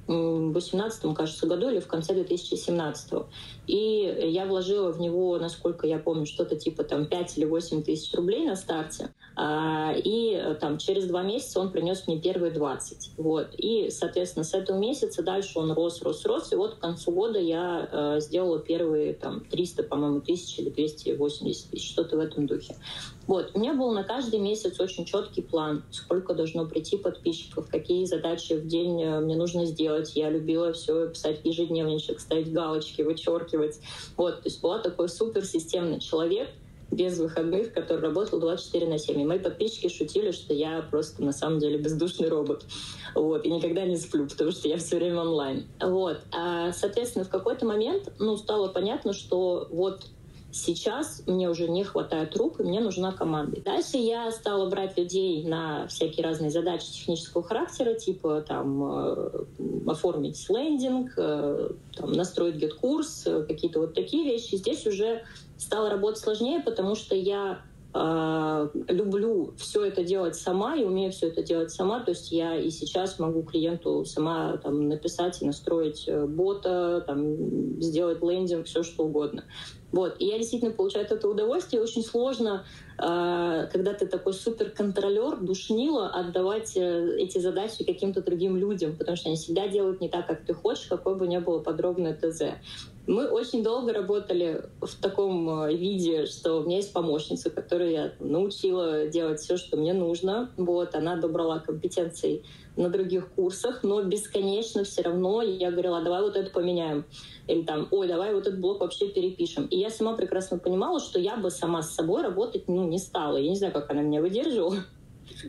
2018, 0.07 1.15
кажется, 1.15 1.47
году 1.47 1.69
или 1.69 1.79
в 1.79 1.87
конце 1.87 2.13
2017. 2.13 3.13
И 3.67 4.17
я 4.29 4.45
вложила 4.45 4.91
в 4.91 4.99
него, 4.99 5.37
насколько 5.37 5.87
я 5.87 5.99
помню, 5.99 6.25
что-то 6.25 6.55
типа 6.55 6.83
там 6.83 7.05
5 7.05 7.37
или 7.37 7.45
8 7.45 7.83
тысяч 7.83 8.13
рублей 8.13 8.45
на 8.45 8.55
старте. 8.55 9.09
А, 9.35 9.93
и 9.95 10.35
э, 10.35 10.55
там 10.55 10.77
через 10.77 11.07
два 11.07 11.23
месяца 11.23 11.59
он 11.59 11.71
принес 11.71 12.05
мне 12.07 12.19
первые 12.19 12.51
20. 12.51 13.13
Вот. 13.17 13.55
И, 13.57 13.89
соответственно, 13.89 14.43
с 14.43 14.53
этого 14.53 14.77
месяца 14.77 15.23
дальше 15.23 15.57
он 15.57 15.71
рос, 15.71 16.01
рос, 16.03 16.23
рос. 16.25 16.51
И 16.53 16.55
вот 16.55 16.75
к 16.75 16.79
концу 16.79 17.11
года 17.11 17.39
я 17.39 17.89
э, 17.91 18.19
сделала 18.19 18.59
первые 18.59 19.13
там 19.13 19.43
300, 19.45 19.83
по-моему, 19.83 20.21
тысяч 20.21 20.59
или 20.59 20.69
280 20.69 21.71
тысяч, 21.71 21.91
что-то 21.91 22.17
в 22.17 22.19
этом 22.19 22.45
духе. 22.45 22.75
Вот. 23.25 23.51
У 23.55 23.59
меня 23.59 23.73
был 23.73 23.91
на 23.91 24.03
каждый 24.03 24.39
месяц 24.39 24.79
очень 24.79 25.05
четкий 25.05 25.41
план, 25.41 25.83
сколько 25.89 26.35
должно 26.35 26.65
прийти 26.65 26.97
подписчиков, 26.97 27.67
какие 27.69 28.05
задачи 28.05 28.53
в 28.53 28.67
день 28.67 29.01
э, 29.01 29.19
мне 29.19 29.35
нужно 29.35 29.65
сделать. 29.65 30.15
Я 30.15 30.29
любила 30.29 30.73
все 30.73 31.07
писать 31.07 31.39
ежедневничек, 31.43 32.19
ставить 32.19 32.53
галочки, 32.53 33.01
вычеркивать. 33.01 33.79
Вот. 34.15 34.43
То 34.43 34.47
есть 34.47 34.61
была 34.61 34.77
такой 34.77 35.09
суперсистемный 35.09 35.99
человек, 35.99 36.49
без 36.95 37.17
выходных, 37.19 37.73
который 37.73 38.01
работал 38.01 38.39
24 38.39 38.87
на 38.87 38.97
7. 38.97 39.21
И 39.21 39.25
мои 39.25 39.39
подписчики 39.39 39.87
шутили, 39.87 40.31
что 40.31 40.53
я 40.53 40.81
просто 40.81 41.23
на 41.23 41.31
самом 41.31 41.59
деле 41.59 41.77
бездушный 41.77 42.29
робот. 42.29 42.65
Вот, 43.15 43.45
и 43.45 43.51
никогда 43.51 43.85
не 43.85 43.97
сплю, 43.97 44.27
потому 44.27 44.51
что 44.51 44.67
я 44.67 44.77
все 44.77 44.97
время 44.97 45.21
онлайн. 45.21 45.67
Вот. 45.79 46.21
А, 46.31 46.71
соответственно, 46.71 47.25
в 47.25 47.29
какой-то 47.29 47.65
момент 47.65 48.11
ну, 48.19 48.37
стало 48.37 48.67
понятно, 48.69 49.13
что 49.13 49.67
вот 49.71 50.05
Сейчас 50.55 51.23
мне 51.25 51.49
уже 51.49 51.67
не 51.67 51.83
хватает 51.83 52.37
рук, 52.37 52.59
и 52.59 52.63
мне 52.63 52.79
нужна 52.79 53.11
команда. 53.11 53.59
Дальше 53.61 53.97
я 53.97 54.31
стала 54.31 54.69
брать 54.69 54.95
людей 54.99 55.43
на 55.43 55.87
всякие 55.87 56.23
разные 56.23 56.51
задачи 56.51 56.91
технического 56.91 57.43
характера, 57.43 57.95
типа 57.95 58.45
там 58.47 58.83
э, 58.83 59.45
оформить 59.87 60.47
лендинг, 60.49 61.11
э, 61.17 61.69
там, 61.95 62.11
настроить 62.11 62.57
GetCourse, 62.57 63.23
э, 63.25 63.43
какие-то 63.47 63.79
вот 63.79 63.95
такие 63.95 64.25
вещи. 64.25 64.55
Здесь 64.55 64.85
уже 64.85 65.23
стало 65.63 65.89
работать 65.89 66.21
сложнее, 66.21 66.61
потому 66.61 66.95
что 66.95 67.15
я 67.15 67.61
э, 67.93 68.69
люблю 68.89 69.53
все 69.57 69.85
это 69.85 70.03
делать 70.03 70.35
сама 70.35 70.75
и 70.75 70.83
умею 70.83 71.11
все 71.11 71.27
это 71.27 71.43
делать 71.43 71.71
сама. 71.71 71.99
То 72.01 72.11
есть 72.11 72.31
я 72.31 72.55
и 72.55 72.69
сейчас 72.69 73.19
могу 73.19 73.43
клиенту 73.43 74.05
сама 74.05 74.57
там, 74.57 74.87
написать 74.89 75.41
и 75.41 75.45
настроить 75.45 76.05
э, 76.07 76.25
бота, 76.25 77.03
там, 77.05 77.81
сделать 77.81 78.21
лендинг, 78.21 78.65
все 78.65 78.83
что 78.83 79.05
угодно. 79.05 79.45
Вот. 79.93 80.15
И 80.19 80.25
я 80.25 80.39
действительно 80.39 80.71
получаю 80.71 81.05
этого 81.05 81.31
удовольствие. 81.31 81.81
Очень 81.81 82.03
сложно, 82.03 82.65
э, 82.97 83.67
когда 83.71 83.93
ты 83.93 84.07
такой 84.07 84.33
суперконтролер, 84.33 85.37
душнило, 85.37 86.09
отдавать 86.09 86.75
э, 86.75 87.17
эти 87.19 87.37
задачи 87.37 87.83
каким-то 87.83 88.23
другим 88.23 88.57
людям, 88.57 88.97
потому 88.97 89.15
что 89.15 89.29
они 89.29 89.37
всегда 89.37 89.67
делают 89.67 90.01
не 90.01 90.09
так, 90.09 90.25
как 90.25 90.45
ты 90.45 90.53
хочешь, 90.55 90.87
какой 90.87 91.15
бы 91.15 91.27
ни 91.27 91.37
было 91.37 91.59
подробное 91.59 92.15
ТЗ. 92.15 92.55
Мы 93.05 93.27
очень 93.27 93.63
долго 93.63 93.91
работали 93.91 94.63
в 94.79 94.95
таком 95.01 95.63
э, 95.63 95.75
виде, 95.75 96.25
что 96.25 96.59
у 96.59 96.63
меня 96.63 96.77
есть 96.77 96.93
помощница, 96.93 97.49
которую 97.49 97.91
я 97.91 98.13
научила 98.21 99.07
делать 99.07 99.41
все, 99.41 99.57
что 99.57 99.75
мне 99.75 99.93
нужно. 99.93 100.51
Вот, 100.55 100.95
она 100.95 101.17
добрала 101.17 101.59
компетенции 101.59 102.43
на 102.77 102.89
других 102.89 103.29
курсах, 103.33 103.83
но 103.83 104.01
бесконечно 104.03 104.85
все 104.85 105.01
равно 105.01 105.41
я 105.41 105.69
говорила, 105.69 106.01
давай 106.01 106.21
вот 106.21 106.37
это 106.37 106.49
поменяем. 106.49 107.03
Или 107.47 107.63
там, 107.63 107.89
ой, 107.91 108.07
давай 108.07 108.33
вот 108.33 108.47
этот 108.47 108.61
блок 108.61 108.79
вообще 108.79 109.09
перепишем. 109.09 109.65
И 109.65 109.77
я 109.77 109.89
сама 109.89 110.15
прекрасно 110.15 110.57
понимала, 110.57 111.01
что 111.01 111.19
я 111.19 111.35
бы 111.35 111.51
сама 111.51 111.81
с 111.81 111.93
собой 111.93 112.21
работать 112.21 112.69
ну, 112.69 112.87
не 112.87 112.99
стала. 112.99 113.35
Я 113.35 113.49
не 113.49 113.57
знаю, 113.57 113.73
как 113.73 113.91
она 113.91 114.01
меня 114.01 114.21
выдерживала. 114.21 114.77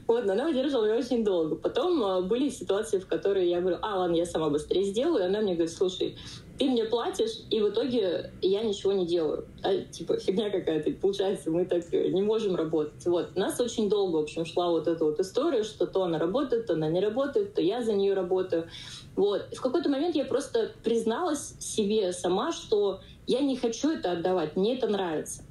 Вот, 0.07 0.25
но 0.25 0.33
она 0.33 0.45
выдерживала 0.45 0.87
меня 0.87 0.97
очень 0.97 1.25
долго. 1.25 1.57
Потом 1.57 2.03
э, 2.03 2.23
были 2.23 2.49
ситуации, 2.49 2.99
в 2.99 3.07
которые 3.07 3.49
я 3.49 3.61
говорю, 3.61 3.79
а, 3.83 3.99
ладно, 3.99 4.17
я 4.17 4.27
сама 4.27 4.51
быстрее 4.51 4.85
сделаю. 4.85 5.25
И 5.25 5.27
она 5.27 5.41
мне 5.41 5.55
говорит, 5.55 5.73
слушай, 5.73 6.17
ты 6.59 6.67
мне 6.67 6.85
платишь, 6.85 7.41
и 7.51 7.61
в 7.61 7.71
итоге 7.71 8.33
я 8.41 8.63
ничего 8.63 8.93
не 8.93 9.07
делаю. 9.07 9.47
А, 9.63 9.77
типа, 9.77 10.19
фигня 10.19 10.51
какая-то. 10.51 10.91
Получается, 10.93 11.51
мы 11.51 11.65
так 11.65 11.91
не 11.93 12.23
можем 12.23 12.55
работать. 12.55 13.05
Вот. 13.07 13.35
Нас 13.37 13.61
очень 13.61 13.89
долго, 13.89 14.17
в 14.17 14.21
общем, 14.21 14.45
шла 14.45 14.71
вот 14.71 14.87
эта 14.87 15.05
вот 15.05 15.19
история, 15.19 15.63
что 15.63 15.87
то 15.87 16.05
она 16.05 16.19
работает, 16.19 16.67
то 16.67 16.75
она 16.75 16.89
не 16.89 17.01
работает, 17.01 17.55
то 17.55 17.63
я 17.63 17.83
за 17.83 17.93
нее 17.93 18.15
работаю. 18.15 18.69
Вот. 19.17 19.47
И 19.51 19.57
в 19.57 19.61
какой-то 19.61 19.89
момент 19.89 20.15
я 20.15 20.25
просто 20.25 20.71
призналась 20.83 21.57
себе 21.59 22.13
сама, 22.13 22.53
что 22.53 23.01
я 23.27 23.41
не 23.41 23.57
хочу 23.57 23.91
это 23.91 24.13
отдавать, 24.13 24.57
мне 24.57 24.77
это 24.77 24.87
нравится. 24.87 25.43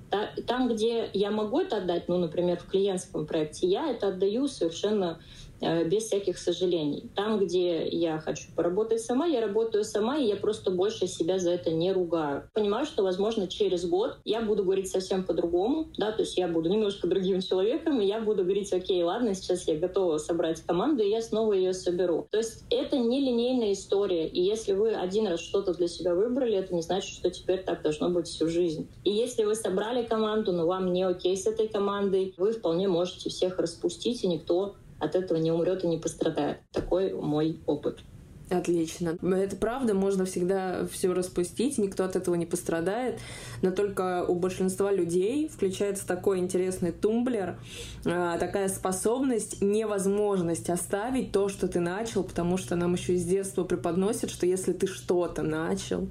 Там, 0.48 0.68
где 0.68 1.10
я 1.14 1.32
могу 1.32 1.62
это 1.62 1.78
отдать, 1.78 2.08
ну, 2.08 2.18
например, 2.18 2.58
в 2.60 2.68
клиентском 2.68 3.26
проекте, 3.26 3.68
я 3.68 3.90
это 3.90 4.10
отдаю 4.10 4.48
совершенно 4.48 5.20
без 5.86 6.04
всяких 6.04 6.38
сожалений. 6.38 7.10
Там, 7.16 7.40
где 7.40 7.88
я 7.88 8.20
хочу 8.20 8.48
поработать 8.56 9.02
сама, 9.02 9.26
я 9.26 9.42
работаю 9.42 9.84
сама, 9.84 10.18
и 10.18 10.26
я 10.26 10.36
просто 10.36 10.72
больше 10.72 11.08
себя 11.08 11.40
за 11.40 11.52
это 11.52 11.72
не 11.72 11.92
ругаю. 11.92 12.50
Понимаю, 12.54 12.86
что, 12.86 13.04
возможно, 13.04 13.48
через 13.48 13.86
год 13.86 14.18
я 14.26 14.42
буду 14.42 14.64
говорить 14.64 14.90
совсем 14.90 15.24
по-другому, 15.24 15.88
да, 15.98 16.12
то 16.12 16.22
есть 16.22 16.38
я 16.38 16.48
буду 16.48 16.70
немножко 16.70 17.08
другим 17.08 17.42
человеком, 17.42 18.02
и 18.02 18.06
я 18.06 18.20
буду 18.20 18.44
говорить, 18.44 18.72
окей, 18.74 19.02
ладно, 19.04 19.34
сейчас 19.34 19.68
я 19.68 19.76
готова 19.76 20.18
собрать 20.18 20.62
команду, 20.62 21.04
и 21.04 21.10
я 21.10 21.22
снова 21.22 21.54
ее 21.54 21.74
соберу. 21.74 22.28
То 22.32 22.38
есть 22.38 22.64
это 22.70 22.98
не 22.98 23.20
линейная 23.22 23.74
история, 23.74 24.28
и 24.28 24.42
если 24.42 24.74
вы 24.74 24.94
один 24.94 25.28
раз 25.28 25.40
что-то 25.40 25.74
для 25.74 25.88
себя 25.88 26.16
выбрали, 26.16 26.58
это 26.58 26.74
не 26.74 26.82
значит, 26.82 27.14
что 27.14 27.30
теперь 27.30 27.64
так 27.64 27.82
должно 27.82 28.10
быть 28.10 28.28
всю 28.28 28.48
жизнь. 28.48 28.88
И 29.04 29.12
если 29.12 29.44
вы 29.44 29.56
собрали 29.56 30.06
команду, 30.06 30.52
но 30.52 30.66
вам 30.66 30.94
не 30.94 31.04
окей 31.04 31.38
с 31.38 31.48
этой 31.48 31.68
командой, 31.68 32.34
вы 32.38 32.52
вполне 32.52 32.88
можете 32.88 33.30
всех 33.30 33.60
распустить, 33.60 34.24
и 34.24 34.28
никто 34.28 34.76
от 35.04 35.16
этого 35.16 35.38
не 35.38 35.52
умрет 35.52 35.84
и 35.84 35.88
не 35.88 35.98
пострадает. 35.98 36.60
Такой 36.72 37.14
мой 37.14 37.62
опыт. 37.66 38.00
Отлично. 38.54 39.18
Это 39.22 39.56
правда, 39.56 39.94
можно 39.94 40.26
всегда 40.26 40.86
все 40.92 41.14
распустить, 41.14 41.78
никто 41.78 42.04
от 42.04 42.16
этого 42.16 42.36
не 42.36 42.46
пострадает, 42.46 43.20
но 43.62 43.72
только 43.72 44.26
у 44.26 44.36
большинства 44.36 44.92
людей 44.92 45.50
включается 45.50 46.06
такой 46.06 46.40
интересный 46.40 46.92
тумблер, 46.92 47.58
а, 48.06 48.38
такая 48.38 48.70
способность, 48.70 49.62
невозможность 49.62 50.70
оставить 50.70 51.32
то, 51.32 51.50
что 51.50 51.68
ты 51.68 51.80
начал, 51.80 52.24
потому 52.24 52.58
что 52.58 52.76
нам 52.76 52.94
еще 52.94 53.16
из 53.16 53.26
детства 53.26 53.64
преподносят, 53.64 54.30
что 54.30 54.46
если 54.46 54.74
ты 54.74 54.88
что-то 54.88 55.42
начал, 55.42 56.10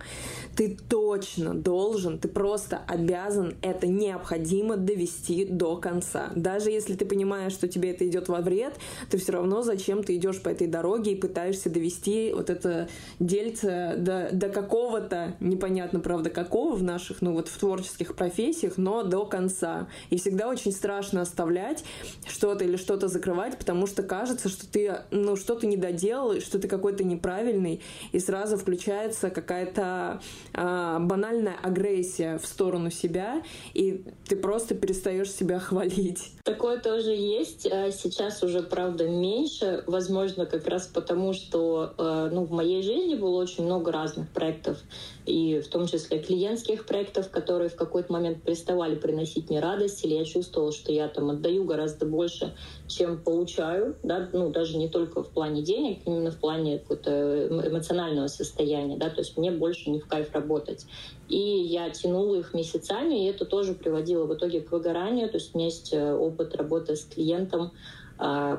ты 0.57 0.77
точно 0.89 1.55
должен, 1.55 2.19
ты 2.19 2.29
просто 2.29 2.81
обязан 2.89 3.55
это 3.63 3.87
необходимо 3.87 4.77
довести 4.77 5.45
до 5.45 5.77
конца. 5.77 6.31
Даже 6.35 6.71
если 6.71 6.95
ты 6.95 7.05
понимаешь, 7.05 7.53
что 7.53 7.69
тебе 7.69 7.91
это 7.91 8.07
идет 8.09 8.29
во 8.29 8.41
вред, 8.41 8.75
ты 9.11 9.19
все 9.19 9.33
равно 9.33 9.63
зачем 9.63 10.03
ты 10.03 10.17
идешь 10.17 10.43
по 10.43 10.49
этой 10.49 10.67
дороге 10.67 11.13
и 11.13 11.17
пытаешься 11.17 11.71
довести 11.71 12.32
вот 12.35 12.51
это 12.51 12.89
дельце 13.19 13.95
до, 13.97 14.31
до 14.33 14.49
какого-то, 14.49 15.35
непонятно, 15.41 16.01
правда, 16.01 16.31
какого 16.31 16.75
в 16.75 16.83
наших, 16.83 17.23
ну 17.23 17.33
вот 17.33 17.49
в 17.49 17.59
творческих 17.59 18.15
профессиях, 18.15 18.75
но 18.77 19.03
до 19.03 19.25
конца. 19.25 19.89
И 20.11 20.19
всегда 20.19 20.49
очень 20.49 20.73
страшно 20.73 21.23
оставлять 21.23 21.85
что-то 22.27 22.65
или 22.65 22.77
что-то 22.77 23.09
закрывать, 23.09 23.59
потому 23.59 23.87
что 23.87 24.03
кажется, 24.03 24.49
что 24.49 24.71
ты, 24.71 25.03
ну, 25.11 25.37
что-то 25.37 25.67
не 25.67 25.77
доделал, 25.77 26.41
что 26.41 26.59
ты 26.59 26.69
какой-то 26.69 27.05
неправильный, 27.05 27.81
и 28.13 28.19
сразу 28.19 28.57
включается 28.57 29.31
какая-то 29.31 30.21
а, 30.55 30.99
банальная 30.99 31.57
агрессия 31.63 32.39
в 32.39 32.47
сторону 32.47 32.91
себя, 32.91 33.43
и 33.75 34.05
ты 34.29 34.37
просто 34.37 34.75
перестаешь 34.75 35.31
себя 35.31 35.59
хвалить. 35.59 36.33
Такое 36.45 36.79
тоже 36.79 37.11
есть. 37.11 37.67
А 37.71 37.91
сейчас 37.91 38.43
уже, 38.43 38.63
правда, 38.63 39.09
меньше. 39.09 39.85
Возможно, 39.87 40.47
как 40.47 40.67
раз 40.67 40.87
потому, 40.87 41.33
что 41.33 41.95
а, 42.13 42.29
ну, 42.31 42.45
в 42.45 42.51
моей 42.51 42.83
жизни 42.83 43.15
было 43.15 43.41
очень 43.41 43.65
много 43.65 43.91
разных 43.91 44.29
проектов, 44.29 44.79
и 45.25 45.61
в 45.61 45.69
том 45.69 45.87
числе 45.87 46.19
клиентских 46.19 46.85
проектов, 46.85 47.31
которые 47.31 47.71
в 47.71 47.77
какой-то 47.77 48.13
момент 48.13 48.43
переставали 48.43 48.97
приносить 48.97 49.49
мне 49.49 49.61
радость, 49.61 50.05
или 50.05 50.15
я 50.15 50.25
чувствовала, 50.25 50.73
что 50.73 50.93
я 50.93 51.09
там 51.09 51.31
отдаю 51.31 51.65
гораздо 51.65 52.05
больше, 52.05 52.55
чем 52.87 53.19
получаю, 53.19 53.97
да, 54.03 54.29
ну, 54.33 54.51
даже 54.51 54.77
не 54.77 54.89
только 54.89 55.23
в 55.23 55.29
плане 55.29 55.63
денег, 55.63 56.01
именно 56.05 56.31
в 56.31 56.39
плане 56.39 56.79
какого-то 56.79 57.49
эмоционального 57.49 58.27
состояния, 58.27 58.97
да, 58.97 59.09
то 59.09 59.21
есть 59.21 59.39
мне 59.39 59.51
больше 59.51 59.91
не 59.91 60.01
в 60.01 60.07
кайф 60.07 60.33
работать. 60.33 60.87
И 61.29 61.39
я 61.39 61.89
тянула 61.89 62.37
их 62.37 62.53
месяцами, 62.53 63.25
и 63.25 63.31
это 63.31 63.47
тоже 63.47 63.73
приводило 63.73 64.27
в 64.27 64.35
итоге 64.35 64.61
к 64.61 64.71
выгоранию, 64.71 65.31
то 65.31 65.39
есть 65.39 65.55
у 65.55 65.59
меня 65.59 65.69
есть 65.69 65.95
э, 65.95 66.15
опыт 66.15 66.55
работы 66.57 66.95
с 66.95 67.05
клиентом, 67.05 67.73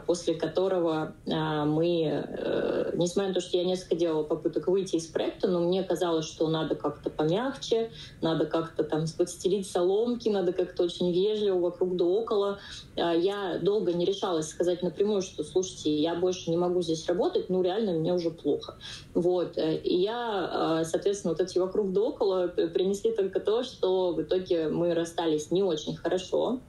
после 0.06 0.34
которого 0.36 1.14
а, 1.32 1.66
мы, 1.66 2.04
э, 2.06 2.92
несмотря 2.96 3.30
на 3.30 3.34
то, 3.34 3.42
что 3.42 3.58
я 3.58 3.64
несколько 3.64 3.96
делала 3.96 4.24
попыток 4.24 4.68
выйти 4.68 4.98
из 4.98 5.08
проекта, 5.08 5.48
но 5.48 5.60
мне 5.60 5.84
казалось, 5.84 6.26
что 6.26 6.48
надо 6.48 6.76
как-то 6.76 7.10
помягче, 7.10 7.92
надо 8.22 8.46
как-то 8.46 8.84
там 8.84 9.06
подстелить 9.18 9.70
соломки, 9.70 10.30
надо 10.30 10.54
как-то 10.54 10.84
очень 10.84 11.12
вежливо 11.12 11.60
вокруг 11.60 11.96
да 11.96 12.06
около. 12.06 12.60
А, 12.98 13.14
я 13.14 13.58
долго 13.60 13.94
не 13.94 14.06
решалась 14.06 14.50
сказать 14.50 14.84
напрямую, 14.84 15.22
что, 15.22 15.44
слушайте, 15.44 15.96
я 15.96 16.16
больше 16.16 16.50
не 16.50 16.58
могу 16.58 16.82
здесь 16.82 17.06
работать, 17.08 17.50
ну 17.50 17.62
реально 17.62 17.94
мне 17.94 18.14
уже 18.14 18.32
плохо. 18.32 18.76
Вот. 19.14 19.58
И 19.58 19.96
я, 19.96 20.84
соответственно, 20.86 21.34
вот 21.34 21.42
эти 21.42 21.58
вокруг 21.58 21.94
да 21.94 22.02
около 22.02 22.48
принесли 22.48 23.12
только 23.12 23.40
то, 23.40 23.64
что 23.64 24.14
в 24.14 24.22
итоге 24.22 24.70
мы 24.70 24.94
расстались 24.94 25.52
не 25.52 25.64
очень 25.64 25.96
хорошо, 25.96 26.34
а, 26.44 26.60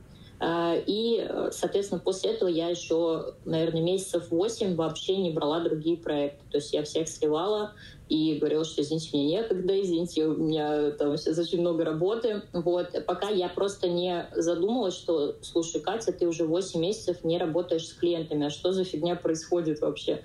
и, 0.42 1.28
соответственно, 1.52 2.00
после 2.00 2.32
этого 2.32 2.48
я 2.48 2.68
еще, 2.68 3.34
наверное, 3.44 3.82
месяцев 3.82 4.30
восемь 4.30 4.74
вообще 4.74 5.16
не 5.16 5.30
брала 5.30 5.60
другие 5.60 5.96
проекты. 5.96 6.44
То 6.50 6.58
есть 6.58 6.72
я 6.72 6.82
всех 6.82 7.08
сливала 7.08 7.72
и 8.08 8.34
говорила, 8.34 8.64
что 8.64 8.82
извините, 8.82 9.10
мне 9.12 9.26
некогда, 9.26 9.80
извините, 9.80 10.26
у 10.26 10.36
меня 10.36 10.90
там 10.90 11.16
сейчас 11.16 11.38
очень 11.38 11.60
много 11.60 11.84
работы. 11.84 12.42
Вот. 12.52 12.88
Пока 13.06 13.30
я 13.30 13.48
просто 13.48 13.88
не 13.88 14.28
задумалась, 14.34 14.94
что, 14.94 15.36
слушай, 15.40 15.80
Катя, 15.80 16.12
ты 16.12 16.26
уже 16.26 16.44
8 16.44 16.78
месяцев 16.80 17.24
не 17.24 17.38
работаешь 17.38 17.86
с 17.86 17.94
клиентами, 17.94 18.46
а 18.46 18.50
что 18.50 18.72
за 18.72 18.84
фигня 18.84 19.16
происходит 19.16 19.80
вообще? 19.80 20.22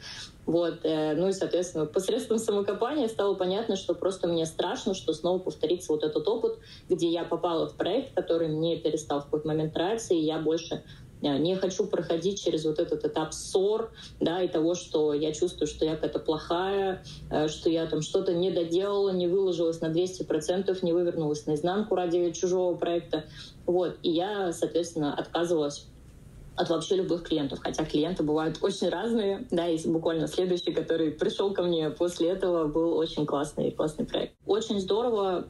Вот. 0.50 0.80
Э, 0.84 1.14
ну 1.14 1.28
и, 1.28 1.32
соответственно, 1.32 1.86
посредством 1.86 2.40
самокопания 2.40 3.08
стало 3.08 3.36
понятно, 3.36 3.76
что 3.76 3.94
просто 3.94 4.28
мне 4.28 4.48
страшно, 4.48 4.96
что 4.96 5.14
снова 5.14 5.38
повторится 5.38 5.92
вот 5.92 6.04
этот 6.04 6.28
опыт, 6.28 6.58
где 6.90 7.08
я 7.08 7.24
попала 7.24 7.70
в 7.70 7.76
проект, 7.76 8.16
который 8.16 8.48
мне 8.48 8.76
перестал 8.76 9.22
в 9.22 9.26
какой-то 9.26 9.48
момент 9.48 9.76
нравиться, 9.76 10.16
и 10.16 10.18
я 10.18 10.40
больше 10.40 10.84
э, 11.22 11.38
не 11.38 11.56
хочу 11.56 11.86
проходить 11.86 12.44
через 12.44 12.66
вот 12.66 12.80
этот 12.80 13.06
этап 13.06 13.32
ссор, 13.32 13.92
да, 14.20 14.42
и 14.42 14.48
того, 14.48 14.74
что 14.74 15.14
я 15.14 15.34
чувствую, 15.34 15.68
что 15.68 15.86
я 15.86 15.94
какая-то 15.94 16.18
плохая, 16.18 17.04
э, 17.30 17.48
что 17.48 17.70
я 17.70 17.86
там 17.86 18.02
что-то 18.02 18.34
не 18.34 18.50
доделала, 18.50 19.12
не 19.12 19.28
выложилась 19.28 19.82
на 19.82 19.92
200%, 19.92 20.80
не 20.82 20.94
вывернулась 20.94 21.46
наизнанку 21.46 21.94
ради 21.94 22.32
чужого 22.32 22.76
проекта. 22.76 23.26
Вот. 23.68 24.00
И 24.02 24.10
я, 24.10 24.52
соответственно, 24.52 25.14
отказывалась 25.14 25.86
от 26.60 26.70
вообще 26.70 26.98
любых 26.98 27.24
клиентов, 27.24 27.60
хотя 27.64 27.86
клиенты 27.86 28.22
бывают 28.22 28.58
очень 28.62 28.90
разные, 28.90 29.48
да, 29.50 29.70
и 29.70 29.88
буквально 29.88 30.28
следующий, 30.28 30.74
который 30.74 31.10
пришел 31.12 31.54
ко 31.54 31.64
мне 31.64 31.90
после 31.90 32.32
этого, 32.32 32.68
был 32.68 32.98
очень 32.98 33.26
классный, 33.26 33.72
классный 33.72 34.06
проект. 34.06 34.34
Очень 34.46 34.82
здорово 34.82 35.48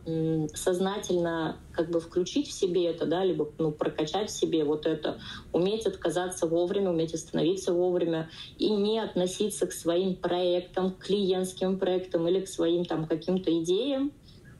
сознательно 0.54 1.58
как 1.72 1.90
бы 1.90 2.00
включить 2.00 2.48
в 2.48 2.52
себе 2.52 2.86
это, 2.86 3.08
да, 3.08 3.24
либо 3.24 3.50
ну, 3.58 3.72
прокачать 3.72 4.30
в 4.30 4.38
себе 4.38 4.64
вот 4.64 4.86
это, 4.86 5.20
уметь 5.52 5.88
отказаться 5.88 6.46
вовремя, 6.46 6.92
уметь 6.92 7.16
остановиться 7.16 7.74
вовремя 7.74 8.30
и 8.60 8.70
не 8.70 9.00
относиться 9.00 9.66
к 9.66 9.72
своим 9.72 10.16
проектам, 10.16 10.92
к 10.92 11.06
клиентским 11.06 11.80
проектам 11.80 12.28
или 12.28 12.42
к 12.42 12.48
своим 12.48 12.86
там 12.86 13.08
каким-то 13.08 13.52
идеям 13.64 14.12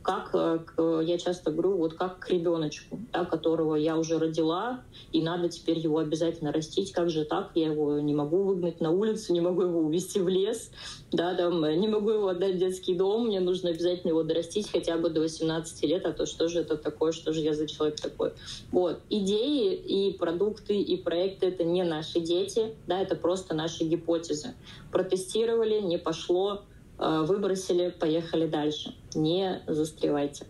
как, 0.10 0.74
э, 0.78 1.02
я 1.06 1.18
часто 1.18 1.52
говорю, 1.52 1.78
вот 1.78 1.94
как 1.94 2.20
к 2.20 2.30
ребеночку, 2.30 3.00
да, 3.14 3.26
которого 3.26 3.76
я 3.76 3.98
уже 3.98 4.18
родила, 4.18 4.82
и 5.12 5.22
надо 5.22 5.50
теперь 5.50 5.78
его 5.78 6.00
обязательно 6.00 6.52
растить. 6.52 6.92
Как 6.92 7.10
же 7.10 7.26
так? 7.26 7.52
Я 7.56 7.72
его 7.72 8.00
не 8.00 8.14
могу 8.14 8.44
выгнать 8.44 8.82
на 8.82 8.92
улицу, 8.92 9.34
не 9.34 9.42
могу 9.42 9.62
его 9.62 9.80
увезти 9.82 10.20
в 10.20 10.28
лес, 10.28 10.72
да, 11.12 11.36
там, 11.36 11.62
не 11.80 11.88
могу 11.88 12.10
его 12.10 12.28
отдать 12.30 12.56
в 12.56 12.58
детский 12.58 12.96
дом, 12.96 13.28
мне 13.28 13.40
нужно 13.40 13.70
обязательно 13.70 14.10
его 14.10 14.24
дорастить 14.24 14.72
хотя 14.72 14.98
бы 14.98 15.10
до 15.10 15.22
18 15.22 15.84
лет, 15.84 16.06
а 16.06 16.12
то 16.12 16.26
что 16.26 16.48
же 16.48 16.62
это 16.62 16.78
такое, 16.78 17.12
что 17.12 17.32
же 17.32 17.42
я 17.42 17.54
за 17.54 17.68
человек 17.68 18.00
такой. 18.00 18.32
Вот. 18.72 19.00
Идеи 19.10 19.76
и 19.76 20.18
продукты, 20.18 20.80
и 20.80 20.98
проекты— 20.98 21.46
это 21.48 21.64
не 21.64 21.84
наши 21.84 22.20
дети, 22.20 22.76
да, 22.88 23.00
это 23.00 23.16
просто 23.16 23.54
наши 23.54 23.84
гипотезы. 23.84 24.56
Протестировали, 24.92 25.82
не 25.82 25.98
пошло, 25.98 26.64
э, 26.64 26.79
выбросили, 27.00 27.90
поехали 27.90 28.48
дальше. 28.48 28.96
Не 29.16 29.62
застревайте. 29.68 30.46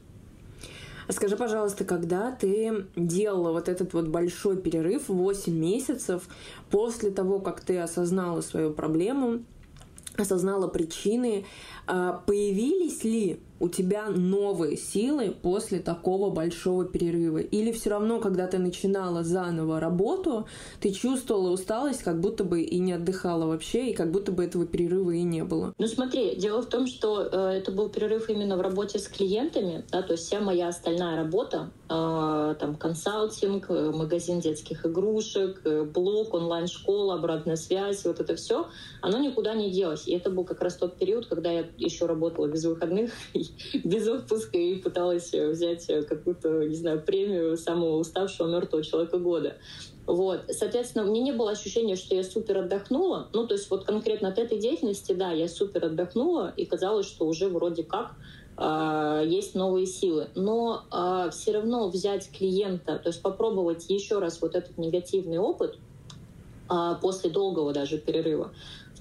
А 1.10 1.12
скажи, 1.12 1.36
пожалуйста, 1.36 1.86
когда 1.86 2.32
ты 2.32 2.86
делала 2.96 3.52
вот 3.52 3.68
этот 3.68 3.94
вот 3.94 4.08
большой 4.08 4.58
перерыв, 4.58 5.10
8 5.10 5.52
месяцев, 5.52 6.28
после 6.70 7.10
того, 7.10 7.40
как 7.40 7.62
ты 7.62 7.80
осознала 7.80 8.42
свою 8.42 8.74
проблему, 8.74 9.44
осознала 10.18 10.68
причины, 10.68 11.46
а, 11.88 12.22
появились 12.28 13.04
ли 13.04 13.40
у 13.60 13.70
тебя 13.70 14.10
новые 14.10 14.78
силы 14.78 15.36
после 15.42 15.80
такого 15.80 16.30
большого 16.30 16.86
перерыва? 16.86 17.40
Или 17.40 17.72
все 17.72 17.92
равно, 17.92 18.20
когда 18.20 18.48
ты 18.48 18.58
начинала 18.58 19.24
заново 19.24 19.80
работу, 19.80 20.48
ты 20.80 20.92
чувствовала 20.92 21.50
усталость, 21.50 22.04
как 22.04 22.20
будто 22.20 22.44
бы 22.44 22.62
и 22.62 22.80
не 22.80 22.94
отдыхала 22.94 23.46
вообще, 23.46 23.90
и 23.90 23.94
как 23.94 24.12
будто 24.12 24.32
бы 24.32 24.44
этого 24.44 24.66
перерыва 24.66 25.12
и 25.12 25.24
не 25.24 25.44
было? 25.44 25.74
Ну 25.78 25.88
смотри, 25.88 26.36
дело 26.36 26.62
в 26.62 26.68
том, 26.68 26.88
что 26.88 27.24
э, 27.24 27.60
это 27.60 27.72
был 27.72 27.90
перерыв 27.90 28.30
именно 28.30 28.58
в 28.58 28.62
работе 28.62 29.00
с 29.00 29.08
клиентами, 29.08 29.84
да, 29.92 30.02
то 30.02 30.14
есть 30.14 30.26
вся 30.26 30.40
моя 30.40 30.70
остальная 30.70 31.16
работа, 31.16 31.72
э, 31.90 32.56
там 32.60 32.76
консалтинг, 32.76 33.70
э, 33.70 33.92
магазин 33.92 34.40
детских 34.40 34.86
игрушек, 34.86 35.62
э, 35.66 35.84
блог, 35.84 36.34
онлайн-школа, 36.34 37.16
обратная 37.16 37.56
связь, 37.56 38.06
вот 38.06 38.20
это 38.20 38.36
все, 38.36 38.68
оно 39.02 39.20
никуда 39.20 39.54
не 39.54 39.72
делось. 39.72 40.08
И 40.08 40.14
это 40.14 40.30
был 40.30 40.46
как 40.46 40.62
раз 40.62 40.76
тот 40.76 40.98
период, 40.98 41.26
когда 41.28 41.52
я 41.52 41.66
еще 41.78 42.06
работала 42.06 42.48
без 42.48 42.66
выходных, 42.66 43.12
без 43.84 44.08
отпуска 44.08 44.58
и 44.58 44.76
пыталась 44.76 45.32
взять 45.34 45.86
какую-то, 46.08 46.66
не 46.66 46.76
знаю, 46.76 47.02
премию 47.02 47.58
самого 47.58 47.98
уставшего 47.98 48.48
мертвого 48.48 48.84
человека 48.84 49.18
года. 49.18 49.58
Вот. 50.10 50.42
Соответственно, 50.50 51.04
мне 51.04 51.22
не 51.22 51.32
было 51.32 51.52
ощущения, 51.52 51.96
что 51.96 52.16
я 52.16 52.24
супер 52.24 52.58
отдохнула. 52.58 53.30
Ну, 53.32 53.46
то 53.46 53.54
есть 53.54 53.70
вот 53.70 53.86
конкретно 53.86 54.30
от 54.30 54.40
этой 54.40 54.58
деятельности, 54.58 55.14
да, 55.14 55.32
я 55.32 55.48
супер 55.48 55.86
отдохнула, 55.86 56.52
и 56.58 56.66
казалось, 56.66 57.06
что 57.06 57.28
уже 57.28 57.48
вроде 57.48 57.84
как 57.84 58.16
э, 58.58 59.24
есть 59.28 59.54
новые 59.54 59.86
силы. 59.86 60.30
Но 60.34 60.82
э, 60.92 61.30
все 61.32 61.52
равно 61.52 61.90
взять 61.90 62.32
клиента, 62.32 62.98
то 62.98 63.10
есть 63.10 63.22
попробовать 63.22 63.88
еще 63.88 64.18
раз 64.18 64.42
вот 64.42 64.56
этот 64.56 64.80
негативный 64.80 65.38
опыт 65.38 65.78
э, 66.72 66.96
после 67.00 67.30
долгого 67.30 67.72
даже 67.72 68.00
перерыва, 68.00 68.52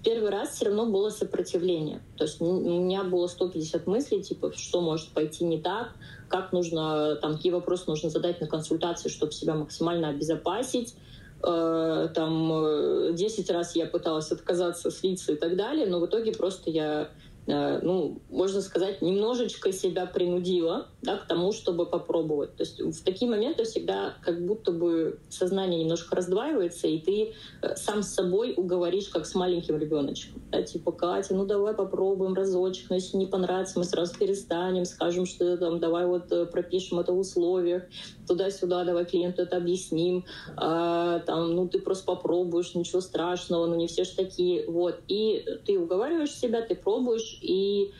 первый 0.02 0.30
раз 0.30 0.50
все 0.50 0.66
равно 0.66 0.86
было 0.86 1.10
сопротивление. 1.10 2.00
То 2.16 2.24
есть 2.24 2.40
у 2.40 2.44
меня 2.44 3.04
было 3.04 3.26
150 3.26 3.86
мыслей, 3.86 4.22
типа, 4.22 4.52
что 4.54 4.80
может 4.80 5.08
пойти 5.10 5.44
не 5.44 5.60
так, 5.60 5.92
как 6.28 6.52
нужно, 6.52 7.16
там, 7.16 7.36
какие 7.36 7.52
вопросы 7.52 7.84
нужно 7.86 8.10
задать 8.10 8.40
на 8.40 8.46
консультации, 8.46 9.08
чтобы 9.08 9.32
себя 9.32 9.54
максимально 9.54 10.08
обезопасить. 10.08 10.94
Э, 11.42 12.08
там 12.14 13.14
10 13.14 13.50
раз 13.50 13.76
я 13.76 13.86
пыталась 13.86 14.30
отказаться, 14.32 14.90
слиться 14.90 15.32
и 15.32 15.36
так 15.36 15.56
далее, 15.56 15.86
но 15.86 16.00
в 16.00 16.06
итоге 16.06 16.32
просто 16.32 16.70
я 16.70 17.10
Э, 17.10 17.27
ну, 17.48 18.20
можно 18.28 18.60
сказать, 18.60 19.00
немножечко 19.00 19.72
себя 19.72 20.06
принудила 20.06 20.88
да, 21.02 21.16
к 21.16 21.26
тому, 21.26 21.52
чтобы 21.52 21.86
попробовать. 21.86 22.56
То 22.56 22.62
есть 22.62 22.80
в 22.80 23.04
такие 23.04 23.30
моменты 23.30 23.64
всегда 23.64 24.14
как 24.22 24.44
будто 24.44 24.72
бы 24.72 25.18
сознание 25.30 25.82
немножко 25.82 26.14
раздваивается, 26.16 26.88
и 26.88 26.98
ты 26.98 27.32
э, 27.62 27.76
сам 27.76 28.02
с 28.02 28.14
собой 28.14 28.54
уговоришь, 28.56 29.08
как 29.08 29.26
с 29.26 29.34
маленьким 29.34 29.78
ребеночком. 29.78 30.42
Да, 30.50 30.62
типа, 30.62 30.92
Катя, 30.92 31.34
ну 31.34 31.46
давай 31.46 31.74
попробуем 31.74 32.34
разочек, 32.34 32.90
но 32.90 32.96
если 32.96 33.16
не 33.16 33.26
понравится, 33.26 33.78
мы 33.78 33.84
сразу 33.84 34.18
перестанем, 34.18 34.84
скажем, 34.84 35.24
что 35.26 35.56
там, 35.56 35.80
давай 35.80 36.06
вот 36.06 36.30
э, 36.32 36.46
пропишем 36.46 37.00
это 37.00 37.12
в 37.12 37.18
условиях, 37.18 37.84
туда-сюда, 38.26 38.84
давай 38.84 39.06
клиенту 39.06 39.42
это 39.42 39.56
объясним, 39.56 40.24
а, 40.56 41.20
там, 41.20 41.54
ну 41.54 41.68
ты 41.68 41.80
просто 41.80 42.04
попробуешь, 42.04 42.74
ничего 42.74 43.00
страшного, 43.00 43.66
ну 43.66 43.76
не 43.76 43.86
все 43.86 44.04
же 44.04 44.14
такие, 44.14 44.68
вот. 44.68 45.00
И 45.08 45.44
ты 45.66 45.78
уговариваешь 45.78 46.32
себя, 46.32 46.62
ты 46.62 46.74
пробуешь, 46.74 47.37
и 47.42 47.92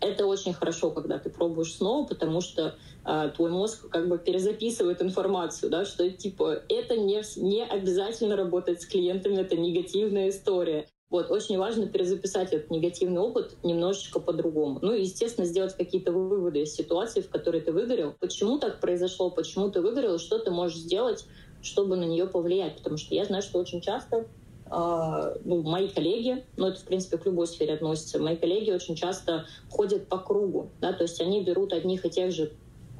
это 0.00 0.26
очень 0.26 0.54
хорошо, 0.54 0.90
когда 0.90 1.18
ты 1.18 1.30
пробуешь 1.30 1.74
снова, 1.74 2.06
потому 2.06 2.40
что 2.40 2.74
э, 3.04 3.30
твой 3.36 3.50
мозг 3.50 3.88
как 3.90 4.08
бы 4.08 4.18
перезаписывает 4.18 5.02
информацию, 5.02 5.70
да, 5.70 5.84
что 5.84 6.10
типа 6.10 6.62
это 6.68 6.96
не, 6.96 7.22
не 7.36 7.64
обязательно 7.64 8.36
работать 8.36 8.80
с 8.80 8.86
клиентами, 8.86 9.36
это 9.36 9.56
негативная 9.56 10.30
история. 10.30 10.86
Вот, 11.10 11.32
очень 11.32 11.58
важно 11.58 11.88
перезаписать 11.88 12.52
этот 12.52 12.70
негативный 12.70 13.20
опыт 13.20 13.56
немножечко 13.64 14.20
по-другому. 14.20 14.78
Ну 14.80 14.94
и, 14.94 15.02
естественно, 15.02 15.44
сделать 15.44 15.74
какие-то 15.74 16.12
выводы 16.12 16.62
из 16.62 16.72
ситуации, 16.72 17.20
в 17.20 17.28
которой 17.28 17.60
ты 17.60 17.72
выгорел. 17.72 18.14
Почему 18.20 18.58
так 18.60 18.80
произошло, 18.80 19.28
почему 19.28 19.70
ты 19.70 19.80
выгорел, 19.80 20.20
что 20.20 20.38
ты 20.38 20.52
можешь 20.52 20.78
сделать, 20.78 21.26
чтобы 21.62 21.96
на 21.96 22.04
нее 22.04 22.28
повлиять. 22.28 22.76
Потому 22.76 22.96
что 22.96 23.12
я 23.16 23.24
знаю, 23.24 23.42
что 23.42 23.58
очень 23.58 23.80
часто 23.80 24.28
ну, 24.70 25.62
мои 25.62 25.88
коллеги, 25.88 26.44
ну 26.56 26.68
это 26.68 26.80
в 26.80 26.84
принципе 26.84 27.18
к 27.18 27.26
любой 27.26 27.48
сфере 27.48 27.74
относится, 27.74 28.20
мои 28.20 28.36
коллеги 28.36 28.70
очень 28.70 28.94
часто 28.94 29.46
ходят 29.68 30.06
по 30.06 30.18
кругу, 30.18 30.70
да, 30.80 30.92
то 30.92 31.02
есть 31.02 31.20
они 31.20 31.42
берут 31.42 31.72
одних 31.72 32.06
и 32.06 32.10
тех 32.10 32.30
же 32.30 32.52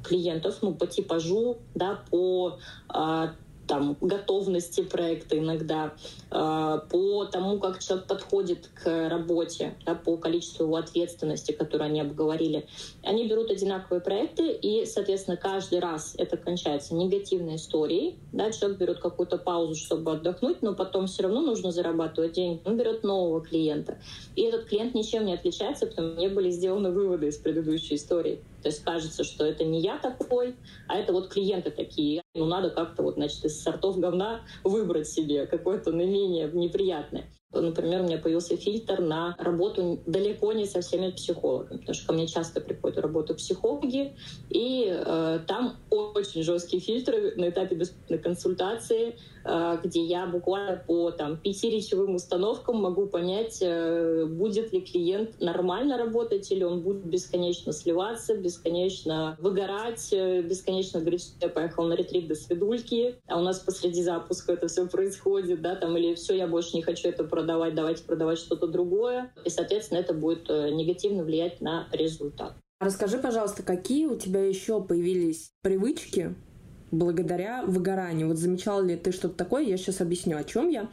клиентов, 0.03 0.57
ну 0.61 0.73
по 0.73 0.87
типажу, 0.87 1.59
да, 1.75 2.03
по 2.09 2.57
uh, 2.89 3.29
там, 3.71 3.95
готовности 4.01 4.81
проекта 4.81 5.39
иногда, 5.39 5.93
э, 6.29 6.79
по 6.89 7.23
тому, 7.23 7.57
как 7.57 7.79
человек 7.79 8.05
подходит 8.05 8.69
к 8.73 9.07
работе, 9.07 9.75
да, 9.85 9.95
по 9.95 10.17
количеству 10.17 10.65
его 10.65 10.75
ответственности, 10.75 11.53
которую 11.53 11.85
они 11.85 12.01
обговорили. 12.01 12.67
Они 13.01 13.29
берут 13.29 13.49
одинаковые 13.49 14.01
проекты, 14.01 14.51
и, 14.51 14.85
соответственно, 14.85 15.37
каждый 15.37 15.79
раз 15.79 16.15
это 16.17 16.35
кончается 16.35 16.95
негативной 16.95 17.55
историей. 17.55 18.17
Да, 18.33 18.51
человек 18.51 18.77
берет 18.77 18.99
какую-то 18.99 19.37
паузу, 19.37 19.75
чтобы 19.75 20.11
отдохнуть, 20.11 20.61
но 20.61 20.73
потом 20.73 21.07
все 21.07 21.23
равно 21.23 21.39
нужно 21.39 21.71
зарабатывать 21.71 22.33
деньги. 22.33 22.59
Он 22.65 22.75
берет 22.75 23.05
нового 23.05 23.39
клиента. 23.39 23.99
И 24.35 24.41
этот 24.41 24.65
клиент 24.65 24.95
ничем 24.95 25.25
не 25.25 25.33
отличается, 25.33 25.87
потому 25.87 26.11
что 26.11 26.19
не 26.19 26.27
были 26.27 26.51
сделаны 26.51 26.91
выводы 26.91 27.27
из 27.27 27.37
предыдущей 27.37 27.95
истории. 27.95 28.41
То 28.61 28.69
есть 28.69 28.83
кажется, 28.83 29.23
что 29.23 29.45
это 29.45 29.63
не 29.63 29.81
я 29.81 29.97
такой, 29.97 30.55
а 30.87 30.97
это 30.97 31.13
вот 31.13 31.29
клиенты 31.29 31.71
такие. 31.71 32.21
Ну, 32.35 32.45
надо 32.45 32.69
как-то 32.69 33.03
вот, 33.03 33.15
значит, 33.15 33.43
из 33.45 33.61
сортов 33.61 33.99
говна 33.99 34.41
выбрать 34.63 35.07
себе 35.07 35.47
какое-то 35.47 35.91
наименее 35.91 36.49
неприятное. 36.53 37.25
Например, 37.53 38.01
у 38.01 38.03
меня 38.05 38.17
появился 38.17 38.55
фильтр 38.55 39.01
на 39.01 39.35
работу 39.37 39.99
далеко 40.05 40.53
не 40.53 40.65
со 40.65 40.81
всеми 40.81 41.11
психологами, 41.11 41.77
потому 41.79 41.93
что 41.93 42.07
ко 42.07 42.13
мне 42.13 42.27
часто 42.27 42.61
приходят 42.61 42.97
работу 42.99 43.35
психологи, 43.35 44.15
и 44.49 44.85
э, 44.89 45.39
там 45.47 45.75
очень 45.89 46.43
жесткие 46.43 46.81
фильтры 46.81 47.33
на 47.35 47.49
этапе 47.49 47.75
бесплатной 47.75 48.19
консультации, 48.19 49.17
э, 49.43 49.77
где 49.83 50.01
я 50.05 50.27
буквально 50.27 50.81
по 50.87 51.11
там, 51.11 51.37
пяти 51.37 51.69
речевым 51.69 52.15
установкам 52.15 52.77
могу 52.77 53.07
понять, 53.07 53.57
э, 53.61 54.25
будет 54.25 54.71
ли 54.71 54.79
клиент 54.79 55.41
нормально 55.41 55.97
работать, 55.97 56.49
или 56.51 56.63
он 56.63 56.81
будет 56.81 57.05
бесконечно 57.05 57.73
сливаться, 57.73 58.37
бесконечно 58.37 59.35
выгорать, 59.41 60.13
э, 60.13 60.41
бесконечно 60.41 61.01
говорить, 61.01 61.23
что 61.23 61.33
я 61.41 61.49
поехал 61.49 61.83
на 61.83 61.95
ретрит 61.95 62.29
до 62.29 62.35
свидульки, 62.35 63.15
а 63.27 63.39
у 63.39 63.41
нас 63.41 63.59
посреди 63.59 64.01
запуска 64.01 64.53
это 64.53 64.67
все 64.67 64.87
происходит, 64.87 65.61
да, 65.61 65.75
там, 65.75 65.97
или 65.97 66.15
все, 66.15 66.35
я 66.35 66.47
больше 66.47 66.77
не 66.77 66.81
хочу 66.81 67.09
это 67.09 67.25
продавать, 67.41 67.73
давайте 67.73 68.03
продавать 68.03 68.37
что-то 68.37 68.67
другое. 68.67 69.31
И, 69.43 69.49
соответственно, 69.49 69.99
это 69.99 70.13
будет 70.13 70.49
э, 70.49 70.69
негативно 70.71 71.23
влиять 71.23 71.59
на 71.59 71.87
результат. 71.91 72.53
Расскажи, 72.79 73.17
пожалуйста, 73.17 73.63
какие 73.63 74.05
у 74.05 74.15
тебя 74.15 74.43
еще 74.43 74.81
появились 74.81 75.51
привычки 75.61 76.35
благодаря 76.91 77.63
выгоранию? 77.63 78.27
Вот 78.27 78.37
замечал 78.37 78.83
ли 78.83 78.95
ты 78.95 79.11
что-то 79.11 79.35
такое? 79.35 79.63
Я 79.63 79.77
сейчас 79.77 80.01
объясню, 80.01 80.37
о 80.37 80.43
чем 80.43 80.69
я. 80.69 80.89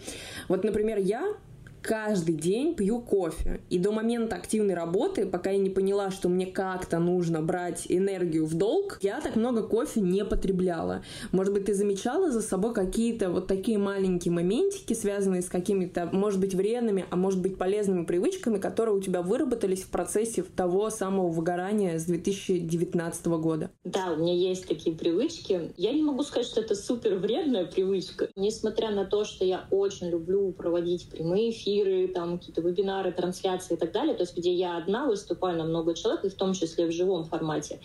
Вот, 0.49 0.65
например, 0.65 0.99
я 0.99 1.35
каждый 1.83 2.35
день 2.35 2.75
пью 2.75 3.01
кофе. 3.01 3.61
И 3.71 3.79
до 3.79 3.93
момента 3.93 4.37
активной 4.37 4.75
работы, 4.75 5.27
пока 5.27 5.51
я 5.51 5.59
не 5.59 5.71
поняла, 5.71 6.11
что 6.11 6.29
мне 6.29 6.47
как-то 6.47 6.99
нужно 6.99 7.41
брать 7.41 7.87
энергию 7.89 8.47
в 8.47 8.55
долг, 8.55 8.99
я 9.03 9.21
так 9.21 9.37
много 9.37 9.63
кофе 9.63 10.01
не 10.01 10.25
потребляла. 10.25 11.03
Может 11.33 11.55
быть, 11.55 11.67
ты 11.67 11.75
замечала 11.75 12.31
за 12.31 12.43
собой 12.43 12.75
какие-то 12.75 13.31
вот 13.31 13.47
такие 13.47 13.79
маленькие 13.79 14.33
моментики, 14.33 14.93
связанные 14.95 15.43
с 15.43 15.49
какими-то, 15.49 16.09
может 16.13 16.41
быть, 16.41 16.55
вредными, 16.55 17.07
а 17.11 17.17
может 17.17 17.41
быть, 17.41 17.57
полезными 17.57 18.05
привычками, 18.05 18.59
которые 18.59 18.97
у 18.97 19.01
тебя 19.01 19.23
выработались 19.23 19.83
в 19.83 19.91
процессе 19.91 20.43
того 20.43 20.91
самого 20.91 21.29
выгорания 21.29 21.99
с 21.99 22.05
2019 22.05 23.27
года? 23.27 23.71
Да, 23.85 24.13
у 24.13 24.17
меня 24.17 24.35
есть 24.35 24.67
такие 24.67 24.95
привычки. 24.97 25.73
Я 25.77 25.93
не 25.93 26.03
могу 26.03 26.23
сказать, 26.23 26.47
что 26.47 26.61
это 26.61 26.75
супер 26.75 27.17
вредная 27.17 27.67
привычка. 27.67 28.29
Несмотря 28.37 28.91
на 28.91 29.05
то, 29.05 29.25
что 29.25 29.45
я 29.45 29.67
очень 29.71 30.09
люблю 30.09 30.53
проводить 30.53 31.09
прямые 31.09 31.51
эфиры, 31.51 31.68
эфиры, 31.69 32.09
там 32.09 32.39
какие-то 32.39 32.61
вебинары, 32.61 33.13
трансляции 33.13 33.75
и 33.75 33.77
так 33.77 33.93
далее, 33.93 34.15
то 34.15 34.23
есть 34.23 34.37
где 34.37 34.53
я 34.53 34.77
одна 34.77 35.07
выступаю 35.07 35.59
на 35.59 35.65
много 35.65 35.95
человек, 35.95 36.25
и 36.25 36.29
в 36.29 36.35
том 36.35 36.55
числе 36.55 36.87
в 36.87 36.93
живом 36.93 37.25
формате, 37.25 37.81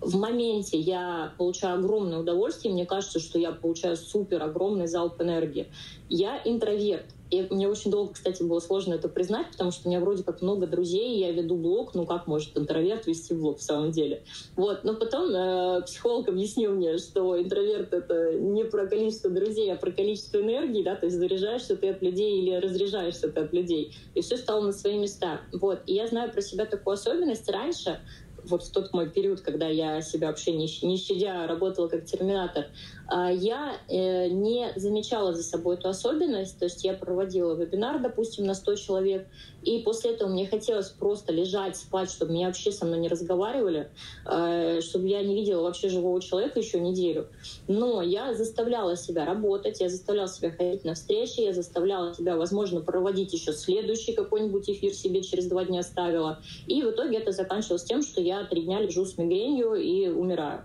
в 0.00 0.16
моменте 0.16 0.78
я 0.78 1.32
получаю 1.38 1.78
огромное 1.78 2.18
удовольствие, 2.18 2.72
мне 2.72 2.84
кажется, 2.84 3.20
что 3.20 3.38
я 3.38 3.52
получаю 3.52 3.96
супер 3.96 4.42
огромный 4.42 4.86
залп 4.86 5.20
энергии. 5.22 5.68
Я 6.10 6.40
интроверт. 6.44 7.06
И 7.30 7.42
мне 7.50 7.68
очень 7.68 7.90
долго, 7.90 8.12
кстати, 8.12 8.42
было 8.42 8.60
сложно 8.60 8.94
это 8.94 9.08
признать, 9.08 9.48
потому 9.50 9.70
что 9.70 9.88
у 9.88 9.90
меня 9.90 10.00
вроде 10.00 10.22
как 10.22 10.42
много 10.42 10.66
друзей, 10.66 11.18
я 11.18 11.32
веду 11.32 11.56
блог, 11.56 11.94
ну 11.94 12.06
как 12.06 12.26
может 12.26 12.56
интроверт 12.56 13.06
вести 13.06 13.34
блог 13.34 13.58
в 13.58 13.62
самом 13.62 13.90
деле? 13.90 14.22
Вот, 14.56 14.84
но 14.84 14.94
потом 14.94 15.30
э, 15.30 15.82
психолог 15.82 16.28
объяснил 16.28 16.74
мне, 16.74 16.98
что 16.98 17.40
интроверт— 17.40 17.92
это 17.92 18.34
не 18.34 18.64
про 18.64 18.86
количество 18.86 19.30
друзей, 19.30 19.72
а 19.72 19.76
про 19.76 19.90
количество 19.90 20.38
энергии, 20.38 20.82
да, 20.82 20.96
то 20.96 21.06
есть 21.06 21.16
заряжаешься 21.16 21.76
ты 21.76 21.88
от 21.88 22.02
людей 22.02 22.40
или 22.40 22.54
разряжаешься 22.56 23.28
ты 23.28 23.40
от 23.40 23.52
людей. 23.52 23.94
И 24.14 24.20
все 24.20 24.36
стало 24.36 24.60
на 24.62 24.72
свои 24.72 24.98
места. 24.98 25.40
Вот, 25.52 25.80
и 25.86 25.94
я 25.94 26.06
знаю 26.06 26.30
про 26.30 26.42
себя 26.42 26.66
такую 26.66 26.94
особенность. 26.94 27.48
Раньше 27.48 28.00
вот 28.46 28.62
в 28.62 28.70
тот 28.70 28.92
мой 28.92 29.08
период, 29.08 29.40
когда 29.40 29.68
я 29.68 30.00
себя 30.02 30.28
вообще 30.28 30.52
не, 30.52 30.68
не 30.82 30.96
щадя 30.96 31.46
работала 31.46 31.88
как 31.88 32.04
терминатор, 32.04 32.66
я 33.10 33.76
э, 33.88 34.28
не 34.28 34.72
замечала 34.76 35.34
за 35.34 35.42
собой 35.42 35.76
эту 35.76 35.88
особенность. 35.88 36.58
То 36.58 36.64
есть 36.64 36.84
я 36.84 36.94
проводила 36.94 37.54
вебинар, 37.54 38.00
допустим, 38.00 38.44
на 38.46 38.54
100 38.54 38.76
человек, 38.76 39.26
и 39.62 39.78
после 39.80 40.12
этого 40.12 40.28
мне 40.28 40.46
хотелось 40.46 40.90
просто 40.90 41.32
лежать, 41.32 41.76
спать, 41.76 42.10
чтобы 42.10 42.32
меня 42.32 42.46
вообще 42.46 42.70
со 42.70 42.84
мной 42.84 42.98
не 42.98 43.08
разговаривали, 43.08 43.90
э, 44.26 44.80
чтобы 44.80 45.08
я 45.08 45.22
не 45.22 45.34
видела 45.34 45.62
вообще 45.62 45.88
живого 45.88 46.20
человека 46.20 46.60
еще 46.60 46.80
неделю. 46.80 47.28
Но 47.66 48.02
я 48.02 48.34
заставляла 48.34 48.96
себя 48.96 49.24
работать, 49.24 49.80
я 49.80 49.88
заставляла 49.88 50.28
себя 50.28 50.50
ходить 50.50 50.84
на 50.84 50.94
встречи, 50.94 51.40
я 51.40 51.52
заставляла 51.52 52.14
себя, 52.14 52.36
возможно, 52.36 52.80
проводить 52.80 53.32
еще 53.32 53.52
следующий 53.52 54.12
какой-нибудь 54.12 54.68
эфир 54.68 54.92
себе 54.92 55.22
через 55.22 55.46
два 55.46 55.64
дня 55.64 55.82
ставила. 55.82 56.40
И 56.66 56.82
в 56.82 56.90
итоге 56.90 57.18
это 57.18 57.32
заканчивалось 57.32 57.84
тем, 57.84 58.02
что 58.02 58.20
я 58.20 58.44
три 58.44 58.62
дня 58.62 58.80
лежу 58.80 59.04
с 59.04 59.16
мигренью 59.16 59.74
и 59.74 60.08
умираю. 60.08 60.64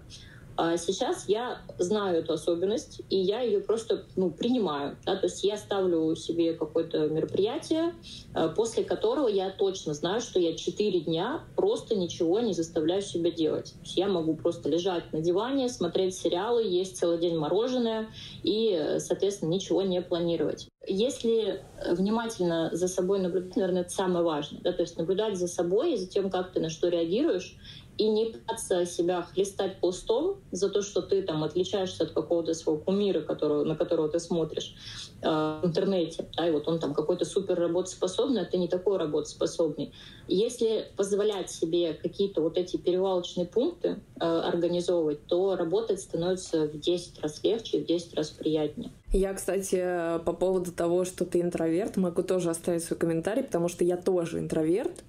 А 0.61 0.76
сейчас 0.76 1.30
я 1.30 1.61
знаю 1.77 2.18
эту 2.18 2.34
особенность, 2.34 3.02
и 3.10 3.15
я 3.15 3.40
ее 3.40 3.61
просто 3.61 4.03
ну, 4.18 4.30
принимаю. 4.30 4.98
Да? 5.06 5.15
То 5.15 5.27
есть 5.27 5.41
я 5.45 5.56
ставлю 5.56 6.14
себе 6.18 6.53
какое-то 6.53 7.07
мероприятие, 7.07 7.94
э, 8.36 8.49
после 8.49 8.84
которого 8.84 9.30
я 9.30 9.52
точно 9.52 9.94
знаю, 9.94 10.19
что 10.19 10.38
я 10.38 10.57
4 10.57 10.99
дня 10.99 11.45
просто 11.56 11.95
ничего 11.95 12.41
не 12.41 12.52
заставляю 12.52 13.02
себя 13.02 13.31
делать. 13.31 13.72
То 13.72 13.80
есть 13.84 13.95
я 13.95 14.10
могу 14.10 14.36
просто 14.36 14.68
лежать 14.68 15.14
на 15.14 15.22
диване, 15.22 15.69
смотреть 15.69 16.14
сериалы, 16.14 16.64
есть 16.64 16.98
целый 16.98 17.19
день 17.19 17.38
мороженое 17.38 18.10
и, 18.44 18.98
соответственно, 18.98 19.52
ничего 19.52 19.81
не 19.84 20.02
планировать. 20.02 20.68
Если 20.86 21.64
внимательно 21.90 22.69
за 22.73 22.90
собой 22.90 23.19
наблюдать, 23.19 23.56
наверное, 23.56 23.81
это 23.84 23.91
самое 23.91 24.26
важное. 24.26 24.60
Да? 24.61 24.73
То 24.73 24.81
есть 24.81 24.98
наблюдать 24.98 25.38
за 25.38 25.48
собой 25.48 25.94
и 25.94 25.98
за 25.98 26.10
тем, 26.10 26.30
как 26.30 26.52
ты 26.52 26.60
на 26.60 26.69
что 26.69 26.90
реагируешь, 26.90 27.56
и 28.00 28.08
не 28.08 28.26
пытаться 28.26 28.86
себя 28.86 29.22
хлестать 29.22 29.80
пластом 29.82 30.38
за 30.52 30.70
то, 30.70 30.82
что 30.82 31.02
ты 31.02 31.22
там 31.22 31.44
отличаешься 31.44 32.04
от 32.04 32.12
какого-то 32.12 32.54
своего 32.54 32.82
кумира, 32.82 33.22
которого, 33.22 33.66
на 33.66 33.76
которого 33.76 34.08
ты 34.08 34.20
смотришь 34.20 34.76
в 35.22 35.62
интернете, 35.64 36.26
да, 36.38 36.48
и 36.48 36.52
вот 36.52 36.68
он 36.68 36.80
там 36.80 36.94
какой-то 36.94 37.26
супер 37.26 37.60
работоспособный, 37.60 38.41
а 38.41 38.46
ты 38.46 38.58
не 38.58 38.68
такой 38.68 38.98
работоспособный. 38.98 39.94
Если 40.28 40.86
позволять 40.96 41.50
себе 41.52 41.94
какие-то 41.94 42.41
вот 42.41 42.58
эти 42.58 42.78
перевалочные 42.78 43.46
пункты 43.46 44.00
э, 44.20 44.24
организовывать, 44.24 45.26
то 45.26 45.56
работать 45.56 46.00
становится 46.00 46.68
в 46.68 46.80
10 46.80 47.20
раз 47.22 47.44
легче, 47.44 47.80
в 47.80 47.86
10 47.86 48.14
раз 48.14 48.30
приятнее. 48.30 48.91
Я, 49.12 49.34
кстати, 49.34 50.20
по 50.24 50.34
поводу 50.34 50.72
того, 50.72 51.04
что 51.04 51.26
ты 51.26 51.41
интроверт, 51.41 51.98
могу 51.98 52.22
тоже 52.22 52.52
оставить 52.52 52.84
свой 52.84 53.00
комментарий, 53.00 53.44
потому 53.44 53.68
что 53.68 53.84
я 53.84 53.98
тоже 53.98 54.38
интроверт. 54.38 55.04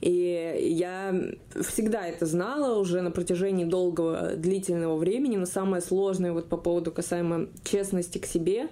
И 0.00 0.72
я 0.78 1.12
всегда 1.68 2.06
это 2.06 2.26
знала 2.26 2.78
уже 2.78 3.00
на 3.00 3.10
протяжении 3.10 3.64
долгого, 3.64 4.34
длительного 4.36 4.96
времени, 4.96 5.36
но 5.36 5.46
самое 5.46 5.82
сложное 5.82 6.32
вот 6.32 6.48
по 6.48 6.56
поводу 6.56 6.92
касаемо 6.92 7.48
честности 7.64 8.18
к 8.18 8.26
себе, 8.26 8.68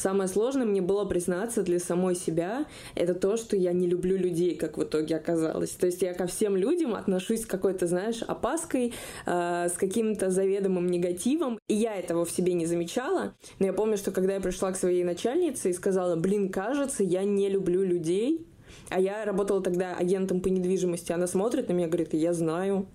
Самое 0.00 0.30
сложное 0.30 0.64
мне 0.64 0.80
было 0.80 1.04
признаться 1.04 1.62
для 1.62 1.78
самой 1.78 2.14
себя, 2.14 2.64
это 2.94 3.12
то, 3.12 3.36
что 3.36 3.54
я 3.54 3.74
не 3.74 3.86
люблю 3.86 4.16
людей, 4.16 4.56
как 4.56 4.78
в 4.78 4.82
итоге 4.82 5.16
оказалось. 5.16 5.72
То 5.72 5.84
есть 5.84 6.00
я 6.00 6.14
ко 6.14 6.26
всем 6.26 6.56
людям 6.56 6.94
отношусь 6.94 7.42
с 7.42 7.46
какой-то, 7.46 7.86
знаешь, 7.86 8.22
опаской, 8.22 8.94
э, 9.26 9.68
с 9.68 9.72
каким-то 9.72 10.30
заведомым 10.30 10.86
негативом, 10.86 11.58
и 11.68 11.74
я 11.74 11.96
этого 11.96 12.24
в 12.24 12.30
себе 12.30 12.54
не 12.54 12.64
замечала. 12.64 13.34
Но 13.58 13.66
я 13.66 13.74
помню, 13.74 13.98
что 13.98 14.10
когда 14.10 14.32
я 14.32 14.40
пришла 14.40 14.72
к 14.72 14.78
своей 14.78 15.04
начальнице 15.04 15.68
и 15.68 15.74
сказала, 15.74 16.16
блин, 16.16 16.48
кажется, 16.48 17.04
я 17.04 17.22
не 17.24 17.50
люблю 17.50 17.82
людей, 17.82 18.46
а 18.88 18.98
я 18.98 19.26
работала 19.26 19.62
тогда 19.62 19.94
агентом 19.94 20.40
по 20.40 20.48
недвижимости, 20.48 21.12
она 21.12 21.26
смотрит 21.26 21.68
на 21.68 21.74
меня 21.74 21.88
и 21.88 21.90
говорит, 21.90 22.14
я 22.14 22.32
знаю. 22.32 22.86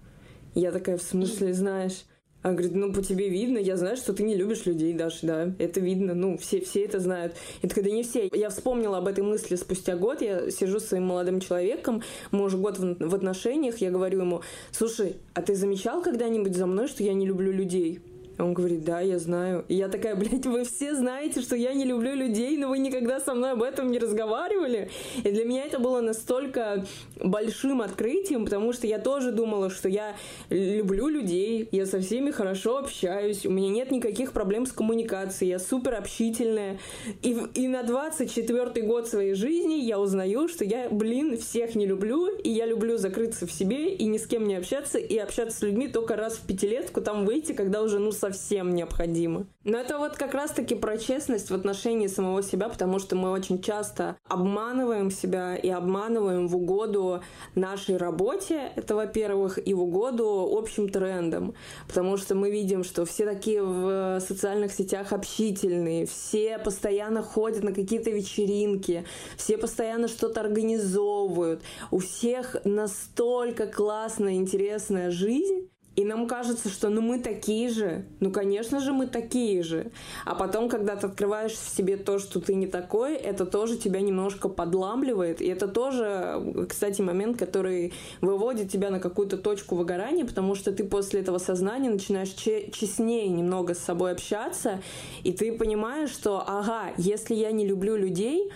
Я 0.56 0.72
такая, 0.72 0.98
в 0.98 1.03
смысле 1.03 1.53
знаешь? 1.53 2.06
Она 2.46 2.54
говорит, 2.54 2.76
ну, 2.76 2.94
по 2.94 3.02
тебе 3.02 3.28
видно, 3.28 3.58
я 3.58 3.76
знаю, 3.76 3.98
что 3.98 4.14
ты 4.14 4.22
не 4.22 4.36
любишь 4.36 4.68
людей, 4.68 4.94
Даша, 4.94 5.26
да, 5.26 5.54
это 5.58 5.80
видно, 5.80 6.14
ну, 6.14 6.38
все, 6.38 6.62
все 6.62 6.86
это 6.86 7.00
знают. 7.00 7.34
Это 7.64 7.74
когда 7.74 7.90
не 7.90 8.04
все. 8.04 8.30
Я 8.32 8.52
вспомнила 8.52 9.00
об 9.00 9.08
этой 9.08 9.24
мысли 9.24 9.56
спустя 9.56 9.96
год, 9.96 10.22
я 10.22 10.52
сижу 10.52 10.80
с 10.80 10.86
своим 10.86 11.08
молодым 11.08 11.40
человеком, 11.40 12.04
мы 12.30 12.44
уже 12.44 12.58
год 12.58 12.78
в, 12.78 12.98
в 13.00 13.16
отношениях, 13.16 13.78
я 13.78 13.90
говорю 13.90 14.20
ему, 14.20 14.42
слушай, 14.70 15.16
а 15.34 15.42
ты 15.42 15.56
замечал 15.56 16.04
когда-нибудь 16.04 16.56
за 16.56 16.68
мной, 16.68 16.88
что 16.88 17.02
я 17.02 17.16
не 17.16 17.26
люблю 17.26 17.52
людей? 17.52 18.00
Он 18.38 18.53
говорит, 18.53 18.84
да, 18.84 18.99
я 18.99 19.18
знаю. 19.18 19.64
И 19.70 19.76
я 19.76 19.88
такая, 19.88 20.16
блядь, 20.16 20.45
вы 20.45 20.64
все 20.66 20.94
знаете, 20.94 21.41
что 21.41 21.56
я 21.56 21.74
не 21.74 21.86
люблю 21.86 22.14
людей, 22.14 22.57
но 22.57 22.70
вы 22.70 22.80
никогда 22.80 23.20
со 23.20 23.34
мной 23.34 23.52
об 23.52 23.64
этом 23.64 23.90
не 23.91 23.99
разговаривали. 23.99 24.90
И 25.24 25.32
для 25.32 25.45
меня 25.45 25.64
это 25.64 25.80
было 25.80 26.02
настолько 26.02 26.86
большим 27.24 27.82
открытием, 27.82 28.45
потому 28.45 28.74
что 28.74 28.88
я 28.88 28.99
тоже 28.99 29.32
думала, 29.32 29.70
что 29.70 29.88
я 29.88 30.16
люблю 30.49 31.07
людей, 31.07 31.70
я 31.72 31.86
со 31.86 31.99
всеми 32.02 32.32
хорошо 32.32 32.80
общаюсь, 32.80 33.45
у 33.45 33.52
меня 33.52 33.70
нет 33.70 33.91
никаких 33.91 34.34
проблем 34.34 34.66
с 34.66 34.72
коммуникацией, 34.72 35.52
я 35.52 35.60
супер 35.60 35.95
общительная. 35.95 36.80
И, 37.22 37.38
и 37.53 37.68
на 37.68 37.84
24-й 37.84 38.82
год 38.82 39.07
своей 39.07 39.34
жизни 39.34 39.76
я 39.76 39.99
узнаю, 39.99 40.48
что 40.49 40.66
я, 40.66 40.90
блин, 40.90 41.38
всех 41.38 41.76
не 41.76 41.86
люблю, 41.86 42.28
и 42.28 42.49
я 42.49 42.66
люблю 42.66 42.98
закрыться 42.98 43.48
в 43.48 43.52
себе 43.52 43.94
и 43.94 44.06
ни 44.06 44.18
с 44.18 44.28
кем 44.28 44.45
не 44.45 44.56
общаться, 44.56 44.98
и 44.98 45.18
общаться 45.18 45.60
с 45.60 45.62
людьми 45.62 45.88
только 45.88 46.16
раз 46.16 46.36
в 46.36 46.45
пятилетку, 46.45 47.02
там 47.02 47.26
выйти, 47.26 47.53
когда 47.53 47.82
уже, 47.82 47.99
ну, 47.99 48.12
совсем 48.26 48.74
необходимо. 48.74 49.46
Но 49.64 49.78
это 49.78 49.98
вот 49.98 50.16
как 50.16 50.34
раз-таки 50.34 50.76
про 50.76 50.98
честность 50.98 51.50
в 51.50 51.54
отношении 51.54 52.08
самого 52.08 52.42
себя, 52.42 52.70
потому 52.70 53.00
что 53.00 53.16
мы 53.16 53.32
очень 53.32 53.62
часто 53.62 54.16
обманываем 54.28 55.12
себя 55.12 55.56
и 55.56 55.70
обманываем 55.70 56.48
в 56.48 56.56
угоду 56.56 57.22
нашей 57.56 57.98
работе, 57.98 58.72
это 58.76 58.96
во-первых, 58.96 59.60
и 59.64 59.74
в 59.74 59.82
угоду 59.82 60.48
общим 60.52 60.90
трендам, 60.90 61.54
потому 61.88 62.18
что 62.18 62.36
мы 62.36 62.50
видим, 62.52 62.84
что 62.84 63.06
все 63.06 63.26
такие 63.26 63.64
в 63.64 64.20
социальных 64.20 64.72
сетях 64.72 65.14
общительные, 65.14 66.06
все 66.06 66.58
постоянно 66.58 67.22
ходят 67.22 67.64
на 67.64 67.74
какие-то 67.74 68.10
вечеринки, 68.10 69.06
все 69.38 69.58
постоянно 69.58 70.08
что-то 70.08 70.42
организовывают, 70.42 71.62
у 71.92 72.00
всех 72.00 72.56
настолько 72.66 73.68
классная, 73.68 74.34
интересная 74.34 75.12
жизнь, 75.12 75.70
и 75.96 76.04
нам 76.04 76.28
кажется, 76.28 76.70
что 76.70 76.90
ну 76.90 77.02
мы 77.02 77.20
такие 77.20 77.70
же, 77.70 78.06
ну 78.20 78.32
конечно 78.32 78.80
же 78.80 78.92
мы 78.92 79.08
такие 79.08 79.64
же. 79.64 79.92
А 80.26 80.36
потом, 80.36 80.68
когда 80.70 80.96
ты 80.96 81.08
открываешь 81.08 81.54
в 81.54 81.76
себе 81.76 81.96
то, 81.98 82.20
что 82.20 82.42
ты 82.42 82.56
не 82.56 82.68
такой, 82.68 83.16
это 83.16 83.46
тоже 83.46 83.78
тебя 83.78 84.02
немножко 84.02 84.50
подламливает. 84.50 85.42
И 85.42 85.48
это 85.48 85.68
тоже, 85.68 86.68
кстати, 86.70 87.02
момент, 87.02 87.38
который 87.38 87.94
выводит 88.22 88.72
тебя 88.72 88.90
на 88.90 89.00
какую-то 89.00 89.38
точку 89.38 89.76
выгорания, 89.76 90.26
потому 90.26 90.56
что 90.56 90.72
ты 90.72 90.84
после 90.84 91.22
этого 91.22 91.38
сознания 91.38 91.90
начинаешь 91.90 92.30
честнее 92.30 93.30
немного 93.30 93.74
с 93.74 93.80
собой 93.80 94.12
общаться, 94.12 94.82
и 95.24 95.32
ты 95.32 95.54
понимаешь, 95.54 96.10
что, 96.10 96.44
ага, 96.46 96.92
если 96.98 97.36
я 97.36 97.52
не 97.52 97.66
люблю 97.66 97.96
людей, 97.96 98.52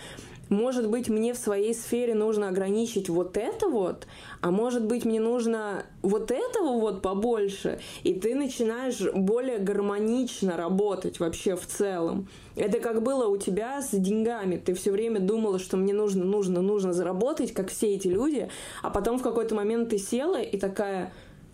может 0.49 0.89
быть, 0.89 1.09
мне 1.09 1.34
в 1.34 1.38
своей 1.38 1.73
сфере 1.73 2.15
нужно 2.15 2.49
ограничить 2.49 3.09
вот 3.09 3.38
это 3.38 3.67
вот, 3.67 4.07
а 4.41 4.51
может 4.51 4.84
быть, 4.84 5.05
мне 5.05 5.19
нужно 5.19 5.85
вот 6.01 6.31
этого 6.31 6.80
вот 6.80 7.01
побольше, 7.01 7.80
и 8.03 8.13
ты 8.13 8.35
начинаешь 8.35 8.99
более 9.13 9.59
гармонично 9.59 10.57
работать 10.57 11.19
вообще 11.19 11.55
в 11.55 11.65
целом. 11.65 12.27
Это 12.55 12.80
как 12.80 13.03
было 13.03 13.27
у 13.27 13.38
тебя 13.38 13.81
с 13.81 13.91
деньгами. 13.91 14.57
Ты 14.57 14.73
все 14.73 14.91
время 14.91 15.19
думала, 15.19 15.59
что 15.59 15.77
мне 15.77 15.93
нужно, 15.93 16.26
нужно, 16.26 16.61
нужно 16.61 16.93
заработать, 16.93 17.53
как 17.53 17.69
все 17.69 17.95
эти 17.95 18.07
люди, 18.07 18.49
а 18.81 18.89
потом 18.89 19.19
в 19.19 19.23
какой-то 19.23 19.55
момент 19.55 19.89
ты 19.89 19.97
села 19.97 20.41
и 20.41 20.57
такая, 20.57 21.13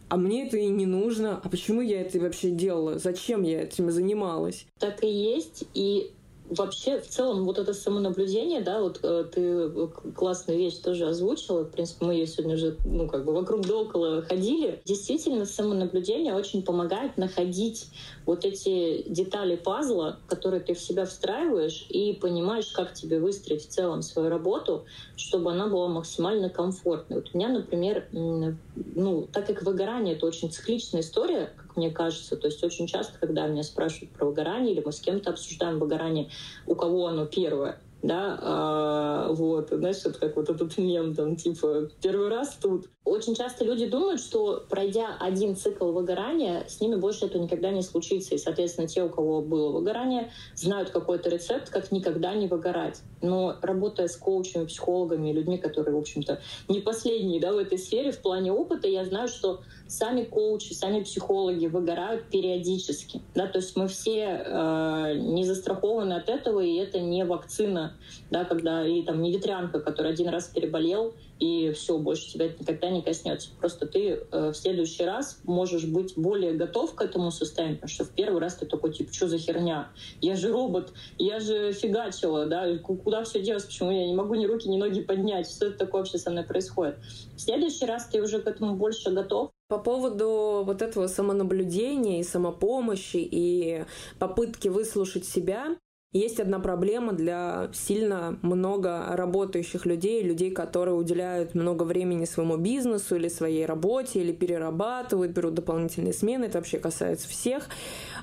а 0.09 0.17
мне 0.17 0.47
это 0.47 0.57
и 0.57 0.67
не 0.67 0.85
нужно, 0.85 1.41
а 1.43 1.49
почему 1.49 1.81
я 1.81 2.01
это 2.01 2.19
вообще 2.19 2.49
делала, 2.49 2.97
зачем 2.97 3.43
я 3.43 3.63
этим 3.63 3.91
занималась? 3.91 4.65
Так 4.79 5.03
и 5.03 5.07
есть, 5.07 5.65
и 5.73 6.11
вообще, 6.49 6.99
в 6.99 7.07
целом, 7.07 7.45
вот 7.45 7.57
это 7.57 7.73
самонаблюдение, 7.73 8.61
да, 8.61 8.81
вот 8.81 8.99
э, 9.03 9.25
ты 9.31 9.87
классную 10.13 10.59
вещь 10.59 10.77
тоже 10.77 11.07
озвучила, 11.07 11.63
в 11.63 11.71
принципе, 11.71 12.05
мы 12.05 12.13
ее 12.13 12.27
сегодня 12.27 12.55
уже, 12.55 12.77
ну, 12.85 13.07
как 13.07 13.25
бы 13.25 13.33
вокруг 13.33 13.65
да 13.65 13.75
около 13.75 14.21
ходили. 14.21 14.81
Действительно, 14.85 15.45
самонаблюдение 15.45 16.35
очень 16.35 16.63
помогает 16.63 17.17
находить 17.17 17.87
вот 18.25 18.45
эти 18.45 19.07
детали 19.09 19.55
пазла, 19.55 20.19
которые 20.27 20.61
ты 20.61 20.73
в 20.73 20.79
себя 20.79 21.05
встраиваешь, 21.05 21.85
и 21.89 22.13
понимаешь, 22.13 22.67
как 22.67 22.93
тебе 22.93 23.19
выстроить 23.19 23.67
в 23.67 23.69
целом 23.69 24.01
свою 24.01 24.29
работу, 24.29 24.85
чтобы 25.15 25.51
она 25.51 25.67
была 25.67 25.87
максимально 25.87 26.49
комфортной. 26.49 27.19
Вот 27.19 27.29
у 27.33 27.37
меня, 27.37 27.49
например, 27.49 28.07
ну, 28.11 29.27
так 29.31 29.47
как 29.47 29.63
выгорание— 29.63 30.15
это 30.15 30.25
очень 30.25 30.51
цикличная 30.51 31.01
история, 31.01 31.51
мне 31.75 31.91
кажется. 31.91 32.37
То 32.37 32.47
есть 32.47 32.63
очень 32.63 32.87
часто, 32.87 33.19
когда 33.19 33.47
меня 33.47 33.63
спрашивают 33.63 34.11
про 34.13 34.25
выгорание, 34.25 34.73
или 34.73 34.83
мы 34.83 34.91
с 34.91 34.99
кем-то 34.99 35.31
обсуждаем 35.31 35.79
выгорание, 35.79 36.29
у 36.65 36.75
кого 36.75 37.07
оно 37.07 37.25
первое, 37.25 37.79
да, 38.05 38.37
а, 38.41 39.31
вот, 39.31 39.69
знаешь, 39.71 39.97
это 40.05 40.19
как 40.19 40.35
вот 40.35 40.49
этот 40.49 40.77
мем, 40.77 41.15
там, 41.15 41.35
типа, 41.35 41.89
первый 42.01 42.29
раз 42.29 42.57
тут. 42.61 42.87
Очень 43.03 43.35
часто 43.35 43.65
люди 43.65 43.87
думают, 43.87 44.19
что 44.19 44.63
пройдя 44.69 45.15
один 45.19 45.55
цикл 45.55 45.91
выгорания, 45.91 46.65
с 46.67 46.81
ними 46.81 46.95
больше 46.95 47.25
этого 47.25 47.41
никогда 47.41 47.71
не 47.71 47.81
случится. 47.81 48.35
И, 48.35 48.37
соответственно, 48.37 48.87
те, 48.87 49.03
у 49.03 49.09
кого 49.09 49.41
было 49.41 49.71
выгорание, 49.71 50.31
знают 50.55 50.89
какой-то 50.89 51.29
рецепт, 51.29 51.69
как 51.69 51.91
никогда 51.91 52.33
не 52.35 52.47
выгорать. 52.47 53.01
Но 53.21 53.55
работая 53.61 54.07
с 54.07 54.15
коучами, 54.15 54.65
психологами, 54.65 55.31
людьми, 55.31 55.57
которые, 55.57 55.95
в 55.95 55.99
общем-то, 55.99 56.41
не 56.67 56.81
последние 56.81 57.39
да, 57.39 57.53
в 57.53 57.57
этой 57.57 57.77
сфере 57.77 58.11
в 58.11 58.19
плане 58.19 58.51
опыта, 58.51 58.87
я 58.87 59.05
знаю, 59.05 59.27
что 59.27 59.61
сами 59.87 60.23
коучи, 60.23 60.73
сами 60.73 61.03
психологи 61.03 61.67
выгорают 61.67 62.25
периодически. 62.29 63.21
Да? 63.33 63.47
То 63.47 63.59
есть 63.59 63.75
мы 63.75 63.87
все 63.87 64.43
э, 64.45 65.17
не 65.17 65.43
застрахованы 65.43 66.13
от 66.13 66.29
этого, 66.29 66.59
и 66.59 66.75
это 66.75 66.99
не 66.99 67.23
вакцина, 67.25 67.93
да, 68.31 68.45
когда 68.45 68.85
и 68.85 69.01
там 69.03 69.21
не 69.21 69.31
ветрянка, 69.31 69.79
который 69.79 70.11
один 70.11 70.29
раз 70.29 70.47
переболел, 70.47 71.13
и 71.39 71.71
все, 71.71 71.97
больше 71.97 72.31
тебя 72.31 72.45
это 72.45 72.61
никогда 72.61 72.89
не 72.89 73.01
коснется. 73.01 73.49
Просто 73.59 73.85
ты 73.85 74.25
э, 74.31 74.49
в 74.51 74.55
следующий 74.55 75.03
раз 75.03 75.39
можешь 75.43 75.85
быть 75.85 76.13
более 76.15 76.53
готов 76.53 76.95
к 76.95 77.01
этому 77.01 77.31
состоянию, 77.31 77.77
потому 77.77 77.93
что 77.93 78.05
в 78.05 78.11
первый 78.11 78.39
раз 78.39 78.55
ты 78.55 78.65
такой, 78.65 78.93
типа, 78.93 79.13
что 79.13 79.27
за 79.27 79.37
херня? 79.37 79.89
Я 80.21 80.35
же 80.35 80.51
робот, 80.51 80.93
я 81.17 81.39
же 81.39 81.73
фигачила, 81.73 82.45
да, 82.45 82.77
куда 82.77 83.23
все 83.23 83.41
делать, 83.41 83.65
почему 83.65 83.91
я 83.91 84.07
не 84.07 84.15
могу 84.15 84.35
ни 84.35 84.45
руки, 84.45 84.69
ни 84.69 84.77
ноги 84.77 85.01
поднять, 85.01 85.49
что 85.49 85.67
это 85.67 85.77
такое 85.77 86.01
вообще 86.01 86.17
со 86.17 86.31
мной 86.31 86.43
происходит? 86.43 86.97
В 87.35 87.39
следующий 87.39 87.85
раз 87.85 88.07
ты 88.07 88.21
уже 88.21 88.39
к 88.39 88.47
этому 88.47 88.75
больше 88.75 89.11
готов, 89.11 89.51
по 89.67 89.79
поводу 89.79 90.63
вот 90.65 90.81
этого 90.81 91.07
самонаблюдения 91.07 92.19
и 92.19 92.23
самопомощи 92.23 93.17
и 93.17 93.85
попытки 94.19 94.67
выслушать 94.67 95.25
себя, 95.25 95.77
есть 96.15 96.39
одна 96.39 96.59
проблема 96.59 97.11
для 97.11 97.69
сильно 97.73 98.39
много 98.41 99.05
работающих 99.09 99.85
людей, 99.85 100.23
людей, 100.23 100.49
которые 100.49 100.95
уделяют 100.95 101.55
много 101.55 101.83
времени 101.83 102.23
своему 102.23 102.55
бизнесу 102.55 103.17
или 103.17 103.27
своей 103.27 103.65
работе, 103.65 104.21
или 104.21 104.31
перерабатывают, 104.31 105.33
берут 105.33 105.55
дополнительные 105.55 106.13
смены, 106.13 106.45
это 106.45 106.59
вообще 106.59 106.79
касается 106.79 107.27
всех. 107.27 107.67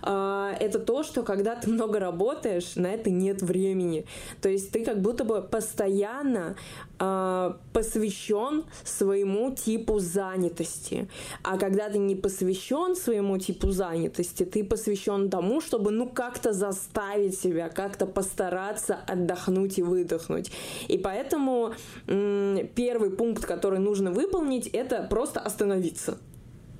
А, 0.02 0.54
это 0.58 0.78
то, 0.78 1.02
что 1.02 1.22
когда 1.22 1.54
ты 1.54 1.70
много 1.70 1.98
работаешь, 1.98 2.76
на 2.76 2.88
это 2.88 3.10
нет 3.10 3.42
времени. 3.42 4.06
То 4.40 4.48
есть 4.48 4.72
ты 4.72 4.84
как 4.84 5.00
будто 5.00 5.24
бы 5.24 5.42
постоянно 5.42 6.56
а, 6.98 7.58
посвящен 7.72 8.64
своему 8.84 9.54
типу 9.54 9.98
занятости. 9.98 11.08
А 11.42 11.56
когда 11.56 11.88
ты 11.88 11.98
не 11.98 12.16
посвящен 12.16 12.96
своему 12.96 13.38
типу 13.38 13.70
занятости, 13.70 14.44
ты 14.44 14.64
посвящен 14.64 15.30
тому, 15.30 15.60
чтобы 15.60 15.90
ну 15.90 16.08
как-то 16.08 16.52
заставить 16.52 17.38
себя, 17.38 17.68
как-то 17.68 18.06
постараться 18.06 18.98
отдохнуть 19.06 19.78
и 19.78 19.82
выдохнуть. 19.82 20.50
И 20.88 20.98
поэтому 20.98 21.74
первый 22.06 23.10
пункт, 23.10 23.44
который 23.44 23.78
нужно 23.78 24.10
выполнить, 24.10 24.66
это 24.66 25.06
просто 25.08 25.40
остановиться 25.40 26.18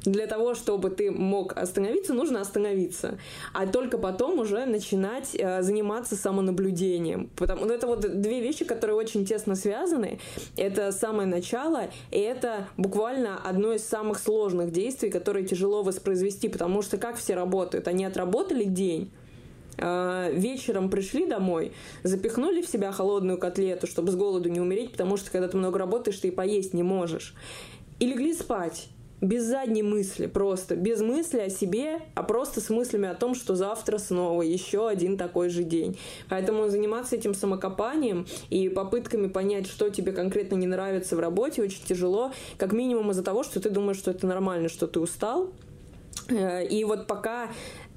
для 0.04 0.26
того, 0.26 0.54
чтобы 0.54 0.90
ты 0.90 1.10
мог 1.10 1.56
остановиться, 1.56 2.12
нужно 2.12 2.40
остановиться. 2.40 3.18
А 3.52 3.66
только 3.66 3.98
потом 3.98 4.40
уже 4.40 4.66
начинать 4.66 5.34
э, 5.34 5.62
заниматься 5.62 6.16
самонаблюдением. 6.16 7.30
Потому 7.36 7.64
что 7.64 7.74
это 7.74 7.86
вот 7.86 8.20
две 8.20 8.40
вещи, 8.40 8.64
которые 8.64 8.96
очень 8.96 9.24
тесно 9.24 9.54
связаны. 9.54 10.18
Это 10.56 10.90
самое 10.92 11.28
начало, 11.28 11.90
и 12.10 12.18
это 12.18 12.68
буквально 12.76 13.38
одно 13.38 13.72
из 13.72 13.84
самых 13.84 14.18
сложных 14.18 14.72
действий, 14.72 15.10
которые 15.10 15.46
тяжело 15.46 15.82
воспроизвести, 15.82 16.48
потому 16.48 16.82
что 16.82 16.98
как 16.98 17.16
все 17.16 17.34
работают? 17.34 17.86
Они 17.86 18.04
отработали 18.04 18.64
день, 18.64 19.10
э, 19.78 20.32
вечером 20.32 20.90
пришли 20.90 21.26
домой, 21.26 21.72
запихнули 22.02 22.62
в 22.62 22.66
себя 22.66 22.90
холодную 22.90 23.38
котлету, 23.38 23.86
чтобы 23.86 24.10
с 24.10 24.16
голоду 24.16 24.48
не 24.48 24.60
умереть, 24.60 24.92
потому 24.92 25.16
что 25.16 25.30
когда 25.30 25.46
ты 25.46 25.56
много 25.56 25.78
работаешь, 25.78 26.18
ты 26.18 26.28
и 26.28 26.30
поесть 26.32 26.74
не 26.74 26.82
можешь. 26.82 27.34
И 28.00 28.06
легли 28.06 28.34
спать 28.34 28.88
без 29.22 29.44
задней 29.44 29.84
мысли, 29.84 30.26
просто 30.26 30.74
без 30.76 31.00
мысли 31.00 31.38
о 31.38 31.48
себе, 31.48 32.00
а 32.14 32.24
просто 32.24 32.60
с 32.60 32.68
мыслями 32.68 33.08
о 33.08 33.14
том, 33.14 33.34
что 33.34 33.54
завтра 33.54 33.98
снова 33.98 34.42
еще 34.42 34.88
один 34.88 35.16
такой 35.16 35.48
же 35.48 35.62
день. 35.62 35.96
Поэтому 36.28 36.68
заниматься 36.68 37.14
этим 37.16 37.32
самокопанием 37.32 38.26
и 38.50 38.68
попытками 38.68 39.28
понять, 39.28 39.68
что 39.68 39.88
тебе 39.90 40.12
конкретно 40.12 40.56
не 40.56 40.66
нравится 40.66 41.16
в 41.16 41.20
работе, 41.20 41.62
очень 41.62 41.84
тяжело, 41.84 42.32
как 42.58 42.72
минимум 42.72 43.12
из-за 43.12 43.22
того, 43.22 43.44
что 43.44 43.60
ты 43.60 43.70
думаешь, 43.70 43.98
что 43.98 44.10
это 44.10 44.26
нормально, 44.26 44.68
что 44.68 44.88
ты 44.88 44.98
устал, 44.98 45.52
э, 46.28 46.66
и 46.66 46.82
вот 46.82 47.06
пока 47.06 47.48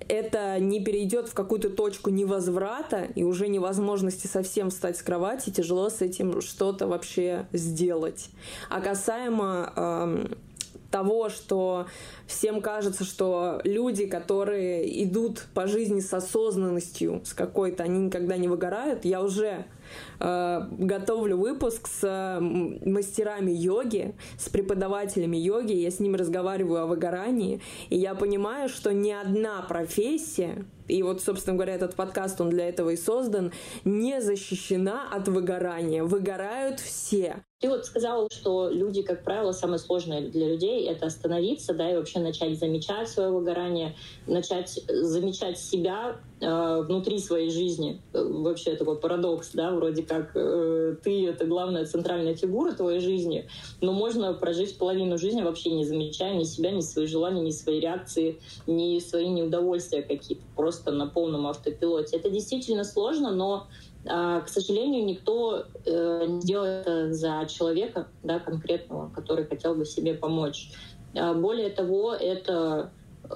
это 0.08 0.60
не 0.60 0.84
перейдет 0.84 1.28
в 1.28 1.34
какую-то 1.34 1.72
точку 1.72 2.12
невозврата 2.12 3.08
и 3.16 3.24
уже 3.24 3.48
невозможности 3.48 4.28
совсем 4.28 4.70
встать 4.70 4.98
с 4.98 5.02
кровати, 5.02 5.50
тяжело 5.50 5.90
с 5.90 6.02
этим 6.02 6.42
что-то 6.42 6.86
вообще 6.88 7.48
сделать. 7.52 8.30
А 8.70 8.82
касаемо 8.82 9.74
эм, 9.76 10.38
того, 10.92 11.30
что 11.30 11.88
всем 12.28 12.62
кажется, 12.62 13.04
что 13.04 13.60
люди, 13.64 14.06
которые 14.06 15.04
идут 15.04 15.46
по 15.54 15.68
жизни 15.68 16.00
с 16.00 16.14
осознанностью, 16.14 17.22
с 17.26 17.34
какой-то, 17.34 17.84
они 17.84 18.00
никогда 18.00 18.38
не 18.38 18.48
выгорают. 18.48 19.06
Я 19.06 19.22
уже 19.22 19.66
э, 20.20 20.62
готовлю 20.72 21.38
выпуск 21.38 21.88
с 21.88 22.40
мастерами 22.40 23.52
йоги, 23.52 24.16
с 24.38 24.50
преподавателями 24.50 25.38
йоги, 25.38 25.74
я 25.74 25.92
с 25.92 26.00
ними 26.00 26.18
разговариваю 26.18 26.84
о 26.84 26.88
выгорании, 26.88 27.62
и 27.90 27.98
я 27.98 28.16
понимаю, 28.16 28.70
что 28.70 28.94
ни 28.94 29.12
одна 29.12 29.62
профессия, 29.62 30.66
и 30.88 31.02
вот, 31.04 31.22
собственно 31.22 31.56
говоря, 31.56 31.76
этот 31.76 31.96
подкаст, 31.96 32.40
он 32.42 32.50
для 32.50 32.70
этого 32.70 32.92
и 32.92 32.98
создан, 32.98 33.52
не 33.84 34.22
защищена 34.22 35.08
от 35.12 35.28
выгорания. 35.28 36.04
Выгорают 36.04 36.80
все. 36.80 37.44
Ты 37.66 37.70
вот 37.72 37.84
сказала, 37.84 38.28
что 38.32 38.70
люди, 38.70 39.02
как 39.02 39.24
правило, 39.24 39.52
самое 39.52 39.80
сложное 39.80 40.22
для 40.22 40.50
людей— 40.50 40.86
это 40.88 41.08
остановиться, 41.08 41.74
да, 41.74 41.90
и 41.90 41.96
вообще 41.96 42.20
начать 42.20 42.60
замечать 42.60 43.10
свое 43.10 43.32
выгорание, 43.32 43.96
начать 44.28 44.80
замечать 44.88 45.58
себя 45.58 46.18
э, 46.42 46.82
внутри 46.84 47.18
своей 47.18 47.50
жизни. 47.50 48.04
Э, 48.14 48.24
вообще 48.24 48.76
такой 48.76 49.00
парадокс, 49.00 49.50
да, 49.54 49.72
вроде 49.72 50.04
как 50.04 50.34
э, 50.36 50.96
ты— 51.04 51.26
это 51.28 51.46
главная 51.46 51.88
центральная 51.88 52.36
фигура 52.36 52.72
твоей 52.72 53.00
жизни, 53.00 53.50
но 53.82 53.94
можно 53.94 54.32
прожить 54.36 54.78
половину 54.78 55.18
жизни 55.18 55.42
вообще 55.42 55.72
не 55.72 55.86
замечая 55.86 56.36
ни 56.36 56.44
себя, 56.44 56.70
ни 56.70 56.82
свои 56.82 57.08
желания, 57.08 57.42
ни 57.42 57.50
свои 57.50 57.80
реакции, 57.80 58.40
ни 58.68 59.00
свои 59.00 59.28
неудовольствия 59.28 60.04
какие-то, 60.04 60.44
просто 60.56 60.92
на 60.92 61.08
полном 61.08 61.48
автопилоте. 61.48 62.18
Это 62.18 62.30
действительно 62.30 62.84
сложно, 62.84 63.32
но 63.32 63.66
к 64.06 64.48
сожалению, 64.48 65.04
никто 65.06 65.66
э, 65.86 66.26
не 66.28 66.42
делает 66.42 67.16
за 67.16 67.46
человека 67.48 68.08
да, 68.22 68.40
конкретного, 68.40 69.10
который 69.10 69.46
хотел 69.46 69.74
бы 69.74 69.86
себе 69.86 70.14
помочь. 70.14 70.72
А, 71.16 71.34
более 71.34 71.70
того, 71.70 72.14
это, 72.14 72.92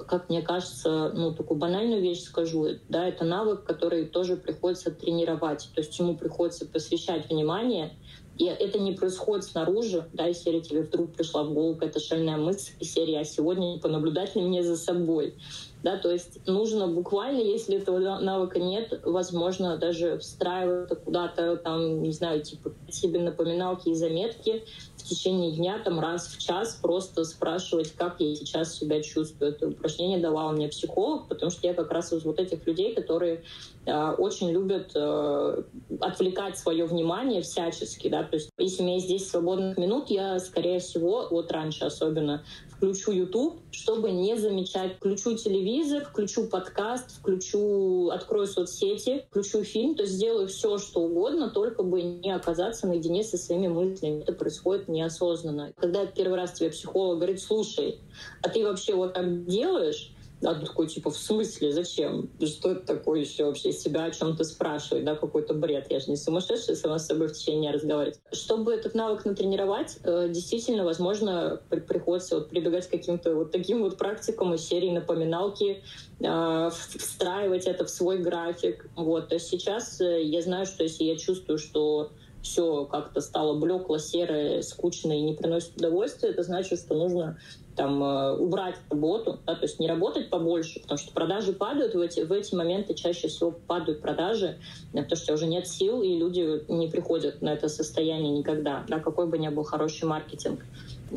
как 0.06 0.28
мне 0.28 0.42
кажется, 0.42 1.10
ну, 1.12 1.34
такую 1.34 1.58
банальную 1.58 2.00
вещь 2.00 2.22
скажу, 2.22 2.68
да, 2.88 3.08
это 3.08 3.24
навык, 3.24 3.64
который 3.64 4.06
тоже 4.06 4.36
приходится 4.36 4.92
тренировать. 4.92 5.68
То 5.74 5.80
есть 5.80 5.98
ему 5.98 6.16
приходится 6.16 6.66
посвящать 6.66 7.28
внимание, 7.28 7.92
и 8.38 8.44
это 8.44 8.78
не 8.78 8.92
происходит 8.92 9.44
снаружи, 9.44 10.08
да, 10.12 10.28
из 10.28 10.38
серии 10.42 10.60
тебе 10.60 10.82
вдруг 10.82 11.12
пришла 11.12 11.42
в 11.42 11.52
голову 11.52 11.74
какая-то 11.74 12.00
шальная 12.00 12.36
мысль 12.36 12.72
из 12.78 12.92
серии 12.92 13.16
«А 13.16 13.24
сегодня 13.24 13.78
понаблюдать 13.78 14.36
ли 14.36 14.42
мне 14.42 14.62
за 14.62 14.76
собой?» 14.76 15.34
Да, 15.82 15.96
то 15.96 16.10
есть 16.10 16.46
нужно 16.46 16.88
буквально, 16.88 17.40
если 17.40 17.78
этого 17.78 17.98
навыка 17.98 18.58
нет, 18.58 19.00
возможно, 19.04 19.78
даже 19.78 20.18
встраивать 20.18 20.90
куда-то 21.04 21.56
там, 21.56 22.02
не 22.02 22.12
знаю, 22.12 22.42
типа 22.42 22.72
себе 22.90 23.20
напоминалки 23.20 23.88
и 23.88 23.94
заметки 23.94 24.64
в 24.96 25.02
течение 25.02 25.52
дня, 25.52 25.78
там 25.82 25.98
раз 25.98 26.26
в 26.28 26.38
час 26.38 26.78
просто 26.82 27.24
спрашивать, 27.24 27.92
как 27.92 28.20
я 28.20 28.34
сейчас 28.34 28.74
себя 28.74 29.02
чувствую. 29.02 29.52
Это 29.52 29.68
упражнение 29.68 30.18
давал 30.18 30.52
мне 30.52 30.68
психолог, 30.68 31.28
потому 31.28 31.50
что 31.50 31.66
я 31.66 31.72
как 31.72 31.90
раз 31.90 32.12
из 32.12 32.24
вот 32.24 32.38
этих 32.38 32.66
людей, 32.66 32.94
которые 32.94 33.42
э, 33.86 34.10
очень 34.18 34.50
любят 34.50 34.90
э, 34.94 35.62
отвлекать 36.00 36.58
свое 36.58 36.84
внимание 36.84 37.40
всячески, 37.40 38.08
да, 38.08 38.22
то 38.22 38.36
есть 38.36 38.50
если 38.58 38.82
у 38.82 38.86
меня 38.86 39.00
10 39.00 39.26
свободных 39.26 39.78
минут, 39.78 40.10
я, 40.10 40.38
скорее 40.38 40.80
всего, 40.80 41.26
вот 41.30 41.50
раньше 41.50 41.84
особенно, 41.84 42.44
включу 42.80 43.12
YouTube, 43.12 43.60
чтобы 43.72 44.10
не 44.10 44.38
замечать. 44.38 44.96
Включу 44.96 45.36
телевизор, 45.36 46.06
включу 46.06 46.46
подкаст, 46.46 47.18
включу, 47.18 48.08
открою 48.08 48.46
соцсети, 48.46 49.26
включу 49.30 49.62
фильм, 49.64 49.94
то 49.94 50.04
есть 50.04 50.14
сделаю 50.14 50.48
все, 50.48 50.78
что 50.78 51.00
угодно, 51.00 51.50
только 51.50 51.82
бы 51.82 52.00
не 52.00 52.34
оказаться 52.34 52.86
наедине 52.86 53.22
со 53.22 53.36
своими 53.36 53.68
мыслями. 53.68 54.22
Это 54.22 54.32
происходит 54.32 54.88
неосознанно. 54.88 55.74
Когда 55.76 56.06
первый 56.06 56.36
раз 56.36 56.52
тебе 56.52 56.70
психолог 56.70 57.18
говорит, 57.18 57.42
слушай, 57.42 58.00
а 58.40 58.48
ты 58.48 58.64
вообще 58.64 58.94
вот 58.94 59.12
так 59.12 59.44
делаешь, 59.44 60.14
а 60.42 60.54
ты 60.54 60.66
такой, 60.66 60.86
типа, 60.86 61.10
в 61.10 61.16
смысле, 61.16 61.72
зачем? 61.72 62.30
Что 62.42 62.70
это 62.70 62.94
такое 62.94 63.20
еще 63.20 63.44
вообще 63.44 63.72
себя 63.72 64.04
о 64.04 64.10
чем-то 64.10 64.42
спрашивать, 64.44 65.04
да, 65.04 65.14
какой-то 65.14 65.52
бред. 65.52 65.86
Я 65.90 66.00
же 66.00 66.10
не 66.10 66.16
сумасшедшая 66.16 66.76
сама 66.76 66.98
с 66.98 67.06
собой 67.06 67.28
в 67.28 67.32
течение 67.32 67.72
разговаривать. 67.72 68.18
Чтобы 68.32 68.72
этот 68.72 68.94
навык 68.94 69.24
натренировать, 69.26 69.98
э, 70.02 70.28
действительно, 70.30 70.84
возможно, 70.84 71.60
приходится 71.68 72.36
вот 72.36 72.48
прибегать 72.48 72.86
к 72.86 72.90
каким-то 72.90 73.34
вот 73.34 73.52
таким 73.52 73.82
вот 73.82 73.98
практикам 73.98 74.54
из 74.54 74.62
серии 74.66 74.90
напоминалки, 74.90 75.82
э, 76.20 76.70
встраивать 76.70 77.66
это 77.66 77.84
в 77.84 77.90
свой 77.90 78.18
график. 78.18 78.88
Вот. 78.96 79.28
То 79.28 79.34
есть 79.34 79.48
сейчас 79.48 80.00
э, 80.00 80.22
я 80.22 80.40
знаю, 80.40 80.64
что 80.64 80.84
если 80.84 81.04
я 81.04 81.16
чувствую, 81.16 81.58
что 81.58 82.12
все 82.42 82.86
как-то 82.86 83.20
стало 83.20 83.58
блекло, 83.58 83.98
серое, 83.98 84.62
скучно 84.62 85.12
и 85.12 85.20
не 85.20 85.34
приносит 85.34 85.76
удовольствия, 85.76 86.30
это 86.30 86.42
значит, 86.42 86.80
что 86.80 86.94
нужно 86.94 87.38
там, 87.80 88.04
э, 88.04 88.36
убрать 88.36 88.74
работу, 88.90 89.38
да, 89.46 89.54
то 89.54 89.62
есть 89.62 89.80
не 89.80 89.88
работать 89.88 90.28
побольше, 90.28 90.80
потому 90.80 90.98
что 90.98 91.14
продажи 91.14 91.54
падают, 91.54 91.94
в 91.94 92.00
эти, 92.00 92.20
в 92.20 92.30
эти 92.30 92.54
моменты 92.54 92.92
чаще 92.92 93.28
всего 93.28 93.52
падают 93.52 94.02
продажи, 94.02 94.58
э, 94.92 95.02
потому 95.02 95.16
что 95.16 95.32
уже 95.32 95.46
нет 95.46 95.66
сил, 95.66 96.02
и 96.02 96.18
люди 96.18 96.62
не 96.70 96.88
приходят 96.88 97.40
на 97.40 97.48
это 97.48 97.70
состояние 97.70 98.36
никогда, 98.36 98.84
да, 98.86 98.98
какой 98.98 99.26
бы 99.28 99.38
ни 99.38 99.48
был 99.48 99.64
хороший 99.64 100.04
маркетинг. 100.04 100.60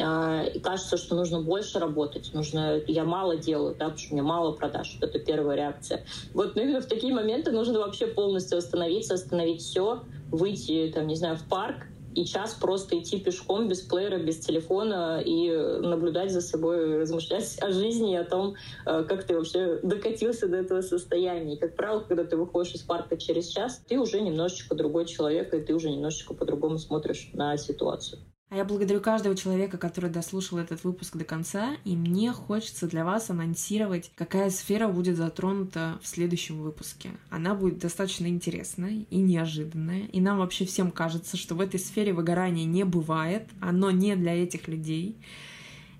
А, 0.01 0.45
и 0.45 0.57
кажется, 0.59 0.95
что 0.95 1.15
нужно 1.15 1.41
больше 1.41 1.79
работать, 1.79 2.31
нужно, 2.33 2.79
я 2.87 3.03
мало 3.03 3.35
делаю, 3.35 3.75
да, 3.77 3.89
потому 3.89 3.97
что 3.97 4.13
у 4.13 4.15
меня 4.15 4.23
мало 4.23 4.53
продаж, 4.53 4.97
это 5.01 5.19
первая 5.19 5.57
реакция. 5.57 6.05
Вот, 6.33 6.55
но 6.55 6.61
именно 6.61 6.79
в 6.79 6.85
такие 6.85 7.13
моменты 7.13 7.51
нужно 7.51 7.79
вообще 7.79 8.07
полностью 8.07 8.57
остановиться, 8.57 9.15
остановить 9.15 9.61
все, 9.61 10.03
выйти, 10.31 10.89
там, 10.95 11.07
не 11.07 11.15
знаю, 11.15 11.35
в 11.35 11.43
парк, 11.43 11.87
и 12.15 12.25
час 12.25 12.53
просто 12.53 12.99
идти 12.99 13.19
пешком 13.19 13.67
без 13.67 13.81
плеера, 13.81 14.17
без 14.17 14.39
телефона 14.39 15.21
и 15.23 15.49
наблюдать 15.49 16.31
за 16.31 16.41
собой, 16.41 16.97
размышлять 16.97 17.57
о 17.61 17.71
жизни 17.71 18.15
о 18.15 18.23
том, 18.23 18.55
э, 18.85 19.03
как 19.03 19.23
ты 19.25 19.35
вообще 19.35 19.79
докатился 19.83 20.47
до 20.47 20.57
этого 20.57 20.81
состояния. 20.81 21.55
И, 21.55 21.59
как 21.59 21.75
правило, 21.75 22.01
когда 22.01 22.23
ты 22.23 22.37
выходишь 22.37 22.75
из 22.75 22.81
парка 22.81 23.17
через 23.17 23.47
час, 23.47 23.81
ты 23.87 23.99
уже 23.99 24.21
немножечко 24.21 24.75
другой 24.75 25.05
человек, 25.05 25.53
и 25.53 25.59
ты 25.59 25.73
уже 25.73 25.89
немножечко 25.89 26.33
по-другому 26.33 26.77
смотришь 26.77 27.29
на 27.33 27.57
ситуацию. 27.57 28.21
А 28.53 28.55
я 28.55 28.65
благодарю 28.65 29.01
каждого 29.01 29.35
человека, 29.35 29.79
который 29.79 30.11
дослушал 30.11 30.59
этот 30.59 30.83
выпуск 30.83 31.17
до 31.17 31.25
конца, 31.25 31.75
и 31.85 31.95
мне 31.95 32.31
хочется 32.31 32.85
для 32.87 33.03
вас 33.03 33.31
анонсировать, 33.31 34.11
какая 34.13 34.51
сфера 34.51 34.87
будет 34.87 35.17
затронута 35.17 35.97
в 36.03 36.07
следующем 36.07 36.61
выпуске. 36.61 37.09
Она 37.31 37.55
будет 37.55 37.79
достаточно 37.79 38.27
интересная 38.27 39.07
и 39.09 39.17
неожиданная, 39.17 40.01
и 40.05 40.21
нам 40.21 40.37
вообще 40.37 40.65
всем 40.65 40.91
кажется, 40.91 41.35
что 41.35 41.55
в 41.55 41.61
этой 41.61 41.79
сфере 41.79 42.13
выгорания 42.13 42.65
не 42.65 42.85
бывает, 42.85 43.47
оно 43.59 43.89
не 43.89 44.15
для 44.15 44.35
этих 44.35 44.67
людей. 44.67 45.17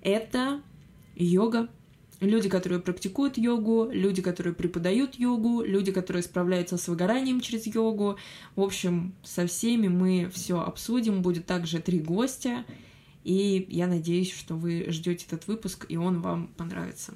Это 0.00 0.62
йога, 1.16 1.68
люди, 2.20 2.48
которые 2.48 2.80
практикуют 2.80 3.38
йогу, 3.38 3.88
люди, 3.90 4.22
которые 4.22 4.54
преподают 4.54 5.16
йогу, 5.16 5.62
люди, 5.62 5.92
которые 5.92 6.22
справляются 6.22 6.76
с 6.76 6.88
выгоранием 6.88 7.40
через 7.40 7.66
йогу. 7.66 8.16
В 8.56 8.60
общем, 8.60 9.14
со 9.22 9.46
всеми 9.46 9.88
мы 9.88 10.30
все 10.32 10.60
обсудим. 10.60 11.22
Будет 11.22 11.46
также 11.46 11.80
три 11.80 12.00
гостя. 12.00 12.64
И 13.24 13.66
я 13.70 13.86
надеюсь, 13.86 14.32
что 14.32 14.54
вы 14.54 14.86
ждете 14.88 15.24
этот 15.26 15.48
выпуск, 15.48 15.86
и 15.88 15.96
он 15.96 16.20
вам 16.20 16.48
понравится. 16.48 17.14